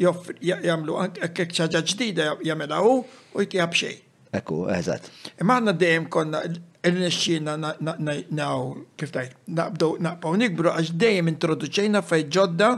[0.00, 3.06] jamlu anke ċaġa ġdida jamela u u
[3.44, 3.98] jtijab xej.
[4.38, 5.02] Ekku, eżat.
[5.42, 8.56] Imma għanna dejjem konna il-nexxina naw
[8.98, 12.68] kif tajt, naqbdu naqbaw nikbru għax dejjem introduċejna fej ġodda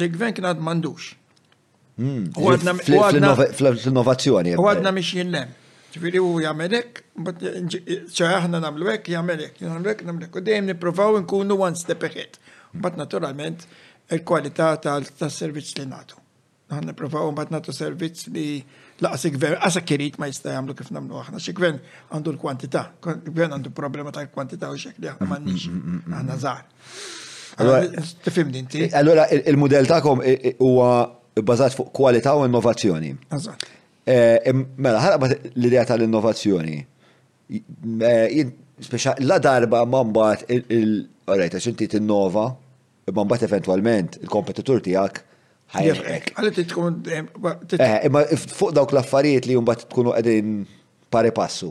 [0.00, 0.98] li gvern kien mandux.
[2.00, 2.22] Hmm.
[2.36, 4.50] U Fl-innovazzjoni.
[4.56, 4.94] U għadna eh.
[4.96, 5.48] miex jinnem.
[5.90, 6.90] Ġifiri u jamelek,
[8.14, 10.38] ċaħna namluwek, namlu jamelek, namluwek, għek, namlu għek.
[10.38, 12.32] U dejjem niprofaw nkunu one step ahead.
[12.72, 13.58] Bat naturalment
[14.14, 16.14] il-kwalità tal-servizz li natu
[16.70, 18.60] għanna provaw bat nagħtu servizz li
[19.02, 21.80] laqas gvern għasa kirit ma jista' jagħmlu kif nagħmlu aħna xi gvern
[22.16, 26.38] għandu l-kwantità, gvern għandu problema tal kwantita u xekli aħna mm-hmm, m'għandniex mm-hmm, mm-hmm, aħna
[26.46, 28.18] żgħar.
[28.26, 28.84] Tifhimni inti.
[28.86, 30.92] Eh, allora il-mudell tagħkom eh, eh, huwa
[31.40, 33.12] bbażat fuq kwalità u innovazzjoni.
[34.10, 36.78] Mela ħarqa l-idea tal-innovazzjoni.
[38.90, 40.04] Speċa la darba ma
[40.46, 42.46] il-rejta x'inti tinnova,
[43.10, 45.20] ma mbagħad eventwalment il-kompetitur tiegħek
[45.78, 50.56] Eh, imma fuq dawk l-affarijiet li jumbat tkunu għedin
[51.14, 51.70] pare passu.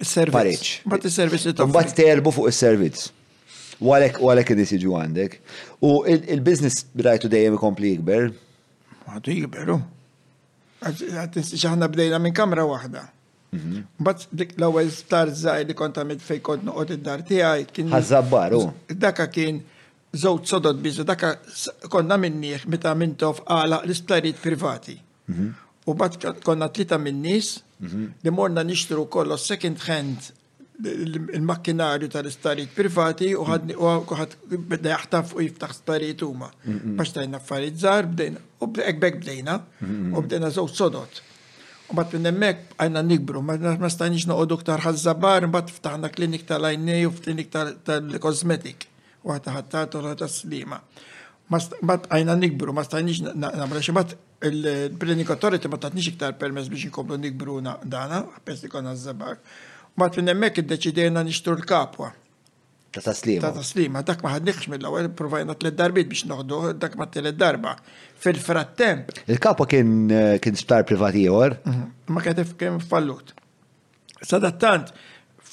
[0.00, 0.78] Servizz.
[0.90, 3.10] Bat il-servizz li Mbat terbu fuq il-servizz.
[3.84, 5.36] Walek, walek id siġu għandek.
[5.84, 8.30] U il-biznis rajtu dejjem ikompli jikber.
[9.12, 9.78] Għadu jikberu.
[10.86, 13.04] ċaħna bdejna minn kamra wahda.
[13.54, 13.84] Mhm.
[14.00, 17.66] Bat dik l-ewel star zaħi li konta mit fej kont noqot id-dar tijaj.
[17.84, 18.62] Għazzabbaru.
[18.88, 19.62] Daka kien
[20.14, 21.34] żewġ sodod biżu daka
[21.90, 24.96] konna minniħ meta mintof għala l isplarit privati.
[25.28, 25.48] Mhm.
[25.90, 28.06] U bat konna tlita minnis mhm.
[28.24, 30.30] li morna nishtru kollo second hand
[30.84, 34.08] il-makkinarju tal-istarit privati u mhm.
[34.16, 36.48] għad bda jaħtaf u jiftaħ starit huma.
[36.98, 39.58] Bax tajna affarijiet zar, bdejna u ekbek bdejna
[40.18, 41.22] u bdejna żewġ sodot.
[41.92, 46.64] U bat minn emmek għajna nikbru, ma stajniex noqogħdu ktar ħazzabar, mbagħad ftaħna klinik tal
[46.70, 48.88] ajnej u klinik tal-kosmetik.
[49.24, 50.80] وتحتاته slima.
[51.82, 54.14] bat għajna nikbru, ma stajniex namra xibat
[54.48, 59.38] il-Planning Authority ma tatniex iktar permess biex nkomplu nikbru dana, għapes li konna z-zabak.
[60.00, 62.10] Ma t-nemmek id-deċidejna nixtru l-kapwa.
[62.94, 63.42] Ta' taslima.
[63.44, 67.76] Ta' taslima, dak ma ħadniħx mill-ewel, provajna t darbit biex noħdu, dak ma t darba.
[68.24, 69.12] Fil-frattemp.
[69.26, 69.92] Il-kapwa kien
[70.40, 71.58] kien sptar privati jor?
[72.08, 73.34] Ma kħedif kien fallut.
[74.24, 74.96] Sadattant, tant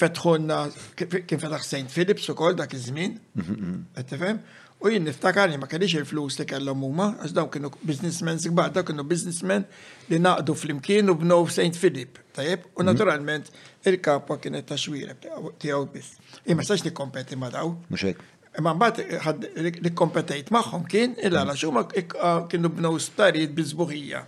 [0.02, 0.58] fetħonna,
[0.98, 1.88] kien fetħ St.
[1.96, 3.86] Philips u kol dak iż-żmien, mm-hmm.
[4.02, 4.44] għattifem,
[4.82, 8.72] U jien niftakar li ma kellix il-flus li kellhom huma, għax dawn kienu businessmen sigbar,
[8.74, 9.68] dawn kienu businessmen
[10.10, 11.78] li naqdu fl-imkien u bnow St.
[11.78, 12.88] Philip, tajjeb, u mhm.
[12.90, 13.52] naturalment
[13.92, 16.16] il-kapwa kienet ta' xwira tiegħu biss.
[16.48, 17.76] Jien ma sax nikkompeti ma daw.
[17.94, 18.26] Mhux hekk.
[18.58, 19.46] Imma mbagħad
[19.86, 21.46] li kompetejt magħhom kien illa mhm.
[21.46, 24.26] għalax huma kienu bnow starijiet biżbuħija.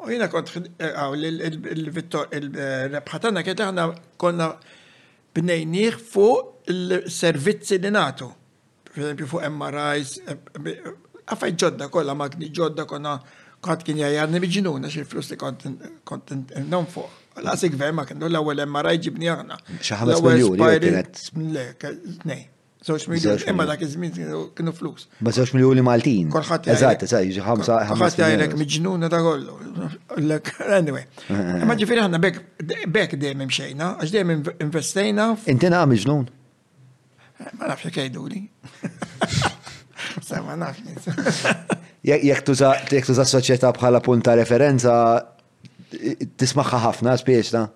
[0.00, 3.90] U jina kont eh, il-rebħa eh, tagħna kien aħna
[4.24, 4.54] konna
[5.34, 8.28] bnejnieh fuq il-servizzi li natu.
[8.84, 10.16] Per esempio fuq MRIs,
[11.30, 13.16] għafaj ġodda kolla magni ġodda konna
[13.62, 17.18] kħat kien jajarni biġinuna xie flus kontent non fuq.
[17.40, 19.60] Laqsik vera ma l-ewwel MRI ġibni aħna.
[19.80, 21.22] Xi ħames miljuni kienet.
[21.38, 21.68] Le,
[22.28, 22.46] nej.
[22.80, 24.14] Zoċ miljon, imma dak iż-żmien
[24.56, 25.02] kienu flus.
[25.20, 26.30] Ma zoċ miljon li Maltin.
[26.32, 27.74] Kolħat Eżatt, eżatt, jiġi ħamsa.
[27.90, 29.56] Kolħat jgħajlek miġnuna ta' kollu.
[30.78, 31.02] Anyway.
[31.26, 31.50] Eh.
[31.68, 34.32] Ma ġifiri ħanna bekk dejjem imxejna, għax dejjem
[34.64, 35.26] investejna.
[35.52, 36.24] Intina għam miġnun?
[36.24, 38.42] Eh, ma nafx jek jgħidu li.
[40.40, 41.44] Ma nafx.
[42.08, 44.94] Jek tuża soċieta bħala punta referenza,
[46.40, 47.66] tismaħħa ħafna spiex ta'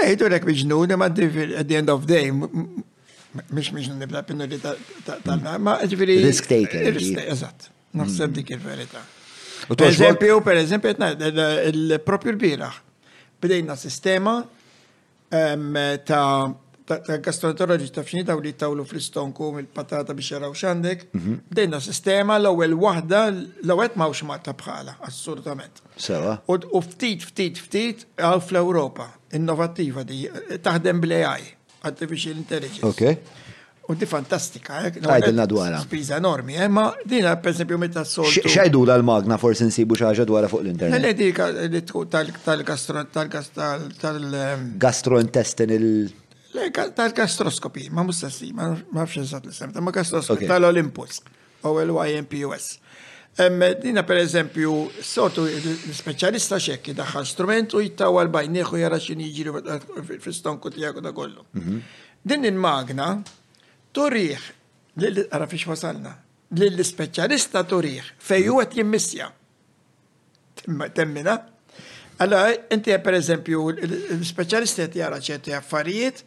[0.00, 2.32] Lejdu miġnuna, ma miġnun, ma at the end of day,
[3.50, 6.18] Mish mish nibla pinnuri tal-na, ma ġviri.
[6.24, 6.86] Risk taken.
[6.96, 7.68] Risk taker, eżat.
[7.98, 8.34] Naħseb mm.
[8.38, 9.02] dik il-verita.
[9.72, 10.92] Per eżempju, per eżempju,
[11.72, 12.76] il-propju l-biraħ.
[13.42, 14.38] Bdejna sistema
[15.28, 21.04] ta' gastroenterologi ta' fxinita u li tawlu fl-istonku il-patata biex jaraw xandek.
[21.16, 21.38] Mhm.
[21.50, 25.82] Bdejna sistema l-ewel wahda l-ewet ma' xmarta bħala, assurdament.
[26.00, 26.38] Sewa.
[26.52, 30.24] U ftit, ftit, ftit, għaw fl-Europa, innovativa di,
[30.64, 31.55] taħdem bl-AI.
[31.88, 32.86] Artificial Intelligence.
[32.90, 33.12] Okay.
[33.88, 34.96] U di fantastika, jek?
[34.98, 35.04] Eh?
[35.14, 35.80] Għajdilna dwarha.
[35.86, 36.66] Spiża enormi, eh?
[36.74, 38.26] ma dina, per esempio, meta sol.
[38.26, 41.04] Xajdu l-magna forsi nsibu ħaġa dwara fuq l-internet.
[41.04, 41.82] Le dika li
[42.14, 43.04] tal-gastro.
[44.86, 45.86] Gastrointestinal.
[46.98, 51.18] tal-gastroskopi, ma mustassi, ma nafx eżat l-sem, ma gastroskopi, tal-Olympus,
[51.68, 52.68] o l-YMPUS.
[53.36, 60.20] Dina per eżempju, sortu l-specialista xekki daħħal strument u jittaw għal l-bajnieħu jara xin jiġri
[60.24, 61.44] fil-stonku tijak da kollu.
[61.52, 61.80] Mhm.
[62.24, 63.10] Din il-magna
[63.92, 64.40] turiħ,
[64.96, 66.14] għara fiex wasalna,
[66.48, 69.28] l-specialista turiħ fejju għet jimmissja.
[70.96, 71.36] Temmina?
[72.24, 73.68] Alla, inti per eżempju,
[74.16, 76.22] l-specialista jt jara ċerti għaffarijiet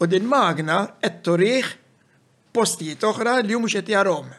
[0.00, 1.66] u din magna għet turiħ
[2.56, 4.32] postijiet oħra li jumux jt jarom.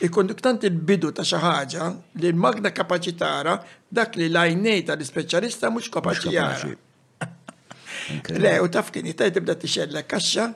[0.00, 1.88] Il-konduktant il-bidu ta' xaħġa
[2.22, 3.56] li magna kapacitara
[3.92, 6.70] dak li lajnej ta' l-specialista mux kapacitara.
[8.42, 9.58] Le, u taf kien jitaj tibda
[10.08, 10.48] kaxa,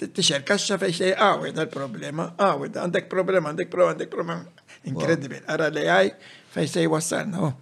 [0.00, 4.44] t-iċer kaxa fej xej għawed għal-problema, għawed, għandek problema, għandek problema, għandek problema.
[4.90, 6.10] Inkredibil, għara li għaj
[6.54, 7.36] fej xej wasarna.
[7.38, 7.56] Oh.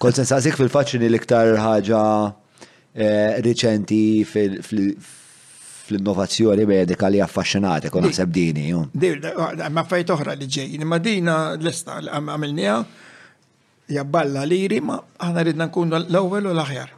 [0.00, 2.00] Kol sens fil-faċċini l-iktar ħaġa
[2.94, 4.60] eh, reċenti fil-
[5.86, 8.62] fl-innovazzjoni medika li affaxxinati kun naħseb dini.
[9.74, 12.76] Ma fajt oħra li ġejjin, ma dina l-esta għamilnija
[13.92, 16.90] jabballa liri ma aħna ridna nkunu l-ewwel u l-aħjar.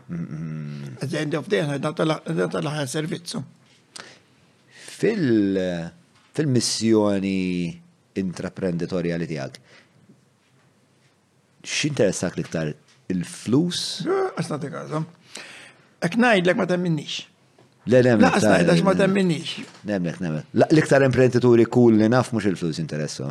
[1.02, 3.38] At the end of day l ridna aħjar servizzu.
[4.96, 7.38] Fil-missjoni
[8.16, 9.58] intraprenditorjali tijak,
[11.68, 12.70] x'interessak iktar
[13.12, 14.04] il-flus?
[14.08, 15.04] Għasna t-għazom.
[16.06, 17.12] Ek najdlek ma minnix.
[17.86, 18.22] L-element.
[18.26, 19.56] Laqsna, għax ma eh, temminix.
[19.86, 20.48] Nemmek, nemmek.
[20.66, 23.26] L-iktar imprenditori kull li naf mux il-flus interessu.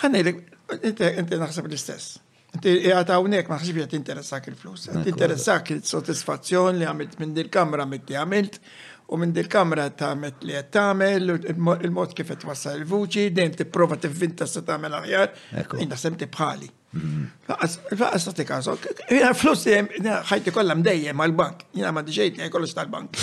[0.00, 0.40] Għannejlek,
[0.74, 1.02] eh.
[1.22, 2.16] inti naħseb l-istess.
[2.56, 4.88] Inti għata unek ma xibja t-interessak il-flus.
[4.92, 8.58] T-interessak il-sotisfazzjon li għamilt minn dil-kamra mit li għamilt
[9.12, 14.46] u minn dil-kamra tamet li għed tamel, il-mod kif għed wassal il-vuċi, dejjem t-prova t-vinta
[14.48, 15.28] se tamel aħjar,
[15.84, 16.68] inda sem tibħali.
[17.48, 18.76] Faqas t-kaso,
[19.40, 19.64] flus
[20.32, 23.22] ħajti kollam dejjem għal-bank, jina ma diġejt li kollox tal-bank.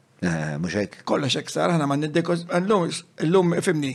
[0.23, 0.71] Eh, Mux
[1.03, 3.89] Kolla xek sar, ħana ma niddekos, l-lum, fimni,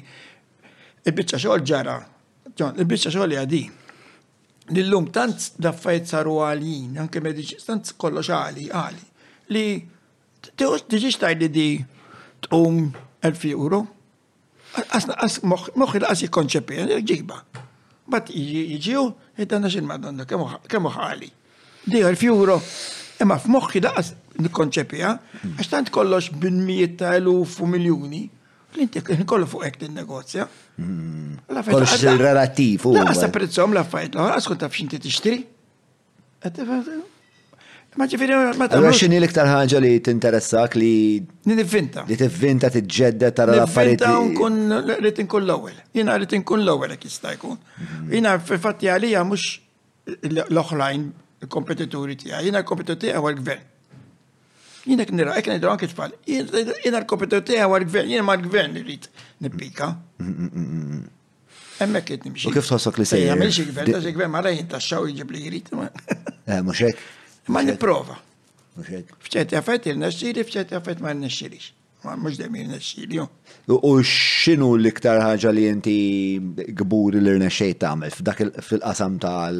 [1.06, 1.94] il-bicċa xoħl ġara,
[2.66, 3.66] il-bicċa xoħl jadi,
[4.66, 9.04] L-lum tant daffajt saru għalin, anke mediċi, tant kollo xaħli, għali.
[9.54, 9.76] Li,
[10.58, 12.80] diġi xtaj li di t tqum
[13.22, 13.78] 1000 euro,
[14.72, 17.38] moħi l-qas jikonċepi, ġiba.
[18.10, 19.04] Bat jġiju,
[19.38, 21.30] jittanna xin madonna, kemmu xaħli,
[21.86, 22.58] Di 1000 euro,
[23.22, 25.10] imma f-moħi l laqas nikonċepija,
[25.56, 28.28] għax tant kollox bin mijiet ta' eluf u miljoni.
[28.76, 31.38] l inti kollu fuq ekk negozja hmm.
[31.48, 32.82] Kollox relativ.
[32.84, 35.36] Għasta prezzom la fajt, la għaskun taf xinti t-ixtri.
[37.96, 40.90] Ma ġifiri, ma ta' xini l-iktar ħagġa li t-interessak li.
[41.48, 42.04] Nidivinta.
[42.10, 44.04] Li t-vinta t-ġedda tara l-affarijiet.
[44.04, 45.78] Nidivinta nkun li t inkun l-ewel.
[45.96, 47.56] Jina li t inkun l-ewel għek jistajkun.
[47.80, 48.12] Hmm.
[48.18, 49.56] Jina f fatti għalija mux
[50.50, 51.08] l-oħrajn
[51.48, 52.44] kompetituri tija.
[52.44, 53.64] Jina kompetituri għal gvern
[54.86, 56.12] jina ek nira, ek nira anke tfal.
[56.28, 59.08] Jien l-kompetu tiegħu għal-gvern, jien ma l-gvern irrid
[59.44, 59.90] nippika.
[61.84, 62.48] Emmek qed nimxi.
[62.48, 63.32] U kif tħossok li sejjer?
[63.34, 65.74] Jagħmel xi gvern, ta' gvern mara jien taxxaw jiġib li jrid.
[66.46, 67.00] Eh, mhux hekk.
[67.50, 68.14] Ma nipprova.
[68.78, 69.16] Mhux hekk.
[69.24, 71.72] F'ċerti affett irnexxieli, f'ċerti affett ma rnexxielix.
[72.06, 73.24] Mhux dejjem
[73.74, 75.96] U x'inhu l-iktar ħaġa li inti
[76.78, 79.58] gbur li rnexxej tagħmel f'dak fil-qasam tal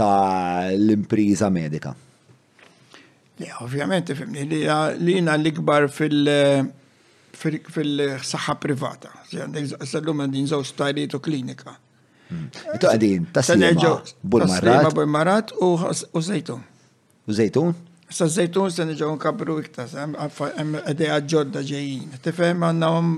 [0.00, 1.94] ta' l-impriża medika?
[3.38, 4.64] Le, ovvjament, fimni, li
[5.14, 9.12] jina l-ikbar fil-saħħa privata.
[9.30, 11.70] Sallum għandin zaw stajriet u klinika.
[12.28, 12.48] Hmm.
[12.82, 13.92] Tu għadin, taslima
[14.22, 14.88] bul-marat.
[14.98, 15.64] bul-marat u
[16.22, 16.64] zejtun.
[17.28, 17.72] U zejtun?
[18.10, 19.88] Sa zejtun se nġaw nkabru iktar,
[20.82, 22.08] għadija ġodda ġejjin.
[22.24, 23.10] Tifem għanna għom,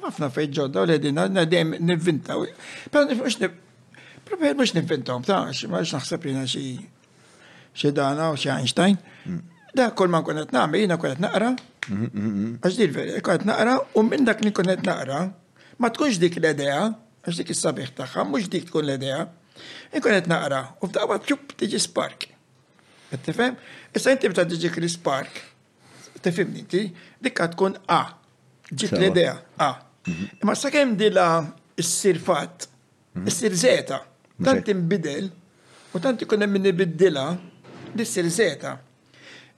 [0.00, 1.42] għafna eh, fej ġodda u l-edin, għanna
[1.92, 2.32] nivvinta.
[2.94, 3.02] Pero
[4.56, 6.78] mux nivvintom, ta' mux naħseb jina xie
[7.78, 8.96] xi dana u xi Einstein.
[9.76, 11.50] Da kol ma nkun qed nagħmel jiena kont naqra.
[12.64, 15.18] Għax din veri, qed naqra u minn dak li konet naqra
[15.82, 16.80] ma tkunx dik l edea
[17.22, 19.26] għax dik is-sabiħ tagħha, mhux dik tkun l-idea.
[19.92, 22.30] Inkun qed naqra u f'daqwa ċup tiġi spark.
[23.12, 23.28] Qed
[23.96, 25.36] Issa inti bta tiġi spark.
[26.24, 26.82] Tifhimni inti,
[27.22, 28.00] dikka tkun A.
[28.72, 29.70] Ġit l-idea A.
[30.42, 31.28] Imma sa kemm dila
[31.78, 32.66] s-sir fatt,
[33.30, 34.00] s-sir zeta,
[34.44, 35.28] tant imbidel,
[35.94, 37.26] u tant ikun hemm min ibiddilha
[37.98, 38.76] dissir zeta.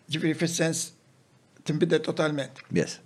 [0.09, 0.87] Ġifiri fil-sens
[1.69, 2.63] timbidel totalment.
[2.75, 2.99] Yes.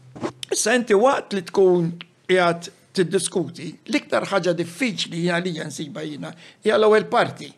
[0.54, 1.88] Issa inti waqt li tkun
[2.30, 6.30] jgħat tiddiskuti, l-iktar ħaġa diffiċli għalija nsiba jina,
[6.62, 7.48] hija l-ewwel parti.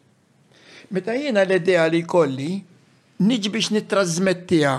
[0.94, 2.52] Meta jiena l-idea li kolli,
[3.24, 4.74] niġ biex nittrażmettija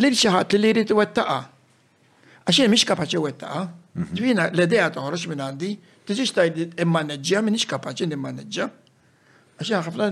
[0.00, 1.38] lil xi ħadd li jrid iwettaqa.
[2.48, 3.66] Għax miex mhix kapaċi wettaqa.
[3.98, 4.54] Ġvina mhm.
[4.54, 5.72] l-idea toħroġ minn għandi,
[6.08, 8.68] tiġix tajdi immaneġġja, m'iniex kapaċi nimmaneġġja.
[9.58, 10.06] Għax jan ħafna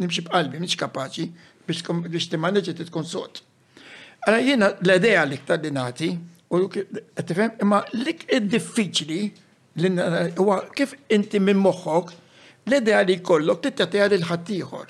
[0.00, 1.24] nimxib qalbi, miex kapaċi
[1.68, 3.34] biex timaneġi titkun sot.
[4.24, 6.08] Għara jena l-edeja li ktar dinati,
[6.52, 9.20] u għetifem, imma lik id-diffiċli
[10.40, 12.06] huwa kif inti minn moħħok
[12.70, 14.86] l-edeja li kollok t-tati tittatija l-ħattijħor.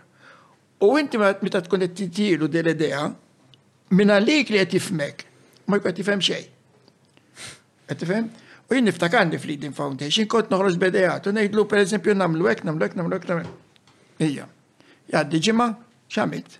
[0.86, 3.02] U inti meta tkun t-tijilu di l-idea,
[3.98, 5.16] minn għalik li għetifmek,
[5.66, 6.48] ma jkun qed jifhem xejn.
[8.72, 12.62] U jinn niftakar li Freedom Foundation kont noħroġ bedejat, u ngħidlu pereżempju nagħmlu hekk, ek,
[12.64, 13.90] namlu nagħmlu hekk, ek.
[14.24, 14.46] Ija.
[15.12, 15.66] Jgħaddi ġimgħa
[16.08, 16.54] x'għamilt.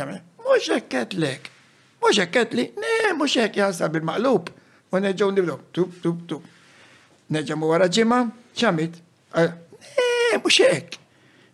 [0.00, 1.50] Mhux hekk qed lek.
[2.00, 4.48] Mhux hekk li, ne, mhux hekk jaħsab bil-maqlub.
[4.96, 6.48] U neġgħu nibdu, tup, tup, tup.
[7.60, 8.22] mu wara ġimgħa
[8.56, 8.96] x'għamilt.
[9.36, 10.98] Ne, mhux hekk.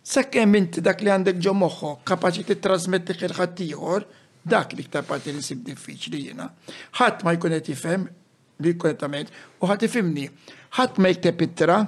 [0.03, 4.07] Sekkem inti dak li għandek ġo moħħok, kapaċi trasmetti ħil ħaddieħor,
[4.47, 6.47] dak li ktar parti li sib diffiċli jiena.
[7.01, 8.07] Ħadd ma jkun qed jifhem
[8.61, 10.27] li korrettament u ħat ifimni.
[10.77, 11.79] ħat ma jkteb it-tira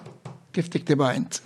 [0.56, 1.42] kif tiktibha int.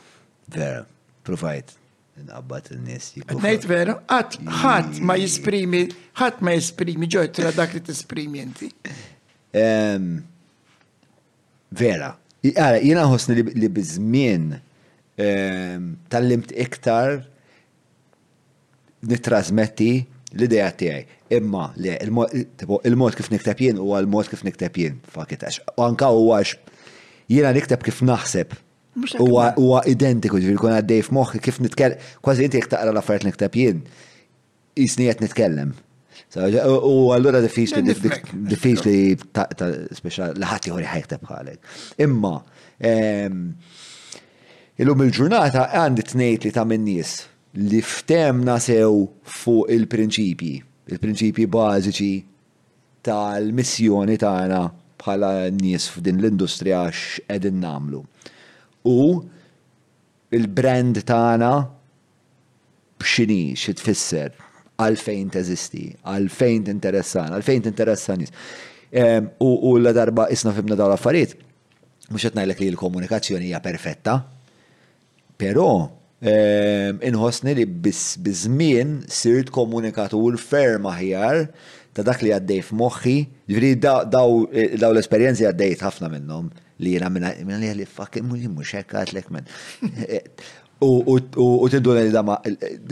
[0.53, 0.83] Vera,
[1.27, 1.75] provajt
[2.19, 5.83] nqabbat in nis Ngħid vera, ħadd ħat ma jisprimi,
[6.19, 8.71] ħat ma jisprimi ġoj tira dak li t-isprimi inti.
[11.79, 14.45] Vera, Għara, jina ħosni li bizmin
[16.11, 17.17] tal-limt iktar
[19.09, 19.91] nitrasmetti
[20.37, 21.05] l-ideja tiegħi.
[21.39, 21.95] Imma le
[22.89, 24.97] il-mod kif nikteb jien huwa l-mod kif nikteb jien.
[25.13, 28.55] Fakit għax anka huwa jiena nikteb kif naħseb.
[29.19, 33.77] Huwa identiku ġifieri kun għaddej f'moħħi kif nitkellem, kważi inti jekk taqra l-affarijiet nikteb jien,
[34.77, 35.71] jisni qed nitkellem.
[36.65, 38.97] U allura diffiċli diffiċli
[40.01, 41.77] speċa li ħadd jħori ħajkteb bħalek.
[42.05, 42.33] Imma
[42.89, 43.45] ehm,
[44.81, 47.15] illum il-ġurnata għandi tnejt li ta' min nies
[47.57, 50.59] li ftemna sew fuq il-prinċipji,
[50.93, 52.11] il-prinċipji bażiċi
[53.07, 54.59] tal-missjoni tagħna
[54.99, 58.03] bħala nies f'din l-industrija x'qegħdin namlu.
[58.85, 58.99] U
[60.35, 61.51] il-brand tagħna
[62.99, 64.35] b'xini xi tfisser
[64.79, 68.33] għalfejn teżisti, għalfejn tinteressan, għalfejn t-interessan nies.
[68.91, 71.37] Ehm, u l darba isna fibna daw l-affarijiet,
[72.11, 74.19] mhux qed li l-komunikazzjoni hija perfetta,
[75.39, 81.45] però Ehm, inħossni li bizmin sirt komunikatur ferm aħjar
[81.95, 83.13] ta' dak li għaddej f'moħħi,
[83.47, 84.41] ġifri eh, daw
[84.91, 86.49] l-esperienzi għaddejt ħafna minnom
[86.83, 89.47] li jena minna li għalli fucking mux hekk għatlek minn.
[90.19, 90.23] Eh,
[90.81, 92.39] u tindu l-dama,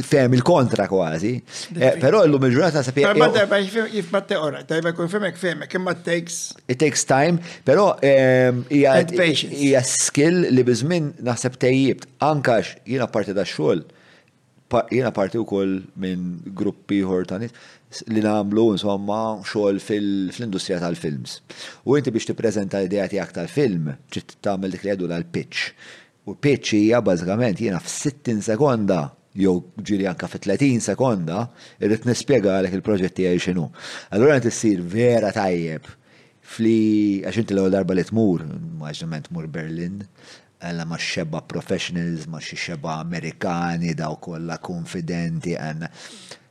[0.03, 1.31] fem il-kontra kważi.
[1.79, 3.13] Eh, pero l-lum il-ġurnata sa' pija.
[3.13, 6.53] Eh, Jifbatte ora, jibba kun femek femek, imma takes.
[6.67, 12.03] It takes time, pero ehm, hija skill li bizmin naħseb tejjib.
[12.19, 13.85] Ankax jina parti da' xol,
[14.91, 17.55] jina parti u koll minn gruppi hortanit
[18.11, 21.37] li namlu insomma xogħol fil-industrija tal-films.
[21.87, 25.71] U inti biex tippreżenta l-idea tiegħek tal-film, ċit tagħmel dik li għedu l-pitch
[26.27, 29.03] U pitchija bażikament jiena f'60 sekonda
[29.37, 31.45] jew ġiri anka fi 30 sekonda
[31.79, 33.69] irrid nispjega għalek il-proġett tiegħi x'inhu.
[34.15, 35.87] Allura qed issir vera tajjeb
[36.47, 36.73] fli
[37.21, 38.43] għax inti l-ewwel darba li tmur,
[38.81, 40.01] m'aġnament tmur Berlin,
[40.59, 45.91] għalla ma xeba professionals, ma xi xeba Amerikani, daw kollha konfidenti għanna.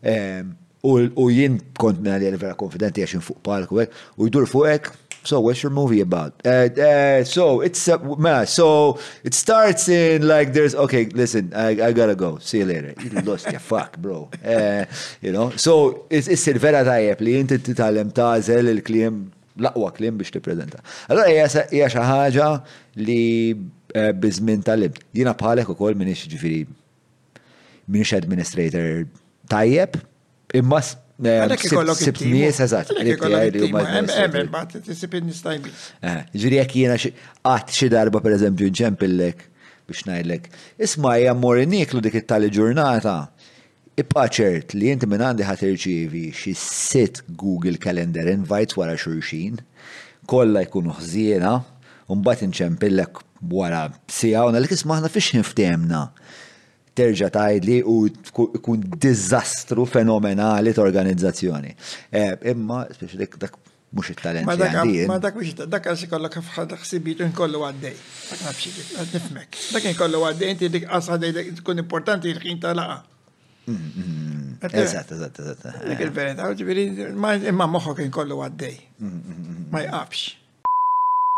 [0.08, 0.54] Ehm,
[0.86, 4.92] u jien kont minna li vera konfidenti għaxin fuq palku u jdur fuqek
[5.26, 6.32] So what's your movie about?
[6.44, 11.06] Uh, uh, so it's uh, man, so it starts in like there's okay.
[11.06, 12.38] Listen, I, I gotta go.
[12.38, 12.94] See you later.
[13.02, 14.30] You lost your fuck, bro.
[14.54, 14.84] Uh,
[15.20, 15.50] you know.
[15.58, 19.18] So it's it's the vera tajjeb li inti titalem tażel il-kliem
[19.64, 20.78] l-aqwa kliem biex tippreżenta.
[21.10, 21.26] Allora
[21.72, 22.48] hija xi ħaġa
[23.06, 23.20] li
[23.58, 24.94] uh, biżmin tal-ib.
[25.16, 26.62] Jiena bħalek ukoll minix ġifieri
[27.94, 29.02] minix administrator
[29.52, 29.98] tajjeb
[30.58, 30.80] imma
[31.16, 32.90] Għalek ikollok sibt nies eżatt.
[33.00, 35.72] Emmen, bat tisib in-nies tajbin.
[36.04, 39.44] Eh, Ġiri jekk jiena qatt xi darba pereżempju nċempillek
[39.88, 40.50] biex ngħidlek.
[40.82, 41.62] Isma' hija mmor
[42.04, 43.32] dik it-tali ġurnata.
[43.96, 49.56] ipaċert li inti minn għandi ħat irċievi xi sit Google Calendar invites wara xulxin,
[50.28, 51.52] kollha jkunu ħżiena,
[52.12, 53.16] u mbagħad nċempillek
[53.48, 56.02] wara sija u nagħlek isma' aħna fiex niftemna
[56.96, 57.96] terġa tajdli u
[58.64, 61.74] kun dizastru fenomenali t-organizzazzjoni.
[62.16, 63.58] E, imma, speċi dik dak
[63.96, 64.46] mux il-talent.
[64.48, 67.98] Ma dak mux il-talent, dak għaxi kollok ħafħad xsibit nkollu għaddej.
[69.12, 69.60] Nifmek.
[69.76, 72.98] Dak nkollu għaddej, inti dik għaddej tkun importanti il-ħin tal-laqa.
[73.66, 74.42] Mm-hmm.
[74.72, 75.68] Eżat, eżat, eżat.
[75.90, 77.04] Dik il-verent,
[77.50, 78.80] imma moħħok nkollu għaddej.
[79.04, 79.70] Mm-hmm.
[79.74, 80.24] Ma jqafx.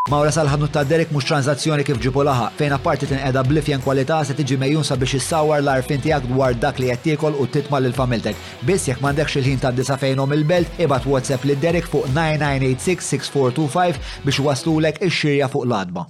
[0.08, 4.20] Mawra sal-ħanut ta' Derek mux tranzazzjoni kif ġipu laħa, fejn apparti tin qeda blifjen kwalità
[4.24, 7.96] se tiġi mejjun sabiex issawar l-arfin tiegħek dwar dak li qed tiekol u titma' lil
[7.98, 8.38] familtek.
[8.66, 14.42] Biss jekk m'għandekx il-ħin ta' disa fejnhom il-belt, ibad WhatsApp lid Derek fuq 9986-6425 biex
[14.48, 16.08] waslulek ix-xirja fuq l-adba.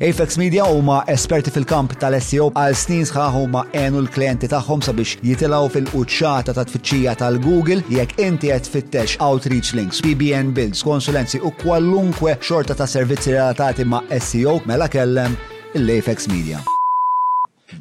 [0.00, 5.66] Apex Media huma esperti fil-kamp tal-SEO għal snin sħaħ huma għenu l-klienti tagħhom sabiex jitilgħu
[5.74, 12.38] fil-quċċata ta' tfittxija tal-Google jekk inti qed fittex outreach links, PBN builds, konsulenzi u kwallunkwe
[12.40, 15.36] xorta ta' servizzi relatati ma' SEO mela kellem
[15.76, 16.62] l-Apex Media.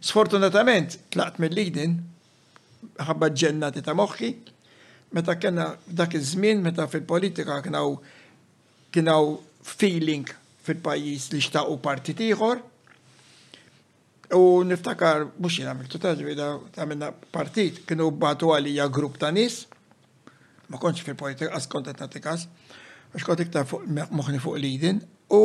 [0.03, 1.95] Sfortunatament tlaqt mill leading
[3.07, 4.33] ħabba ġennati ta' moħħi
[5.15, 9.23] meta kena dak iż-żmien meta fil-politika kienu
[9.63, 12.61] feeling fil-pajis li u partit ieħor.
[14.37, 19.63] U niftakar, mux jina għamiltu ta' minna partit, kienu batu għalija grupp ta' nis,
[20.71, 22.45] ma konċ fil-politika, askontat ta' kas,
[23.11, 23.67] għax kont iktar
[24.15, 25.01] moħni fuq lidin,
[25.33, 25.41] u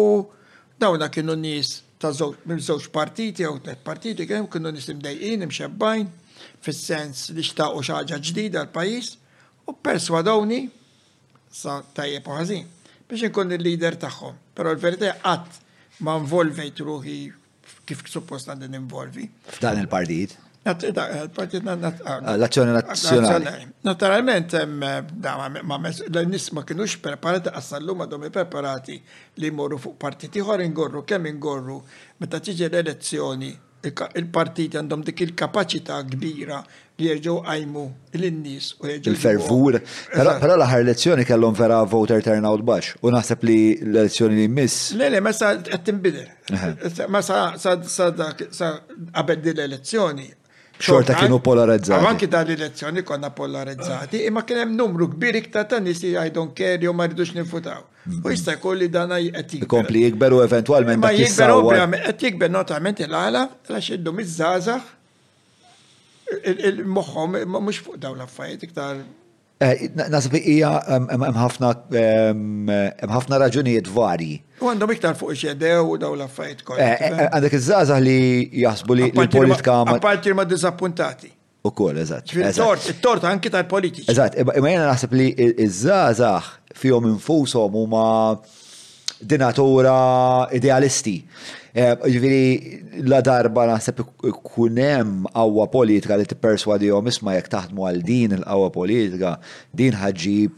[0.78, 6.07] dawna kienu nis ta' zoċ partiti, u tlet partiti, kienu nis imdejjin, imxabbajn,
[6.62, 9.17] fil-sens li xtaqu xaġa ġdida l-pajis,
[9.67, 10.62] u perswadawni
[11.51, 12.69] sa tajje poħazin,
[13.09, 14.45] biex nkun il-lider tagħhom.
[14.57, 15.60] Pero l-verità għat
[16.07, 17.18] ma involvejt ruħi
[17.86, 19.28] kif suppost għandin involvi.
[19.59, 20.33] F'dan il-partit?
[20.67, 23.68] Il-partit ah, L-azzjoni ah, nazjonali.
[23.86, 28.99] Naturalment, l-nis ma kienux preparati, għassallu ma domi preparati
[29.43, 31.78] li morru fuq partiti ħor ingorru, kemm ingorru,
[32.20, 33.52] meta tiġi l-elezzjoni
[33.90, 36.60] il partit għandhom dik il-kapacità kbira
[36.97, 37.82] li jerġgħu għajmu
[38.18, 39.10] l-nies u jerġgħu.
[39.12, 39.78] Il-fervur.
[40.15, 44.89] Però l-aħħar elezzjoni kellhom vera voter turnout baxx u naħseb li l-elezzjoni li miss.
[44.97, 46.26] Le le ma sa qed tinbidel.
[47.12, 48.73] Ma sa sa
[49.12, 50.31] qabel din l-elezzjoni
[50.81, 52.07] xorta kienu polarizzati.
[52.07, 56.55] Anki dan l-elezzjoni konna polarizzati, imma kien hemm numru kbir iktar ta' nies I don't
[56.55, 57.83] care jew ma rridux nifutaw.
[57.83, 58.25] Mm-hmm.
[58.27, 62.53] U jista' jkun li dan qed Ikompli jikber u eventwalment ma jikber ovvjament qed jikber
[62.55, 64.93] notament il-għala għax iddum iż-żgħażagħ
[66.73, 69.01] il-moħħom mhux fuq dawn l-affarijiet iktar
[69.63, 76.62] eh, Nasib hija hemm ħafna raġunijiet varji U għandhom iktar fuq xedew u daw laffajt
[76.67, 76.78] kol.
[76.81, 78.18] Eh, eh, għandek iż-żazah li
[78.62, 79.83] jasbu li l-politika.
[79.93, 81.33] Apparti ma dizappuntati.
[81.67, 82.31] U kol, eżat.
[82.33, 84.09] Il-tort, il-tort anki tal-politiċi.
[84.12, 85.26] Eżat, imma jena naħseb li
[85.65, 86.44] iż-żazah
[86.78, 88.09] fihom infushom huma
[89.20, 89.99] dinatura
[90.57, 91.18] idealisti.
[91.76, 94.01] Eh, Ġviri, la darba naħseb
[94.55, 99.36] kunem għawa politika li t-perswadi jom isma jek taħdmu għal din l-għawa politika,
[99.76, 100.52] din ħagġib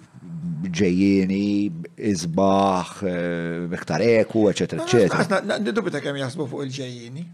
[0.67, 5.59] ġejjini, izbaħ, eh, iktar eku, eccetera, eccetera.
[5.71, 7.25] Dubita kemm jaħsbu fuq il-ġejjini.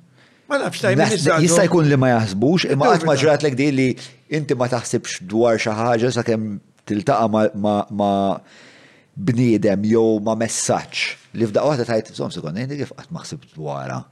[0.49, 1.01] Ma nafx tajb.
[1.41, 3.89] Jista' jkun li ma jaħsbux, imma qatt ma ġrat lek li
[4.37, 8.15] inti ma taħsibx dwar xi ħaġa sakemm tiltaqa' ma
[9.15, 11.05] bniedem jew ma messaġġ
[11.39, 14.03] li f'daqqa waħda tajt bżomm sekond inti kif qatt maħsib dwarha.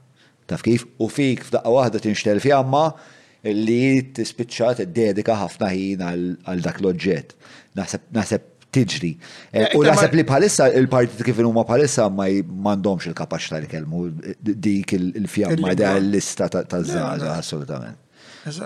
[0.49, 2.87] Taf kif u fik f'daqqa waħda tinxtel fjamma
[3.43, 7.37] li tispiċċa dedika ħafna ħin għal dak l oġġet
[7.73, 9.11] Naħseb tiġri.
[9.13, 13.69] Eh, eh, u naħseb li bħalissa il partit kif huma bħalissa ma m'għandhomx il-kapaċità li
[13.73, 14.05] kelmu
[14.67, 17.99] dik il-fjamma da l-lista ta' żgħażagħ assolutament.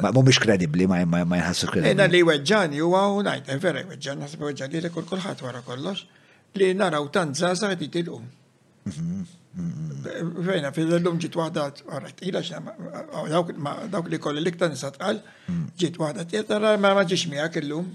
[0.02, 1.92] Ma mhumiex kredibbli ma ma jħassu kredibbli.
[1.96, 6.06] Ejna li weġġani huwa u ngħid, eh, vera weġġan naħseb weġġani li kulħadd wara kollox
[6.60, 8.22] li naraw tant żgħażagħ li tilqu.
[8.88, 9.24] Mhm,
[9.60, 10.44] mhm, mhm.
[10.48, 15.20] Fejna, fil-lum ġit wahda, għarret, ila dawk li kolli liktan nisat għal,
[15.52, 15.66] mm.
[15.82, 17.90] ġit wahda, tjetara ma maġiġ miħak il-lum,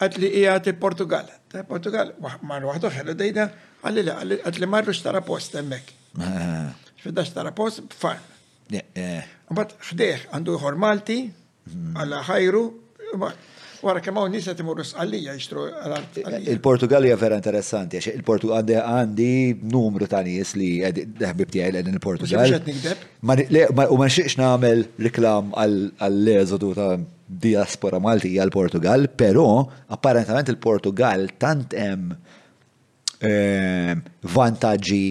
[0.00, 2.12] قالت لي ايه هاتي البرتغال البرتغال
[2.42, 3.50] مره واحده حلو دينا
[3.84, 5.82] قال لي لا قالت لي مره اشترى بوست تمك
[7.04, 8.18] فدا اشترى بوست بفارم
[9.50, 11.30] وبعد خديه عنده هرمالتي
[11.96, 12.72] على خيره
[13.82, 19.36] Wara kemm hawn nisa timur għalija jixtru eh, Il-Portugal hija vera interessanti għax il-Portugal għandi
[19.76, 22.52] numru ta' nies li ħbib tiegħi qegħdin il-Portugal.
[23.28, 26.90] ma nixtieqx nagħmel riklam għall-eżodu ta'
[27.30, 32.10] diaspora Maltija l-Portugal, però apparentament il-Portugal tant hemm
[33.22, 33.94] eh,
[34.34, 35.02] vantaġġi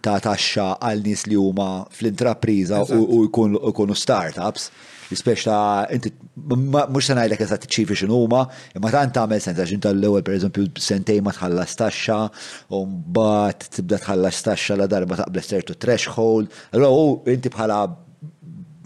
[0.00, 4.70] ta' taxxa għal nies li huma fl-intrapriża u jkunu startups.
[5.12, 9.98] Ispex ta' inti mhux se ngħidlek eżatt ċifi huma, imma tant tagħmel sens għax tal
[10.00, 12.18] l-ewwel pereżempju sentejn ma tħallas taxxa,
[12.72, 17.84] u mbagħad tibda tħallas taxxa la darba taqbel certu threshold, u inti bħala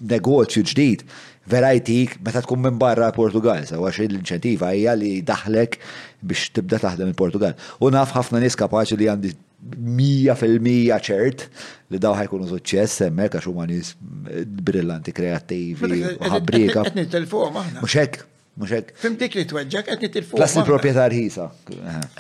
[0.01, 1.03] negozju ġdid
[1.49, 5.79] verajtik meta tkun minn barra Portugal, sa għax l-inċentiva hija li daħlek
[6.21, 7.55] biex tibda taħdem il-Portugal.
[7.81, 9.33] U naf ħafna nies kapaċi li għandi
[9.81, 11.47] mija fil-mija ċert
[11.93, 16.85] li daw ħajkunu suċċess hemmhekk għax huma nies brillanti, kreattivi, ħabrika.
[16.91, 17.79] Qed nitilfuhom aħna.
[17.85, 18.27] Mhux hekk,
[18.61, 18.95] mhux hekk.
[19.05, 20.41] Fimtik li tweġġek qed nitilfuhom.
[20.43, 21.49] Plas il-proprjetà rħisa.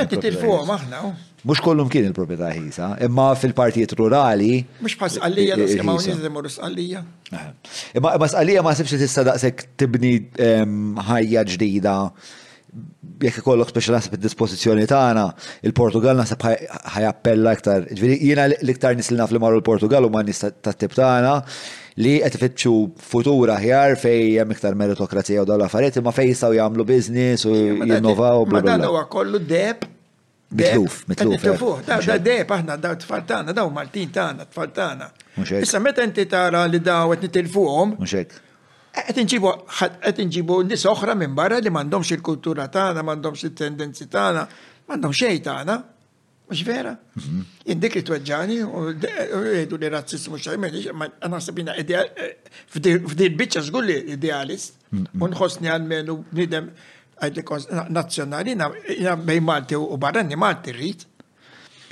[0.00, 1.04] Qed nitilfuhom aħna.
[1.10, 1.16] Oh.
[1.48, 4.58] Mux kollum kien il-propieta ħisa, imma fil-partijiet rurali.
[4.84, 7.00] Mux pas għalija, l-skema unizimurus għalija.
[7.96, 11.94] Imma bas għalija ma sibx tista daqsek tibni ħajja ġdida
[13.20, 15.22] jekk ikollok speċi nasib id-dispożizzjoni tagħna,
[15.68, 17.86] il-Portugal nasib ħajappella iktar.
[17.88, 21.38] Ġifieri jiena l-iktar nies li naf li marru l-Portugal u ma' nista' tat tib tagħna
[22.04, 22.74] li qed ifittxu
[23.10, 27.54] futura ħjar fejn hemm iktar meritokrazija u dawn l-affarijiet, imma fejn jistgħu jagħmlu business u
[27.90, 28.44] jinnovaw.
[28.52, 29.88] Ma dan huwa kollu deb
[30.52, 31.44] Mitluf, mitluf.
[31.44, 31.96] Eh, eh.
[31.96, 35.06] Eh, da deb aħna daw tfal tagħna, daw Maltin tagħna, tfal tagħna.
[35.62, 37.92] Issa meta inti tara li daw qed nitilfuhom.
[38.00, 38.34] Mhux hekk.
[38.96, 44.42] Qed inġibu qed inġibu nies oħra minn barra li m'għandhomx il-kultura tagħna, m'għandhomx it-tendenzi tagħna,
[44.88, 45.78] m'għandhom xejn tagħna.
[46.50, 46.96] Mhux vera?
[46.98, 47.44] Mhm.
[47.70, 50.66] Indik li tweġġani u jgħidu li razzismu xejn
[50.98, 52.06] ma naħseb jiena
[52.74, 55.22] f'din biċċa żgur li idealist mm, mm.
[55.22, 56.72] u nħossni għalmenu bniedem
[57.20, 57.44] għadli
[57.96, 58.54] nazjonali,
[58.98, 61.06] jina bej Malti u barranni Malti rrit.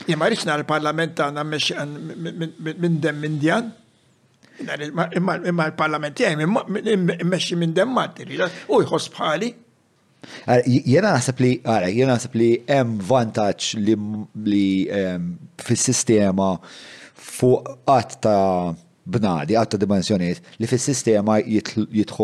[0.08, 3.70] Jima rriċna l-parlament għana minn dem minn djan.
[5.18, 5.36] Imma
[5.68, 8.62] l-parlament jgħaj meċi minn dem Malti rrit.
[8.72, 9.52] U jħos bħali.
[10.66, 15.26] Jena naħseb li, għara, jena naħseb li jem vantaċ li ehm,
[15.62, 16.48] fil-sistema
[17.28, 18.32] fuq għatta
[19.08, 22.18] bnadi, għatta dimensjoniet, li fil-sistema jitħol jit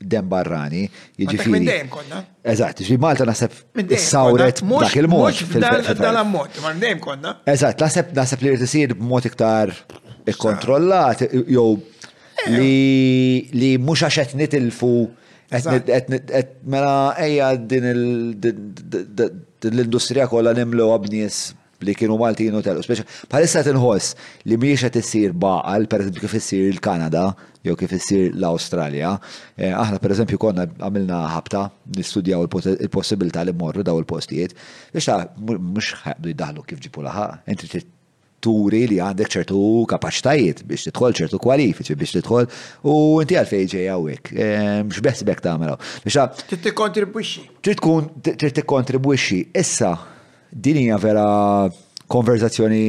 [0.00, 0.88] dem barrani.
[1.20, 1.50] Jiġifieri.
[1.52, 2.18] Minn dejjem konna.
[2.50, 3.52] Eżatt, ġi Malta naseb
[4.00, 5.34] sawret dak il-mod.
[6.00, 7.30] Dal-ammont, ma dejjem konna.
[7.50, 9.66] Eżatt, naseb naseb li tisir b'mod iktar
[10.28, 11.82] ikkontrollat jew eh.
[12.56, 14.90] li mhux għax qed nitilfu
[16.70, 21.36] mela ejja din l-industrija kollha nimlu għabnis
[21.84, 22.84] li kienu Maltin u telqu.
[22.84, 24.16] Speċa, palissa tinħoss
[24.50, 27.30] li miex qed issir baqal, pereżempju kif issir il-Kanada,
[27.66, 29.14] jew kif issir l-Awstralja.
[29.56, 31.64] Eh, aħna pereżempju konna għamilna ħabta
[31.96, 34.54] nistudjaw il-possibilità li morru daw il-postijiet.
[34.94, 37.48] Biex ta' mhux ħabdu jiddaħlu kif ġipu laħaq.
[37.54, 37.82] Inti
[38.40, 42.46] turi li għandek ċertu kapacitajiet biex titħol ċertu kwalifiċi biex titħol
[42.88, 44.30] u inti għalfej ġej għawek.
[44.32, 45.76] Eh, Mx beħsibek ta' għamelaw.
[46.04, 47.44] Biex ta' Trid tikkontribwixxi.
[47.60, 49.42] Trid tkun trid tikkontribwixxi.
[49.60, 49.92] Issa
[50.50, 51.24] din hija vera
[52.10, 52.84] konverzazzjoni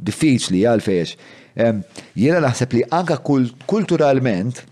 [0.00, 1.14] diffiċli għalfejx.
[2.16, 3.18] Jiena naħseb li anka
[3.68, 4.62] kulturalment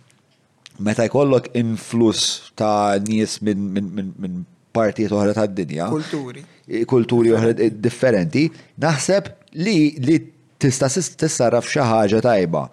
[0.81, 5.91] meta jkollok influss ta' nies minn partijiet oħra tad dinja.
[5.93, 6.45] Kulturi.
[6.89, 8.47] Kulturi oħra differenti.
[8.81, 9.29] Naħseb
[9.61, 10.19] li li
[10.59, 12.65] tista' tissarraf xi ħaġa tajba.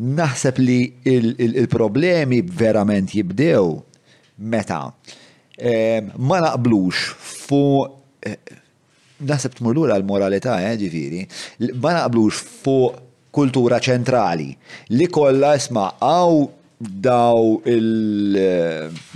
[0.00, 3.76] Naħseb li il-problemi verament jibdew
[4.40, 4.86] meta
[6.24, 6.98] ma naqblux
[7.46, 7.98] fuq
[9.20, 11.22] naħseb tmur lura l-moralità, eh, ġifiri,
[11.82, 13.02] ma naqblux fuq
[13.36, 14.48] kultura ċentrali
[14.96, 16.40] li kolla isma' għaw
[16.80, 17.90] daw il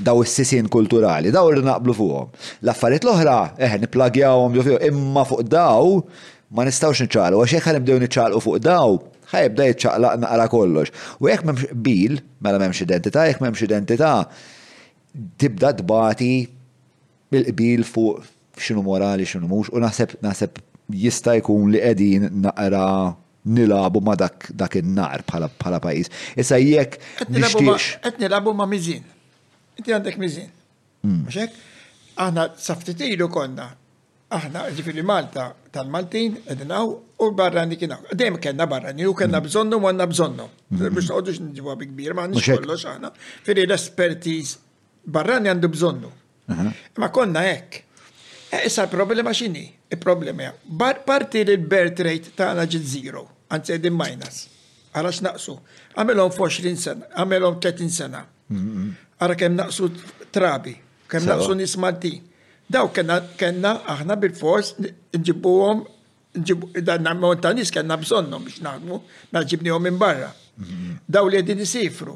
[0.06, 2.26] daw is-sisin kulturali, daw li naqblu fuqhom.
[2.62, 5.94] L-affarijiet l-oħra, eh, niplagjawhom ġo fuq imma fuq daw
[6.54, 8.98] ma nistgħux niċċalu, għax jekk ħanibdew nċalu fuq daw,
[9.32, 10.92] ħajbda jiċċaqlaq naqra kollox.
[11.24, 14.12] U jekk m'hemmx bil, mela memx identità, jekk m'hemmx identità,
[15.40, 16.34] tibda dbati
[17.32, 20.62] bil-qbil fuq xinu morali, xinu mux, u naħseb naħseb
[21.00, 22.84] jista' jkun li qegħdin naqra
[23.56, 26.10] nilabu ma dak dak in-nar bħala pajjiż.
[26.40, 27.96] Issa jekk nixtiex.
[28.04, 29.04] Qed nilabu ma' miżin.
[29.78, 30.48] Inti għandek miżin.
[31.04, 31.24] Hmm.
[31.26, 31.62] Mhux hekk?
[32.24, 33.68] Aħna saftitilu konna.
[34.34, 38.06] Aħna ġifieri Malta tal-Maltin qegħdin u barrani kien hawn.
[38.12, 39.48] Dejjem kellna barrani u kellna hmm.
[39.48, 40.48] bżonnu u għandna bżonnu.
[40.74, 40.84] Hmm.
[40.86, 43.12] Biex noqogħdux niġibuha bi kbir ma għandix kollox aħna.
[43.44, 44.56] Firri l-espertiż
[45.12, 46.14] barrani għandu bżonnu.
[47.00, 47.83] Ma konna hekk.
[48.60, 49.64] Eh, issa l-problema xini?
[49.88, 50.54] Il-problema
[51.04, 54.36] Parti li l-birth rate ta' għana ġit zero, għanzi għedin minus.
[54.94, 55.54] Għarax naqsu.
[55.98, 58.20] Għamilom 20 sena, għamilom 30 sena.
[58.22, 59.36] Għara mm-hmm.
[59.40, 59.88] kem naqsu
[60.30, 60.74] trabi,
[61.10, 62.14] kem naqsu nismanti.
[62.70, 63.18] Daw kena
[63.94, 65.54] aħna bil-fors nġibu
[66.34, 68.96] nġibuhom dan namon ta' nis kena bżonnom biex naħmu,
[69.36, 70.30] naġibni għom minn barra.
[70.60, 71.08] Mm-hmm.
[71.10, 72.14] Daw li għedin jisifru,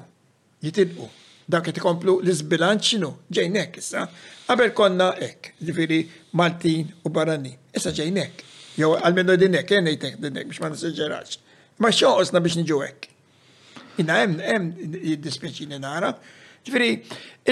[0.65, 1.07] jitilqu
[1.49, 4.03] dak qed ikomplu l izbilanċinu ġejnek issa.
[4.49, 6.03] Għabel konna ek, ġifiri,
[6.35, 7.53] Maltin u Barani.
[7.75, 8.45] Issa ġejnek.
[8.79, 11.39] Jow, għalmenu dinek, jen jtek dinek biex ma nisġerax.
[11.83, 13.09] Ma xoqosna biex nġu hekk.
[14.03, 14.69] Inna hemm hemm
[15.03, 16.13] jiddispjaċini nara.
[16.69, 16.93] Ġifieri,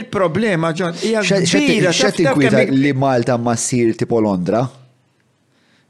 [0.00, 1.90] il-problema ġon jgħal kbira.
[1.94, 4.62] X'qed tinkwita li Malta ma s-sir tipo Londra?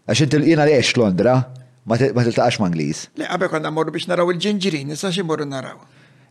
[0.07, 1.37] Għax inti jina li Londra
[1.87, 3.05] ma t tiltaqax ma' Anglis.
[3.21, 5.77] Le għabek għanna morru biex naraw il-ġinġirin, nisa xie morru naraw.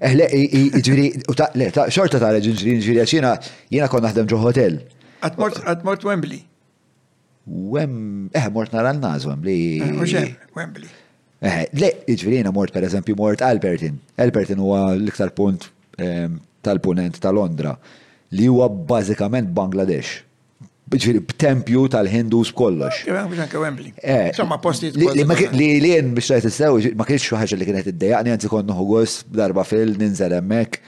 [0.05, 3.31] Eħle, eh, ġiri, u ta' le, ta' xorta ta' ġinġirin ġiri għaxina,
[3.71, 4.81] jena kon naħdem ġo hotel.
[5.25, 6.41] Għatmort Wembley.
[7.45, 7.95] Wem,
[8.33, 9.79] eh, mort nara l-naz Wembley.
[9.79, 10.89] Eh, Wembley.
[11.45, 13.99] Eh, le, iġveri mort per eżempju mort Albertin.
[14.17, 15.67] Albertin huwa l-iktar punt
[16.01, 17.75] ehm, tal-punent tal-Londra
[18.37, 20.23] li huwa bażikament Bangladesh
[20.89, 23.03] ġiri jiġifieri b'tempju tal-Hindus kollox.
[23.09, 24.57] Eh, Insomma,
[25.59, 28.73] Li li jen biex rajt istaw, ma kienx xi ħaġa li kienet iddejaqni, għanzi konnu
[28.77, 30.79] ħugos darba fil, ninżel hemmhekk.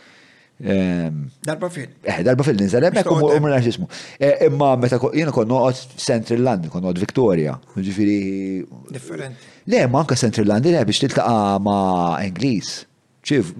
[0.64, 1.14] Ehm,
[1.46, 1.86] darba fil.
[2.04, 3.86] Eh, darba fil ninżel hemmhekk u mrna x'ismu.
[4.20, 8.66] Eh, imma meta jiena kont noqgħod Central Land, kon noqot Victoria, ġifiri.
[8.90, 9.38] Different.
[9.70, 12.86] Le, ma anke Central Land le biex tiltaqa' ma' Inglis.
[13.28, 13.54] Ċif,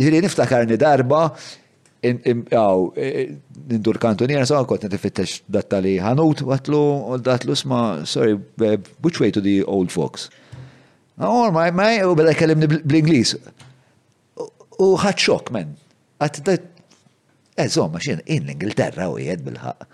[0.00, 1.30] jiġri niftakarni darba
[2.06, 3.34] Għaw, eh,
[3.68, 6.82] nindur kantonier, sa' għakot nitifittex datta li ħanut, għatlu,
[7.24, 8.34] għatlu, sma, sorry,
[9.02, 10.28] which way to the old folks?
[11.18, 13.34] Għor, ma, ma, u bada kellimni bl-Inglis.
[14.82, 15.70] U ħadxok, men.
[16.20, 16.56] Għat da.
[17.62, 19.86] Eżom, eh, in l-Ingilterra u jed bil-ħak.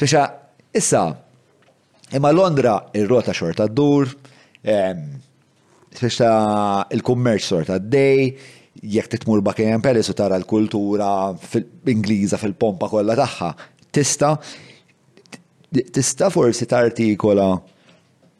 [0.00, 0.22] Speċa,
[0.72, 1.02] issa,
[2.16, 4.08] imma Londra il rota xorta d-dur,
[4.64, 6.30] speċa
[6.96, 8.30] il-kummerċ sorta d-dej,
[8.88, 11.28] jekk titmur Buckingham pelis u tara l-kultura
[11.92, 13.50] ingliża fil-pompa kollha tagħha,
[13.92, 14.32] tista'
[15.92, 16.68] tista' forsi
[17.20, 17.50] kolla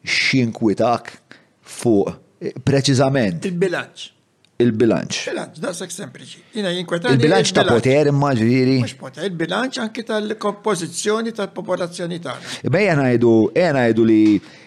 [0.01, 1.13] x'inkwitak
[1.61, 3.45] fuq preċiżament.
[3.45, 4.15] Il-bilanċ
[4.57, 5.19] il-bilanċ.
[5.29, 6.39] Bilanċ, da' sekk sempliċi.
[6.57, 7.13] Jina jinkwetani.
[7.19, 8.77] Il-bilanċ ta' poter imma ġiri.
[8.81, 12.35] il-bilanċ anki tal kompozizjoni tal-popolazzjoni ta'
[12.73, 14.21] Ma jena jdu, jena jdu li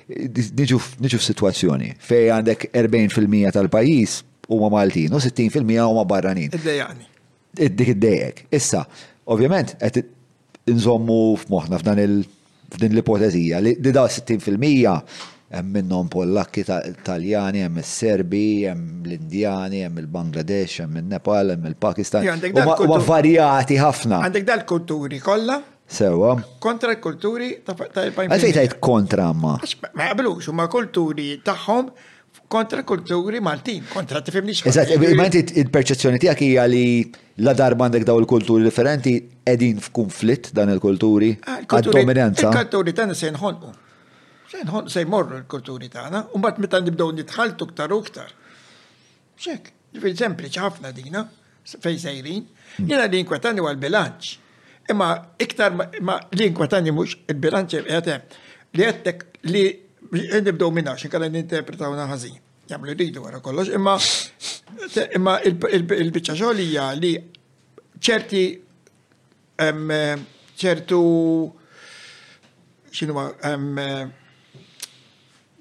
[0.07, 4.21] nġu f-situazzjoni fej għandek 40% tal-pajis
[4.51, 6.51] u ma Maltin u 60% u ma barranin.
[6.55, 7.09] Id-dejani.
[7.61, 8.45] Dik id-dejek.
[8.55, 8.85] Issa,
[9.31, 10.05] ovvjament, għet
[10.71, 12.25] nżommu f-moħna f'dan il-
[12.81, 15.03] l-ipotezija li da 60%
[15.51, 16.65] hemm minnhom Pollakki
[17.07, 22.25] Taljani, hemm is-Serbi, hemm l-Indjani, hemm il-Bangladesh, hemm il-Nepal, hemm il-Pakistan.
[22.25, 24.23] Huma varjati ħafna.
[24.29, 25.59] Għandek dal-kulturi kollha?
[25.91, 26.37] Sewa.
[26.63, 29.57] Kontra l-kulturi ta' pajjiż Għalfejn tgħid kontra ma.
[29.99, 31.89] Ma jaqblux huma kulturi tagħhom
[32.51, 34.71] kontra kulturi Maltin, kontra tifimni xkol.
[34.71, 36.85] Eżat, immanti il-perċezzjoni tijak hija li
[37.43, 39.17] la darba għandek daw il-kulturi differenti
[39.51, 42.47] edin f'konflitt dan il-kulturi għad-dominanza.
[42.47, 43.75] Ah, il-kulturi tan se nħolqu.
[44.51, 48.33] Xejn hon, se jmorru l-kulturi tagħna, u mbagħad meta nibdew nitħaltu ktar u ktar.
[49.39, 51.23] Xek, ġifieri sempliċi ħafna dina
[51.71, 52.89] fejn sejrin, hmm.
[52.91, 54.33] jiena li inkwetani għal bilanċ.
[54.91, 55.11] Imma
[55.47, 58.17] iktar ma li inkwetani mhux il-bilanċ qed
[58.75, 59.65] li għettek li
[60.49, 62.41] nibdew minna xin kalla ninterpretawna ħażin.
[62.73, 63.95] Jamlu rridu wara kollox, imma
[65.15, 66.63] imma il-biċċa xogħol
[66.99, 67.15] li
[68.11, 68.43] ċerti
[70.65, 71.01] ċertu
[72.91, 73.15] xinu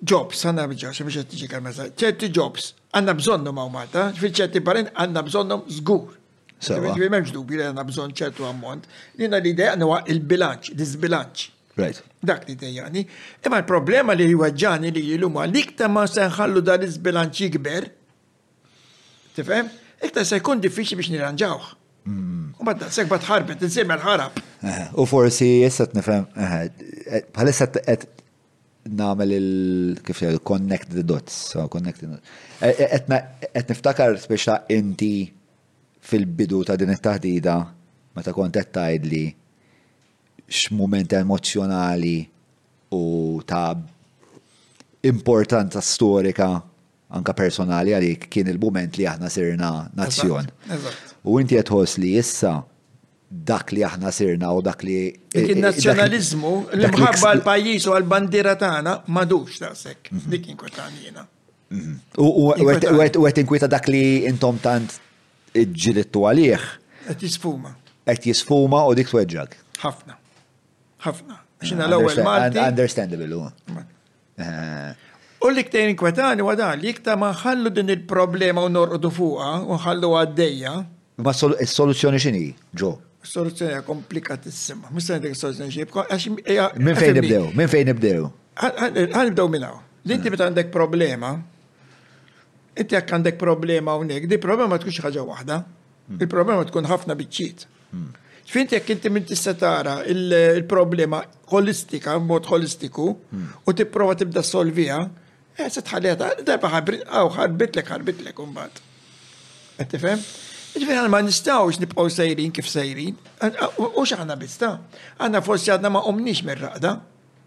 [0.03, 4.91] jobs, għanna bġax, biex tiġi kalmeza, ċerti jobs, għanna bżonnom għaw Malta, fil ċerti parent
[4.95, 6.15] għanna bżonnom zgur.
[6.59, 8.83] Għi memx dubi li għanna bżon ċertu ammont,
[9.17, 11.47] li għanna l-ideja għanna il-bilanċ, disbilanċ.
[11.79, 11.99] Right.
[12.19, 13.05] Dak li dejjani.
[13.47, 16.97] Imma l-problema li jwaġġani li jiluma li kta ma senħallu dan iż
[17.31, 17.87] jikber,
[19.35, 19.69] tifhem?
[20.03, 21.69] Ikta se jkun diffiċli biex nirranġawh.
[22.09, 22.67] U mm.
[22.67, 24.39] bad sekk bad ħarbet, nsemmi l-ħarab.
[24.99, 26.27] U forsi jessat nifhem,
[27.35, 27.69] bħalissa
[28.91, 33.03] namel il kif connect the dots, so connect e, e,
[33.53, 35.29] Et niftakar speċa inti
[35.99, 37.55] fil-bidu ta' din it-taħdida
[38.17, 39.25] meta ta' qed tgħidli
[40.49, 42.17] x'mument emozjonali
[42.97, 43.03] u
[43.45, 43.77] ta'
[45.11, 46.49] importanza storika
[47.13, 50.49] anka personali għalik kien il-moment li aħna sirna nazzjon.
[51.29, 52.57] U inti qed li issa
[53.29, 54.95] dak li aħna sirna u dak li.
[55.29, 60.29] Eh, eh, il-nazjonalizmu, l-mħabba għal pajis u għal-bandira tagħna madux ta' sekk, mhm.
[60.33, 61.25] dik inkwetanina.
[61.69, 61.97] Mhm.
[62.25, 64.97] U għet inkwita dak li intom tant
[65.53, 66.65] ġilittu għalih.
[67.09, 67.75] Għet jisfuma.
[68.09, 69.53] Għet jisfuma u dik tweġġak.
[69.83, 70.17] Ħafna.
[71.05, 71.37] Ħafna.
[71.61, 72.59] Eh, Xina l-ewel Malti.
[72.63, 73.45] Understandable.
[75.39, 79.77] U li ktejn inkwetani għada li kta ma ħallu din il-problema u norqdu fuqa u
[79.85, 80.73] ħallu għaddeja.
[81.23, 82.43] Ma s-soluzjoni xini,
[82.75, 82.95] ġo?
[83.23, 84.87] soluzzjoni komplikatissima.
[84.91, 86.03] Mista dik soluzzjoni xibko.
[86.79, 87.49] Min fejn nibdew?
[87.57, 88.27] Min fejn nibdew?
[88.59, 89.77] Għanibdew minnaw.
[90.07, 90.33] Dinti ah.
[90.33, 91.29] meta għandek problema,
[92.79, 96.19] inti għak għandek problema unik, di problema tkun ħaġa wahda, hmm.
[96.23, 97.63] Il-problema tkun ħafna bitċit.
[97.93, 98.09] Hmm.
[98.49, 99.75] Fint jekk inti minn tista'
[100.09, 101.19] il-problema
[101.53, 103.51] holistika, mod holistiku, hmm.
[103.69, 104.97] u tipprova tibda solvija,
[105.59, 106.71] eh, ħalieta, tħallija darba
[107.37, 108.81] ħarbitlek, ħarbitlek, umbat.
[109.79, 110.23] Għattifem?
[110.79, 113.15] Ġveri ma nistawx nibqaw sejrin kif sejrin.
[113.83, 114.69] U xaħna bista.
[115.19, 116.91] Għanna forsi għadna ma omnix minn raqda.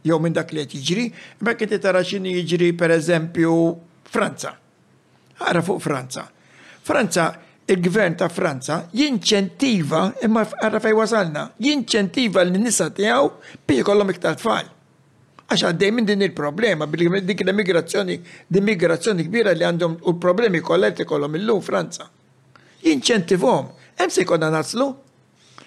[0.04, 1.06] Jow minn dak li jiġri.
[1.44, 3.56] Ma kieti tara xini jiġri per eżempju
[4.12, 4.52] Franza.
[5.40, 6.26] Għara fuq Franza.
[6.84, 7.30] Franza,
[7.72, 13.30] il-gvern ta' Franza jinċentiva, imma għara fej wasalna, jinċentiva l-nisa tijaw
[13.68, 14.66] bi kollom iktar tfal
[15.52, 18.14] għax għaddej minn din il-problema, dik l-immigrazzjoni,
[18.48, 22.08] d-immigrazzjoni kbira li għandhom u problemi kolletti kollom il-lum Franza
[22.86, 23.70] jinċentivom.
[24.02, 24.94] Emsi se naslu.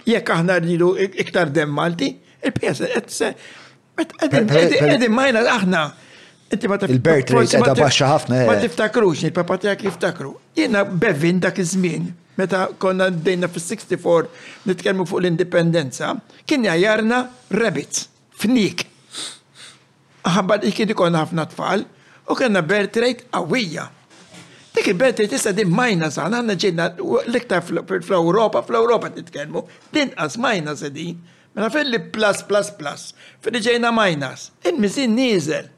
[0.05, 2.11] Jekk aħna rridu iktar dem Malti,
[2.43, 3.31] il-PS etse,
[3.99, 5.83] edin majna aħna.
[6.55, 8.43] Il-Bert rate qed baxxa ħafna.
[8.43, 8.47] Eh.
[8.47, 10.35] Ma tiftakrux, il-papa tiegħek jiftakru.
[10.55, 12.05] Jena bevin dak iż-żmien
[12.37, 14.29] meta konna d dejna fil 64
[14.69, 16.11] nitkellmu fuq l-indipendenza,
[16.45, 17.23] kien jajarna
[17.57, 18.03] rabbit,
[18.43, 18.85] fnik.
[20.25, 21.87] Ħabba ikid ikon ħafna tfal
[22.29, 23.89] u kena birth rate qawwija.
[24.75, 29.61] Dik il belt rate issa din minus għana għanna ġinna l-iktar fl-Europa, fl-Europa titkelmu,
[29.95, 31.21] din as minus e din,
[31.55, 33.05] mela fil-li plus plus plus,
[33.45, 35.69] fil-li ġejna minus, il-mizin nizel.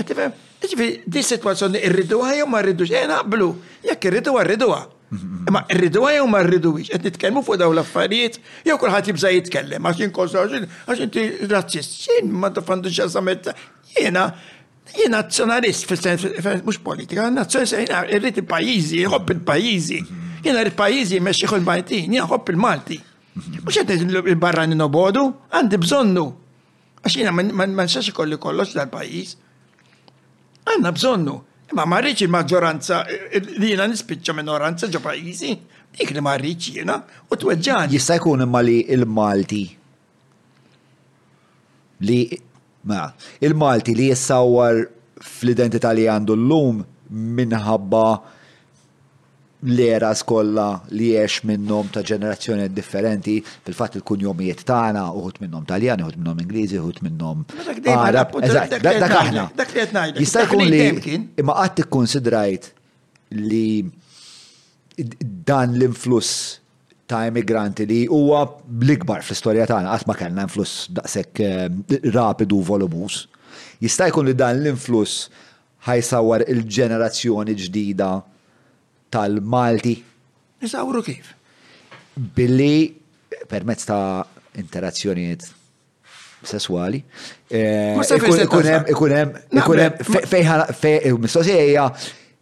[0.00, 0.32] Għetifem,
[0.64, 3.50] ġifi, e di situazzjoni irriduha jew ma rridux, jena qblu,
[3.84, 4.80] jekk irriduha rriduha.
[5.52, 10.10] Ma rriduha jew ma rriduwix, qed nitkelmu fuq daw l-affarijiet, jew kulħadd jibża jitkellem, għaxin
[10.16, 13.52] kosa, għaxin ti razzist, x'in ma tafandu sametta,
[13.96, 14.26] jena
[14.96, 16.24] Jien nazzjonalist, fil-sens,
[16.64, 19.98] mux politika, nazzjonalist, jien irrit il-pajizi, jħobb il-pajizi.
[20.46, 22.96] Jina il-pajizi meċi xol Maltin, jien ħobb il-Malti.
[23.66, 26.24] Mux għed il-barrani nobodu, għandi bżonnu.
[27.02, 29.36] Għax jina man xaxi kolli kollox dal-pajiz.
[30.68, 31.36] Għanna bżonnu.
[31.76, 33.02] Ma marriċ il-maġġoranza,
[33.60, 35.52] li jina nispicċa minoranza ġo pajizi,
[35.98, 36.96] dik li marriċ jina,
[37.28, 37.92] u t-weġġan.
[37.92, 39.64] Jista' jkun imma li il-Malti
[42.08, 42.20] li
[42.80, 44.76] Ma, mela, il-Malti li jessawar
[45.18, 46.84] fl-identità li għandu l-lum
[47.38, 48.02] minħabba
[49.66, 56.20] l-era skolla li jiex minnom ta' ġenerazzjoni differenti, fil-fat il-kunjomijiet tagħna, uħut minnom taljani, uħut
[56.20, 57.42] minnom Ingliżi, uħut minnom.
[57.58, 59.48] Dak aħna.
[59.58, 60.84] Dak li qed Jista' jkun li
[61.42, 62.70] imma qatt konsidrajt
[63.34, 63.90] li
[65.48, 66.57] dan l-influss
[67.08, 73.22] ta' emigranti li huwa bl-ikbar fl-istorja tagħna qatt ma kellna influss daqshekk eh, rapidu volubus.
[73.82, 75.28] Jista' jkun li dan l-influss
[75.88, 78.10] ħajsawar il-ġenerazzjoni ġdida
[79.14, 79.94] tal-Malti.
[80.66, 81.32] Nisawru kif?
[82.14, 82.90] Billi
[83.48, 84.26] permezz ta'
[84.60, 85.46] interazzjonijiet
[86.48, 87.00] sessuali.
[87.50, 87.96] Eh,
[88.36, 91.88] ikun hemm fejn mistoqsija hija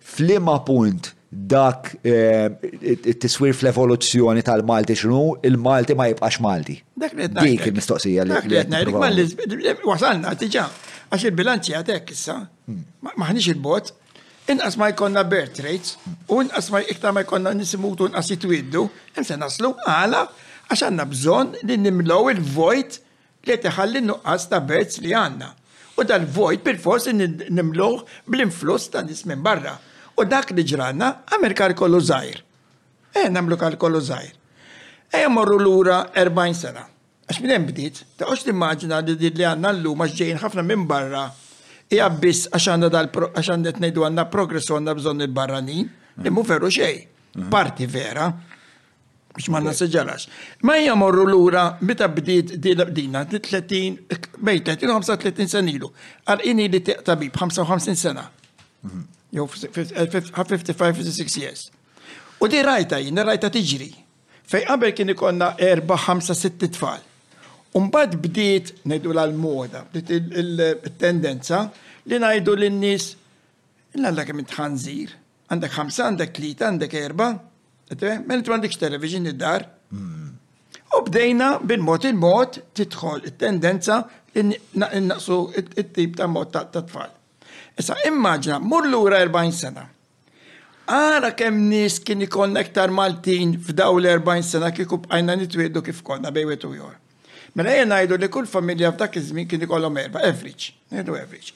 [0.06, 2.48] flima punt dak eh,
[2.82, 6.76] it-tiswir fl-evoluzzjoni tal-Malti xinu, il-Malti ma jibqax Malti.
[7.02, 8.32] Dak li Dik il-mistoqsija li.
[8.32, 10.64] Dak li għetna, wasalna, tiġa,
[11.12, 12.80] għax il-bilanċi għadek issa, hmm.
[13.20, 13.92] maħnix il-bot,
[14.52, 15.96] inqas ma jkonna birth rates,
[16.30, 18.86] u inqas ma iktar ma jkonna nisimutu inqas jitwiddu,
[19.18, 20.24] imse naslu għala,
[20.70, 23.00] għax għanna bżon li nimlow il-vojt
[23.46, 25.52] li teħalli nuqqas ta' births li għanna.
[25.96, 28.00] U dal-vojt bil-fors nimlow
[28.30, 29.76] bl-influss ta' nismin barra.
[30.16, 32.38] U dak li ġranna, għamil kalkolu zaħir.
[33.20, 34.32] E, namlu kalkolu zaħir.
[35.12, 36.84] E, morru l-ura 40 sena.
[37.26, 40.86] Għax minn bdiet, ta' għox timmaġina li di li għanna l lu għax ħafna minn
[40.88, 41.26] barra.
[41.92, 45.90] i biss għax għanna dal għax għanna t-nejdu għanna progress għanna bżon il-barranin,
[46.24, 46.96] li mu veru xej.
[47.52, 48.30] Parti vera,
[49.36, 50.28] biex ma naseġalax.
[50.64, 53.28] Ma hija morru l-ura meta bdiet dina 30,
[54.38, 55.92] bej 30 35 sena
[56.24, 58.24] Għal ini li tabib 55 sena
[59.32, 61.70] jew 55-56 years.
[62.40, 63.90] U di rajta jina, rajta tiġri.
[64.46, 67.02] Fej qabel kien ikonna 4-5-6 tfal.
[67.76, 71.64] Umbad bdiet nejdu l-moda, bdiet il-tendenza
[72.08, 73.12] li najdu l-nis
[73.98, 75.16] l-għalla kem tħanżir.
[75.46, 77.26] Għandek ħamsa, għandek klita, għandek erba,
[78.26, 79.66] mel tu għandek television id-dar.
[80.96, 84.00] U bdejna bil-mod il-mod titħol il-tendenza
[84.36, 84.48] li
[85.10, 87.12] naqsu il tip ta' mod ta' tfal.
[87.78, 89.84] Issa, immaġna, mur lura 40 sena.
[90.86, 96.30] Għara kem nis kien ikon nektar Maltin f'daw l-40 sena kikub għajna nitwedu kif konna
[96.32, 96.94] bejwet u jor.
[97.58, 101.52] Mela jena ngħidu li kull familja f'dak iż-żmien kien ikollhom erba' average, ngħidu average.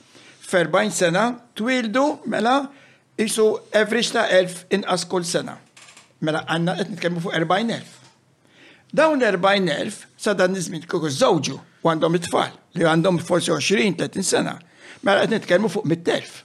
[0.50, 1.24] F'40 sena
[1.57, 2.57] twildu mela
[3.20, 5.57] isu average ta' 1000 inqas kull sena.
[6.20, 7.84] Mela għandna qed nitkellmu fuq 40,000.
[8.90, 14.58] Dawn 40,000 sa dan iż-żmien kieku żewġu għandhom it-tfal li għandhom forsi 20-30 sena
[15.03, 16.45] Mela qed nitkellmu fuq mit-telf.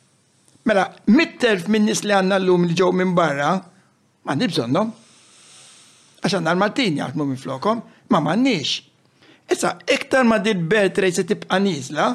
[0.66, 3.56] Mela mit-telf minnis nies li għandna llum li ġew minn barra,
[4.26, 4.92] ma bżonnom.
[6.24, 8.72] Għax għanna l-Martin jaħdmu minn flokom, ma m'għandniex.
[9.54, 12.08] Issa, iktar ma dil birth se tibqa' nizla,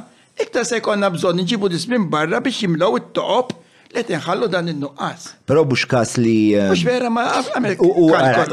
[0.42, 3.54] iktar se jkollna bżonn nġibu dis minn barra biex jimlaw it top
[3.90, 5.24] Let nħallu dan il-nuqqas.
[5.50, 6.52] Pero bux kas li.
[6.54, 7.80] Eh, Mux vera ma għamek.
[7.82, 8.44] U għara.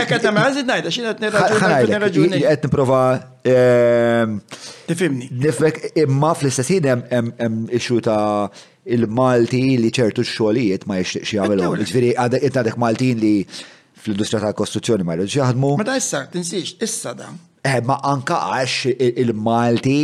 [0.00, 2.40] Ekka ta' maħazid najda, xina t-nerraġuni.
[2.48, 3.02] Għet niprofa.
[4.88, 5.28] Tifimni.
[5.28, 7.04] Eh, nifek imma fl-istess jidem
[7.76, 8.48] ixu ta'
[8.96, 11.68] il-Malti li ċertu xolijiet ma jxiex jgħamilu.
[11.92, 15.74] Ġviri, għadek Maltin li fl-industrija ta' kostruzzjoni ma jgħadmu.
[15.82, 17.28] Ma da' issa, tinsiex, issa da.
[17.68, 19.10] Eh, ma anka għax il-Malti.
[19.22, 19.98] il malti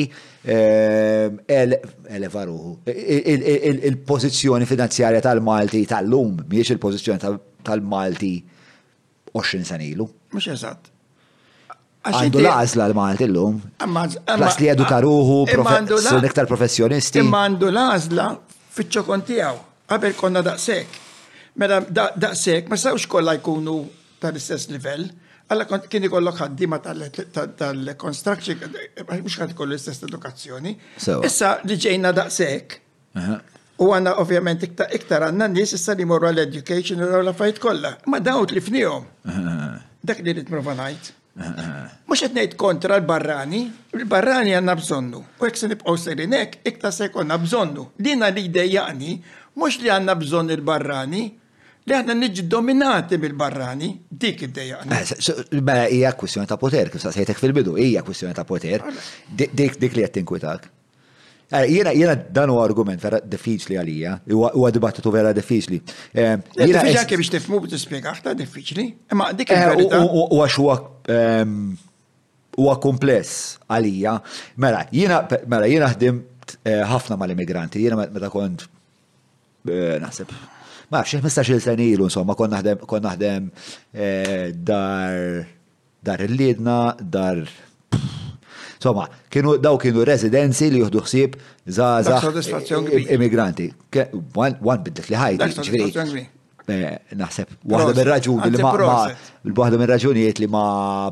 [0.49, 2.43] Ehm, eleva
[2.86, 7.18] Il-pozizjoni finanzjarja tal-Malti tal-lum, miex il-pozizjoni
[7.68, 8.33] tal-Malti
[9.35, 10.07] 20 sanilu.
[10.33, 10.89] Mux eżatt.
[12.09, 13.59] Għandu laqsla l-Malti l-lum.
[13.85, 15.39] Laqs li eduka ruħu,
[16.31, 17.20] iktar professjonisti.
[17.20, 18.31] Imma għandu laqsla
[18.78, 19.60] fitċokon tijaw,
[19.93, 20.97] għabel konna daqsek.
[21.60, 23.83] Mela daqsek, ma sawx kolla jkunu
[24.23, 25.10] tal-istess livell.
[25.52, 28.59] Alla kont kien ikollok ħaddima tal-construction,
[29.23, 30.75] mux ħad kollu l-istess edukazzjoni.
[31.25, 32.77] Issa li ġejna daqsek.
[33.81, 37.94] U għanna ovvjament iktar għanna nis issa li morru għal-education u għal-affajt kolla.
[38.12, 39.09] Ma dawt li fnijom.
[40.05, 41.15] Dak li nitprofa najt.
[41.41, 43.65] Mux għetnejt kontra l-barrani,
[43.97, 45.25] l-barrani għanna bżonnu.
[45.41, 47.89] U jek se nibqaw serinek, iktar se għanna bżonnu.
[47.97, 49.17] Dina li dejjani,
[49.57, 51.27] mux li għanna bżonn il-barrani,
[51.89, 57.02] li għadna nġi dominati bil-barrani, dik id deja eh, Mela ija kwistjoni ta' poter, kif
[57.05, 58.84] saqsejtek fil-bidu, ija kwistjoni ta' poter,
[59.36, 60.68] dik li għattin kwitak.
[61.49, 65.78] Eh, jena, jena dan u argument vera diffiċli għalija, u għadibattu vera diffiċli.
[66.12, 70.67] Eh, jena diffiċli biex tifmu biex tispiega, ħta diffiċli, ma dik U għax u
[71.15, 71.62] ehm,
[72.83, 74.18] kompless għalija.
[74.60, 76.23] Mela, jena, mela, jena ħdim
[76.92, 78.67] ħafna mal-immigranti, jena meta kont,
[79.68, 80.31] naħseb,
[80.89, 83.49] ma xeħ mista xil senilu, insomma, kon naħdem,
[83.94, 85.42] eh, dar,
[86.05, 86.78] dar il-lidna,
[87.17, 87.42] dar.
[88.78, 91.34] Insomma, kienu, daw kienu residenzi li juhdu xsib
[91.75, 91.89] za
[93.08, 93.68] immigranti.
[94.39, 95.84] Wan bidlek li ħajti,
[96.68, 98.75] eh, naħseb, wahda minn raġuni li ma,
[99.42, 100.65] l waħda minn raġunijiet li ma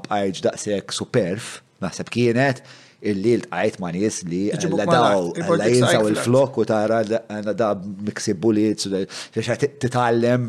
[0.06, 2.64] bħajġ daqsek superf, naħseb kienet,
[3.04, 4.42] illi l għajt ma' nies li
[4.72, 5.30] la daw,
[5.66, 7.72] jinsaw il-flok u tara għanna da
[8.08, 10.48] miksibu li xa titallem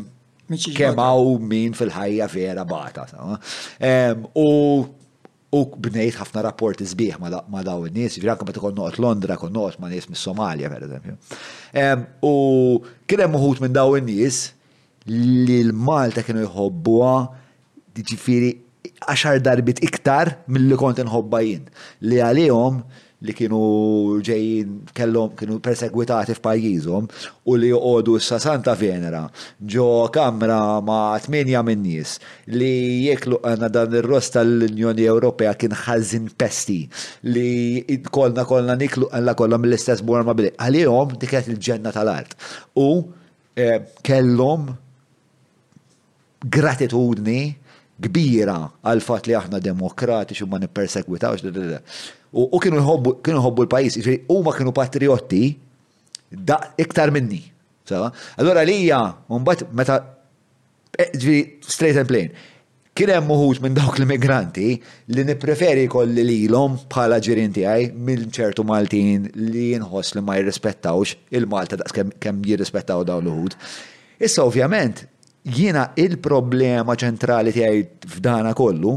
[0.72, 3.04] kemaw min fil-ħajja vera bata.
[3.76, 4.14] Eh?
[5.48, 9.90] U bnejt ħafna rapporti zbieħ ma' daw il-nies, ġiran kom kon Londra, kon noqt ma'
[9.92, 11.18] nies mis somalia per eżempju.
[12.24, 12.34] U
[13.08, 14.46] kienem uħut minn daw il-nies
[15.08, 17.14] li l-Malta kienu jħobbuha
[17.98, 18.50] ġifiri
[19.06, 21.66] għaxar darbit iktar mill-li kont nħobba jien.
[22.08, 22.80] Li għalihom
[23.26, 23.58] li kienu
[24.22, 27.08] ġejjin kellhom kienu persegwitati f'pajjiżhom
[27.50, 29.24] u li joqogħdu issa Santa Venera
[29.74, 32.12] ġo kamra ma' tminja minn nies
[32.54, 36.78] li jeklu għandna dan ir-rost tal-Unjoni Ewropea kien ħażin pesti
[37.34, 37.50] li
[38.06, 40.54] kollna kollna niklu għandna kollha mill-istess ma bili.
[40.54, 42.38] Għalihom dik il-ġenna tal-art.
[42.78, 43.02] U
[43.58, 44.68] eh, kellhom
[46.46, 47.42] gratitudni
[48.06, 51.46] kbira għal fat li aħna demokratiċi u ma nipperseguitawx.
[52.32, 55.42] U kienu jħobbu l-pajis, u ma kienu patriotti
[56.30, 57.42] da iktar minni.
[57.90, 59.00] Allora lija,
[59.32, 59.98] unbat meta
[60.98, 61.08] eh,
[61.64, 62.28] straight and plain,
[62.94, 64.70] kien hemm uħut minn dawk l-immigranti
[65.14, 71.16] li nippreferi kolli lilhom bħala ġirien tiegħi minn ċertu Maltin li jinħoss li ma jirrispettawx
[71.32, 73.54] il-Malta daqs kemm jirrispettaw dawn l ħud
[74.18, 75.04] Issa ovvjament
[75.46, 77.82] jiena il-problema ċentrali tiegħi
[78.16, 78.96] f'dana kollu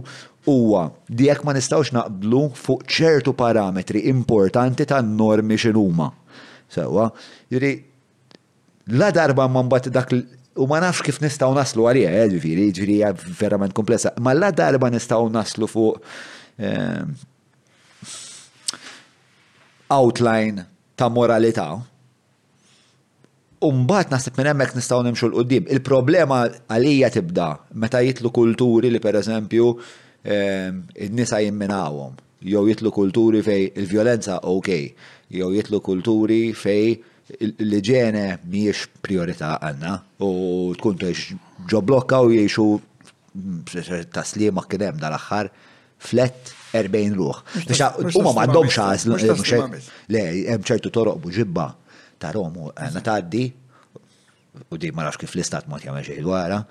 [0.49, 6.09] huwa di jekk ma nistgħux naqblu fuq ċertu parametri importanti tan-normi x'inhuma.
[6.71, 7.09] Sewa,
[7.51, 7.73] jiri
[8.95, 10.15] la darba ma mbagħad dak
[10.57, 14.89] u ma nafx kif nistgħu naslu għalija, jiġri eh, hija verament komplessa, ma la darba
[14.93, 16.01] nistgħu naslu fuq
[16.63, 17.05] eh,
[19.91, 21.69] outline ta' moralità
[23.61, 27.47] Umbat nasib minn hemmhekk nistgħu nimxu l qudiem Il-problema għalija tibda
[27.83, 32.15] meta jitlu kulturi li pereżempju ehm, id-nisa jimminawhom.
[32.41, 34.69] Jew jitlu kulturi fej il-vjolenza ok,
[35.37, 36.95] jew jitlu kulturi fej
[37.45, 39.91] l-ġene miex priorità għanna
[40.25, 40.31] u
[40.81, 42.65] tkun teħx ġoblokka u jiexu
[44.17, 45.51] taslima kienem dal-axħar
[46.01, 47.45] flett 40 ruħ.
[48.17, 49.05] Uma ma għaddom xaż.
[50.15, 51.67] Le, hemm ċertu toroq buġibba
[52.21, 53.43] ta' Romu għanna eh, taddi,
[54.69, 56.61] u di ma nafx kif l-istat ma jagħmel xejn dwarha,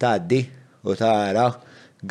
[0.00, 0.40] taddi
[0.86, 1.46] u tara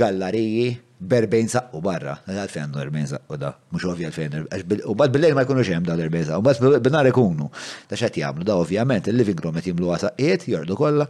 [0.01, 4.45] galleriji berbejn saqqu barra, għal fejn għandu erbejn saqqu da, mux ovvja fejn,
[4.87, 7.49] u bad bil ma jkunu xem da l-erbejn saqqu, bad bil-nar ikunu,
[7.89, 11.09] ta' xat jgħamlu, da ovvjament il-living room jt jimlu għasaqqiet, jordu kolla,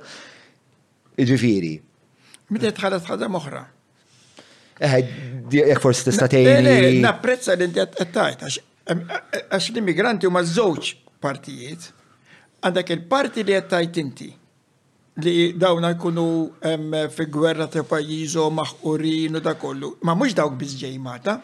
[1.21, 1.75] iġifiri.
[2.53, 3.61] Mide tħalas ħadda uħra?
[4.85, 6.97] Eħe, eh, eh, jek forsi t-istatejni.
[7.05, 8.41] Napprezza l-inti għattajt,
[8.89, 11.89] għax l-immigranti u mażżoċ partijiet,
[12.65, 14.31] għandak il-parti li għattajt inti
[15.25, 16.27] li dawna jkunu
[17.15, 19.93] fi gwerra ta' pajizo maħqurin u da kollu.
[20.05, 21.37] Ma mux dawk bizġej mata.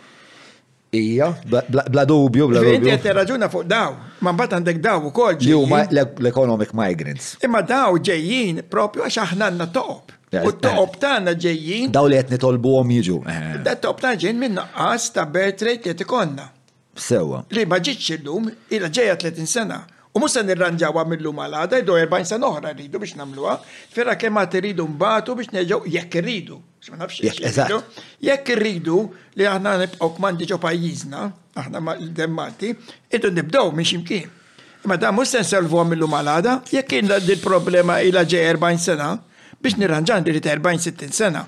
[0.91, 2.89] Ija, bla dubju, bla dubju.
[2.91, 3.93] Inti raġuna fuq daw,
[4.27, 5.37] ma bat għandek daw u kol.
[5.39, 5.53] Li
[5.95, 7.37] l-economic migrants.
[7.47, 10.17] Imma daw ġejjin propju għax aħnanna top.
[10.47, 11.91] U top tana ġejjin.
[11.95, 13.17] Daw li qed tolbu għom jiġu.
[13.31, 13.53] Eh.
[13.63, 16.43] Da top tagħna ġejjin minn qas ta' bertrejt rate li
[16.95, 17.45] Sewa.
[17.53, 19.79] Li ma ġitx illum, ila ġeja 30 sena.
[20.11, 23.53] U mux se nirranġaw għamillu malada, għal-għada, jdu 40 sena oħra rridu biex namluwa,
[23.95, 26.57] ferra kemm għat rridu mbatu biex neġaw jekk rridu.
[28.19, 28.97] Jekk rridu
[29.39, 31.21] li aħna nibqaw kmandi ġo pajjiżna,
[31.63, 32.73] aħna l-demmati,
[33.07, 34.27] iddu nibdaw minn ximkien.
[34.83, 39.13] Ma da mux se nselvu għamillu malada, jekk jina dil-problema ila ġeja 40 sena,
[39.63, 41.47] biex nirranġan dirita 40-60 sena.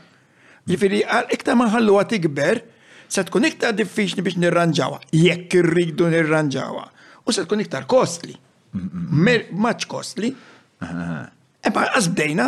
[0.69, 1.03] Ġifiri,
[1.35, 2.69] iktar maħallu ħalluha tikber
[3.13, 6.85] se tkun iktar diffiċli biex nirranġawa, jekk irridu nirranġawa.
[7.27, 8.33] U se tkun iktar kostli.
[8.73, 10.31] Maċ kostli.
[11.63, 12.47] Eba, għazbdejna.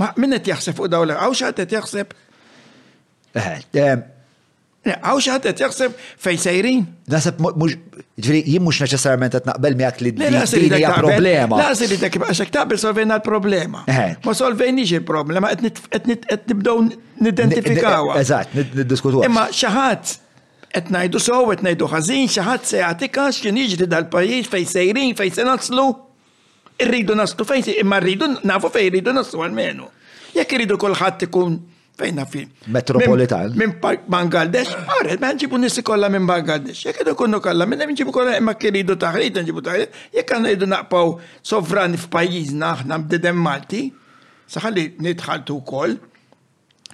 [0.00, 2.14] Ma minnet jaxsef u dawla, għaw xaħtet jaħseb.
[3.36, 3.96] Eh, eh,
[4.82, 6.80] Għawx ħadd qed jaħseb fejn sejrin.
[7.12, 7.76] Naħseb mhux
[8.18, 11.60] ġifieri jien mhux neċessarjament qed naqbel miegħek li din hija problema.
[11.60, 13.84] Naħseb li dak għax hekk taqbel solvejna l-problema.
[14.26, 16.88] Ma solvejniex il-problema qed nibdew
[17.22, 18.16] nidentifikawha.
[18.24, 19.28] Eżatt, niddiskutuha.
[19.30, 20.14] Imma xi ħadd
[20.72, 25.14] qed ngħidu sew qed ngħidu ħażin xi ħadd se jagħtika x'kien jiġri dal-pajjiż fejn sejrin
[25.20, 25.86] fejn se naslu.
[26.82, 29.86] Irridu naslu fejn imma rridu nafu fejn irridu naslu għalmenu.
[30.34, 31.60] Jekk irridu kulħadd ikun
[31.98, 32.46] fejna fi.
[32.70, 33.52] Metropolitan.
[33.58, 36.86] Minn Park Bangladesh, għarret, ma nġibu nissi kolla minn Bangladesh.
[36.88, 40.70] Jek edu kunnu kolla, minn nġibu kolla imma kiridu taħrit, nġibu taħrit, jek għanna jidu
[40.72, 41.14] naqpaw
[41.44, 43.84] sovrani f'pajizna, ħna bdedem Malti,
[44.52, 45.96] saħalli nitħaltu kol,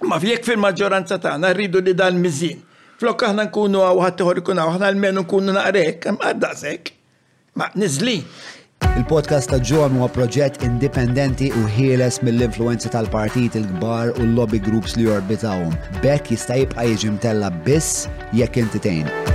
[0.09, 2.59] ma fjek fil-maġġoranza taħna rridu li dal-mizin.
[2.99, 6.95] Flokka aħna nkunu għaw ħattiħor ikun għaw, ħna l-menu nkunu naqrek, għadda sekk.
[7.59, 8.19] Ma nizli,
[8.99, 14.95] Il-podcast ta' ġon huwa proġett indipendenti u ħieles mill influenza tal-partit il-kbar u l-lobby groups
[14.97, 15.75] li jorbitawhom.
[16.03, 19.09] Bekk jista' jibqa' jiġi mtella biss jekk intitejn.
[19.09, 19.27] tgħin.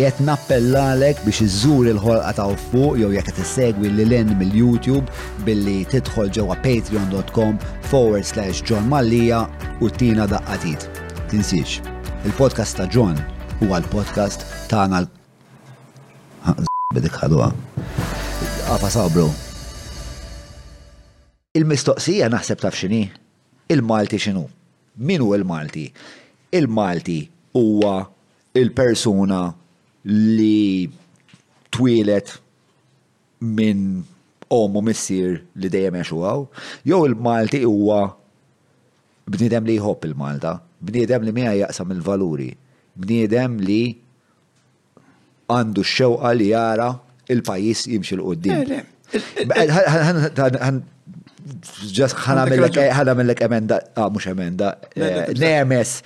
[0.00, 5.08] Jett nappellalek biex iżżur il-ħolqa ta' fuq jew jekk qed issegwi lil lin mill-YouTube
[5.48, 7.58] billi tidħol ġewwa patreon.com
[7.90, 9.44] forward slash John Mallija
[9.80, 10.88] u tina daqqatit.
[11.32, 11.80] Tinsiex,
[12.28, 13.16] il-podcast ta' John
[13.62, 15.14] huwa l-podcast tagħna l
[16.96, 17.50] bidik ħadwa.
[18.72, 19.26] Għapa ah, sabru.
[21.56, 23.02] Il-mistoqsija naħseb taf xini.
[23.72, 24.44] Il-Malti xinu.
[24.96, 25.84] Minu il-Malti?
[26.56, 27.18] Il-Malti
[27.58, 27.98] huwa
[28.56, 29.40] il-persuna
[30.38, 30.86] li
[31.76, 32.34] twilet
[33.44, 33.98] minn
[34.54, 36.44] omu missir li dejjem għaw,
[36.88, 38.00] jew il-Malti huwa
[39.26, 42.52] bniedem li jħobb il-Malta, bniedem li mija jaqsam il-valuri,
[42.96, 43.82] bniedem li
[45.52, 46.90] għandu xewqa li jara
[47.30, 48.70] il-pajis jimxi l-qoddim.
[51.96, 55.98] Ġas ħanamillek emenda, ah, mux emenda, eh, nemes,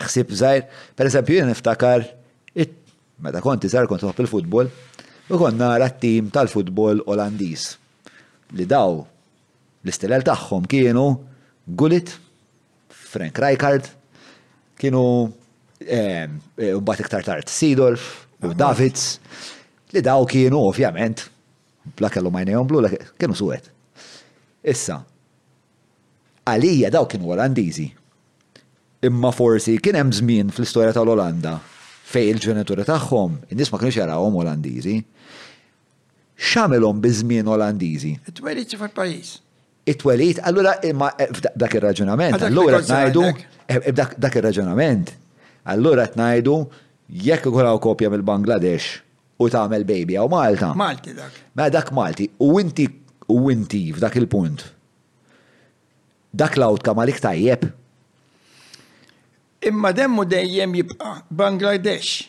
[0.00, 0.64] xsib zaħir.
[0.96, 2.06] Per eżempju, jien niftakar,
[3.18, 4.68] meta konti zaħir kont il futbol
[5.28, 7.74] u kon nara t-tim tal-futbol olandiz.
[8.56, 9.00] Li daw,
[9.84, 11.08] l-istilel tagħhom kienu
[11.68, 12.14] Gullit,
[12.88, 13.90] Frank Rijkaard,
[14.80, 15.02] kienu
[15.82, 16.24] eh,
[16.56, 19.20] eh, mbagħad iktar tard Sidolf u Davids,
[19.92, 21.22] li daw kienu ovvjament,
[21.96, 22.82] bla kellu majnejom blu,
[23.18, 23.64] kienu suwed.
[24.68, 25.00] Issa,
[26.46, 27.88] għalija daw kienu Olandiżi.
[29.06, 31.56] Imma forsi kien hemm żmien fl-istorja tal-Olanda
[32.08, 34.96] fej il-ġenituri tagħhom, in-nies ma kienux jarawhom Olandiżi.
[36.38, 38.14] X'għamilhom biż-żmien Olandiżi.
[38.30, 39.34] It-twelit fil-pajjiż.
[39.88, 41.12] It-twelit, allura imma
[41.58, 43.22] dak ir-raġunament, allura tnajdu
[44.20, 45.14] dak ir-raġunament.
[45.68, 46.58] Allura tnajdu
[47.08, 49.00] jekk ikun kopja mill-Bangladesh
[49.40, 50.70] u tagħmel baby għaw Malta.
[50.76, 51.32] Malti dak.
[51.56, 52.86] Ma dak Malti u inti
[53.30, 54.64] u inti f'dak il-punt.
[56.32, 57.68] Dak l-outcome għalik tajjeb.
[59.68, 62.28] Imma demmu dejjem jibqa' Bangladesh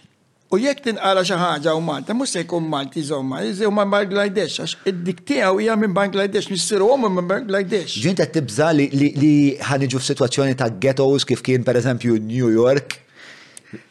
[0.49, 4.55] U jekk tinqara xi ħaġa u Malta, mhux se jkun Malti żomma, iżew ma' Bangladesh,
[4.63, 7.99] għax id-dik tiegħu hija minn Bangladesh, missiru huma minn Bangladesh.
[8.01, 12.97] Ġinta tibża li ħaniġu f'sitwazzjoni ta' ghettos kif kien pereżempju New York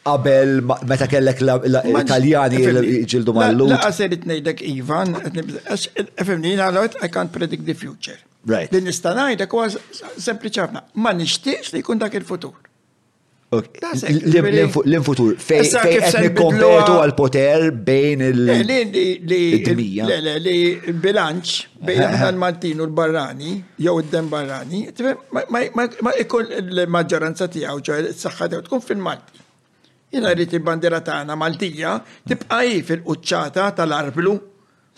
[0.05, 0.59] qabel
[0.89, 2.63] meta kellek l-Italjani
[3.11, 3.67] ġildu mal-lu.
[3.71, 8.17] La għasir it-nejdek Ivan, efemni għalot, I can't predict the future.
[8.47, 8.71] Right.
[8.71, 9.77] Din nistanajdek għaz
[10.23, 12.55] sempliċi ħafna, ma nixtiex li jkun dak il-futur.
[13.49, 15.71] L-infutur, fej
[16.37, 20.09] kompetu għal poter bejn il-dmija.
[20.43, 20.59] Li
[21.05, 21.55] bilanċ
[21.87, 23.55] bejn il-Maltin u l-Barrani,
[23.87, 24.83] jew id-dem Barrani,
[25.31, 29.45] ma ikun l-maġġoranza tiegħu ġo s-saħħa tkun fil-Malti.
[30.09, 31.91] Jena rrit il-bandira tagħna Maltija
[32.27, 34.31] tibqaj fil-quċċata tal-arblu.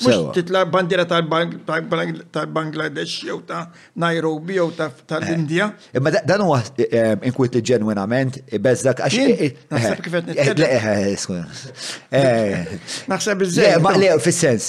[0.01, 3.67] Mux titla bandira tal-Bangladesh jew ta'
[4.01, 6.57] Nairobi jew tal india Imma dan huwa
[7.29, 9.15] inkwiti ġenwinament bezzak għax.
[9.75, 10.67] Naħseb kif qed nitkellem.
[13.13, 13.83] Naħseb iż-żejn.
[13.85, 14.65] Ma le fis-sens.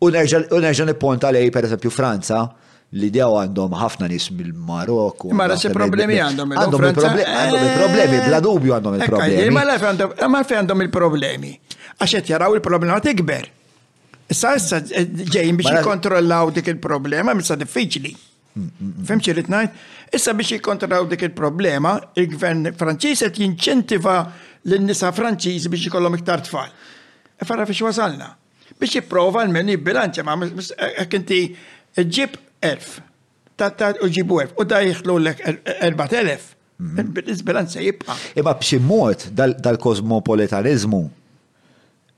[0.04, 2.42] U nerġa' nipponta lej pereżempju Franza
[3.00, 5.28] li dew għandhom ħafna nies mill-Marok.
[5.38, 8.24] Ma raċi problemi għandhom Għandhom il-problemi, eh.
[8.28, 9.54] bla dubju għandhom il-problemi.
[9.54, 11.52] Ma fejn għandhom il-problemi.
[12.00, 13.46] Għaxet jaraw il-problema tikber.
[14.30, 18.12] Issa issa eh, ġejjin biex mela- jikontrollaw dik il-problema, missa diffiċli.
[18.54, 19.06] Mm, mm, mm.
[19.08, 19.74] Fimx irrit najt?
[20.18, 24.14] issa biex jikontrollaw dik il-problema, il-gvern Franċiż qed jinċentiva
[24.70, 26.70] l nisa Franċiż biex ikollhom iktar tfal.
[27.40, 28.30] E farra fiex wasalna.
[28.78, 31.40] Biex jipprova l-men jibbilanċa ma' eh, inti
[31.98, 33.00] ġib 1000.
[33.58, 34.54] Ta' ta' u ġibu 1000.
[34.62, 35.86] U da jieħlu l-ek 4000.
[35.90, 36.48] Er-, telef.
[36.80, 37.32] Mm-hmm.
[37.34, 38.14] Il-bilanċa jibqa.
[38.40, 41.02] Iba bximot dal-kosmopolitanizmu dal-kosmopolitanizmu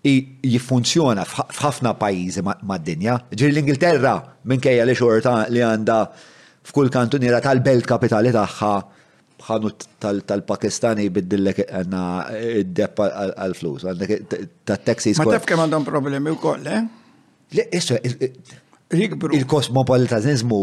[0.03, 3.17] jiffunzjona f'ħafna pajjiżi mad-dinja.
[3.35, 4.15] Ġiri l-Ingilterra
[4.51, 5.99] minkejja li xorta li għandha
[6.71, 8.73] f'kull kantuniera tal-belt kapitali tagħha
[9.43, 9.71] ħanu
[10.03, 12.03] tal-Pakistani biddillek għanna
[12.63, 13.05] id-depp
[13.39, 14.35] għal-flus, għandek
[14.69, 15.23] ta' Texas.
[15.23, 16.83] Ma taf kem għandhom problemi u koll, eh?
[17.53, 17.67] Le,
[18.97, 19.35] jikbru.
[19.37, 20.61] Il-kosmopolitanizmu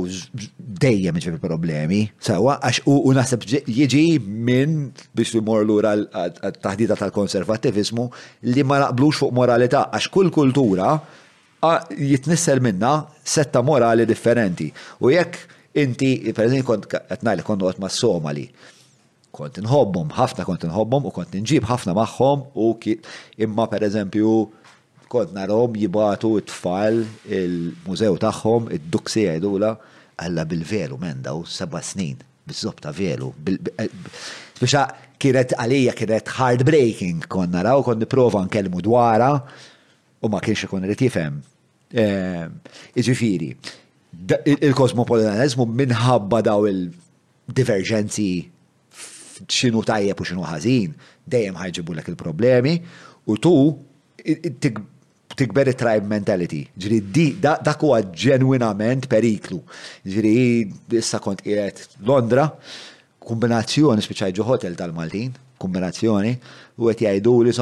[0.81, 8.07] dejjem iġi problemi, sawa, għax u naħseb jieġi minn biex li mor lura taħdita tal-konservativizmu
[8.53, 10.95] li ma naqblux fuq moralità, għax kull kultura
[11.99, 14.69] jitnissel minna setta morali differenti.
[15.01, 18.45] U jekk inti, per eżempju, kont għetnajli kont għat ma' Somali,
[19.35, 22.71] kont nħobbom, ħafna kont nħobbom u kont nġib ħafna maħħom u
[23.45, 24.33] imma per eżempju
[25.09, 27.01] kont narom jibatu t-tfal
[27.33, 29.71] il-mużew tagħhom, id-duksi għajdula,
[30.21, 33.31] għalla bil-veru men u seba snin, bizzobta ta' veru.
[33.41, 39.31] Bixa eh, kienet għalija kienet heartbreaking kon naraw, kon niprofa nkellmu dwara
[40.21, 41.41] u ma kienx ikun irid jifhem.
[41.89, 42.45] Eh,
[43.01, 43.49] Iġifieri,
[44.69, 48.29] il-kosmopolitanizmu minħabba daw il-divergenzi
[49.49, 50.93] xinu tajjeb u xinu ħażin,
[51.29, 52.77] dejjem ħajġibu l il-problemi
[53.29, 53.55] u tu
[55.39, 56.63] tikber tribe mentality.
[56.79, 59.61] Ġri di, dak huwa ġenwinament periklu.
[60.03, 60.33] Ġri
[60.99, 62.49] issa kont qiegħed Londra,
[63.23, 66.33] kombinazzjoni speċaj ġo hotel tal-Maltin, kombinazzjoni,
[66.79, 67.53] u qed jgħidu li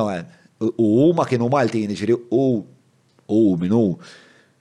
[0.82, 2.44] u ma kienu Maltin, ġri u
[3.28, 3.84] u minu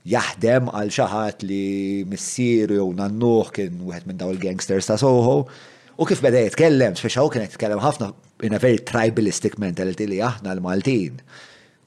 [0.06, 5.46] jaħdem għal xaħat li missir jew nannuħ kien wieħed minn daw il-gangsters ta' Soho.
[5.96, 8.10] U kif beda jitkellem, speċa u kien jitkellem ħafna
[8.44, 11.22] in a very tribalistic mentality li aħna l-Maltin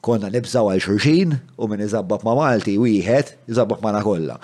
[0.06, 4.38] konna nibżaw għal xurxin u minn iżabbab ma' Malti wieħed iżabbab ma' kollha.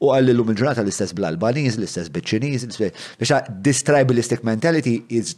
[0.00, 2.66] U l-lum il ġurnata l-istess bl-Albaniż, l-istess bil-ċiniz,
[3.20, 5.36] biex this tribalistic mentality is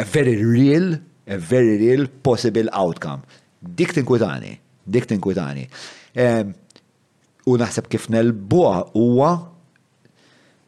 [0.00, 0.94] a very real,
[1.28, 3.20] a very real possible outcome.
[3.60, 4.54] Dik tinkwitani,
[4.88, 5.66] dik tinkwitani.
[7.48, 9.32] U naħseb kif nelbuha huwa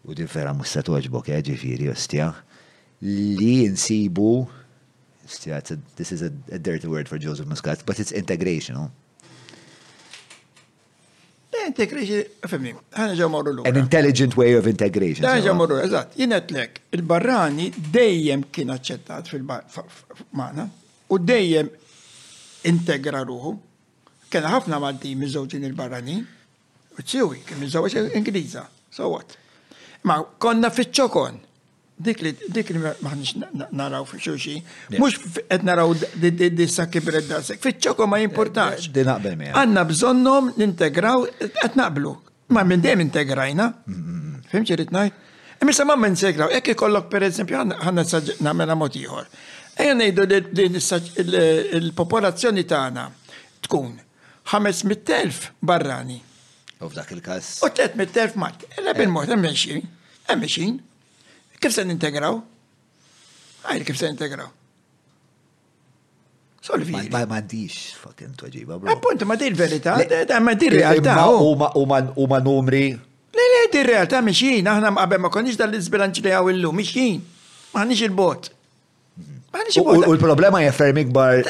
[0.02, 2.33] u di vera mhux se toġbok eh, ġifieri ostja
[3.05, 4.33] li nsibu
[5.33, 5.47] relatives.
[5.47, 8.91] Yeah, it's a, this is a, a, dirty word for Joseph Muscat, but it's integrational.
[11.52, 13.69] Eh, integration, femmim, ħana ġaw marru l-għura.
[13.69, 15.27] An intelligent way of integration.
[15.28, 16.15] ħana ġaw marru eżat.
[16.17, 20.65] Jienet lek, il-barrani dejjem kien aċċettat fil-mana
[21.12, 21.69] u dejjem
[22.73, 23.57] integra ruħu.
[24.33, 26.17] Kena ħafna malti mizzawġin il-barrani,
[26.97, 29.36] u ċiwi, kien mizzawġin Ingliża, so what?
[30.09, 31.36] Ma konna fitxokon
[32.05, 34.55] dik li dik li maħniex naraw fi xuxi,
[35.00, 38.89] mux qed naraw di sakki bred daqsek, fiċċoko ma jimportax.
[38.92, 39.50] Di naqbel mi.
[39.52, 42.14] Għanna bżonnom nintegraw qed naqblu.
[42.52, 43.68] Ma minn dejjem integrajna.
[44.52, 45.31] Fim rid ngħid?
[45.62, 49.28] Imma ma minn segraw, ekk ikollok pereżempju ħanna nagħmel mod ieħor.
[49.82, 51.47] Ejja ngħidu li
[51.78, 53.06] il popolazzjoni tagħna
[53.68, 53.94] tkun
[54.52, 56.18] 500,000 barrani.
[56.82, 57.60] U f'dak il-każ.
[57.62, 58.66] U 300,000 mat.
[58.76, 59.86] Ela mort, mod hemm mexin.
[60.28, 60.81] Hemm mexin.
[61.62, 62.41] Kif se nintegraw?
[63.70, 64.50] Għajli kif se nintegraw.
[66.62, 66.94] Solvi.
[67.12, 68.91] Ma mandiċ, fucking toġiba, bro.
[68.91, 69.97] Appunto, ma dir l-verita,
[70.42, 71.31] ma dir l-realtà.
[71.34, 71.55] U
[71.91, 72.34] ma oh.
[72.42, 72.86] numri.
[73.32, 77.23] Le, le, dir l-realtà, miexin, aħna ma għabem ma konniġ dal-izbilanċ li għaw illu, miexin.
[77.74, 78.50] Ma ħanix il-bot.
[79.82, 81.42] U l-problema jaffer mikbar,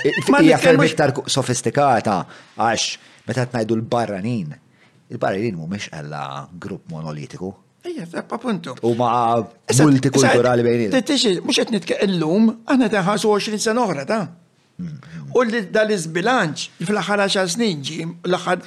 [0.42, 2.22] jaffer miktar sofistikata,
[2.56, 2.96] għax,
[3.28, 4.56] meta t-najdu l-barranin.
[5.12, 6.24] Il-barranin mu miex għalla
[6.60, 7.52] grupp monolitiku
[8.26, 8.74] appuntu.
[8.82, 9.48] U ma'
[9.82, 10.92] multikulturali bejnit.
[11.06, 15.34] Tiġi, mux qed nitkellem illum, aħna ta' 20 sena oħra ta' mm-hmm.
[15.34, 18.62] U li dal-izbilanċ fl-axar 10 snin ġi, l-axar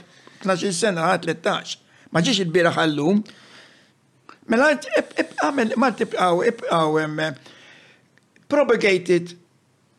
[0.46, 1.78] 12 sena, 13,
[2.14, 3.22] ma ġiex il-bira ħallum.
[4.54, 7.00] Mela, għamil, ma tibqaw, ibqaw,
[8.52, 9.32] propagated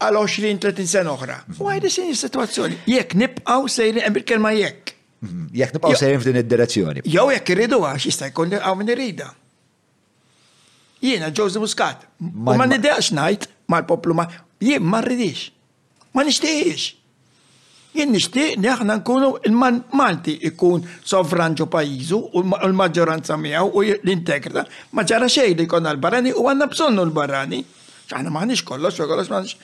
[0.05, 1.41] għal 20-30 sena oħra.
[1.41, 1.65] Mm-hmm.
[1.65, 2.83] U għajdi sin situazzjoni.
[2.93, 4.96] Jek, nibqaw sejri, embil kelma jek.
[5.57, 7.01] Jek nipaw sejrin f'din id-direzzjoni.
[7.09, 9.31] Jow jek irridu għax jistaj jkun għaw minn irrida.
[11.03, 12.05] Jiena Jose Muscat.
[12.21, 14.27] U ma nideqx ngħid mal-poplu ma
[14.63, 15.49] jien ma rridix.
[16.17, 16.87] Ma nixtieqx.
[17.97, 23.85] Jien nixtieq li aħna nkunu il-man Malti ikun sovran ġo pajizu u l-maġġoranza miegħu u
[23.97, 27.63] l-integrita ma ġara xej li kon għal barani u għanna bżonnu l-barani.
[28.13, 29.61] Aħna maħniex kollox, kollox maħniex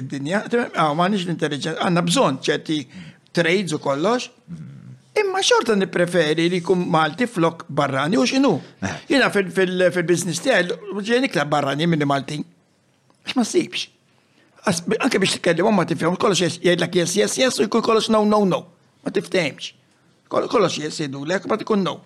[0.00, 0.46] id-dinja,
[0.96, 2.80] maħniex l-intelligenza, għandna bżonn ċerti
[3.32, 4.28] trades u kollox,
[5.20, 8.52] imma xorta nipreferi li kum Malti flok barrani u xinu.
[8.84, 8.92] Eh.
[9.08, 10.68] Jena fil-biznis tijaj,
[11.06, 12.42] ġeni kla barrani minni Malti.
[13.36, 13.88] Ma sibx.
[15.02, 18.42] Anke biex t-kellim, ma tifhem, kollox jgħidlek yes, yes, yes, u jkun kollox no, no,
[18.48, 18.62] no.
[19.02, 19.72] Ma tiftemx.
[20.32, 21.96] Kollox yes, jgħidu lek, ma tkun no.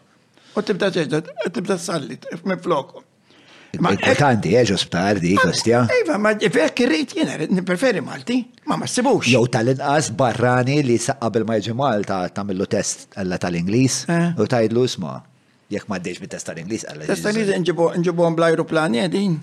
[0.57, 1.21] U tibda ċeġda,
[1.53, 3.05] tibda sallit, minn flokom.
[3.81, 5.85] Ma eh, importanti, eġ eh, osptar di kostja.
[6.03, 8.39] Iva, ma vek irrit jena, preferi Malti,
[8.71, 9.29] ma ma sebux.
[9.33, 14.33] Jow tal-inqas barrani li saqqabel ma jġi Malta tamillu test għalla tal-Inglis, eh?
[14.41, 15.19] u tajdlu sma.
[15.73, 17.09] Jek ma d deċ bit-test tal-Inglis għalla.
[17.11, 19.39] Test tal-Inglis nġibu għom blajru aeroplani għedin.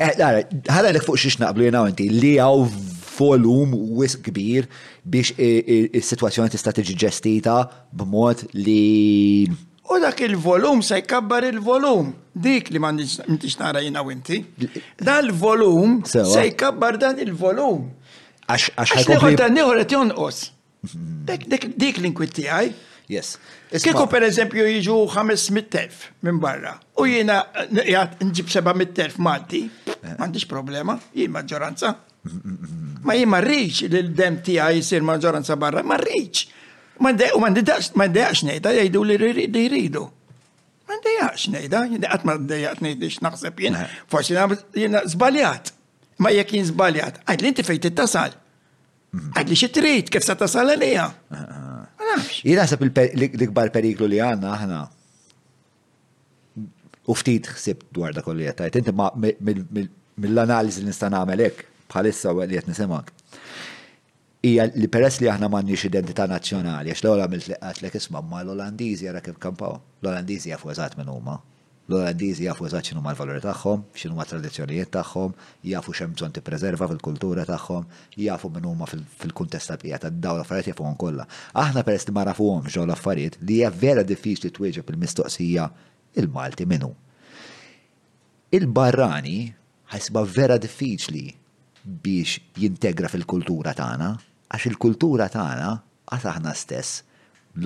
[0.00, 2.66] Eh, dara, ħala l fuq xiex naqblu jena għanti li għaw
[3.16, 4.66] volum u wisq kbir
[5.08, 7.62] biex il-situazzjoni tista' tiġi ġestita
[7.96, 9.48] b'mod li
[9.90, 12.10] U dak il-volum se jkabbar il-volum.
[12.34, 14.40] Dik li m'għandix nara jina u inti.
[14.98, 17.84] Dan il-volum se jkabbar dan il-volum.
[18.46, 18.72] Għax
[19.38, 20.44] dan għax għax għax
[20.86, 22.68] Dik l-inkwitti għaj.
[23.10, 23.36] Yes.
[23.70, 27.94] Kieku per eżempju jiġu 500.000 minn barra u jina eh,
[28.26, 29.60] nġib 700.000 malti,
[30.18, 31.92] għandix problema, jien maġġoranza.
[33.06, 36.46] Ma jien marriċ li l-dem tijaj jisir maġġoranza barra, marriċ.
[37.00, 40.02] Ma ndejaqx nejda, jgħidu li li jridu.
[40.86, 44.36] Ma ndejaqx nejda, għat ma ndejaqx nejda naħseb jena, forsi
[44.80, 45.74] jena zbaljat.
[46.22, 48.36] Ma jek jien zbaljat, għad li inti fejt tasal.
[49.12, 49.28] Mhm.
[49.36, 51.06] Għad li xitrit, kif sa tasal għalija.
[52.46, 54.80] Jena għasab l-ikbar periklu li għanna aħna.
[57.12, 63.04] Uftit xsib dwar da kolli għattajt, inti mill-analiz li nistan għamelek, bħalissa għu għu għu
[64.46, 69.22] hija li peress li aħna m'għandniex identità nazzjonali, għax l-għola għatlek isma' ma l-Olandiżi għara
[69.24, 69.78] kif kampaw.
[70.02, 71.38] L-Olandiżi jafu eżatt minn huma.
[71.88, 75.34] L-Olandiżi jafu eżatt x'inhu l-valuri tagħhom, x'inhu tradizzjonijiet tagħhom,
[75.70, 77.84] jafu x'hemm bżonn tippreserva fil-kultura tagħhom,
[78.26, 81.26] jafu minn huma fil-kuntest ta' bija tad-dawla affarijiet jafuhom kollha.
[81.64, 85.66] Aħna peress li ma nafuhom l affarijiet li hija vera diffiċli twieġeb il-mistoqsija
[86.22, 86.90] il-Malti minnu.
[88.58, 89.38] Il-barrani
[89.94, 91.24] ħasba vera diffiċli
[91.86, 94.10] biex jintegra fil-kultura tagħna,
[94.54, 95.70] Għax il-kultura tagħna
[96.14, 97.02] għad aħna stess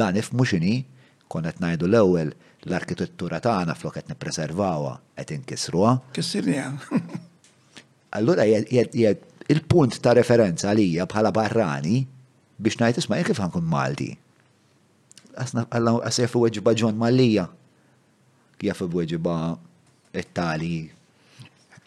[0.01, 0.77] la nifmu x'inhi
[1.33, 2.31] konet qed ngħidu l-ewwel
[2.69, 5.93] l-arkitettura tagħna flok qed nippreservawha qed inkisruha.
[6.17, 6.71] Kissirniha.
[8.19, 12.01] Allura il-punt ta' referenza għalija bħala barrani
[12.61, 14.09] biex ngħid isma' kif ħankun Malti.
[15.41, 17.45] Asna għalla għasef weġba ġon Mallija
[18.61, 19.35] Kif weġba
[20.13, 20.83] it-tali.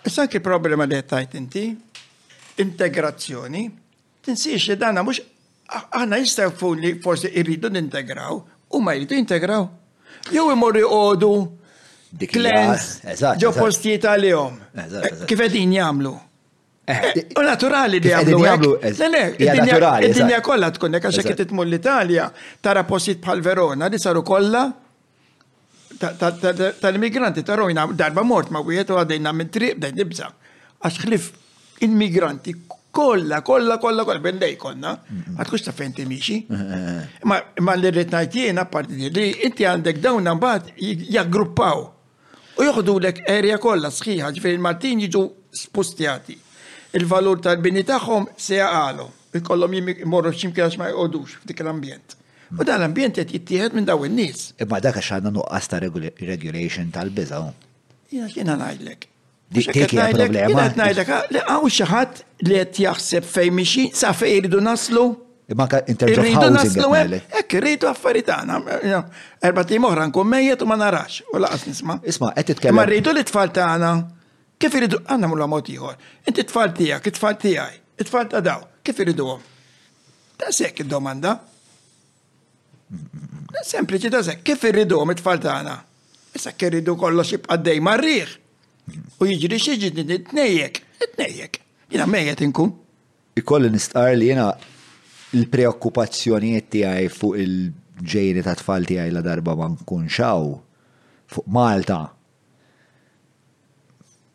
[0.09, 1.67] Issa ki problema li għettajt inti,
[2.65, 3.61] integrazzjoni,
[4.25, 5.19] tinsiex li dana mux
[5.97, 8.39] għana jistaw fu li forse irridu n-integraw
[8.73, 9.65] u ma jridu integraw.
[10.33, 11.29] Jow imorri għodu
[12.31, 12.87] klens
[13.41, 14.55] ġo postijiet għal-jom.
[14.81, 16.13] Eh, kif edin jamlu.
[16.89, 18.71] Eh, eh, u naturali li għamlu.
[18.85, 22.29] Id-dinja kolla tkun jek għaxek titmu l-Italja,
[22.61, 24.65] tara postijiet bħal Verona, li saru kolla
[26.03, 30.31] tal-immigranti ta' rojna darba mort ma' wieħed u għadajna minn triq bdejn nibza.
[30.83, 31.27] Għax xlif
[31.85, 32.51] immigranti
[32.93, 34.91] kolla, kolla, kolla, kolla, bendej konna,
[35.37, 36.35] ma tkunx ta' fejn timixi.
[36.49, 37.25] Eh, eh, eh.
[37.59, 40.69] Ma l-irrit najtjena, parti li inti għandek dawn mbaħt
[41.15, 41.83] jaggruppaw.
[42.59, 45.23] U joħdu lek erja kolla sħiħa, ġifir il-Martin jiġu
[45.61, 46.37] spustjati.
[46.99, 52.13] Il-valur tal-bini tagħhom se il Ikollhom jimorru x'imkien għax ma jqodux f'dik l-ambjent.
[52.53, 54.51] U dan l-ambjent qed jittieħed minn daw in-nies.
[54.61, 57.41] Imma dak għax għandna nuqqas ta' regulation tal-biża.
[58.13, 59.09] Jiena x'jiena ngħidlek
[59.53, 60.65] Dik hija problema.
[60.77, 62.63] Qed li
[63.93, 64.09] sa
[64.61, 65.03] naslu.
[65.47, 69.01] Irridu naslu eh?
[69.47, 69.63] Erba'
[70.07, 71.99] nkun u ma narax u laqas nisma'.
[72.03, 72.31] Isma'
[72.71, 73.89] Ma rridu li tfal tagħna
[74.59, 77.09] kif iridu għandna mulla mod Inti tfal tiegħek,
[78.01, 79.41] it-tfal daw, kif iriduhom?
[80.37, 81.33] Ta' sekk id-domanda.
[83.67, 85.75] Sempliċi ta' sekk, kif irriduhom it-tfal tagħna?
[86.33, 88.39] Issa kirridu kollox jibqa' marriħ.
[89.19, 91.59] U jiġri xieġi t-nejjek, t-nejjek.
[91.93, 92.73] Jina mejjet inkun.
[93.39, 94.49] Ikolli nistqar li jena
[95.33, 100.49] l-preokkupazzjonijiet tiegħi fuq il-ġejni ta' tfal tiegħi la darba ma nkun xaw
[101.33, 102.01] fuq Malta.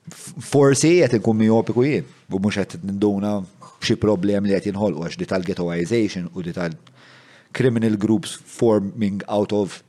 [0.08, 3.36] Forsi qed inkun miopiku jien, u mhux qed ninduna
[3.84, 9.82] xi problem li qed jinħolqu għax di tal-ghettoization u di tal-criminal groups forming out of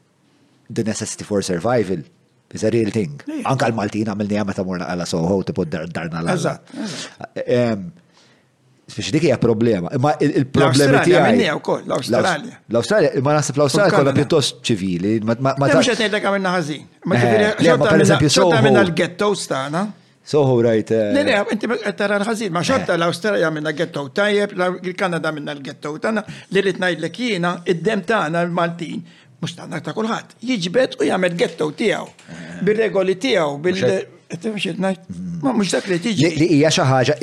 [0.70, 2.04] the necessity for survival.
[2.52, 3.12] It's a real thing.
[3.46, 6.54] Anka l-Maltin għamilni għamma ta' morna għala soħo u tipod darna l-għala.
[8.90, 9.92] Speċi dik hija problema.
[9.94, 11.46] Imma il-problemi tiegħi.
[11.86, 12.58] L-Awstralja.
[12.72, 15.12] L-Awstralja, imma naħseb l-Awstralja kollha pjuttost ċivili.
[15.30, 16.92] Ma mhux qed ngħidlek għamilna ħażin.
[17.06, 17.22] Ma
[18.18, 19.86] eh, xorta minna l-ghettos tagħna.
[20.30, 20.92] Soħu rajt.
[20.94, 21.14] Eh.
[21.16, 22.98] Le, le, inti qed tara l-ħażin, ma xorta eh.
[23.00, 24.52] l-Awstralja minna ghetto tajjeb,
[24.86, 26.22] il-Kanada minna l-ghetto tagħna,
[26.54, 29.06] li rid ngħidlek jiena id-dem tagħna l-Maltin
[29.40, 32.48] mux tannak ta' kullħat, jiġbet u jgħamil ghetto tijaw, eh.
[32.64, 33.84] bil-regoli tijaw, bil-
[35.40, 36.28] Ma mux dak li tiġi.
[36.38, 37.14] Li hija xi ħaġa.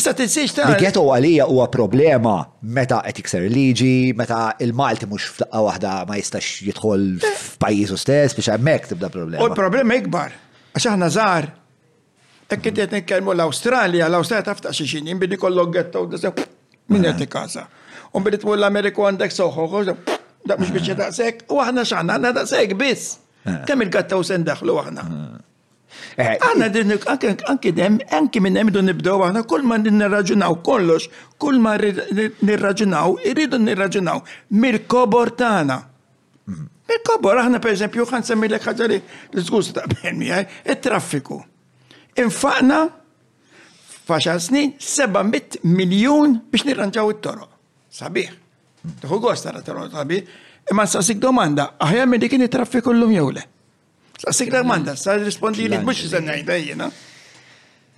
[0.00, 5.26] Issa tinsiex ta' li ghetto għalija huwa problema meta qed ikser liġi, meta il-Malti mhux
[5.36, 7.34] flaqqa waħda ma jistax jidħol eh.
[7.42, 9.44] f'pajjiżu stess biex hemmhekk tibda problema.
[9.44, 10.32] U l-problema ikbar.
[10.72, 11.50] Għax aħna żgħar
[12.46, 17.02] Ek qed qed nitkellmu l-Awstralja, l-Awstralja taf ta' xi xinin, bidi kollok ghetto u min
[17.02, 17.24] qed eh.
[17.26, 17.66] ikasa.
[18.14, 19.82] U bidi tmur l-Ameriku għandek soħħu,
[20.48, 23.06] dak mux biex daqsek, u aħna xaħna għanna daqsek bis.
[23.46, 23.58] Eh.
[23.68, 25.04] Kemm il-gatta u sen daħlu aħna.
[26.20, 26.62] Għanna eh.
[26.68, 27.08] eh, dirnik,
[27.50, 31.10] anki dem, anki minn emdu nibdow aħna, kull ma nirraġunaw kollox,
[31.42, 34.22] kull ma nirraġunaw, irridu nirraġunaw,
[34.62, 35.80] mir-kobor tana.
[36.46, 37.42] Mir-kobor, mm.
[37.44, 39.00] aħna per eżempju, għan semmilek ħagġa li
[39.34, 40.30] l-zgust ta' bħelmi,
[40.70, 41.40] il-traffiku.
[42.22, 42.84] Infaqna,
[44.06, 47.50] faċa snin, 700 miljon biex nirranġaw it-toro.
[47.96, 48.34] Sabiħ.
[49.00, 50.20] Tħu għost għara tal tabi,
[50.70, 53.42] imma s-sassik domanda, għahja minn dikin it-traffi kullum jowle.
[54.18, 56.88] S-sassik domanda, s-sassik rispondi li mux zannajda jena.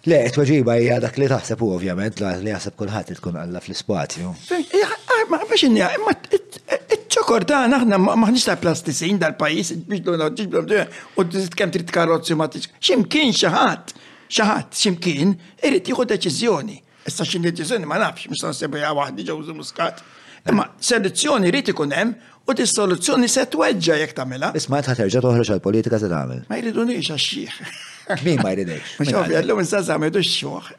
[0.08, 4.31] Le, t-wagġiba hija dak li taħseb u ovvjament, li jaħseb kullħat tkun għalla fl-spazju.
[4.57, 10.49] Eh, ah, ma biex nja, imma t-ċokorda, naħna maħniġ ta' plastisin dal-pajis, biex d-dona, biex
[10.49, 10.83] d
[11.18, 13.92] u t-kem trid karozzi ma t Ximkien xaħat,
[14.31, 15.34] xaħat, ximkien,
[15.67, 16.78] irrit jieħu deċizjoni.
[17.08, 20.05] Issa xin deċizjoni ma nafx, mux naħseb għahdi ġawżu muskat.
[20.49, 22.15] Imma soluzzjoni rrid ikun hemm
[22.49, 24.51] u di soluzzjoni se tweġġa jekk tagħmilha.
[24.60, 26.41] Isma' qed ħaterġa' toħroġ għall-politika se tagħmel.
[26.49, 27.77] Ma jridunix għax-xieħ.
[28.25, 28.89] Min ma jridek.
[29.02, 30.73] Mhux ovvja llum insa ma jridux xuħ.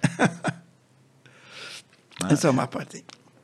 [2.33, 3.03] Insomma, parti.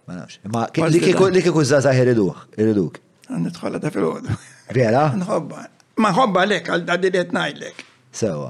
[0.09, 0.41] Ma nafx.
[0.49, 1.03] Ma li
[1.45, 2.99] kieku żgħażagħ jriduh, iriduk.
[3.45, 4.39] Nidħolha ta' fil-ħodu.
[4.77, 5.05] Vera?
[5.21, 5.65] Nħobba.
[6.01, 7.85] Ma ħobba lek għal dadilet ngħidlek.
[8.17, 8.49] Sewa.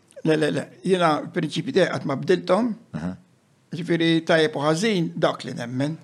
[0.21, 2.67] Le, le, le, jena prinċipi te għat ma bdiltom,
[3.73, 4.63] ġifiri tajjeb u
[5.17, 5.97] dak li nemmen.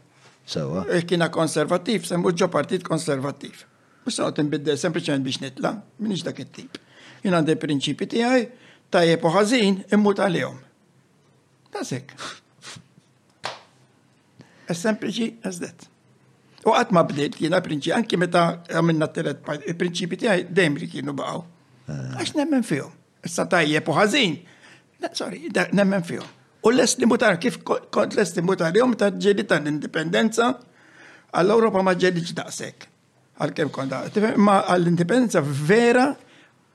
[0.47, 0.85] Sawa.
[0.89, 3.65] E Kina konservativ, semmu ġo partit konservativ.
[4.05, 6.77] U s bidde sempliciment biex nitla, minix dak il tip
[7.21, 8.45] Jena għandi prinċipi tijaj,
[8.89, 10.57] tajjeb u ħazin immut għalihom.
[11.73, 12.13] Tasek.
[14.71, 15.89] Sempliċi għazdet.
[16.65, 21.17] U għat ma bdilt jena prinċipi, anki meta għamilna t-teret, il-prinċipi għaj, dejjem li kienu
[21.17, 21.43] baħu.
[21.87, 22.05] Eh.
[22.21, 22.93] Għax nemmen fjom
[23.27, 24.37] issa tajjeb u ħażin.
[25.13, 26.23] Sorry, nemmen fiju.
[26.67, 30.53] U lest nimutar, kif kont lest nimutar, jom ta' ġedi ta' l indipendenza,
[31.33, 32.87] għall-Europa ma ġedi daqsek.
[33.41, 34.05] Għal-kem konda,
[34.41, 36.07] ma għall-indipendenza vera,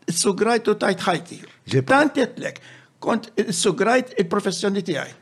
[0.05, 1.40] s-sugrajt sugrajtu tajt ħajti.
[1.89, 2.62] Tant jetlek,
[3.02, 5.12] kont s sugrajt il-professjoni tijaj.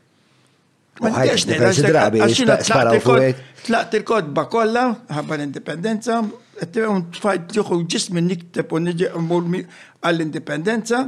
[3.61, 4.85] tlaqt il-kodba kolla,
[5.17, 6.19] ħabba l-indipendenza,
[6.61, 11.07] t-tifem tfajt juħu ġismin nikteb u nġi għall-indipendenza,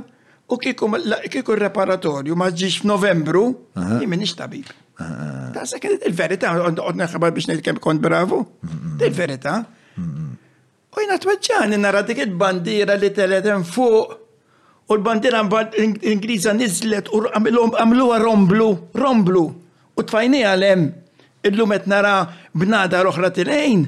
[0.53, 0.59] U
[1.29, 3.45] kieku reparatorju ma ġiġ f'Novembru,
[4.03, 4.69] jimmi nix tabib.
[5.55, 8.43] Ta' se kienet il-verita, għodna xabar biex nejt kem kont bravu.
[9.01, 9.63] Il-verita.
[10.93, 14.19] U jina tweġġani nara dik il-bandira li teleten fuq.
[14.93, 18.69] U l-bandira l-Ingliża nizlet u għamlu romblu,
[19.01, 19.47] romblu.
[19.97, 20.91] U t-fajni għalem.
[21.43, 23.81] il-lumet nara bnada l-oħra tilejn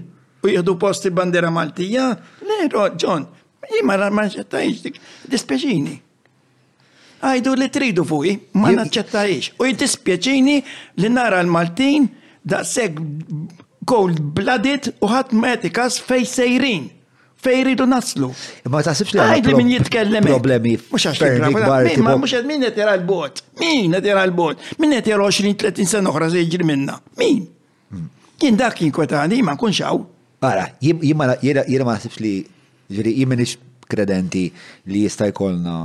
[0.43, 2.07] u jihdu posti bandera bandira Maltija.
[2.43, 3.28] Le, John,
[3.70, 4.97] jimma ma ġettajx dik,
[5.31, 5.94] dispeġini
[7.25, 9.55] għajdu li tridu fuq, ma naċċettajiex.
[9.61, 10.57] U jtispjaċini
[11.03, 12.07] li nara l-Maltin
[12.44, 13.01] da seg
[13.89, 16.85] cold blooded u ħat metikas fej sejrin.
[17.44, 18.31] Fej ridu naslu.
[18.73, 20.25] Ma taħsibx li għajdu min jitkellem.
[20.28, 20.77] Problemi.
[20.91, 23.43] Mux għax Ma mux għad min jtira l-bot.
[23.61, 24.62] Min jtira l-bot.
[24.81, 26.97] Min jtira 20-30 sena uħra se jġri minna.
[27.20, 27.43] Min.
[27.93, 28.07] Hmm.
[28.41, 30.01] Jien dak jinkwetani ma kun xaw.
[30.44, 32.35] Ara, jien ma naħsibx li
[32.94, 33.59] ġri jien minix
[33.93, 34.47] kredenti
[34.89, 35.77] li jistajkolna.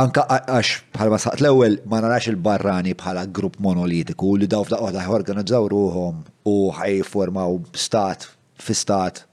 [0.00, 5.14] anka għax bħalma saqt l-ewel ma narax il-barrani bħala grupp monolitiku li daw f'daqqa ħaj
[5.18, 8.24] organizzaw ruhom u ħajformaw stat
[8.62, 9.24] fi stat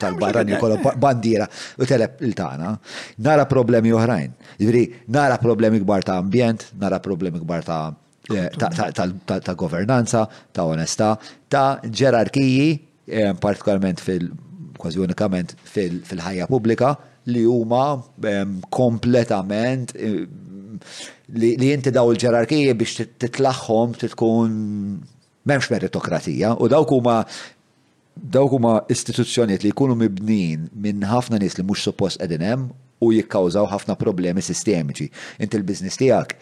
[0.00, 1.44] tal-barrani kollu bandira
[1.76, 2.70] u teleb il-tana.
[3.20, 4.30] Nara problemi oħrajn.
[4.62, 7.90] Ġviri, nara problemi kbar ta' ambjent, nara problemi kbar ta'
[8.32, 10.22] eh, ta' governanza,
[10.56, 11.10] ta' onesta,
[11.52, 12.70] ta' ġerarkiji,
[13.04, 14.32] eh, partikolarment fil-
[14.80, 16.94] kwazjonikament fil-ħajja pubblika,
[17.26, 20.24] li huma ehm, kompletament eh,
[21.34, 24.52] li inti daw il-ġerarkija biex titlaħħom titkun
[25.50, 27.18] memx meritokratija u dawk huma
[28.20, 32.68] dawk huma istituzzjonijiet li jkunu mibnin minn ħafna nies li mhux suppost qegħdin hemm
[33.00, 35.06] u jikkawżaw ħafna problemi sistemiċi.
[35.40, 36.34] Inti l-biznis tiegħek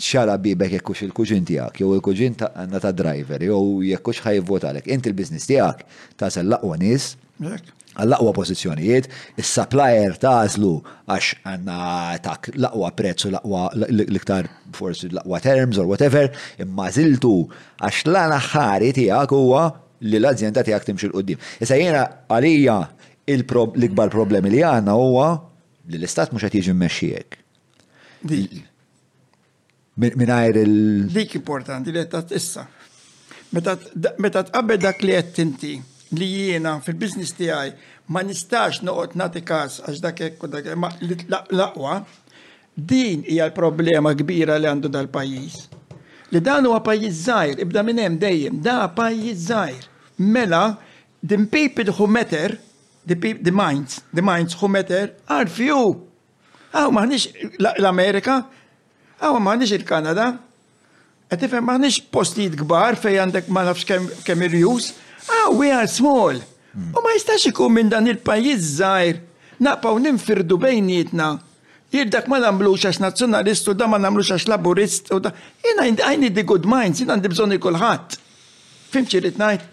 [0.00, 3.58] xara bibek jekkux il-kuġin tijak, jew il-kuġin ta' għanna ta' driver, jew
[3.90, 4.88] jekkux ħajvot għalek.
[4.94, 5.82] Inti l-biznis tijak
[6.16, 7.10] ta' sell-laqwa nis
[7.98, 9.08] għall laqwa pozizjonijiet,
[9.40, 10.72] il-supplier tażlu
[11.10, 11.78] għax għanna
[12.22, 16.30] ta' l-aqwa prezz u laqwa l-iktar forsi l-aqwa terms or whatever,
[16.62, 17.32] imma ziltu
[17.82, 19.64] għax l-għana ħari tijak huwa
[20.06, 21.40] li l-azienda tijak timxil qoddim.
[21.58, 22.78] Issa jena għalija
[23.28, 25.32] l-ikbar problemi li għanna huwa
[25.90, 27.38] li l-istat mux għatiġi mmexxiek.
[29.98, 32.68] Min għajr il- Dik importanti li għettat issa.
[33.58, 35.72] Meta tqabbel dak li għettinti.
[35.78, 35.82] inti
[36.16, 37.72] li jiena fil-biznis tiegħi
[38.14, 42.00] ma nistax noqot nati kas għax dak hekk dak ma li laqwa,
[42.74, 45.66] din hija l-problema kbira li għandu dal pajis
[46.28, 49.86] Li dan huwa pajjiż zaħir ibda minnem dejjem, da pajjiż zaħir
[50.28, 50.76] Mela,
[51.24, 52.58] the people who matter,
[53.08, 55.94] the, people, the minds, the minds who matter are few.
[56.76, 58.40] Aw, maħniex l-Amerika,
[59.22, 60.26] aw, maħniex il-Kanada,
[61.32, 63.86] għetifem maħniex postijiet gbar fej għandek ma nafx
[64.26, 66.32] kemm irjus, kem Ah, we are small.
[66.94, 69.16] U ma jistax ikun minn dan il-pajjiż żgħir
[69.66, 71.28] naqpaw ninfirdu bejnietna.
[71.92, 75.32] Jir dak ma namlux għax nazzjonalist u da ma namlux għax laburist u da.
[75.64, 78.18] Jena għajni di good minds, jena għandi bżonni kullħat.
[78.92, 79.64] Fimċi rrit najt,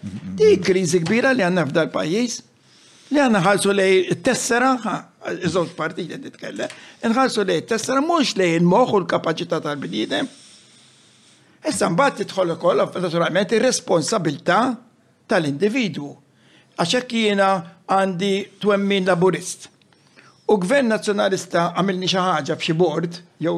[0.42, 2.40] di krizi kbira li għanna f'dal pajis,
[3.16, 4.74] li għanna ħalsu li tessera,
[5.38, 6.68] iżoċ partij li titkelle,
[7.08, 10.28] nħalsu li tessera mux li il-moħ u l-kapacità tal-bnidem.
[11.70, 14.66] Issa mbagħad tidħol ukoll naturalment ir-responsabilità
[15.28, 16.14] tal-individwu.
[16.76, 17.50] Għaxek jiena
[17.90, 19.70] għandi twemmin laburist.
[20.52, 23.56] U gvern nazjonalista għamilni xaħġa f'xi bord, jew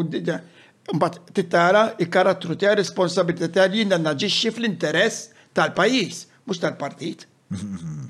[0.87, 7.25] mbagħad tittara il-karattru tiegħi responsabilità tiegħi jiena naġixxi fl-interess tal-pajjiż, mhux tal-partit.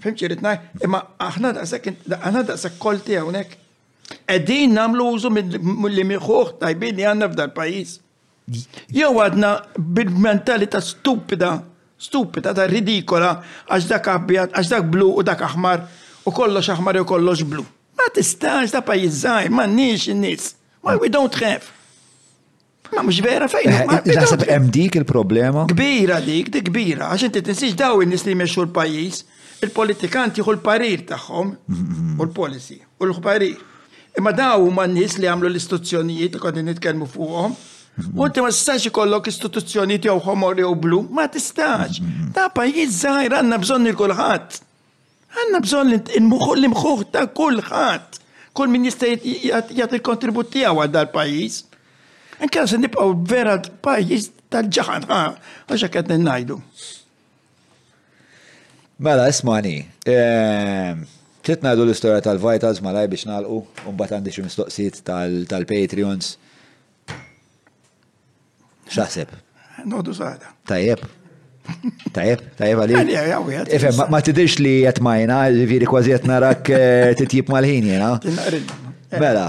[0.04, 0.44] Fimċi rid
[0.86, 3.56] imma aħna daqshekk aħna daqshekk kolti hawnhekk.
[4.28, 7.98] Qegħdin namlu użu mill-li miħuħ tajbin li għanna f'dal pajjiż.
[8.96, 9.50] Jow għadna
[9.98, 11.56] bil-mentalità stupida
[11.98, 13.32] stupida, ta' ridikola,
[13.70, 15.88] għax dak abjad, għax dak blu u dak aħmar,
[16.30, 17.66] u kollox aħmar u kollox blu.
[17.98, 20.54] Ma tistax ta' pajizzaj, ma nix in-nis.
[20.86, 21.66] Why we don't have?
[22.94, 23.70] Ma mux vera fejn.
[23.70, 25.66] Eh, eh, Naħseb eh, hemm dik il-problema?
[25.72, 29.24] Kbira dik, dik kbira, għax inti tinsiex daw in-nies li jmexxu l-pajjiż,
[29.66, 33.58] il-politikanti u l-parir tagħhom u l-policy u l-parir.
[34.18, 37.54] Imma daw huma nis nies li għamlu l-istituzzjonijiet u kodin nitkellmu fuqhom
[37.98, 41.98] U ma tistax ikollok istituzzjoni tiegħu ħomor jew blu, ma tistax.
[41.98, 42.32] Mm-hmm.
[42.36, 44.60] Ta' pajjiż żgħir għandna bżonn il kulħadd.
[45.38, 48.20] Għandna bżonn l-imħuħ ta' kulħadd.
[48.58, 51.60] Kull min jista' jagħti il-kontribut tiegħu għal dal-pajjiż.
[52.46, 56.62] Anke se nibqgħu vera pajjiż tal-ġaħan, għax għaxa qed ngħidu.
[59.02, 59.76] Mela, ismani,
[60.10, 61.02] ehm,
[61.46, 66.36] trid ngħidu l-istorja tal-Vitals ma biex nagħlqu, u mbagħad għandi xi mistoqsijiet tal-Patreons.
[68.94, 69.34] Xaħseb.
[69.88, 70.52] Nodu zaħda.
[70.70, 71.04] Tajjeb.
[72.16, 73.18] Tajjeb, tajjeb għalli.
[73.76, 78.14] Ifem, ma tidix li jatmajna, viri kważi jatnarak eh, titjib mal-ħin jena.
[78.24, 78.72] Eh.
[79.20, 79.46] Mela,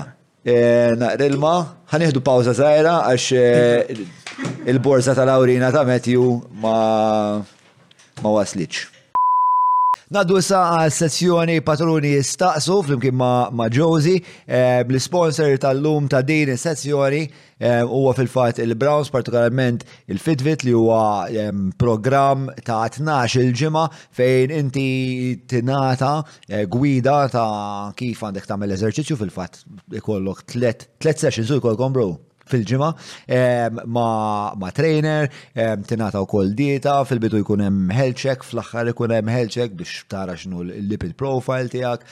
[0.47, 1.55] eh, naqrilma,
[1.94, 6.26] ħaniħdu pawza zaħira għax il-borza tal-awrina ta' Metju
[6.62, 6.78] ma
[8.23, 8.98] waslitx.
[10.09, 14.15] Naddu sa' għal sessjoni patruni jistaqsu flimkien ma, ma Josi,
[14.49, 17.27] eh, l-sponsor tal-lum ta' din is-sessjoni
[17.61, 23.83] eh, huwa eh, fil-fatt il-Browns, partikolarment il fitvit li huwa eh, program ta' 12 il-ġimgħa
[24.17, 24.87] fejn inti
[25.53, 26.15] tingħata
[26.57, 29.67] eh, gwida ta' kif għandek tagħmel eżerċizzju fil-fatt
[30.01, 30.89] ikollok tlet
[31.20, 32.09] sessions u jkollkom bro
[32.49, 34.09] fil-ġimgħa ma,
[34.57, 39.77] ma trainer, tingħata wkoll dieta, fil-bidu jkun hemm health check, fl-aħħar ikun hemm health check
[39.78, 42.07] biex tara x'nu l-lipid profile tiegħek,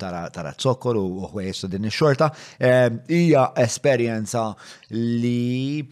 [0.00, 2.30] tara tara zokkor u ħwejsu din ix-xorta.
[2.64, 4.48] Hija esperjenza
[4.96, 5.86] li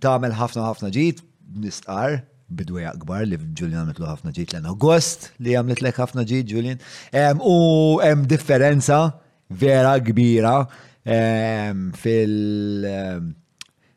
[0.00, 1.22] tagħmel ħafna ħafna ġid
[1.66, 2.22] nistqar
[2.56, 6.82] bidweja akbar li Julian għamlet ħafna ġid l Agost li għamlet lek ħafna ġid Julian.
[7.42, 9.04] U hemm differenza
[9.54, 10.60] vera kbira
[11.06, 12.88] fil-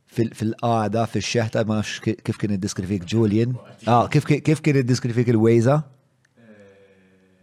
[0.09, 3.55] fil-qada, fil-xeħta, ma kif kien id-diskrifik Julian.
[3.85, 5.79] Ah, kif kien id-diskrifik il-Wejza?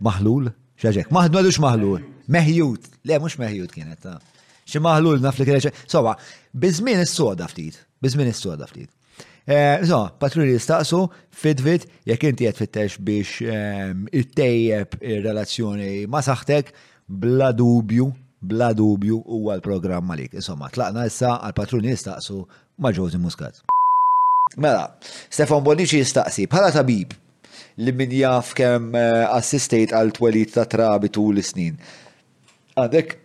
[0.03, 0.53] Maħlul?
[0.77, 2.05] Xaġek, maħdma maħlul.
[2.28, 4.07] Meħjut, le, mux meħjut kienet.
[4.67, 5.85] Xi maħlul nafli li kienet.
[5.89, 6.15] Sowa,
[6.53, 8.91] bizmin is-soda ftit, bizmin is-soda ftit.
[9.47, 13.45] Eh, so, patrulli jistaqsu, fidvit, jek inti qed fittex biex
[14.12, 16.73] it-tejjeb ir-relazzjoni ma saħtek,
[17.07, 20.35] bla dubju, bla dubju huwa l-programm għalik.
[20.39, 22.43] Insomma, tlaqna issa għal-patruni jistaqsu
[22.83, 23.63] ma' muskat.
[24.57, 24.89] Mela,
[25.31, 27.15] Stefan Bonici jistaqsi, bħala tabib
[27.77, 31.77] li min jaf kem eh, assistejt għal twelit ta' trabi l-snin.
[32.77, 33.17] Għandek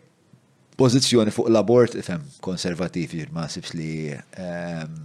[0.80, 4.96] pozizjoni fuq l-abort, fem, konservativi, ma' sibs li ehm,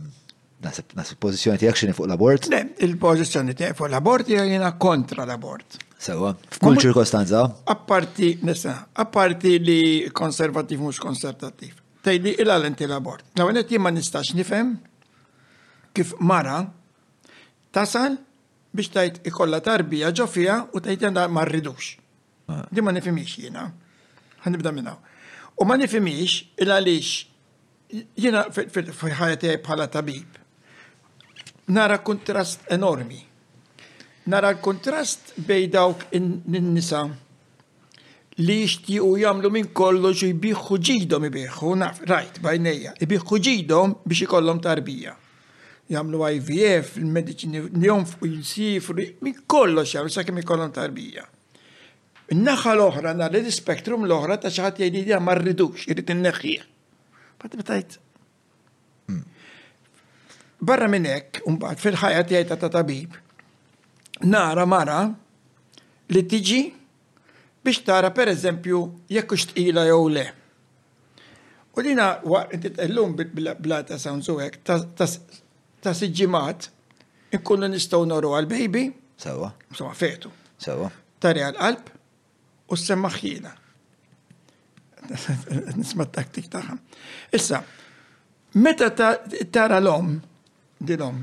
[0.63, 2.49] nasib pozizjoni tijak xini fuq l-abort?
[2.55, 5.83] Ne, il-pozizjoni tijak fuq l-abort jgħina kontra l-abort.
[5.97, 7.41] Sewa, f'kull ċirkostanza.
[7.73, 9.81] Apparti, nisa, apparti li
[10.17, 11.79] konservativ mux konservativ.
[12.05, 13.25] Tejdi il inti l-abort.
[13.41, 14.75] Naw, għanet jimma nistax nifem
[15.97, 16.59] kif mara
[17.73, 18.19] tasal
[18.77, 21.97] biex tajt ikolla tarbija ġofija u tajt jenda marridux.
[22.71, 23.65] Di ma nifimix jina.
[24.45, 24.95] Għanibda minna.
[25.57, 30.43] U ma nifimix il-għalix jina fil-ħajja bħala tabib.
[31.73, 33.25] Nara kontrast enormi
[34.27, 37.03] nara l-kontrast bej dawk in-nisa
[38.43, 44.27] li jixtiequ jagħmlu minn kollox xo jbiħħu ġidhom jibiħu, naf, rajt, bajnija, ibiħħu ġidhom biex
[44.27, 45.15] ikollhom tarbija.
[45.89, 51.23] Jamlu IVF, il-mediċini u jinsifru, minn kollox jagħmlu sakemm ikollhom tarbija.
[52.37, 56.65] Naħa l-oħra, nara l-spektrum l-oħra ta' xaħat jgħidi li ma rridux, irrid inneħħieħ.
[57.41, 57.99] Bat batajt.
[59.07, 59.23] Hmm.
[60.67, 61.45] Barra minn hekk,
[61.81, 63.15] fil-ħajja jajta ta' tabib,
[64.21, 65.13] nara mara
[66.09, 66.63] li tiġi
[67.65, 68.81] biex tara per eżempju
[69.11, 70.27] jekk tqila jew le.
[71.77, 72.19] U dina
[72.87, 73.17] illum
[73.61, 76.71] bla ta' sound hekk ta' siġimat
[77.35, 78.87] nkunu nistgħu noru għal-baby.
[79.21, 79.51] Sewa.
[79.75, 80.31] Sewa fetu.
[80.59, 80.89] Sewa.
[81.21, 81.91] Tari għal-qalb
[82.73, 83.53] u s-semma ħjina.
[85.77, 86.79] Nisma t-taktik taħħa.
[87.37, 87.61] Issa,
[88.57, 90.17] meta tara l-om,
[90.81, 91.21] din l-om,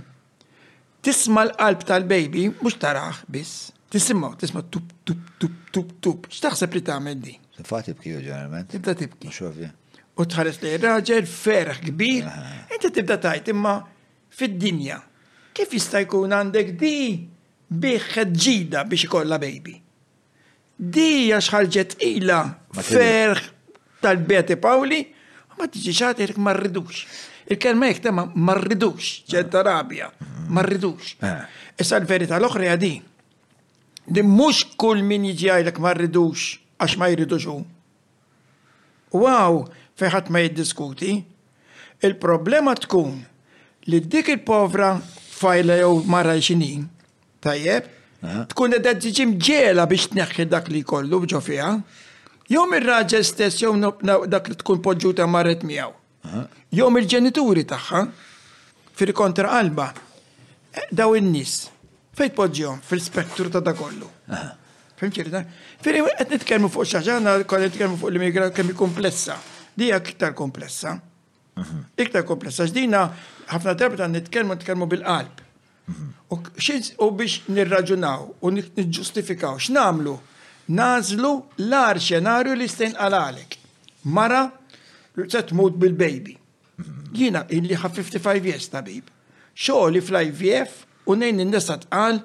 [1.04, 3.70] tisma l-qalb tal-baby mux taraħ biss.
[3.94, 6.28] Tisimma, tisma tup, tup, tup, tup, tup.
[6.32, 7.36] X'taħseb li ta' di?
[7.68, 8.70] Fa tibki ġeneralment.
[8.74, 9.30] Tibda tibki.
[10.18, 12.30] U tħares li raġel ferħ kbir,
[12.74, 13.76] inti tibda tajt imma
[14.34, 14.98] fid-dinja.
[15.54, 16.96] Kif jista' jkun għandek di
[17.70, 19.76] biħed ġida biex ikolla baby?
[20.78, 22.40] Di għax ħarġet ila
[22.80, 23.42] ferħ
[24.02, 25.04] tal-Beti Pawli,
[25.60, 25.94] ma tiġi
[26.34, 27.06] ma' marridux.
[27.48, 30.10] Il-kelma jek tema marridux, ċerta rabja
[30.56, 31.16] marridux.
[31.26, 31.34] Eh.
[31.82, 32.94] Issa l-verità l-oħra jadi.
[34.16, 37.58] Din mhux kull min jiġi għajlek marridux għax ma jridux hu.
[39.24, 39.64] Wow,
[40.00, 41.18] fejħat ma jiddiskuti.
[42.04, 43.18] Il-problema tkun
[43.90, 46.86] li dik il-povra fajla jew marra xinin,
[47.44, 47.88] tajjeb,
[48.24, 48.44] eh.
[48.54, 51.72] tkun qed tiġi mġela biex tneħħi dak li kollu bġo fiha.
[52.52, 53.72] Jom il raġel stess jew
[54.30, 55.94] dak li tkun poġġuta marret miegħu.
[56.28, 56.46] Eh.
[56.76, 58.08] Jom il-ġenituri tagħha
[58.94, 59.86] fil-kontra qalba
[60.94, 61.70] daw in-nies
[62.18, 64.06] fejn tpoġġihom fil spektru ta' da kollu.
[65.00, 65.40] Fimċir, da?
[65.82, 69.40] Firri, qed nitkellmu fuq xaġana, kol nitkellmu fuq l-immigrazzjoni kemm komplessa.
[69.74, 70.94] Dija iktar komplessa.
[71.58, 71.80] Mhm.
[72.06, 72.68] Iktar komplessa.
[72.70, 73.08] X'dina
[73.50, 75.42] ħafna darba nitkellmu nitkellmu bil-qalb.
[75.90, 76.94] Mhm.
[77.02, 80.20] U biex nirraġunaw u nġustifikaw, x'namlu?
[80.66, 83.58] nazlu l-ar xenarju li stejn għalalek.
[84.16, 84.46] Mara,
[85.28, 86.38] se tmut bil-baby.
[86.78, 87.10] Mhm.
[87.14, 89.04] Jina, illi ħa 55 years baby
[89.56, 92.20] xoħli fl-IVF u nejn n-nisa tqal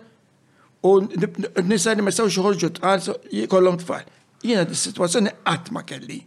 [0.89, 3.05] u n-nisa li messaw xoħorġu tqal
[3.53, 4.05] kollom tfal.
[4.45, 6.21] Jena di situazzjoni għatma kelli.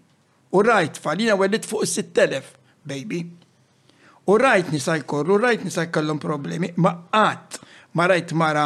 [0.52, 2.54] U rajt tfal, jena għallit fuq 6000,
[2.88, 3.22] baby.
[4.28, 7.62] U rajt nisa jkorru, u rajt nisa jkollom problemi, ma għat
[7.98, 8.66] ma rajt mara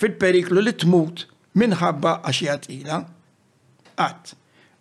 [0.00, 1.26] fil-periklu li tmut
[1.60, 3.02] minħabba għaxijat ila.
[4.00, 4.34] Għat.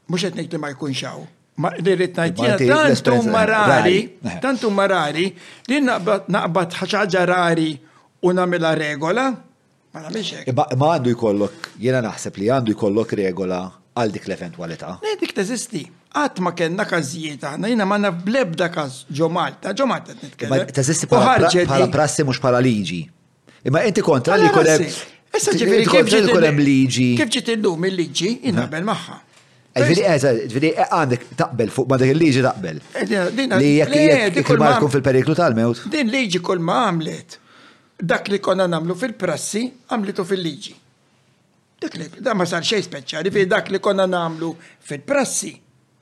[0.09, 1.27] Muxet etnik li ma jkun xaw.
[1.59, 4.55] Ma li rrit tantum marari, eh.
[4.71, 5.25] marari,
[5.67, 7.73] li naqbat ħaxħaġa rari
[8.23, 9.25] u namela regola,
[9.91, 13.59] ma namiex Ma għandu jkollok, jena naħseb li għandu jkollok regola
[13.97, 15.83] għal dik l eventualita Ne dik teżisti.
[16.15, 20.71] Għat ma kena kazijiet għana, jina ma blebda kaz ġo Malta, ġo Malta t-nitkellem.
[20.73, 23.03] Teżisti pala prassi mux pala liġi.
[23.67, 24.87] Imma inti kontra li kolem.
[25.35, 29.25] Essa ġifiri kif liġi Kif ġiet il-lum il-liġi, jina bel maħħa.
[29.79, 32.79] Ġviri, eh, ġviri, eh, għandek taqbel fuq ma dak il-liġi taqbel.
[32.95, 35.87] Eh, li jekk ikrimalkom fil-periklu tal-mewt.
[35.91, 37.37] Din liġi kol ma għamlet.
[38.05, 40.73] Dak li konna namlu fil-prassi, għamlitu fil-liġi.
[41.79, 45.53] Dak li, da ma sar xej speċjali, fi dak li konna namlu fil-prassi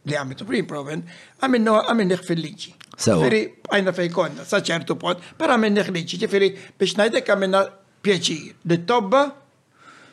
[0.07, 1.03] li għamitu pre-proven,
[1.41, 2.73] għamilnu għamilniħ fil-liġi.
[2.97, 6.49] Ġviri, għajna fej konna, saċertu pot, per għamilniħ liġi, ġviri,
[6.80, 7.61] biex najdek għamilna
[8.03, 9.25] pjaċir, li tobba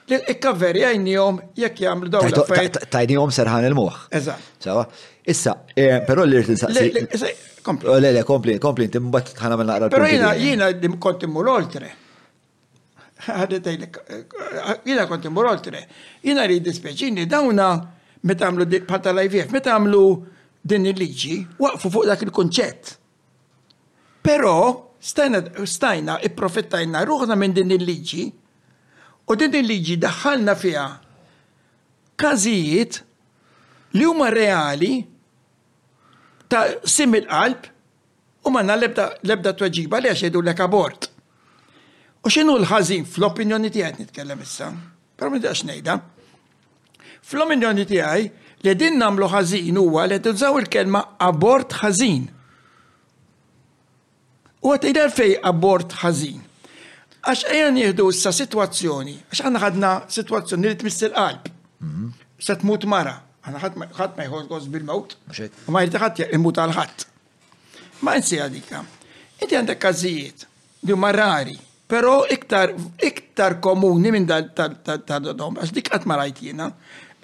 [0.07, 2.41] Ikkaverja jnijom jek jgħamlu dawla fejt.
[2.43, 5.01] affarijiet Tajnijom serħan il muħ Eżatt.
[5.25, 7.07] Issa, eh, pero li rritin saqsi.
[7.65, 7.89] Kompli.
[7.89, 9.89] Oh, le, le, kompli, kompli, tim bat tħana minna naqra.
[9.89, 11.93] Pero jina, jina dim konti mur oltre.
[13.25, 15.81] Eh, jina konti mur oltre.
[16.23, 17.69] Jina rrid dispeċini dawna
[18.29, 20.03] meta għamlu pata l-IVF, meta għamlu
[20.61, 22.97] din il-liġi, waqfu fuq dak il konċet
[24.25, 24.53] Pero,
[25.01, 28.27] stajna, stajna, i-profittajna ruħna minn din il-liġi,
[29.25, 30.85] U din il-liġi daħħalna fiha
[32.21, 32.99] każijiet
[33.97, 34.93] li huma reali
[36.51, 37.71] ta' sim il-qalb
[38.45, 41.09] u manna lebda, lebda tweġiba li għax jgħidu abort.
[42.25, 44.69] U xinu l-ħazin fl-opinjoni għajt nitkellem issa,
[45.17, 45.95] Pero minn tiegħx ngħidha.
[47.25, 48.23] Fl-opinjoni tiegħi
[48.67, 52.25] li din nagħmlu ħażin huwa li tużaw il-kelma abort ħażin.
[54.65, 56.43] U għat fej abort ħażin.
[57.25, 61.47] Għax ejan jihdu issa situazzjoni, għax għanna ħadna situazzjoni li tmissil qalb.
[62.41, 63.15] Se tmut mara,
[63.49, 63.61] għanna
[63.97, 65.19] ħadd ma jħorgos bil-mewt, u
[65.73, 66.99] ma jirti ħadd imut għal ħadd.
[68.05, 68.79] Ma nsi għadika.
[69.41, 70.39] Inti għandek każijiet
[70.85, 71.57] li marrari,
[71.89, 72.69] però iktar,
[73.01, 76.67] iktar komuni minn tal-dom, għax dik qatt ma rajt jiena,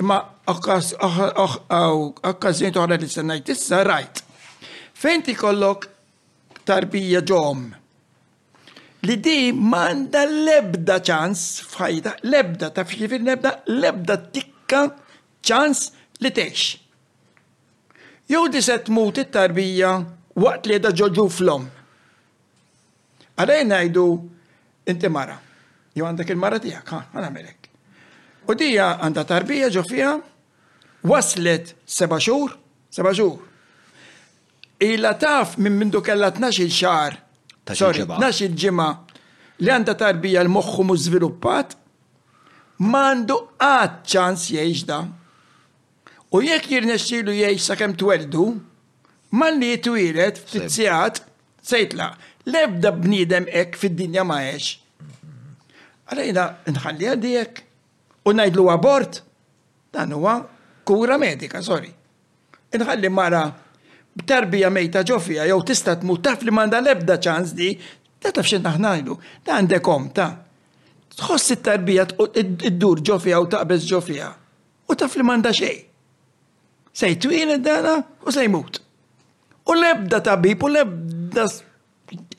[0.00, 0.16] imma
[0.48, 4.16] okkażjoni oħra li sennajt issa rajt.
[4.96, 5.80] Fejn ti kollok
[6.64, 7.60] tarbija ġom,
[9.02, 14.82] li di manda lebda ċans fajda, lebda ta' fil lebda, lebda tikka
[15.46, 15.84] ċans
[16.20, 16.64] li teċ.
[18.30, 19.92] Jow di set mut it-tarbija
[20.38, 21.64] waqt li da ġoġu flom.
[23.40, 24.04] Għalaj najdu
[24.92, 25.38] inti mara.
[25.96, 27.56] Jow għandak il-mara tijak, ha, għana melek.
[28.48, 30.12] U dija għanda tarbija ġo fija,
[31.08, 32.52] waslet seba xur,
[32.92, 33.40] seba xur.
[34.80, 37.18] Ila taf minn mindu kella 12 xar
[37.76, 38.86] ta' Nax il-ġimgħa
[39.60, 41.74] li għandha tarbija l-moħħu mu zviluppat,
[42.80, 45.00] m'għandu qatt ċans jgħix da.
[46.32, 48.46] U jekk jirnexxielu jgħix sakemm tweldu,
[49.36, 50.72] malli twiret ftit
[51.70, 52.10] sejtla,
[52.48, 54.72] lebda bniedem ek fid-dinja ma għex.
[56.10, 57.60] Għalajna nħalli għaddijek,
[58.24, 59.20] u najdlu abort,
[59.94, 60.38] dan huwa
[60.88, 61.90] kura medika, sorry.
[62.70, 63.44] Nħalli mara
[64.18, 67.70] b'tarbija mejta ġofija jew tista' tmut taf li manda lebda ċans di,
[68.20, 69.16] ta' taf xin naħnajlu,
[69.46, 70.30] ta' għandek ta'
[71.20, 72.06] tħoss it-tarbija
[72.40, 74.28] id-dur ġofija u taqbeż ġofija
[74.90, 75.78] u taf li manda xej.
[76.92, 77.92] Sej twil id-dana
[78.26, 78.80] u sej mut.
[79.70, 81.44] U lebda tabib u lebda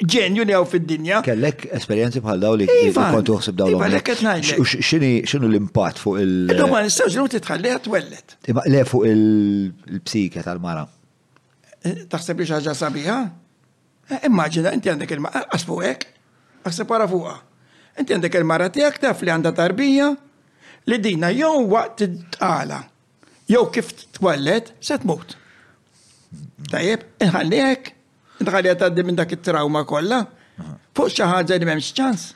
[0.02, 1.22] ġenju li għaw fil-dinja.
[1.24, 4.66] Kellek esperienzi bħal daw li iva, kontu għosib daw l-għom.
[4.68, 8.38] Xinu l-impat fuq il- Domani, s-sawġ l-għu għatwellet.
[8.76, 10.88] Le fuq il psikja tal-mara
[11.82, 13.16] taħseb li xaġa sabiħa?
[14.12, 16.08] Eh, immaġina, inti għandek il-mara, eh, għasfu għek,
[16.68, 17.36] għasfu għara fuqa.
[18.00, 20.12] Inti għandek il-mara tijak taf li għanda tarbija
[20.90, 22.82] li dina jew waqt t għala
[23.52, 25.34] jew kif t twallet, se t-mut.
[26.72, 27.90] Tajjeb, inħallihek,
[28.46, 30.22] inħallihek taddi minn dak it-trauma kolla,
[30.96, 32.30] fuq xaħġa li memx ċans.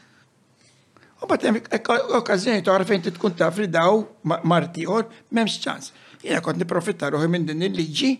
[1.24, 5.06] U bat okkazjoni toħra t tkun taf li daw martiħor,
[5.38, 5.93] memx ċans.
[6.25, 8.14] Jena kont niprofittar uħi minn din il-liġi,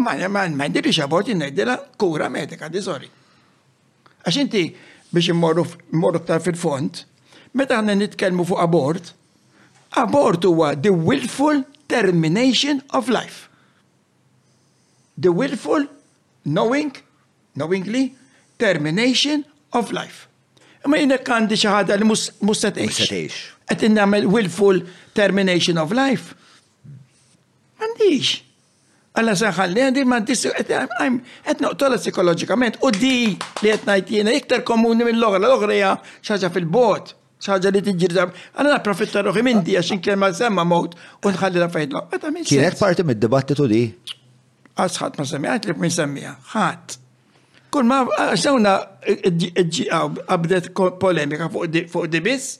[0.00, 3.08] Ma għandirix abort jinnajdila kura medika, di sorry.
[4.24, 4.62] Għax inti
[5.12, 5.66] biex immorru
[6.22, 7.02] ktar fil-font,
[7.58, 9.12] meta għanna nitkelmu fuq abort,
[10.00, 11.60] abort huwa the willful
[11.92, 13.50] termination of life.
[15.20, 15.84] The willful,
[16.46, 16.94] knowing,
[17.54, 18.14] knowingly,
[18.56, 19.44] termination
[19.76, 20.26] of life.
[20.88, 23.52] Ma jina kandi xaħada li mus eħx.
[23.68, 24.80] Għet willful
[25.14, 26.32] termination of life.
[27.78, 28.40] Għandix.
[29.14, 33.16] Alla saħħalni għandi ma dissi, għet noqtola psikologikament, u di
[33.60, 35.90] li għet najtina iktar komuni minn l-ogra, l-ogra hija
[36.24, 37.10] xaġa fil-bot,
[37.44, 38.24] xaġa li t-ġirda,
[38.56, 42.06] għanna profitta roħi minn di għaxin kien ma semma mot, u nħalli la fajdla.
[42.48, 43.82] Kienet parti mid-dibattitu di?
[44.80, 46.96] Għasħat ma semmija, għat li minn semmija, ħat.
[47.76, 47.98] Kull ma
[48.30, 48.74] għaxawna
[50.22, 50.70] għabdet
[51.02, 52.54] polemika fuq di bis,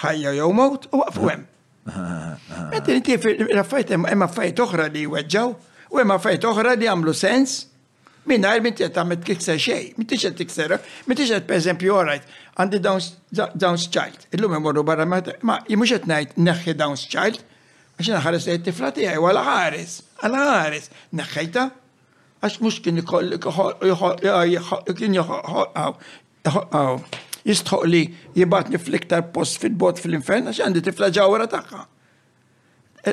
[0.00, 1.44] ħajja jow mot, u għafu għem.
[2.72, 3.16] Għetin inti
[3.58, 5.48] raffajt emma fajt oħra li weġġaw,
[5.92, 7.58] U hemm fejt oħra di għamlu sens
[8.24, 10.76] minna mingħajr minn qed tagħmel tikser xej, minn tix qed tikserha,
[11.10, 12.28] minn tix per pereżempju għorajt,
[12.62, 12.78] għandi
[13.60, 14.24] Down's Child.
[14.38, 17.42] il-lum morru barra ma mhux qed ngħid neħħi Down's Child
[17.98, 20.88] għax naħares li tifla għaj, wala ħares, għala ħares,
[21.18, 21.66] neħħajta,
[22.40, 23.02] għax mux kien
[24.96, 27.04] kien joħolqaw
[27.42, 28.04] jistħoq li
[28.38, 31.84] jibatni fl-iktar post fil-bot fil-infern għax għandi tifla ġawra taħħa.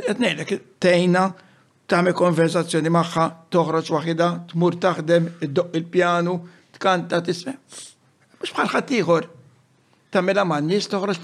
[0.06, 1.28] Etnejlek tejna
[1.90, 6.36] tagħmel konversazzjoni magħha, toħroġ waħda, tmur taħdem, iddoq il-pjanu,
[6.78, 7.56] tkanta tisme.
[8.38, 9.28] Mhux bħal ħadd ieħor.
[10.14, 11.20] Tagħmilha ma' nies toħroġ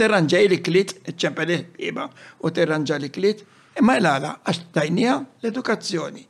[0.00, 1.58] tirranġa li klit, iċċempeli
[1.88, 3.42] il u tirranġa li klit,
[3.80, 6.26] imma l-għala għax tajnija l edukazzjoni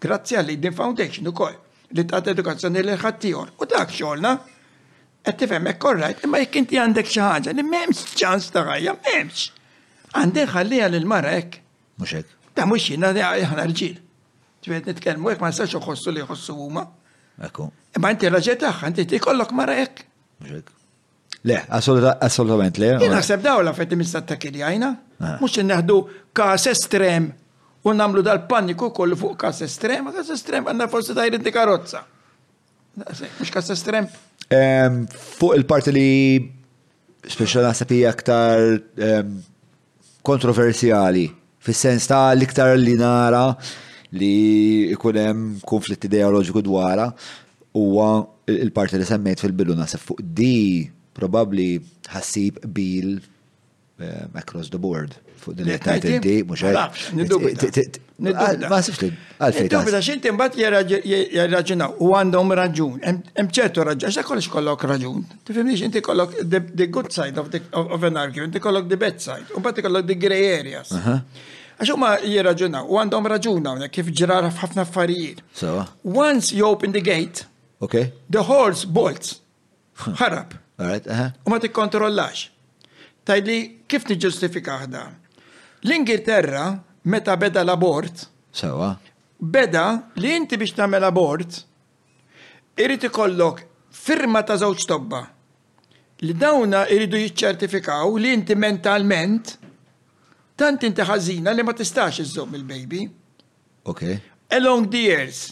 [0.00, 1.54] Grazzi għal din Foundation ukoll
[1.96, 3.52] li tagħti edukazzjoni ħadd ħaddieħor.
[3.62, 4.32] U dak xogħolna
[5.24, 8.96] qed tifhem hekk korrajt, imma jekk inti għandek xi ħaġa li m'hemmx ċans ta' ħajja,
[9.00, 9.48] m'hemmx.
[10.20, 11.62] Għandek ħallija lil mara hekk.
[12.00, 12.35] Mhux hekk.
[12.56, 13.98] Ta' mux jina, ħana rġil.
[14.64, 16.86] Ġbet nitkelmu, jek ma' nistax uħossu li jħossu huma.
[17.44, 17.66] Ekku.
[17.98, 20.00] Imma inti raġet taħħa, inti kollok mara ek.
[20.46, 22.94] Le, assolutament le.
[23.04, 24.88] Jina seb daw la fetti mista ta' għajna.
[25.20, 25.36] Ah.
[25.42, 25.98] Mux neħdu
[26.36, 27.28] kas estrem
[27.86, 32.06] u namlu dal-paniku kollu fuq kas estrem, kas estrem għanna forse ta' jirinti karozza.
[33.04, 34.08] Mux kas estrem.
[34.48, 36.08] Fuq il-parti li
[37.28, 38.64] speċa nasab aktar
[40.24, 41.28] kontroversjali.
[41.66, 43.48] Fis-sens ta' liktar li nara
[44.14, 44.34] li
[44.94, 47.08] ikunem konflitt ideoloġiku dwara
[47.74, 48.10] huwa
[48.52, 50.54] il-parti li semmejt fil biluna se fuq di
[51.18, 51.80] probably
[52.14, 53.16] ħassib bil
[53.98, 56.86] eh, across the board fuq din il-tajt di mhux ah,
[58.22, 63.02] Ma sibx li Dubita xinti mbagħad jirraġunaw u għandhom raġun.
[63.04, 65.26] Hemm ċertu raġun, xa kollox kollok raġun.
[65.44, 69.18] Tifhimni xinti kollok the good side of, the, of an argument, inti kollok the bad
[69.20, 70.94] side, u mbagħad kollok the grey areas.
[71.76, 75.42] Għax jirraġuna, u għandhom raġuna kif ġirar ħafna affarijiet.
[76.04, 77.44] Once you open the gate,
[77.80, 78.12] okay.
[78.30, 79.42] the horse bolts.
[80.20, 80.56] Ħarab.
[80.80, 81.30] Uh-huh.
[81.44, 82.46] U ma tikkontrollax.
[83.28, 83.58] Tajli
[83.90, 85.02] kif niġġustifika ħda?
[85.84, 86.64] L-Ingilterra
[87.12, 88.24] meta beda l-abort,
[88.64, 88.96] uh?
[89.38, 89.84] Beda
[90.16, 91.60] li inti biex tamel abort,
[92.80, 93.60] irid ikollok
[93.92, 95.20] firma ta' zawċ tobba
[96.24, 99.58] li dawna iridu jiċċertifikaw li inti mentalment
[100.58, 103.02] tant inti ħażina li ma tistax iżżomm il-baby.
[103.92, 104.02] Ok.
[104.56, 105.42] Along the years,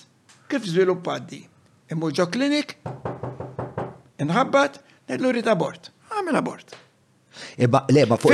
[0.49, 1.41] kif żviluppat di?
[1.93, 2.77] Immur ġo klinik,
[4.23, 4.81] inħabbat,
[5.13, 5.91] nedlu rrit abort.
[6.11, 6.73] Għamil abort.
[7.59, 8.31] Iba, le, ma fuq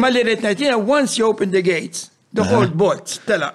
[0.00, 3.52] Ma li rrit najtina, once you open the gates, the whole bolt, tela.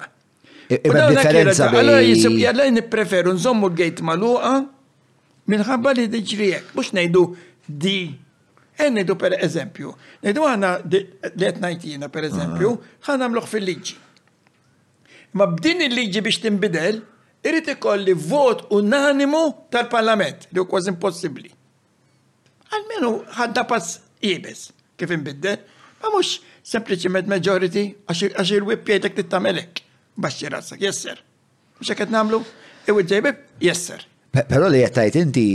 [0.70, 1.80] Iba e, differenza bej.
[1.80, 4.60] Allora jisib, jalla nipreferu nżommu l-gate maluqa,
[5.50, 7.26] minħabba li diġrijek, mux najdu
[7.68, 7.98] di
[8.86, 9.92] Ennidu per eżempju,
[10.24, 11.02] nidu għana li
[11.62, 12.70] najtina per eżempju,
[13.06, 13.32] għana ah.
[13.34, 13.96] mluħ fil-liġi.
[15.38, 16.98] Ma b'din il-liġi biex timbidel,
[17.46, 19.44] irrit ikolli vot unanimu
[19.74, 21.52] tal-parlament, li u kważ impossibli.
[22.72, 24.70] Għalmenu għadda pass jibes
[25.00, 25.62] kif imbiddel,
[26.02, 29.84] ma mux sempliċi med majority għax il-wip jgħidek tittamelek,
[30.22, 31.22] bax rasak, jesser.
[31.80, 32.42] Mux għet namlu,
[32.90, 33.06] iwi
[33.62, 34.08] jesser.
[34.32, 35.48] Pero li jgħetajt inti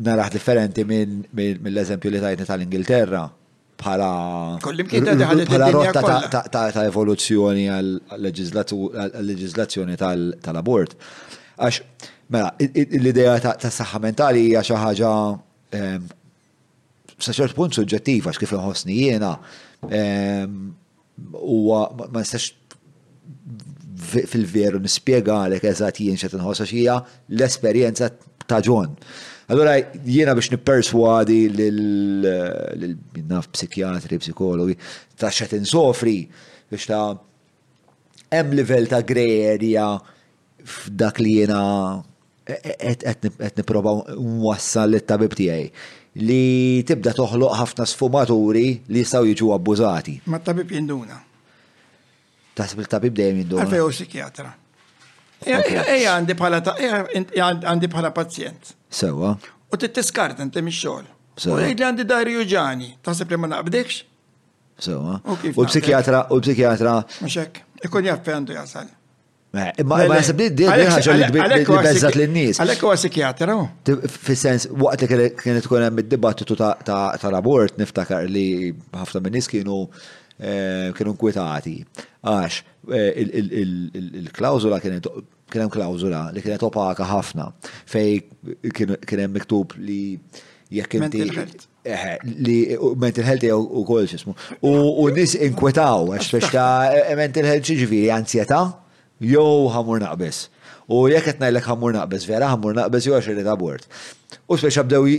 [0.00, 3.22] naraħ differenti minn mill-eżempju li tajtni tal-Ingilterra
[3.80, 4.10] bħala
[5.48, 10.92] bħala rotta ta' evoluzzjoni għal-leġizlazzjoni tal-abort.
[11.60, 11.76] Għax,
[12.34, 12.48] mela,
[13.00, 15.10] l-idea ta' saħħa mentali hija xi ħaġa
[15.78, 16.02] ehm,
[17.20, 19.32] sa' ċert punt suġġettiv għax kif inħossni jiena
[19.84, 20.54] ehm,
[21.40, 22.44] huwa ma nistax
[24.30, 26.94] fil-veru nispjega għalek eżat jien xa tinħossa xija
[27.32, 28.06] l-esperjenza
[28.48, 28.92] ta' ġon.
[29.50, 34.76] Allora jiena biex nipperswadi l-naf psikjatri, psikologi,
[35.18, 36.20] ta' xa tinsofri
[36.70, 37.18] biex ta'
[38.36, 39.88] hemm livell ta' grejerja
[40.76, 41.58] f'dak li jiena
[42.46, 45.66] qed nipprova nwassal lit-tabib tiegħi
[46.26, 46.42] li
[46.86, 50.14] tibda toħloq ħafna sfumaturi li jistgħu jiġu abbużati.
[50.30, 51.18] Ma tabib jinduna.
[52.54, 53.66] Tasib il-tabib dejjem jinduna.
[53.66, 54.50] Għalfej u psikjatra.
[55.40, 56.66] Ejja e, e, e, għandi bħala
[57.40, 58.76] għandi bħala pazjent.
[58.90, 59.36] Sewa.
[59.70, 61.06] U t-tiskart inti mix-xogħol.
[61.54, 63.98] U li għandi dajri uġani, sepp li ma naqbdekx?
[64.82, 65.20] Sewa.
[65.30, 66.96] U psikiatra, u psikiatra.
[67.22, 68.90] Mxek, ikon jaff għandu jasal.
[69.54, 72.60] Ma jasab li d-dir ħagġa li d bezzat l-nis.
[72.62, 73.56] Għalek huwa psikiatra.
[74.14, 78.48] Fis-sens, waqt li kienet tkun hemm id-dibattitu tal-abort, niftakar li
[78.94, 79.84] ħafna minn nies kienu
[80.38, 81.78] eh, kienu kwitati.
[82.26, 83.38] Għax, eh,
[84.26, 85.06] il-klawzula kienet
[85.50, 87.48] kien hemm klawżula li kienet opaka ħafna
[87.90, 88.22] fej
[88.72, 89.96] kien hemm miktub li
[90.70, 92.58] jekk inti eh, li
[93.00, 94.34] mental health jew ukoll x'ismu.
[94.62, 96.70] U nies inkwetaw għax biex ta'
[97.00, 98.62] eh, mental health ġifieri ansjetà
[99.20, 100.44] jew ħamur naqbis.
[100.90, 103.84] U jekk qed ngħidlek ħamur naqbes vera ħammur naqbes jew għax irid abort.
[104.50, 105.14] U speċi bdew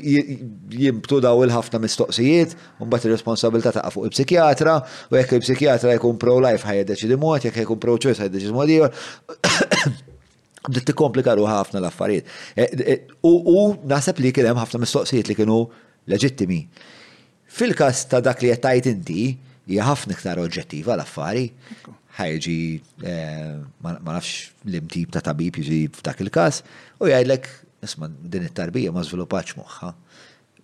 [0.84, 4.76] jimbtu daw il-ħafna mistoqsijiet, u mbagħad ir-responsabilità ta' fuq il-psikjatra,
[5.12, 10.08] u jekk il-psikjatra jkun pro-life ħajja deċidi mod, jekk jkun pro-choice ħajja deċidi mod
[10.70, 12.28] bdiet tikkomplika ruħ ħafna l-affarijiet.
[12.56, 15.60] E, e, e, u naħseb li kien hemm ħafna mistoqsijiet li kienu
[16.12, 16.60] leġittimi.
[17.52, 19.32] Fil-każ ta' dak li qed tajt inti,
[19.72, 21.48] hija ħafna iktar oġġettiva l-affari.
[22.18, 22.58] Ħajġi
[23.82, 26.62] ma nafx l-imtib ta' tabib jiġi f'dak il-każ
[27.02, 27.50] u jgħidlek
[27.88, 29.94] isma' din it-tarbija ma żviluppax moħħa,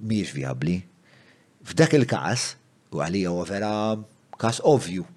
[0.06, 0.76] mhijiex viabli.
[1.67, 2.50] F'dak il-każ,
[2.93, 3.72] u għalija vera
[4.40, 5.08] każ ovvju,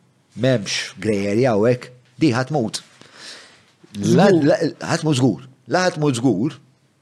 [0.41, 2.81] m'hemmx u hekk, diħat mut.
[3.99, 5.47] Ħat mu żgur.
[5.71, 6.55] Laħat mu żgur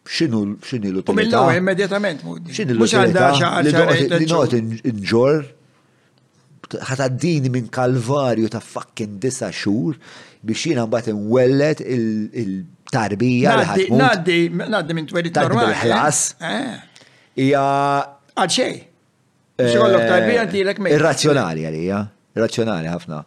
[0.08, 1.42] x'inhu x'inhi l-utilità.
[1.42, 2.54] U mill immedjatament muddi.
[2.72, 3.28] l-utilità?
[3.62, 4.56] Li noqgħod
[4.92, 5.42] inġor
[7.54, 9.96] minn kalvarju ta' fucking disa xhur
[10.44, 13.98] biex jiena mbagħad inwellet il-tarbija li ħatmut.
[14.00, 14.38] Naddi,
[14.74, 15.76] naddi minn twelit normali.
[15.82, 16.22] ħlas.
[16.40, 16.54] Eh?
[16.56, 17.02] Eh.
[17.48, 17.66] Ija.
[18.38, 18.74] Għadxej.
[19.58, 22.00] Xikollok tarbija tilek eh, Irrazzjonali għalija.
[22.38, 23.20] Irrazzjonali ħafna.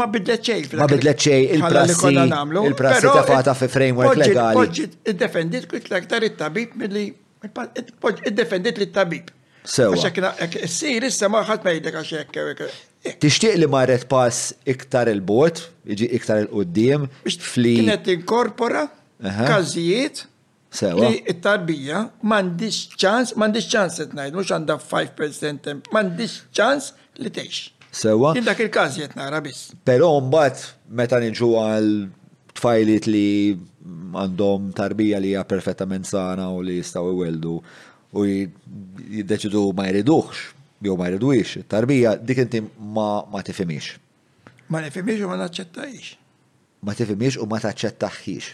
[0.00, 0.66] ma bidlet xej.
[0.82, 2.10] Ma bidlet xej il-prassi.
[2.10, 4.58] Il-prassi ta' fata fi framework legali.
[4.58, 7.06] Poġġit id-defendit kut l-aktar il-tabib mill-li.
[7.46, 9.28] Id-defendit li tabib
[9.62, 9.92] Sew.
[10.66, 12.68] sir issa maħħat ma jidek għaxek.
[13.22, 17.06] Tishtiq li marret pass iktar il-bot, iġi iktar il-qoddim,
[17.38, 17.82] fli.
[17.84, 18.84] Kienet inkorpora,
[19.22, 20.24] kazijiet,
[20.76, 21.08] Sewa.
[21.08, 26.90] Li it-tarbija mandiċ ċans, mandiċ ċans qed mux għanda għandha 5% mandiċ ċans
[27.24, 27.60] li teċ.
[27.96, 28.34] Sewa.
[28.36, 29.70] Jien dak il-każ qed nara biss.
[29.88, 30.64] Però mbagħad
[31.00, 31.88] meta niġu għal
[32.58, 37.54] tfajlit li għandhom tarbija li hija perfettament sana u li jistgħu iweldu
[38.16, 40.44] u jiddeċidu ma jriduħx,
[40.84, 42.62] jew ma jridux, tarbija dik inti
[42.96, 43.94] ma ma tifimix.
[44.68, 46.14] Ma nifhimix u ma naċċettajx.
[46.84, 48.48] Ma tifimix u ma taċċettaħħix.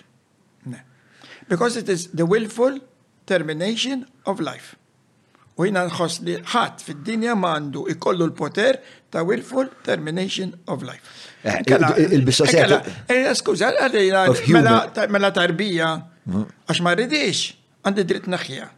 [0.71, 0.83] Ne.
[1.49, 2.79] Because it is the willful
[3.27, 4.77] termination of life.
[5.61, 8.79] U jina nħos li ħadd fid-dinja mandu ikollu l-poter
[9.13, 11.03] ta' willful termination of life.
[11.45, 12.81] Il-bisosjeta.
[13.37, 14.25] Skuza, għadina
[15.13, 15.91] mela tarbija,
[16.25, 16.47] mm-hmm.
[16.73, 17.43] għax ma rridix,
[17.85, 18.71] għandi dritt naħja.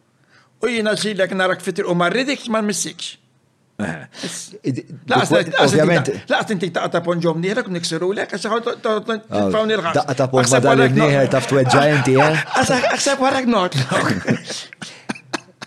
[0.64, 3.14] U jina xilek narak fitri u ma rridix ma missiex.
[3.74, 4.06] Eh.
[6.32, 9.98] Laqt inti taqa ta' ponġom nieħrek niksiru lek, għax għaw il-ħas.
[10.14, 10.78] ta' ponġom madal
[11.32, 12.42] ta' f'tweġġa inti, eh?
[13.18, 13.74] għarak not.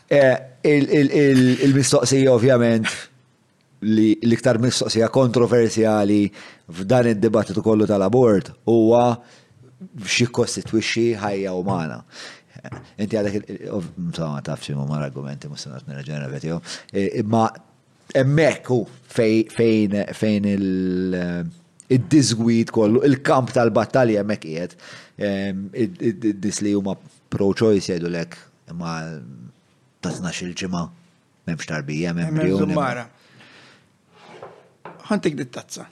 [0.07, 2.87] Eh, il-mistoqsija ovvjament
[3.91, 6.29] li l-iktar mistoqsija kontroversjali
[6.71, 9.17] f'dan id-dibattitu kollu tal-abort huwa
[10.07, 11.99] xi kostitwixxi ħajja umana.
[12.95, 13.67] Inti għadek,
[17.27, 17.43] ma
[18.15, 19.49] emmek u fejn
[20.13, 21.43] fej, il- eh,
[21.89, 24.71] id-disgwid kollu, il-kamp tal-battalja emmek qiegħed.
[25.73, 26.97] Id-dis li huma
[27.29, 28.35] pro-choice lek
[28.73, 29.19] ma
[30.01, 30.89] tatnax il-ġimgħa
[31.47, 33.07] m'hemmx tarbija, memx tarbija.
[35.09, 35.85] Għantik dit-tazza.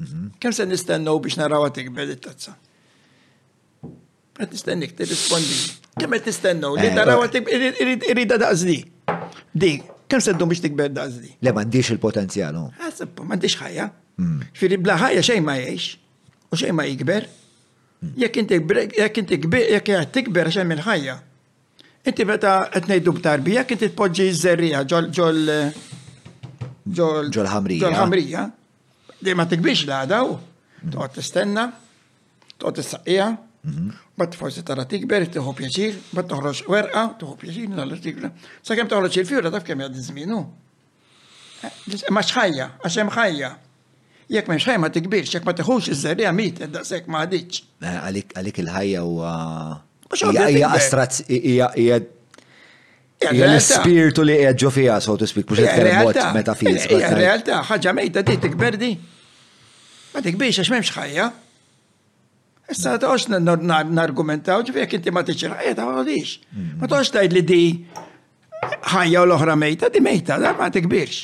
[0.00, 0.32] Mhm.
[0.40, 2.54] Kemm se nistennew biex naraw tikbel it-tazza?
[4.34, 5.78] Qed nistennik tirrispondi.
[6.00, 8.84] Kemm qed nistennew li naraw tikbel irida daqsdi.
[9.54, 9.91] Dik.
[10.12, 11.30] Kem seddu biex tikber dażli?
[11.42, 12.56] Le m'għandix il-potenzjal.
[12.84, 13.22] Għasab, oh.
[13.24, 13.86] ah, m'għandix ħajja.
[14.20, 14.42] Mm.
[14.60, 15.86] Firri bla ħajja xejn ma jgħix
[16.52, 17.28] u xejn ma jikber.
[18.04, 18.10] Mm.
[18.20, 18.58] Jekk inti
[18.98, 19.38] jekk inti
[19.70, 21.14] jekk tikber xejn minn ħajja.
[22.10, 25.40] Inti meta qed ngħidu b'tarbi, jekk inti tpoġġi ż-żerrija ġol ġol
[27.00, 27.86] ġol ġol ħamrija.
[27.88, 28.44] Ġol ħamrija.
[29.16, 30.92] Dejjem ma tikbix l-għada u mm.
[30.92, 31.68] toqgħod tistenna,
[32.58, 33.32] toqgħod tissaqija,
[33.66, 33.88] Mhm.
[34.18, 38.30] Bat forsi tara tikber, tieħu pjaċir, bat toħroġ werqa, tieħu pjaċir nal-artiklu.
[38.62, 40.38] Sa kemm toħroġ il-fjura taf kemm jgħaddi żmienu.
[41.62, 43.50] Eh, ma xħajja, għax hemm ħajja.
[44.32, 47.62] Jekk m'hemmx ma tikbirx, jekk ma tieħux iż-żerrija mit eh, daqshekk ma għaditx.
[47.84, 48.00] Eh,
[48.42, 49.36] għalik il-ħajja huwa.
[50.12, 51.70] Hija astrazz hija
[53.22, 57.14] l-spiritu li qiegħed ġo so to speak, mhux termot metafiżika.
[57.14, 58.92] Realtà, ħaġa mejda di tikber di.
[60.16, 61.42] Ma tikbirx għax m'hemmx
[62.72, 66.32] Issa ta' oċ n-argumentaw, ġvijek inti ma t tiċi ħajja ta' għodix.
[66.80, 67.60] Ma ta' oċ tajd li di
[68.92, 71.20] ħajja u l ohra mejta, di mejta, da' ma t-ikbirx.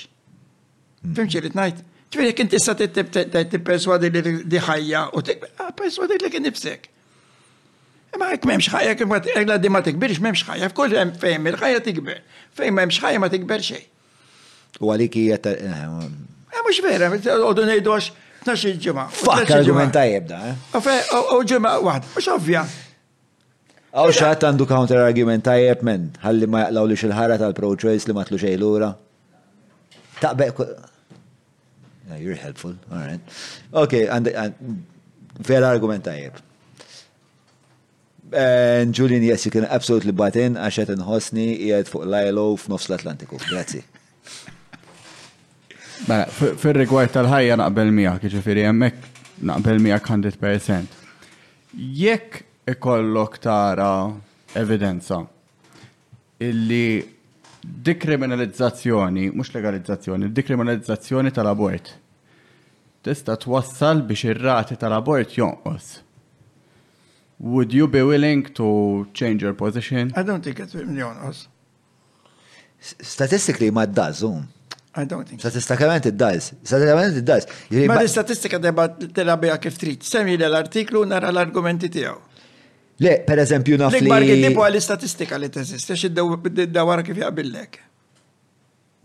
[1.06, 1.14] Mm.
[1.18, 1.82] Fimxi li t-najt.
[2.14, 6.88] Ġvijek inti sa' t-perswadi li di ħajja u t-tikbirx, perswadi li kien nifsek.
[8.18, 11.82] Ma jek memx ħajja, kif għegla di ma t-ikbirx, memx ħajja, f'kull hemm fejm il-ħajja
[11.84, 12.22] t tikber.
[12.58, 13.84] Fejm memx ħajja ma tikber xej.
[14.82, 15.36] U għalik hija.
[15.52, 18.16] Eh, mhux vera, għodu ngħidu għax
[18.48, 19.04] 12 il-ġimgħa.
[19.12, 20.40] Fuck argument tajjeb da.
[20.48, 20.98] Eh?
[21.36, 22.62] U ġimgħa waħda, mhux ovvja.
[23.98, 28.16] Għaw xaħat għandu counter argument tajjeb men, ħalli ma jaqlaw li xil tal tal-pro-choice li
[28.16, 28.90] ma tlu xej lura.
[30.20, 30.60] Taqbeq.
[32.18, 33.40] You're helpful, all right.
[33.72, 34.06] Ok,
[35.44, 36.42] fair argument tajjeb.
[38.30, 43.40] And Julian, yes, you can absolutely butt in, għaxet nħosni, jgħed fuq lajlo f'nofs l-Atlantiku.
[43.48, 43.84] Grazie.
[46.06, 46.26] Mela,
[46.58, 50.98] Fil-rigward tal-ħajja naqbel miegħek, ġifieri hemmhekk naqbel miegħek 100%.
[52.02, 53.88] Jekk ikollok tara
[54.56, 55.18] evidenza
[56.44, 57.16] illi
[57.88, 61.94] dikriminalizzazzjoni, mhux legalizzazzjoni, dikriminalizzazzjoni tal-abort
[63.06, 65.88] tista' twassal biex ir-rati tal-abort jonqos.
[67.38, 70.12] Would you be willing to change your position?
[70.16, 71.46] I don't think it's jonqos.
[72.80, 74.46] Statistically ma d-dażum.
[74.94, 75.40] I don't think.
[75.40, 76.52] Statistikament id-dajs.
[76.64, 77.46] Statistikament id-dajs.
[77.90, 80.06] Ma l-istatistika debba t-telabija kif trit.
[80.06, 82.16] Semmi l-artiklu nara l-argumenti tijaw.
[83.04, 84.08] Le, per eżempju, naf li.
[84.08, 87.78] l għal-istatistika li teżist, għax id-dawar kif jaqbillek.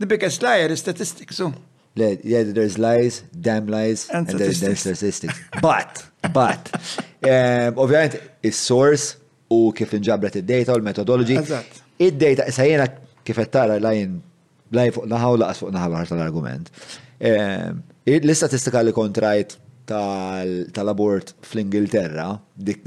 [0.01, 1.51] The biggest liar is statistics, so.
[1.99, 5.37] Le, yeah, there's lies, damn lies, and, and there's, there's statistics.
[5.61, 6.01] but,
[6.33, 6.73] but,
[7.23, 9.19] um, ovvijament, il-source
[9.53, 11.37] u kif inġabret id-data u l-metodologi.
[12.01, 12.89] Id-data, sa jena
[13.23, 14.17] kif tara lajn
[14.77, 16.71] laj fuq naħa u laqas fuq naħa tal-argument.
[17.23, 17.69] Eh,
[18.19, 19.57] l-istatistika li kontrajt
[19.89, 22.29] tal-abort fl-Ingilterra,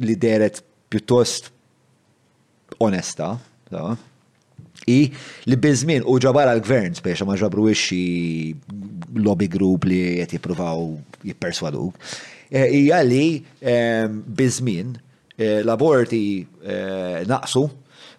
[0.06, 1.50] li deret pjuttost
[2.82, 3.34] onesta,
[4.86, 4.98] i
[5.50, 8.00] li bizmin u ġabara l-gvern speċa ma ġabru xi
[9.18, 10.86] lobby group li qed jippruvaw
[11.28, 11.89] jipperswadu.
[12.52, 13.24] Hija eh, li
[13.60, 14.94] eh, bizmin
[15.36, 16.24] l-aborti
[17.28, 17.66] naqsu,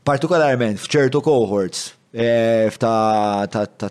[0.05, 1.87] partikolarment f'ċertu cohorts
[2.17, 3.45] E, ta'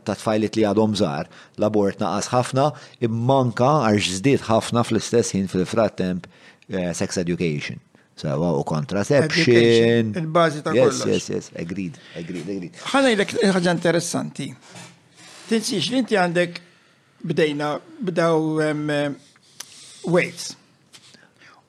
[0.07, 1.29] tfajlit li għadhom żgħar.
[1.61, 2.65] L-abort naqas ħafna,
[3.07, 6.27] immanka għarx żdiet ħafna fl-istess ħin fil-frattemp
[6.67, 7.79] e, sex education.
[8.19, 10.11] Sawa u kontraception.
[10.19, 11.05] Il-bazi ta' kollox.
[11.07, 12.83] Yes, yes, yes, agreed, agreed, agreed.
[12.95, 14.49] ħana jilek ħagġa interessanti.
[15.47, 16.59] Tinsiex li inti għandek
[17.31, 18.55] bdejna bdaw
[20.11, 20.57] weights.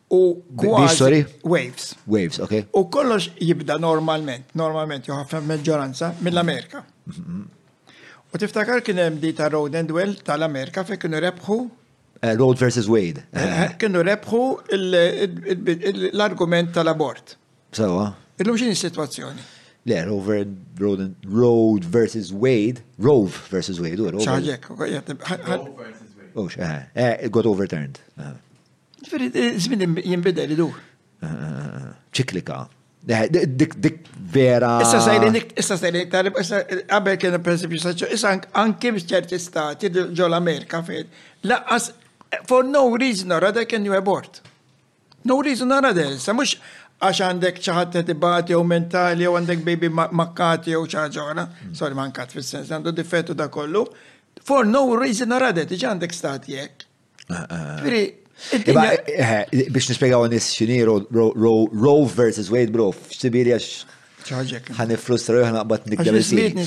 [0.09, 1.25] U kważi.
[1.43, 1.95] Waves.
[2.07, 2.51] Waves, ok.
[2.71, 6.83] U kollox jibda normalment, normalment joħafna maġġoranza mill-Amerika.
[8.31, 11.59] U tiftakar kien hemm di ta' Road and Well tal-Amerika fejn kienu rebħu
[12.21, 13.25] eh, Road versus Wade.
[13.33, 14.41] Eh, eh, kienu rebħu
[16.13, 17.35] l-argument tal-abort.
[17.75, 18.07] Sawa.
[18.39, 19.43] Illum xini situazzjoni?
[19.87, 20.43] Le, Rover,
[20.79, 24.23] Road, Road versus Wade, Rove versus Wade, u Rove.
[24.23, 25.15] versus Wade.
[25.19, 26.51] ċaġek, oh,
[27.33, 27.99] got overturned.
[28.17, 28.33] Ah.
[29.06, 29.30] Ġifiri,
[29.61, 30.67] zmin eh, jimbidel idu.
[31.22, 31.85] Eh,
[32.17, 32.61] ċiklika.
[33.08, 34.00] Eh, dik dik
[34.34, 34.74] vera.
[34.82, 40.35] Issa nik, issa sejrin iktar, għabel kien il-prinsipju saċċu, issa anki bċerti stati ġo l
[40.38, 41.11] Amerika fejn.
[41.50, 41.92] Laqqas,
[42.50, 44.42] for no reason or other can you abort.
[45.26, 46.56] No reason or other, issa mux
[46.98, 51.74] għax għandek ċaħat tibati u mentali u għandek baby makkati u ċaġona, mm.
[51.77, 53.84] sorry mankat fil-sens, għandu difetu da kollu,
[54.42, 56.84] for no reason or other, tiġi għandek stati jek.
[58.53, 65.57] Eh, eh, biex nispiegaw nis xini row versus Wade bro, xtibiri għax ħan ifrustra ħan
[65.64, 66.59] għabat nikdem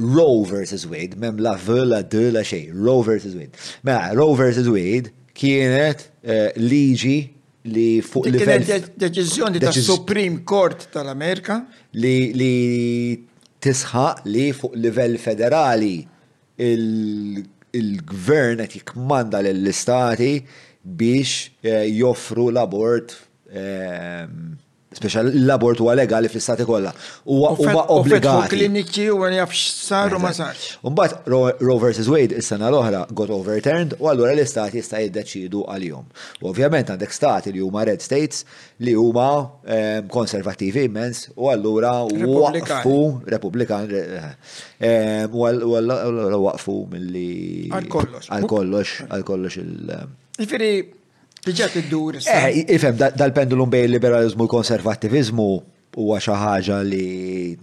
[0.00, 3.54] Row versus Wade, mem la vela d la xej, row versus Wade.
[3.84, 7.18] Mela, row versus Wade kienet eh, liġi
[7.68, 8.64] li fuq livell.
[9.04, 11.60] Deċiżjoni ta' Supreme Court tal-Amerika.
[12.00, 12.52] Li
[13.64, 15.94] tisħaq li fuq livell federali
[16.62, 17.42] il
[17.78, 20.34] il-gvern qed jikmanda lill-istati
[20.98, 21.30] biex
[21.70, 23.08] eh, joffru l-abort
[23.60, 24.34] ehm,
[24.98, 26.92] speċjal l-abort huwa legali fl-istati kollha.
[27.26, 28.60] U għuma obbligati.
[29.14, 30.76] u għan jafx sar u ma sarx.
[30.84, 31.28] Mbagħad
[31.64, 36.06] Roe vs Wade is-sena l-oħra got overturned u allura l-istati jista' jiddeċidu għalihom.
[36.44, 38.44] U ovvjament għandek stati li huma red states
[38.84, 39.28] li huma
[39.66, 42.98] ehm, konservativi immens u allura waqfu
[43.34, 44.26] Republikan eh,
[44.80, 47.30] ehm, u waqfu milli.
[47.72, 48.28] Għal kollox.
[48.38, 48.96] Għal kollox.
[49.08, 50.20] Għal kollox il- ehm.
[50.34, 50.70] Ġifieri
[51.44, 52.16] Tiġet id-dur.
[52.24, 55.48] Eh, ifem, dal-pendulum bej liberalizmu u konservativizmu
[55.92, 57.04] huwa xi ħaġa li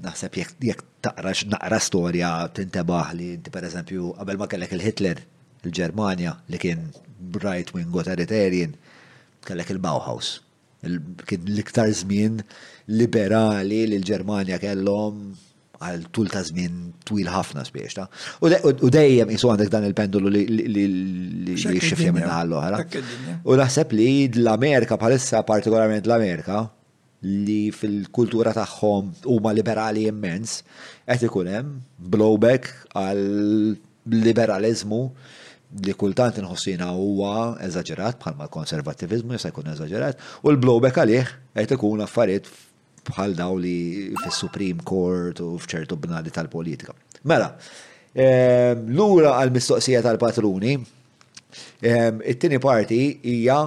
[0.05, 0.37] naħseb
[0.69, 5.23] jekk taqra naqra storja tintebaħ li inti pereżempju qabel ma kellek il-Hitler
[5.65, 6.85] il-Ġermanja li kien
[7.47, 8.77] right wing authoritarian
[9.49, 10.35] kellek il-Bauhaus.
[11.25, 12.37] Kien l-iktar żmien
[13.01, 15.31] liberali li l-Ġermanja kellhom
[15.85, 16.75] għal tul ta' żmien
[17.07, 18.05] twil ħafna spiex ta'
[18.45, 22.83] u dejjem jisu għandek dan il-pendulu li xifja minna għallu oħra
[23.49, 26.63] U naħseb li l-Amerika bħalissa partikolarment l-Amerika
[27.25, 30.61] li fil-kultura tagħhom huma liberali immens
[31.05, 31.77] qed ikun hemm
[32.15, 33.75] blowback għal
[34.13, 35.01] liberalizmu
[35.85, 42.05] li kultant nħossina huwa eżaġerat bħalma l-konservativizmu jista' jkun eżaġerat u l-blowback għalih qed ikun
[42.07, 42.49] affarijiet
[43.09, 46.93] bħal daw li fis-Supreme Court u fċertu bnadi tal-politika.
[47.23, 47.51] Mela,
[48.13, 50.73] ehm, l-ura għal-mistoqsija tal-patruni,
[51.81, 53.01] ehm, it-tini parti
[53.35, 53.57] hija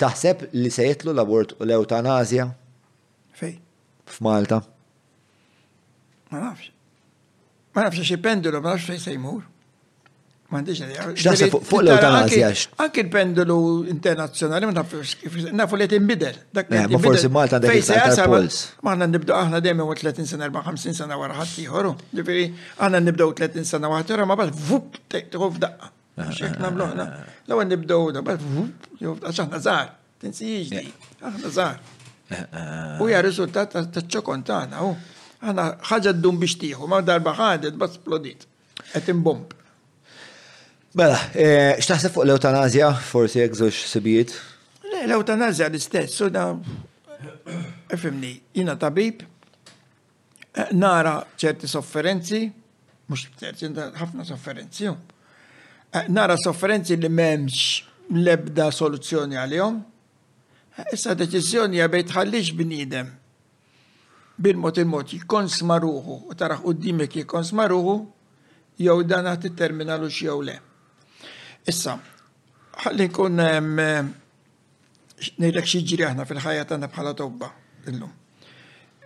[0.00, 2.48] taħseb li se jitlu l-abort u l-eutanazja?
[3.38, 3.54] Fej?
[4.10, 4.62] F'Malta.
[6.30, 6.70] Ma nafx.
[7.74, 9.49] Ma nafx xie pendulu, ma nafx fej se jmur.
[10.50, 10.82] Mandiġ
[11.50, 12.48] fuq l-eutanazja.
[12.82, 13.56] Anki l-pendulu
[15.22, 16.34] kif nafu li timbidel.
[16.54, 18.26] Eh, ma forsi Malta għandek il-tajtar
[18.82, 21.90] Ma għanna nibdu aħna dejjem u 30 sena, 54 sena wara ħadd ieħor.
[22.16, 22.48] Ġifieri
[22.82, 25.92] għandna nibdew 30 sena waħed ieħor ma bas vup tħof daqqa.
[26.18, 27.06] Eh, Xejn eh, nagħmlu aħna.
[27.46, 28.90] Law nibdew da bas vup
[29.30, 29.94] għax aħna żgħar.
[30.26, 30.92] Tinsijiex di.
[31.30, 31.78] Aħna żgħar.
[32.98, 34.90] U hija riżultat taċ-ċokon tagħna hu.
[35.46, 38.48] Aħna ħaġa ddum biex tieħu, ma darba ħadet bas splodit.
[38.90, 39.59] Qed imbomb.
[40.90, 44.32] Bella, eh, xtaħseb fuq l-eutanazja, forsi jekżux sibijiet?
[45.04, 46.48] L-eutanazja l-istess, so da,
[47.94, 49.20] efimni, jina tabib,
[50.50, 52.40] eh, nara ċerti sofferenzi,
[53.06, 53.70] mux ċerti,
[54.00, 57.60] ħafna sofferenzi, eh, nara sofferenzi li memx
[58.16, 59.76] lebda soluzzjoni għal-jom,
[60.90, 63.12] issa deċizjoni għabej tħallix bnidem
[64.42, 67.94] bil-mot il-mot jikon smaruħu, u taraħ u d-dimek jikon smaruħu,
[68.82, 70.56] jow dana t-terminalu xjow le.
[71.68, 71.94] Issa,
[72.86, 73.42] ħalli nkun
[75.40, 77.50] nejlek xieġri aħna fil-ħajja tagħna bħala tobba
[77.90, 78.12] illum.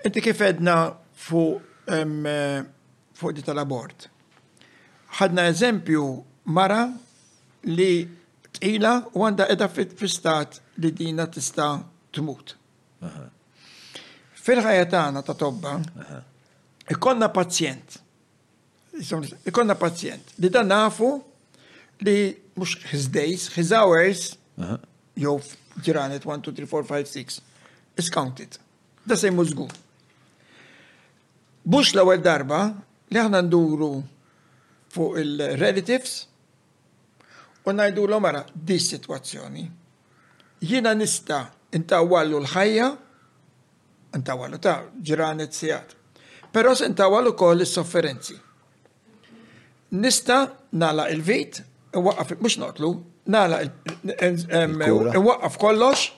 [0.07, 0.77] Inti kif edna
[1.15, 1.73] fuq
[3.15, 4.09] fuq di tal-abort.
[5.19, 6.05] Ħadna eżempju
[6.51, 6.85] mara
[7.69, 7.93] li
[8.57, 11.75] tqila u għandha edha fi-stat li dina tista'
[12.15, 12.55] tmut.
[14.45, 15.75] Fil-ħajja tagħna ta' tobba,
[16.91, 17.99] ikonna pazjent.
[19.51, 21.13] Ikonna pazjent li dan nafu
[22.07, 22.19] li
[22.57, 24.37] mux his days, his hours,
[25.19, 25.39] jow
[25.83, 27.41] ġiranet 1, 2, 3, 4, 5, 6,
[28.01, 28.59] is counted.
[29.05, 29.67] Da sej mużgu
[31.67, 32.75] Bux l ewwel darba
[33.13, 33.89] li aħna nduru
[34.93, 36.13] fuq il-relatives
[37.65, 39.63] u najdu l mara di situazzjoni.
[40.61, 41.39] Jina nista
[41.73, 42.91] intawallu l-ħajja,
[44.17, 45.95] intawallu ta' ġiranet sijat.
[46.53, 48.37] Pero se intawallu kol il-sofferenzi.
[49.97, 50.39] Nista
[50.77, 51.63] nala il-vit,
[51.97, 53.61] waqqaf, mux notlu, nala,
[54.03, 56.11] waqqaf kollox,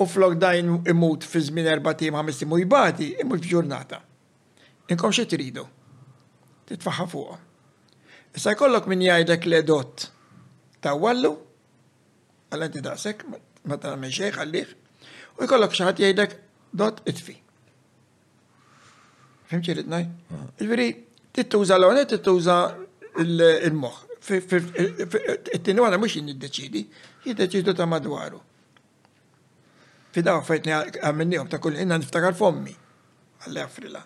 [0.00, 4.00] u flok dajn imut fi żmien erba' tim ħames timu jibati, imut f'ġurnata.
[4.92, 5.64] Inkom xi tridu.
[6.68, 7.38] Titfaħħa fuq.
[8.36, 10.08] Issa jkollok min jgħidlek le dott
[10.84, 11.32] ta' wallu,
[12.52, 13.24] għal inti daqshekk,
[13.64, 14.74] ma tagħmel xejn għallih,
[15.38, 16.36] u jkollok xi ħadd jgħidlek
[16.76, 17.38] dott itfi.
[19.46, 20.06] Fimċi ridnaj?
[20.60, 20.90] Ġifieri,
[21.38, 22.60] tittuża l-għonet, tittuża
[23.16, 26.82] il-moħħ it-tini għana mux jiddeċidi,
[27.26, 28.40] jiddeċidu ta' madwaru.
[30.14, 32.72] Fidaw fejtni għamennijom ta' kull jinn niftakar fommi,
[33.44, 34.02] għalli għafrila.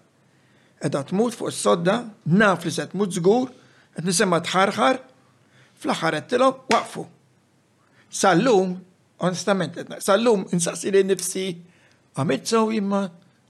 [0.84, 1.98] Edha tmut fuq s-sodda,
[2.40, 3.48] naf li set mut zgur,
[3.96, 5.00] għed nisemma tħarħar,
[5.80, 7.06] fl-axar għettilom, waqfu.
[8.10, 8.74] Sallum,
[9.20, 11.46] onestament, sallum insassi li nifsi,
[12.18, 13.04] għamit sew imma,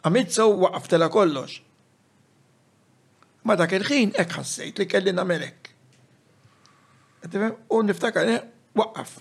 [0.04, 1.60] għamit sew waqftela kollox.
[3.46, 5.59] Ma dak il-ħin ek ħassejt li kellin għamelek.
[7.70, 8.42] U niftakar, eh,
[8.76, 9.18] waqqaf.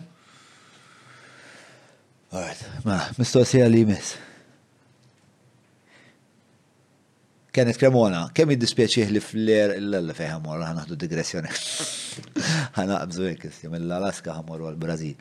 [2.31, 4.17] Alright, ma mistoqsija li miss.
[7.57, 11.49] Kenneth Kremona, kemm jiddispjaċih li fler l-alla fejn ħamor ħanaħdu digressjoni.
[12.77, 15.17] Ħanaqbżu hekk l alaska ħamor għal brażil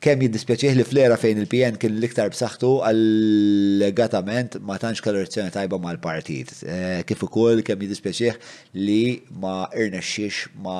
[0.00, 6.54] Kemm jiddispjaċih li flera fejn il-PN kien l-iktar b'saħħtu għall-legatament ma tantx kalorizzjoni tajba mal-partit.
[6.64, 8.40] Eh, kif ukoll kemm jiddispjaċih
[8.80, 10.78] li ma irnexxiex ma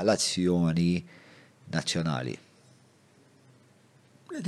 [0.00, 0.92] l-azzjoni
[1.76, 2.38] nazzjonali.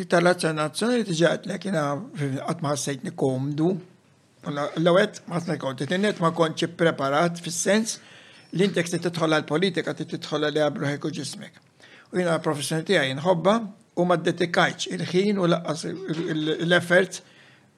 [0.01, 3.75] Tita l-azzjoni nazzjonali tiġi għatlek jina għatma għassajtni nikomdu,
[4.53, 7.99] L-għet ma t-nekonti, t-net ma konċi preparat fil-sens
[8.55, 11.61] li intek t-titħol għal-politika, t-titħol li għabru ħeku ġismek.
[12.15, 13.55] U jina professjoni tijaj nħobba
[13.99, 15.49] u ma d il-ħin u
[16.69, 17.23] l-effert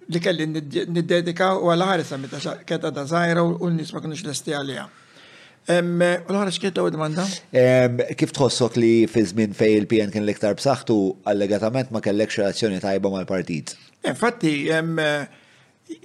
[0.08, 4.54] li kelli niddedika u għal ħaris meta keta da zaħira u n-nis ma kienux l-esti
[4.56, 4.86] għalija.
[5.66, 7.24] U l-ħarġ u d-manda?
[8.18, 10.98] Kif tħossok li fi żmien fej il-PN kien l-iktar b'saħħtu
[11.32, 13.74] allegatament ma kellek relazzjoni tajba mal-partit?
[14.06, 14.68] Infatti,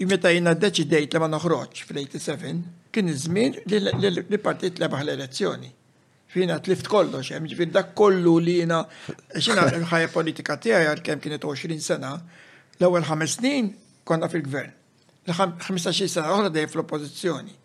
[0.08, 2.62] meta jina deċidejt li ma noħroġ fl-87,
[2.94, 5.70] kien iż-żmien li partit lebaħ l-elezzjoni.
[6.32, 8.82] Fina tlift kollox, hemm ġifir dak kollu li jina
[9.38, 12.14] xina l-ħajja politika tiegħi għal kemm kienet 20 sena,
[12.80, 13.72] l-ewwel ħames snin
[14.08, 14.72] konna fil-gvern.
[15.28, 17.58] L-15 sena oħra dej fl-oppożizzjoni.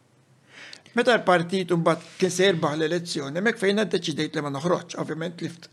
[0.97, 5.69] Meta l-partit mbagħad kien se jerbaħ l-elezzjoni, hemmhekk fejn deċidejt li ma noħroġ, ovvjament lift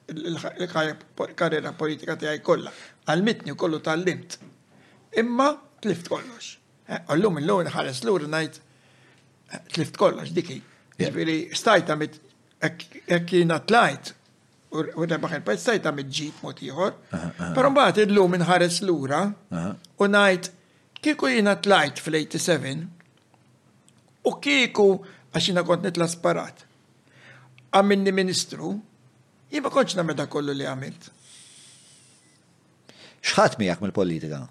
[0.73, 2.73] ħajja karriera politika tiegħi kollha,
[3.07, 4.37] u kollu tal-limt.
[5.19, 5.51] Imma
[5.83, 6.43] tlift kollox.
[6.87, 10.57] Eh, allum il-lum ħares l-ur najt eh, tlift kollox diki.
[10.99, 12.13] Ġviri, stajta mit,
[12.63, 14.05] ekk jina tlajt,
[14.73, 16.91] u rebaħ il-pajt, stajt għamit ġib motiħor,
[17.57, 19.21] pero mbaħt il-lum nħares l lura
[19.97, 20.45] u najt
[21.03, 22.49] kiku jina tlajt fl-87
[24.29, 24.85] u kiku
[25.33, 26.57] għaxina kont nitla sparat.
[27.73, 28.67] Għamminni ministru,
[29.53, 31.03] jima konċna meta kollu li għamilt.
[33.33, 34.41] Xħat miegħek mill-politika?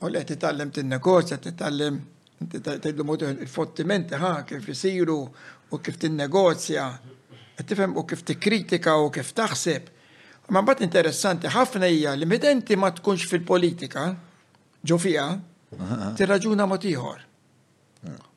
[0.00, 1.98] U li titallem tin-negozja, titallem
[2.50, 6.84] tgħidlu mod il-fottimenti ħa kif isiru u kif tin-negozja,
[7.58, 9.90] qed tifhem u kif tikkritika u kif taħseb.
[10.50, 14.06] Ma mbagħad interessanti ħafna hija li midenti ma tkunx fil-politika
[14.88, 15.26] ġo fiha,
[16.16, 17.20] tirraġuna mod ieħor.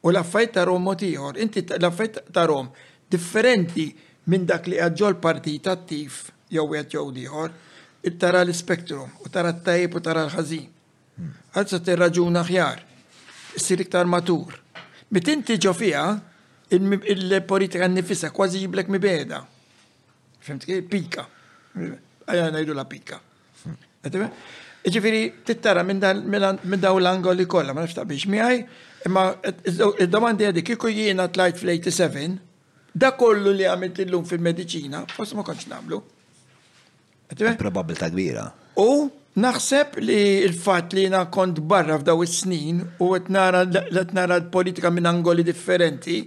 [0.03, 0.19] U l
[0.51, 2.67] ta rom mod ieħor, inti l-affajt tarom
[3.07, 3.87] differenti
[4.27, 6.19] minn dak li għadġol partit attiv
[6.51, 7.49] jew għed jew ieħor,
[8.19, 10.72] tara l-spektrum u tara t-tajb u tara l-ħażin.
[11.53, 12.81] Għadza t-raġuna ħjar,
[13.57, 14.55] s iktar matur.
[15.13, 15.73] Bitin tiġo
[16.73, 19.43] il-politika nifissa kważi jiblek mi beda.
[20.43, 21.27] Fimt eh, pika.
[22.25, 23.19] Għajna najdu la pika.
[24.83, 28.57] Ġifiri, tittara minn daw l-angoli kolla, ma nafta biex miħaj,
[29.07, 29.27] imma
[29.63, 32.35] il domandi għadi kiku jiena t-lajt fl-87,
[32.93, 36.01] da kollu li għamilt l-lum fil-medicina, fos ma konċ namlu.
[37.33, 38.49] kbira.
[38.77, 43.63] U Naħseb li il-fat li jina kont barra f'daw is-snin u qed nara
[44.37, 46.19] l-politika minn angoli differenti,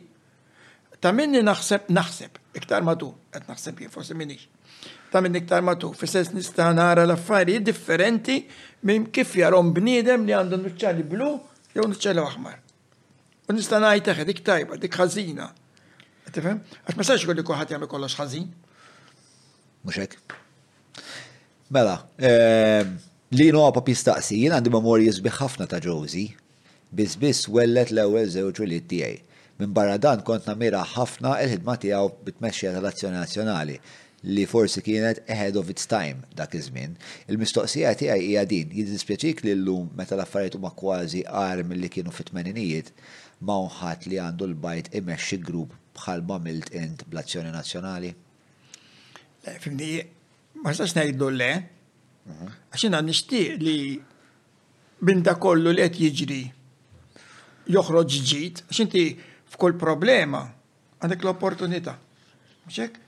[0.98, 4.48] ta' minni naħseb, naħseb, iktar matu, qed naħseb jien forsi minix.
[5.12, 8.40] Ta' minni iktar matu, fissess nista' nara l-affarijiet differenti
[8.90, 11.28] minn kif jarom bniedem li għandu nuċċali blu
[11.76, 12.56] jew nuċċali aħmar.
[13.46, 15.46] U nista' ngħid eħed dik tajba, dik ħażina.
[16.34, 16.58] Tifhem?
[16.82, 18.50] Għax ma sax ikolli kulħadd jagħmel kollox ħażin.
[19.86, 20.42] Mhux
[21.68, 22.94] Mela, ehm,
[23.34, 26.36] li noqpa pistaqsi, jien għandi memorji sbiħ ħafna ta' Josie,
[26.94, 29.18] biss biss wellet l-ewwel żewġ li tiegħi.
[29.58, 33.80] Min barra dan kont namira ħafna il-ħidma tiegħu bitmexxija tal-Azzjoni Nazzjonali
[34.30, 36.94] li forsi kienet ahead of its time dak iż-żmien.
[37.26, 42.92] Il-mistoqsija tiegħi hija din, jiddispjaċik li llum meta l-affarijiet huma kważi qar milli kienu fit-tmeninijiet
[43.42, 48.12] ma' unħat li għandu l-bajt imexxi grupp bħal ma milt int bl-Azzjoni Nazzjonali.
[49.62, 49.96] Fimni,
[50.66, 51.50] ma nistax ngħidu le,
[52.74, 53.74] għax jiena nixtieq li
[55.06, 56.40] binda kollu li qed jiġri
[57.76, 59.02] joħroġ ġid, għax inti
[59.54, 60.40] f'kull problema
[60.98, 61.94] għandek l-opportunità.
[62.66, 63.02] Mxek?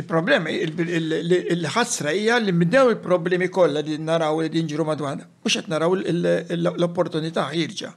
[0.00, 5.94] Il-problema, il-ħasra hija li middew il-problemi kollha li naraw li dinġru madwana, mhux qed naraw
[6.02, 7.92] l-opportunità jirġa'.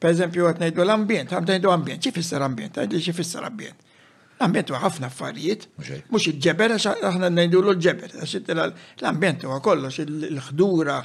[0.00, 3.86] Per eżempju, għat najdu l-ambjent, għam najdu ambjent, ċifissar l ambjent, għadli ċi l ambjent
[4.40, 5.66] l-ambjent huwa ħafna affarijiet,
[6.08, 8.14] mhux il-ġeber għax aħna ngħidulu l-ġeber,
[9.00, 10.96] l-ambjent huwa kollox il-ħdura,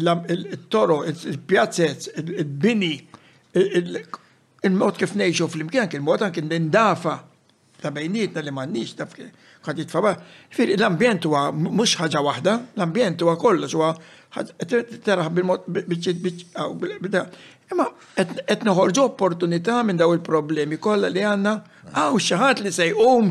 [0.00, 2.94] il-toro, il-pjazzez, il-bini,
[3.58, 7.18] il-mod kif ngħixu fl-imkien, il-mod anke nindafa
[7.82, 10.14] ta' bejnietna li m'għandniex taf kont jitfaba.
[10.54, 13.92] Fir l-ambjent huwa mhux ħaġa waħda, l-ambjent huwa kollox huwa
[15.04, 17.28] teraħ bil-mod
[17.70, 21.52] Imma qed noħorġu opportunità minn daw il-problemi kollha li għandna
[21.92, 23.28] għaw xaħat li sejqum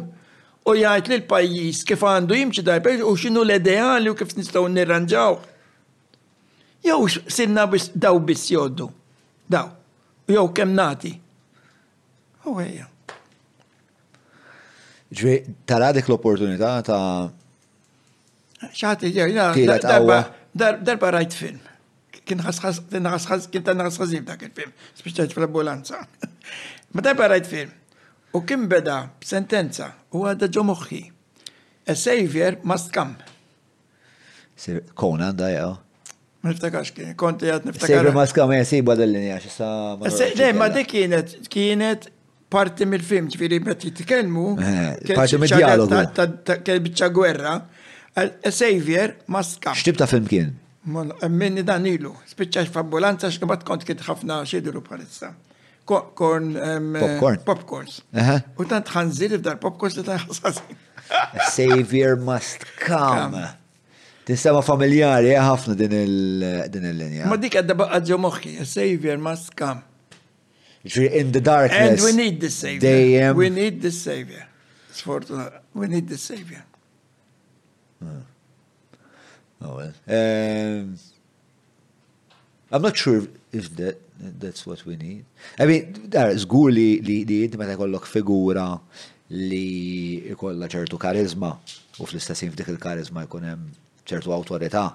[0.67, 5.39] u jgħid li l-pajjiż kif għandu jimxi pajjiż u x'inhu l-ideali u kif nistgħu nirranġaw.
[6.85, 8.91] Jew sinna bis daw biss joddu.
[9.49, 9.71] Daw.
[10.29, 11.15] Jew kemm nati.
[12.47, 12.85] Ewja.
[15.17, 15.33] Ġwi,
[15.65, 17.31] tara dik l-opportunità ta'
[18.75, 21.63] xaħat ah, darba rajt film
[22.27, 26.01] kien ħasħas, kien ħasħas, kien ta' ħasħasib dak il-film, spiċċaċ fl-ambulanza.
[26.95, 27.71] Ma ta' barajt film,
[28.35, 30.99] u kim beda sentenza, u għadda ġo moħħi,
[31.91, 33.33] a savior must come.
[34.97, 35.75] Conan da jgħu.
[36.47, 37.93] Niftakax kien, konti għad niftakax.
[37.95, 39.71] Savior must come, jgħu sibu l-linja, xissa.
[40.01, 42.11] Le, ma di kienet, kienet
[42.51, 46.05] parti mill-film, ġviri, metti t-kelmu, eh, parti mill-dialogu.
[46.55, 47.57] Kien bieċa gwerra,
[48.17, 49.97] a savior must come.
[50.03, 50.55] ta' film kien?
[50.87, 55.33] Minni dan ilu, spiċċax f'ambulanza x'kibat kont kiet ħafna xidru bħalissa.
[55.83, 57.41] Eh, Popcorn.
[57.45, 57.97] Popcorns.
[58.59, 60.77] U tant ħanżir f'dar popcorns li ta' ħassasi.
[61.53, 63.45] Savior must come.
[64.27, 67.27] Tinsema familjari eh, ħafna din il-linja.
[67.29, 69.83] Ma dik għadda baqqa ġo moħki, savior must come.
[70.83, 71.99] In the darkness.
[71.99, 73.27] And we need the savior.
[73.31, 74.47] Um, we need the savior.
[74.93, 76.63] Sfortuna, we need the savior.
[78.01, 78.23] Hmm.
[79.61, 80.83] Oh, eh,
[82.71, 85.25] I'm not sure if that that's what we need.
[85.59, 87.25] I mean, dar, zgur li li
[87.57, 88.67] meta kollok figura
[89.29, 91.51] li jkollha ċertu karizma
[91.99, 93.67] u fl-istessin f'dik il-karizma jkun hemm
[94.09, 94.85] ċertu awtorità.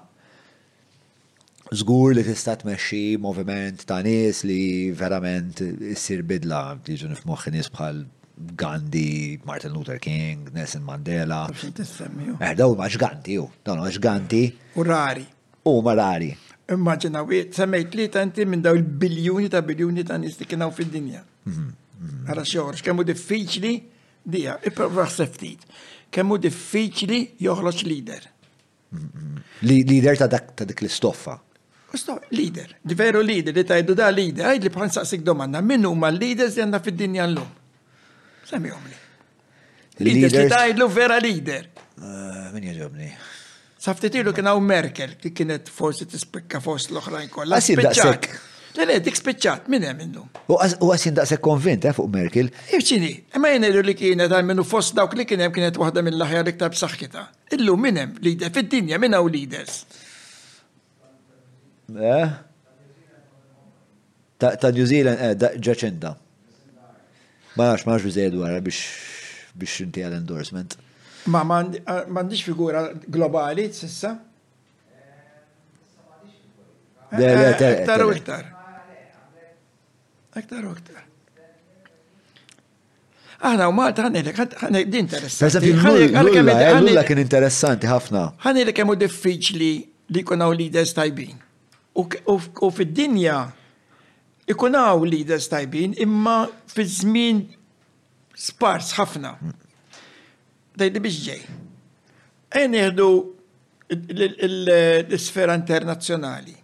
[1.73, 5.59] Zgur li tista' tmexxi moviment ta' nies li verament
[5.91, 8.03] issir bidla tiġu nifmoħħi nies bħal
[8.35, 11.45] Gandhi, Martin Luther King, Nelson Mandela.
[11.45, 12.43] Oh.
[12.43, 14.49] Eh, daw ma ġganti, u, daw ma Gandhi.
[14.75, 15.25] U rari.
[15.69, 16.33] U ma rari.
[16.73, 17.21] Immaġina,
[17.53, 21.21] semmejt li tanti minn daw il biljoni ta' biljoni ta' nis li kienaw fil-dinja.
[21.21, 22.43] Għara mhm, mhm.
[22.49, 23.73] xorx, kemmu diffiċli,
[24.23, 25.65] dija, s-seftit,
[26.15, 28.25] kemmu diffiċli joħroġ lider.
[28.97, 31.37] Mhm, lider ta' dak ta' dik l-istoffa.
[31.93, 35.91] Usto, lider, di veru leader, li tajdu da lider, għajd li bħan saqsik domanda, minnu
[35.93, 37.51] ma leaders li għanna fil-dinja l-lum.
[38.47, 38.97] Semmihom li.
[40.03, 41.67] Leaders li tajdlu vera leader.
[41.79, 43.11] Eh, min jġobni.
[43.83, 47.59] Saftitilu kien hawn Merkel, li kienet forsi tispikka fost l-oħrajn kollha.
[47.59, 48.29] Għasin daqshekk.
[48.73, 50.23] Le, dik spiċċat, minn hemm minnu.
[50.49, 52.49] U għasin daqshekk konvint, eh, fuq Merkel.
[52.75, 56.03] Iċini, eh, imma jenelu li kienet għal minnu fost dawk li kien hemm kienet waħda
[56.03, 57.27] mill-aħjar iktar b'saħħitha.
[57.57, 59.85] Illum minn hemm leader fid-dinja minn hawn leaders.
[64.39, 66.15] Ta' New Zealand ġaċenda.
[67.57, 68.79] Ma nafx ma għara biex
[69.53, 70.75] biex inti għal-endorsement.
[71.29, 74.15] Ma mandiċ figura globali s'issa?
[77.13, 78.47] Ektar eh, u ektar.
[80.39, 81.03] Ektar u ektar.
[83.43, 85.73] Aħna u Malta l-ek, ħanilek, ħanilek di interessanti.
[85.77, 88.25] Nulla eh, kien interessanti ħafna.
[88.55, 89.71] l-ek jemmu diffiċli
[90.15, 91.37] li kunaw li leaders tajbin.
[91.99, 93.39] U fid-dinja
[94.47, 97.43] ikunaw leaders tajbin imma fi żmien
[98.35, 99.35] spars ħafna.
[100.79, 101.43] Dajdi biex ġej.
[102.59, 103.07] Ejn jihdu
[103.93, 106.55] l-sfera internazzjonali.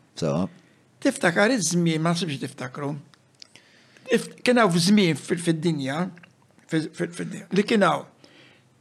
[1.00, 2.96] Tiftakar iż-żmien, ma nsibx tiftakru.
[4.44, 6.08] Kienaw żmien fid-dinja,
[7.54, 8.06] li kienaw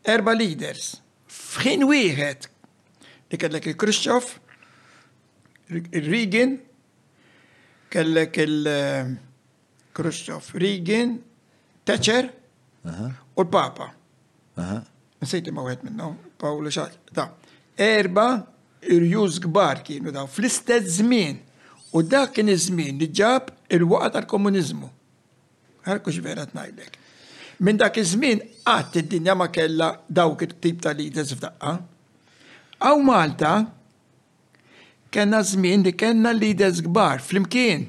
[0.08, 0.96] erba leaders
[1.28, 2.46] f'ħin wieħed
[3.28, 4.28] li kellek il-Khrushchev,
[5.70, 6.54] il-Reagan,
[7.88, 11.20] kellek il-Khrushchev, eh, Reagan,
[11.84, 12.30] Thatcher
[12.82, 12.90] u
[13.42, 13.94] l-Papa.
[15.20, 16.92] Nsejti ma' għed minnom, Paolo Xal.
[17.12, 17.34] Da,
[17.74, 18.46] erba
[18.84, 21.38] irjuż gbar kienu da, fl istet zmin.
[21.92, 23.42] U dak kien iż-żmien li ġab
[23.72, 24.88] il-waqt tal-komuniżmu.
[25.88, 26.92] Ħarkux vera tnajdlek.
[27.64, 31.72] Min dak iż-żmien qatt id-dinja ma kella dawk it-tip tal leaders f'daqqa.
[32.92, 33.77] Aw Malta,
[35.12, 37.86] kena zmin li kena leaders gbar flimkien.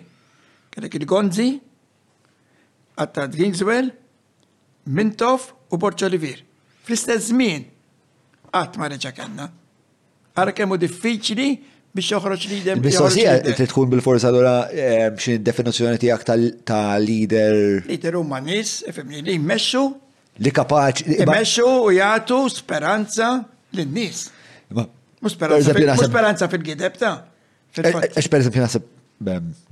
[0.71, 1.49] Kellek il-Gonzi,
[2.99, 3.89] Attad Gingswell,
[4.85, 6.43] Mintof u Borċo Livir.
[6.89, 7.65] fl zmin,
[8.51, 9.45] għat ma reġa kena.
[10.33, 11.47] Għara kemmu diffiċli
[11.93, 12.79] biex joħroġ leader.
[12.81, 13.35] Bis-sosija,
[13.69, 16.25] tkun bil-forsa dora eh, xin definizjoni tijak
[16.65, 17.83] ta' leader.
[17.85, 19.83] Leader u manis, femni li jmexxu.
[20.41, 21.05] Li kapaċ.
[21.19, 23.35] Jmexxu u jgħatu speranza
[23.75, 24.29] l-nis.
[25.21, 27.17] Musperanza fil-gideb ta'
[28.19, 28.85] Ex per eżempju nasib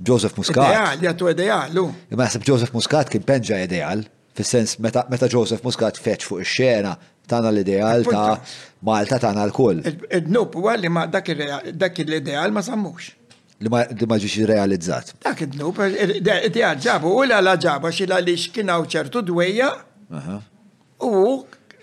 [0.08, 0.68] Joseph Muscat.
[0.70, 1.86] Ideal, jattu ideal, lu.
[2.12, 4.04] Ma nasib Joseph Muscat kien penġa ideal,
[4.38, 6.92] fil-sens meta Joseph Muscat feċ fuq il xena
[7.28, 8.36] tana l-ideal ta'
[8.86, 9.80] Malta tana l-kull.
[10.14, 13.10] id nup u għalli ma dak l-ideal ma sammux.
[13.66, 15.16] Li ma ġiex realizzat.
[15.26, 15.82] Dak id-nub,
[16.22, 19.72] ideal ġabu, u la la ġaba xila li xkina u ċertu dweja
[21.02, 21.16] u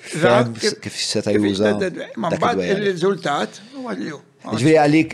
[0.06, 1.74] Kif seta juża?
[2.20, 5.14] Ma mbagħad il-riżultat eh, huwa l Ġviri għalik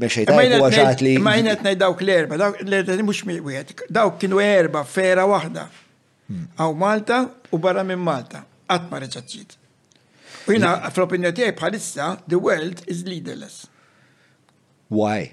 [0.00, 1.10] meċċejta u għaxat li.
[1.20, 5.66] Ma jina t dawk l-erba, l-erba mux miħet, dawk kienu erba fera wahda.
[6.56, 7.18] Għaw Malta
[7.52, 8.40] u barra minn Malta,
[8.72, 9.52] għatma reċaċċit.
[10.48, 13.66] U jina fl-opinjoni tiegħi bħalissa, the world is leaderless.
[14.88, 15.28] Why?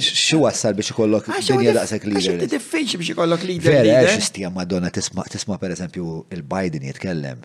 [0.00, 2.16] Xi għassal biex ikollok dinja li leader?
[2.16, 3.76] Xi diffiċli biex ikollok leader.
[3.82, 7.44] Vera, xi Madonna tisma' per eżempju il-Biden jitkellem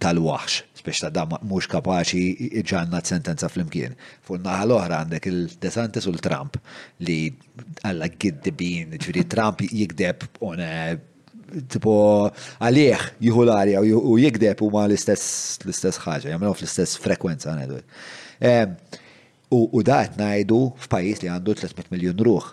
[0.00, 3.94] tal-waħx, biex ta' dam mux kapaċi ġanna sentenza fl-imkien.
[4.26, 6.56] Fulnaħa l-oħra għandek il-Desantis u l-Trump
[7.06, 7.18] li
[7.84, 10.94] għalla giddibin, ġviri Trump jikdeb un eh,
[11.68, 11.94] tipo
[12.62, 17.82] għalieħ jihu l-arja u jikdeb u ma l-istess ħagġa, jamlu fl-istess frekwenza għanedu.
[18.40, 18.64] Eh,
[19.50, 22.52] u da għet najdu f'pajis li għandu 300 miljon ruħ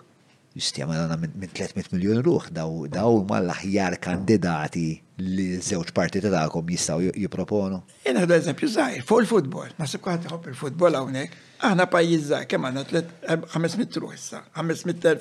[0.58, 4.88] Jistjama għana minn 300 miljon ruħ, daw, daw ma l-aħjar kandidati
[5.22, 7.78] li l żewġ partiti tagħkom jistaw jiproponu.
[8.06, 11.30] Jena da' eżempju zaħir, fuq il-futbol, nasib kħat ħobb il-futbol għawnek,
[11.66, 12.82] għana pajjiż zaħir, kem għana
[13.54, 15.20] 500 ruħ issa, 500,000.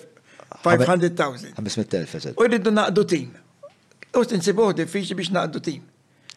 [0.64, 3.30] 500,000, U rridu naqdu tim.
[4.16, 5.82] U tinsibuħ diffiċi biex naqdu tim.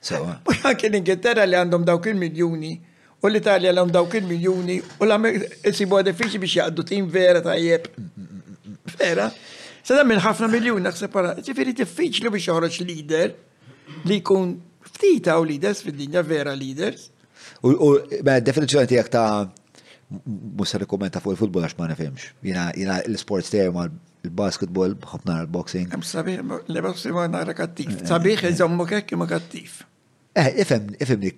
[0.48, 2.72] U anke l-Ingilterra li għandhom dawk il miljoni
[3.20, 7.40] u l-Italja li għandhom dawk il miljoni u l-Amerika tinsibuħ diffiċi biex jaqdu tim vera
[7.44, 7.84] tajjeb.
[8.00, 8.29] Mm, mm.
[8.98, 9.30] Vera.
[9.82, 11.34] Sada minn ħafna miljun naħseb para.
[11.40, 13.32] Ġifiri diffiċli biex joħroġ leader
[14.08, 14.54] li jkun
[14.90, 17.08] ftita u leaders fil dinja vera leaders.
[17.62, 17.96] U
[18.42, 19.30] definizjoni tiegħek ta'
[20.58, 22.32] musa rekomenta fuq il-futbol għax ma nifhimx.
[22.46, 23.86] Jiena jiena l-sports tiegħi ma
[24.26, 25.88] il-basketball, ħafna l-boxing.
[25.94, 27.94] Hemm sabiħ, l-boxing ma nara kattiv.
[28.04, 29.84] Sabiħ iżommu kekk ma kattiv.
[30.36, 31.32] Eh, ifhem, ifhemni.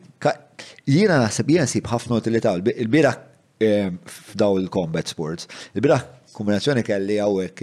[0.90, 2.56] Jiena naħseb jiena nsib ħafna utilità.
[2.58, 3.14] l-bira
[3.62, 5.46] eh, f'daw il-combat sports.
[5.76, 6.00] il bira
[6.36, 7.60] kombinazzjoni kelli għawek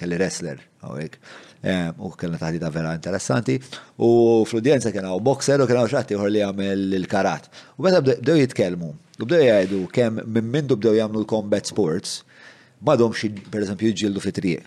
[0.00, 1.18] kelli wrestler għawek
[2.06, 3.56] u kellna ta' vera interessanti
[4.04, 4.10] u
[4.46, 7.48] fl-udjenza kien u boxer u kien għaw xatti li għamil il-karat.
[7.80, 12.20] U meta bdew jitkelmu, u bdew jgħidu kem minn mindu bdew jgħamlu l-combat sports,
[12.86, 14.62] madhom xi per eżempju jġildu fit-triq.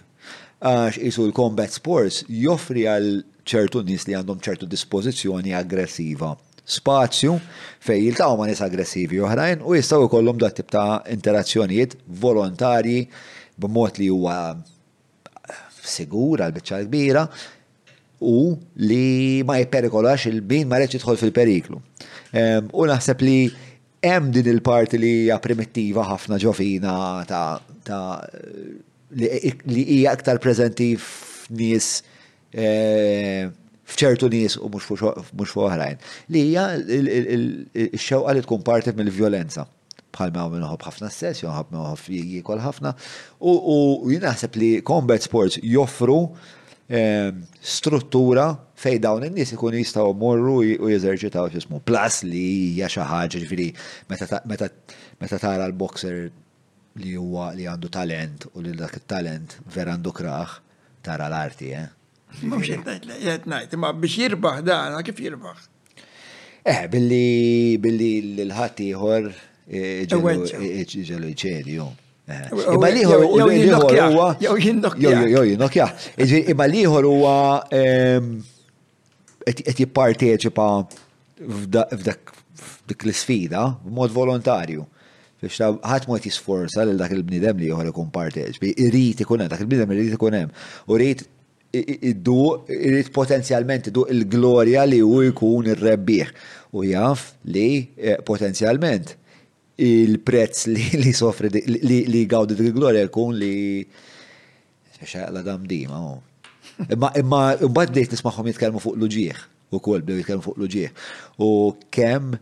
[0.60, 3.11] Għax jisu l-combat sports joffri għal
[3.48, 6.34] ċertu nis li għandhom ċertu dispożizzjoni aggressiva
[6.70, 7.38] spazju
[7.84, 13.02] fej jiltaw ma' nies aggressivi oħrajn u jistgħu jkollhom dat tip ta' interazzjonijiet volontarji
[13.60, 17.24] b'mod li huwa eh, sigur għal biċċa kbira
[18.20, 18.36] u
[18.84, 21.78] li ma jperikolax il-bin ma reċ jidħol fil-periklu.
[22.76, 23.36] U naħseb li
[24.04, 26.94] hemm din il-parti li hija primittiva ħafna ġofina
[27.30, 28.02] ta', ta
[29.24, 31.88] li hija aktar preżenti f'nies
[32.60, 33.48] eh,
[33.90, 34.85] fċertu nies u mhux
[35.34, 36.00] fuq oħrajn.
[36.34, 39.66] Li hija x-xewqa li tkun parti mill-vjolenza
[40.16, 42.93] bħal ma' minn uħob ħafna sess joħob ma' uħob jikol ħafna.
[43.45, 46.18] U jinaħseb li combat sports joffru
[46.90, 48.48] ehm, struttura
[48.80, 51.82] fej dawn in-nies ikun jistgħu morru u jeżerċitaw x'ismu.
[51.85, 53.72] Plus li hija xi ħaġa ġifieri
[54.09, 56.30] meta tara l-boxer
[57.00, 60.58] li huwa li għandu talent u li dak it-talent vera għandu kraħ
[61.06, 61.88] tara l-arti, eh?
[62.43, 65.61] Mux jtnajt, ma biex jirbaħ dan, kif jirbaħ?
[66.61, 68.09] Eh, billi billi
[68.45, 69.30] l-ħati jħor
[70.06, 71.88] ġelu ċerju.
[72.30, 74.35] Imma liħor huwa.
[74.43, 75.45] Jow
[76.75, 77.40] liħor huwa
[79.49, 80.67] qed jipparteċipa
[82.99, 84.85] l-sfida b'mod volontarju.
[85.41, 88.61] Biex ta' ħadd mod jisforza lil dak il-bniedem li joħol ikun parteċ.
[88.75, 90.64] Irrid ikun hemm, dak il-bniedem irrid ikun hemm.
[90.91, 91.25] U rrid
[91.72, 96.32] iddu, irrit potenzjalment iddu il-glorja li u jkun ir-rebbieħ.
[96.74, 99.14] U jaf li eh, potenzjalment
[99.82, 103.54] il-prezz li, li sofri li, li gawdi dik il-glorja jkun li
[105.30, 106.00] la dam dima.
[106.00, 106.20] Oh.
[106.90, 111.10] Imma imma bad dejt nismaħom jitkellmu fuq luġieħ u kol bdew jitkellmu fuq luġieħ.
[111.42, 111.52] U
[111.94, 112.34] kemm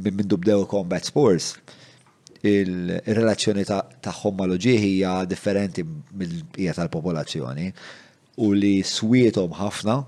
[0.00, 1.54] minn dubdew combat sports
[2.44, 7.70] il-relazzjoni tagħhom ma' loġieħ hija differenti mill-bqija tal-popolazzjoni
[8.40, 10.00] u li swietom ħafna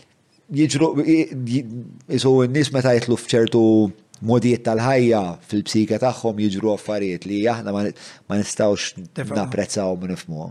[0.58, 3.62] Jiġru, jisu n-nis meta jitlu fċertu
[4.28, 5.20] modijiet tal-ħajja
[5.52, 8.98] fil-psika tagħhom jiġru affarijiet li aħna ma nistawx
[9.38, 10.50] naprezzaw minn ifmu.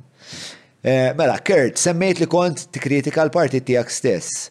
[0.83, 4.47] Eh, mela, Kurt, semmejt li kont t-kritika l-partit tijak stess.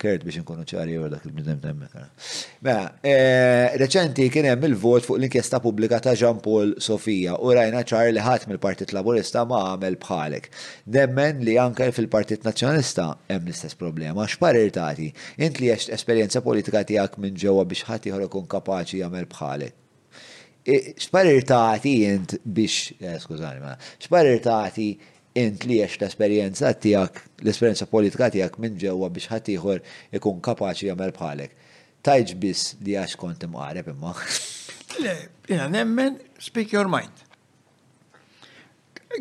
[0.00, 1.92] Kurt biex nkunu ċari u dak il-bnidem temmek.
[2.00, 2.32] Eh.
[2.64, 7.84] Mela, eh, reċenti kien hemm il-vot fuq l-inkjesta pubblika ta' Jean Paul Sofija u rajna
[7.84, 10.48] ċar li ħadd mill-Partit Laburista ma għamel bħalek.
[10.88, 14.24] Demmen li anke fil-Partit Nazzjonalista hemm l-istess problema.
[14.24, 15.12] X'parir tagħti?
[15.44, 19.82] Int li esperjenza politika tiegħek minn ġewwa biex ħadd ieħor kapaċi jagħmel bħalek
[20.98, 24.86] xparir taħti jint biex, eh, skużani ma, xparir taħti
[25.36, 29.84] jint li jiex l-esperienza tijak, l-esperienza politika tijak minn ġewa biex ħatiħor
[30.18, 31.54] ikun kapaċi jamel bħalek.
[32.06, 34.14] Tajġ biss li għax kont imqareb imma.
[35.02, 35.14] Le,
[35.48, 37.22] jina nemmen, speak your mind.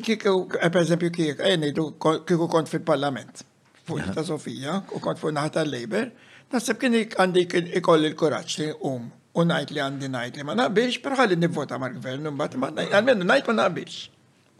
[0.01, 3.43] Kiku, eh, per eżempju, kiku eh, kont fil-parlament,
[3.88, 6.09] fuq ta' Sofija, u kont fuq naħta l-Labor,
[6.53, 7.45] nasib kien għandi
[7.80, 9.06] ikoll il kuraċ li um
[9.36, 13.26] Unajt li għandi najt li ma naqbilx, pero ħalli nivvota ma' gvern mbagħad ma għalmenu
[13.28, 13.96] najt ma naqbilx.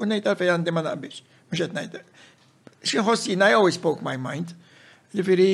[0.02, 1.22] U għalfej għandi ma naqbilx.
[1.48, 2.02] Mhux qed ngħid.
[2.84, 4.52] Xi ħossi I always spoke my mind.
[5.16, 5.48] Ġifieri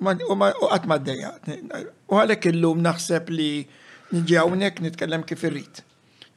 [0.00, 0.36] u
[0.70, 1.32] qatt ma d-deja.
[2.14, 3.50] U il illum naħseb li
[4.14, 5.82] niġi nitkellem kif irrit.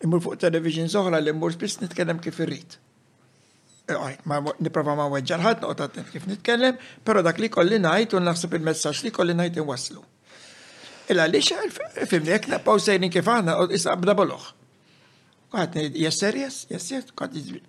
[0.02, 2.80] Imur fuq television zoħra li mur spis nitkellem kif irrit.
[4.66, 9.06] Niprofa ma weġġarħat, noqtat kif nitkellem, pero dak li kolli najt u naħseb il messax
[9.06, 10.02] li kolli najt inwaslu.
[11.12, 11.66] Illa li xar,
[12.10, 14.46] fimni, ekna pawsejni kif għana, issa abda boloħ.
[15.56, 16.88] Għat, yes, sir, yes, yes,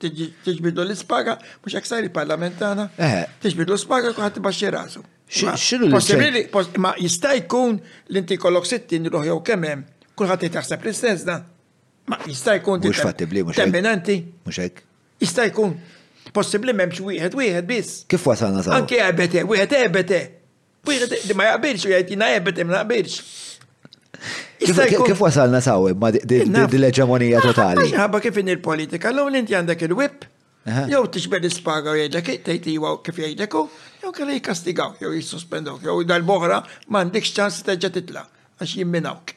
[0.01, 3.19] t-ġbidu l-spaga, mux aksari parlamentana, eh.
[3.45, 5.05] t-ġbidu l-spaga, għat, baxi razu.
[5.31, 6.47] Xinu l-possibili,
[6.83, 7.77] ma jista' jkun
[8.15, 9.85] l-inti kollok sittin ruħ jew kemem,
[10.19, 11.37] kulħadd jitaħseb l-istess da.
[12.09, 14.19] Ma jista' jkun mhux fattibbli mhux temminanti.
[14.47, 14.83] Mhux hekk.
[15.23, 15.77] Jista' jkun.
[16.35, 18.01] Possibbli m'hemmx wieħed wieħed biss.
[18.11, 18.75] Kif wasalna sa?
[18.79, 20.23] Anke ebete, wieħed ebete
[20.87, 23.19] di ma jaqbirx, u jgħid jina jebet imna jaqbilx.
[24.61, 27.91] Kif wasalna sawi ma dil-eġemonija eh, ah, totali?
[27.97, 30.25] Għabba kif in il-politika, l l inti għandak il wip
[30.91, 33.65] jow t tixber l-spaga u jgħidlek, tajti iwa kif jgħidleku,
[34.05, 38.25] jow kalli jikastigaw, jow jissuspendok, jow dal-boħra bohra m'għandekx ċans teġa titla'
[38.59, 39.35] għax jimminawk.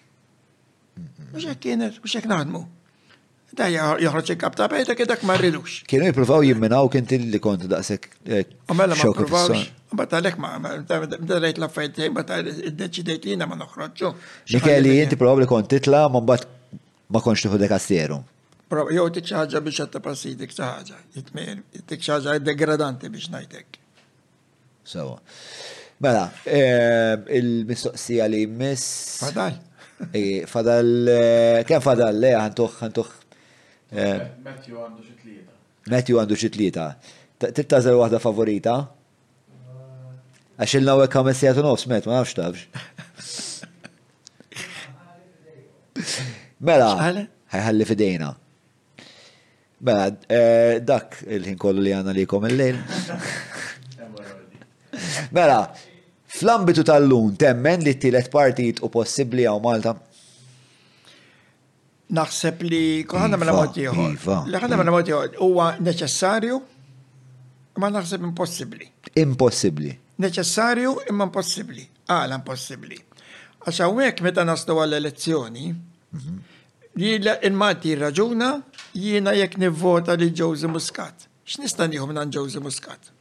[1.29, 1.47] Mux mhm.
[1.51, 2.63] hekk kienet, mux hekk naħdmu.
[3.59, 5.81] Da joħroċ il-kap ta' pejta kedak marridux.
[5.89, 8.05] Kienu jipruvaw jimminaw kint li kont daqsek.
[8.31, 9.65] Eh, U mela ma provawx.
[9.99, 14.11] Bata lek ma, bdalajt la fajt, bata id-deċidejt li ma noħroċu.
[14.53, 16.45] Mikeli, jinti probabli kont titla, ma bat
[17.09, 18.21] ma konx tuħu dekastieru.
[18.95, 22.09] Jow tik xaħġa biex għatta passi, dik xaħġa, jitmir, dik
[22.47, 23.79] degradanti biex najtek.
[24.83, 25.17] So.
[25.99, 29.17] Mela, eh, il-mistoqsija li miss.
[29.25, 29.59] Fadal.
[30.15, 33.09] Eh, fadal, kem fadal, le, għantuħ, għantuħ
[33.89, 35.53] Eh, Matthew għandu xi tlieta.
[35.89, 36.85] Matthew għandu xi tlieta.
[37.41, 38.73] Tittażel waħda favorita?
[39.49, 40.59] Eh.
[40.61, 42.69] Għaxil il-nawek għamess jgħatu nofs, met, ma nafx tafx.
[46.67, 46.89] Mela,
[47.49, 48.29] ħajħalli fidejna.
[49.79, 52.77] Mela, eh, dak il-ħin kollu li għanna li kom il-lejl.
[55.35, 55.61] Mela,
[56.37, 59.95] fl-ambitu tal-lun temmen li t-tielet partit u possibli għaw Malta
[62.17, 64.13] naħseb li kuħanna mela iva, motiħor.
[64.15, 64.37] Iva.
[64.47, 66.59] Li ħanna mela motiħor huwa neċessarju
[67.79, 68.87] ma naħseb impossibli.
[69.21, 69.91] Impossibli.
[70.19, 71.85] Neċessarju imma impossibli.
[72.09, 72.97] Għala impossibli.
[73.59, 75.67] u hawnhekk meta nastu għall-elezzjoni,
[76.17, 76.39] mhm.
[76.99, 77.11] li
[77.47, 78.49] il-mati raġuna
[78.97, 81.27] jiena jekk nivvota li ġowzi Muscat.
[81.45, 83.13] X'nista' nieħu minn ġowzi Muscat?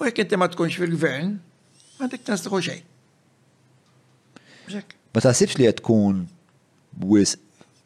[0.00, 1.32] U jekk inti ma tkunx fil-gvern,
[2.00, 2.86] ma dik nastu xejn.
[5.14, 6.26] Ma taħsibx li għetkun
[7.06, 7.36] wis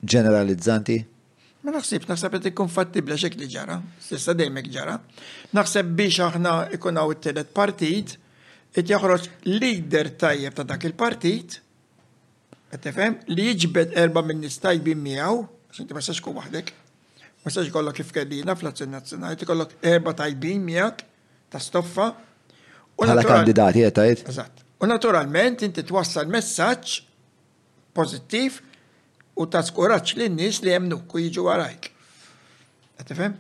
[0.05, 0.97] ġeneralizzanti?
[1.65, 4.99] Ma naħseb, naħseb li tkun fattibla xek li ġara, sissa dejmek ġara.
[5.57, 8.17] Naħseb biex aħna ikunaw it-telet partit,
[8.75, 11.59] qed joħroġ lider tajjeb ta' dak il-partit,
[12.73, 15.41] qed tifhem li jiġbed erba' minn nistajbin miegħu,
[15.79, 16.75] xinti ma sax tkun waħdek.
[17.45, 21.01] Ma sax kollok kif kellina fl azzjon nazjonali, ti kollok erba' tajbin miegħek
[21.55, 22.11] ta' stoffa.
[22.99, 24.63] Għala kandidati qed tajt.
[24.85, 26.95] U naturalment inti t-wassal messaċ
[27.97, 28.61] pozittiv
[29.35, 31.91] u ta' skoraċ li n nis li jemnu ku jiġu għarajk.
[33.03, 33.35] Għatifem?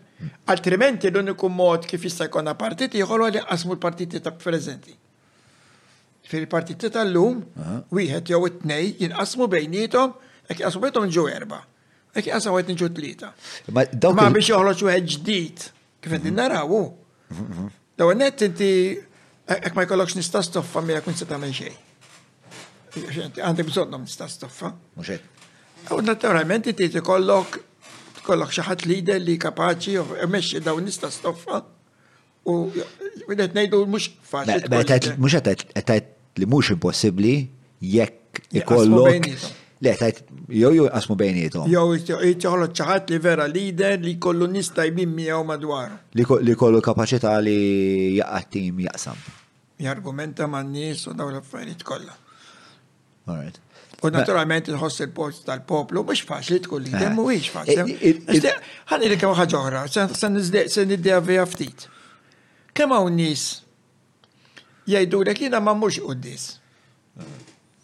[0.55, 4.94] Altrimenti l-uniku mod kif jista' jkollna partiti jħollu għalli għasmu l-partiti ta' prezenti.
[6.31, 7.42] Fil-partiti ta' l lum
[7.94, 10.14] wieħed jew it-tnej jinqasmu bejnietom,
[10.50, 11.60] jekk jqasmu bejnietom ġu erba.
[12.16, 13.32] Jekk jqasmu għet nġu tlieta.
[13.74, 13.84] Ma
[14.32, 15.66] biex joħroġ wieħed ġdijt,
[16.02, 16.39] kif qed mhm.
[16.40, 16.82] narawu.
[17.94, 18.18] Daw mhm.
[18.23, 21.82] net inti jekk ma jkollokx nista' stoffa mira mela kun se tagħmel xejn.
[23.42, 24.73] Għandek bżonnom nista' stoffa.
[24.98, 25.20] Mhux
[25.93, 27.59] U naturalment ti tikollok
[28.27, 30.01] kollok xi ħadd lider li kapaċi
[30.33, 31.59] meċi dawn nista' stoffa
[32.49, 32.55] u
[33.29, 35.19] qed ngħidu mhux faċli.
[35.21, 35.93] Mux qed
[36.41, 37.35] li mux impossibli
[37.81, 39.29] jekk ikollok.
[39.85, 40.21] Le, tajt,
[40.55, 41.65] jow jow asmu bejni bejnietom.
[41.69, 41.91] Jow
[42.25, 45.93] jitjoħlo ċaħat li vera lider li kollu nista jibim jmin miegħu madwar.
[46.17, 49.21] Li kollu kapacità li jaqat tim jaqsam.
[49.85, 52.17] Jargumenta man nis u daw l-affarijiet kollha.
[53.29, 53.61] All right.
[54.05, 57.97] U naturalment nħoss il-post tal-poplu, mux faċli tkun li dem, iġ faċli.
[58.28, 59.41] Għan li kemm
[59.89, 61.86] s-san id niddeja vija ftit.
[62.76, 63.47] Kemm hawn nis
[64.91, 66.44] jajdu li kina ma mhux qudies.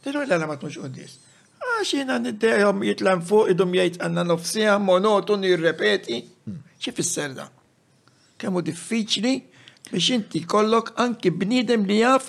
[0.05, 1.17] Dilu l għala ma tmux qudies.
[1.61, 6.21] Għax jina jiena niddejhom jitlan fuq id-dum jajt għanna nofsija monotun jirrepeti.
[6.49, 6.61] Hmm.
[6.81, 7.49] Xi fisser da?
[8.41, 9.35] Kemm diffiċli
[9.91, 12.29] biex inti kollok anki bnidem li jaf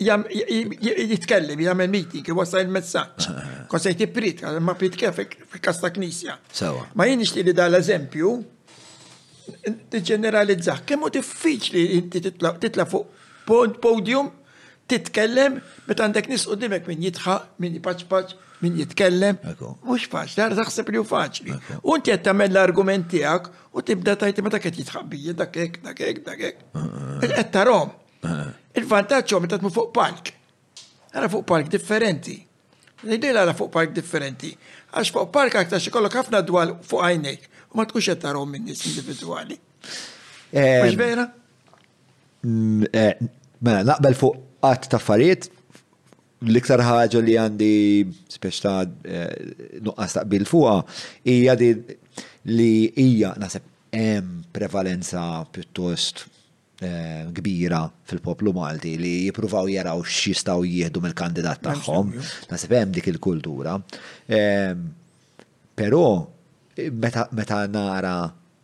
[0.00, 3.26] jitkellem, jgħamil meeting, jwassa il-messaċ.
[3.30, 3.66] Ah.
[3.68, 5.18] Konsejti prit, ma prit kif
[5.62, 6.38] kasta knisja.
[6.96, 8.32] Ma jien ixti li dal-eżempju,
[9.92, 14.30] ġeneralizzaħ, kemmu diffiċli inti titla fuq podium,
[14.88, 19.38] titkellem, bet għandek nis u dimek minn jitħaq, minn jipaċpaċ, minn jitkellem.
[19.84, 21.54] Mux faċli, dar taħseb li u faċli.
[21.84, 26.68] Unti jett tamel l-argument tijak u tibda tajti ma taket jitħabbi, dakek, dakek, dakek.
[26.74, 27.96] Għed tarom.
[28.26, 30.32] Il-vantaċ għom jtatmu fuq park.
[31.14, 32.36] Għara fuq park differenti.
[33.06, 34.50] L-idej għara fuq park differenti.
[34.92, 37.46] Għax fuq park għaktax ikollok ħafna dwar fuq għajnek.
[37.74, 39.58] U ma tkunx qed tarhom minn nies individwali.
[40.54, 41.28] Mux vera?
[42.42, 43.14] Mm, eh,
[43.60, 45.20] mela, naqbel fuq għat ta'
[46.38, 47.70] l-iktar ħaġa li għandi
[48.30, 50.74] spiex ta' eh, nuqqas taqbil fuqa
[51.26, 56.28] hija li hija nasib hemm prevalenza pjuttost
[56.78, 62.12] Eh, kbira fil-poplu Malti li jipruvaw jaraw x'jistgħu jieħdu mill-kandidat tagħhom.
[62.52, 63.72] Nasib hemm dik il-kultura.
[64.30, 64.84] Ehm,
[65.74, 66.02] però
[66.94, 68.12] meta nara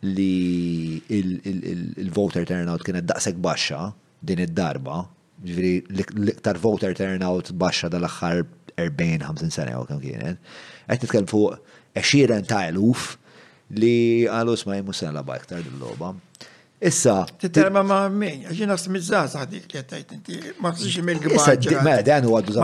[0.07, 3.81] li il-voter turnout kienet daqshekk baxxa
[4.21, 5.01] din id-darba,
[5.43, 8.45] ġifieri l-iktar voter turnout baxxa dal-aħħar
[8.79, 10.39] 40-50 sena kemm kienet,
[10.87, 11.59] qed nitkellem fuq
[11.99, 13.17] 20 ta' eluf
[13.75, 13.93] li
[14.27, 16.15] għalus ma jmusena la' iktar dil-logħba.
[16.89, 17.25] Issa.
[17.41, 21.95] Titterma ma' min, għaxin għas mizzaz għadik li għattajt inti, ma' xiex mill gbar Ma'
[22.05, 22.59] dan u għaddu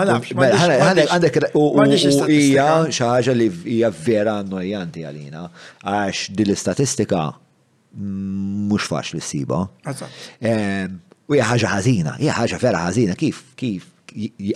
[1.07, 1.65] Għandek u
[2.29, 5.47] hija xaħġa li hija vera annojanti għalina,
[5.85, 7.23] għax l istatistika
[7.97, 9.63] mux faċ li s-siba.
[9.89, 13.89] U hija ħaġa ħażina, hija ħaġa vera ħażina, kif, kif,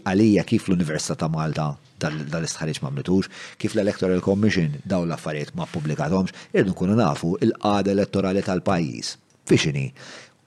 [0.06, 1.72] għalija kif l-Università ta' Malta
[2.06, 8.44] dal-istħarriċ ma mlitux, kif l-Electoral Commission daw l-affarijiet ma publikatomx, irdu nkunu nafu il-qada elettorali
[8.46, 9.16] tal-pajis
[9.50, 9.90] fixini.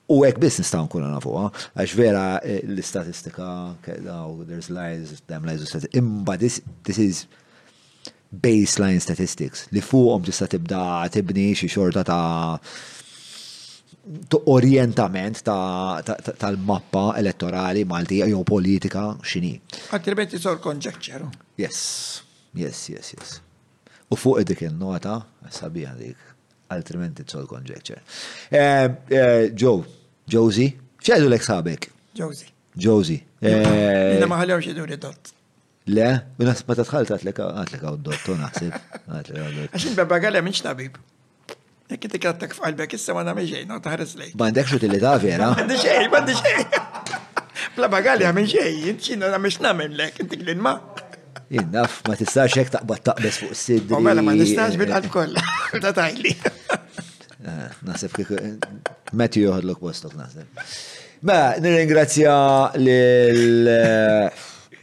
[0.09, 3.75] U għek biss nistaw nkunu nafuqa, għax vera eh, l-istatistika,
[4.49, 7.25] there's lies, damn lies, imba this, this is
[8.29, 12.57] baseline statistics li fuqhom tista' tibda tibni xi xorta ta'
[14.53, 19.53] orientament tal-mappa elettorali Malti jew politika x'inhi.
[19.97, 21.29] Altrimenti sor konġekċeru.
[21.61, 21.77] Yes,
[22.57, 23.37] yes, yes, yes.
[24.09, 25.19] U fuq dik il-nota,
[25.53, 26.28] sabiħ dik
[26.69, 28.01] altrimenti it's all conjecture.
[28.49, 29.83] Eh, eh, Joe,
[30.25, 31.87] Josie, xedu l-ek sabek?
[32.13, 32.47] Josie.
[32.75, 33.23] Josie.
[33.41, 35.33] Eh, jina maħalew xedu ridott.
[35.89, 38.91] Le, unas ma tatħalt għatlek għatlek għaddott, naħseb.
[39.09, 40.99] Għaxin bebba għalem minx nabib.
[41.89, 44.33] Jek inti kattak f'qalbek, issa ma nagħmel xejn, taħares lej.
[44.37, 45.49] M'għandekx utilità vera.
[45.55, 47.75] M'għandi xejn, m'għandi xejn.
[47.79, 48.53] Bla bagali għamil
[48.93, 50.77] inti xinu nagħmel x'nagħmel lek, inti klin ma'.
[51.55, 53.89] Innaf, ma tistax jek taqbad taqbes fuq s sidri.
[53.93, 55.41] U oh, mela ma nistax bil-qalb kollha,
[55.85, 56.35] ta' tajli.
[57.49, 58.33] Ah, nasib kik,
[59.15, 60.57] meti juħad l-ok postok nasib.
[61.25, 62.33] Ma nir nirringrazzja
[62.75, 64.41] l- eh,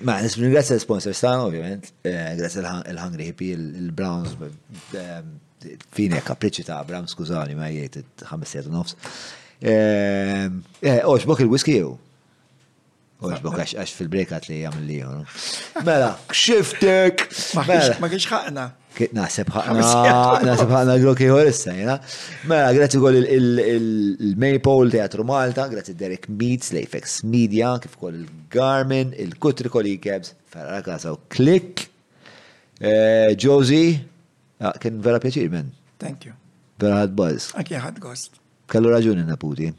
[0.09, 1.91] Ma nir-ingrazzja l sponsor stan, ovvijament.
[2.09, 4.33] Eh, grazzi l-Hungry Hippie, l browns
[4.97, 5.21] eh,
[5.93, 8.97] fini e kapriċi ta' Browns, skużani, ma 5-7 nofs.
[10.81, 11.93] Oċ, bok il-whisky jew?
[13.17, 15.43] Oġbok, għax fil-break għat li jgħam li jgħu.
[15.89, 17.23] Mela, kxiftek!
[17.57, 18.19] Ma kiex mela.
[18.29, 18.65] ħaqna.
[19.17, 19.87] Naħseb ħaqna,
[20.45, 22.19] naħseb ah, ħaqna l-għoki issa, jgħu.
[22.53, 29.73] Mela, grazzi kol il-Maypole Teatru Malta, grazzi Derek Meets, Lafex Media, kif kol il-Garmin, il-Kutri
[29.73, 31.87] Koli Kebs, Ferrara Klasa u Klik.
[32.77, 33.97] Eh, Josie,
[34.61, 35.73] ah, kien vera pjaċir men.
[36.05, 36.37] Thank you.
[36.85, 37.51] Vera ħad buzz.
[37.57, 38.37] Aki ħad gost.
[38.69, 39.73] Kallu raġuni, Naputi.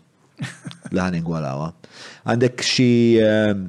[0.96, 1.72] Laħan ingwalawa.
[2.30, 3.66] Għandek xie ehm,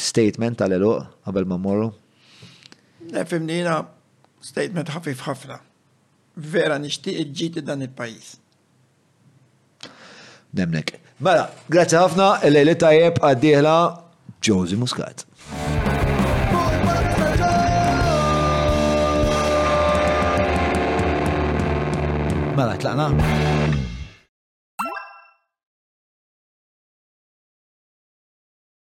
[0.00, 0.90] statement għal-elu
[1.26, 1.90] għabel ma morru?
[3.14, 3.76] Nefimni jina
[4.44, 5.60] statement ħafif ħafna.
[6.38, 8.34] Vera nishtiq iġġiti dan il-pajis.
[10.58, 10.96] Nemnek.
[11.22, 13.76] Mela, grazie ħafna, l-lejli tajjeb għaddiħla
[14.48, 15.26] ġozi Muscat.
[22.58, 23.56] Mela, tlaqna?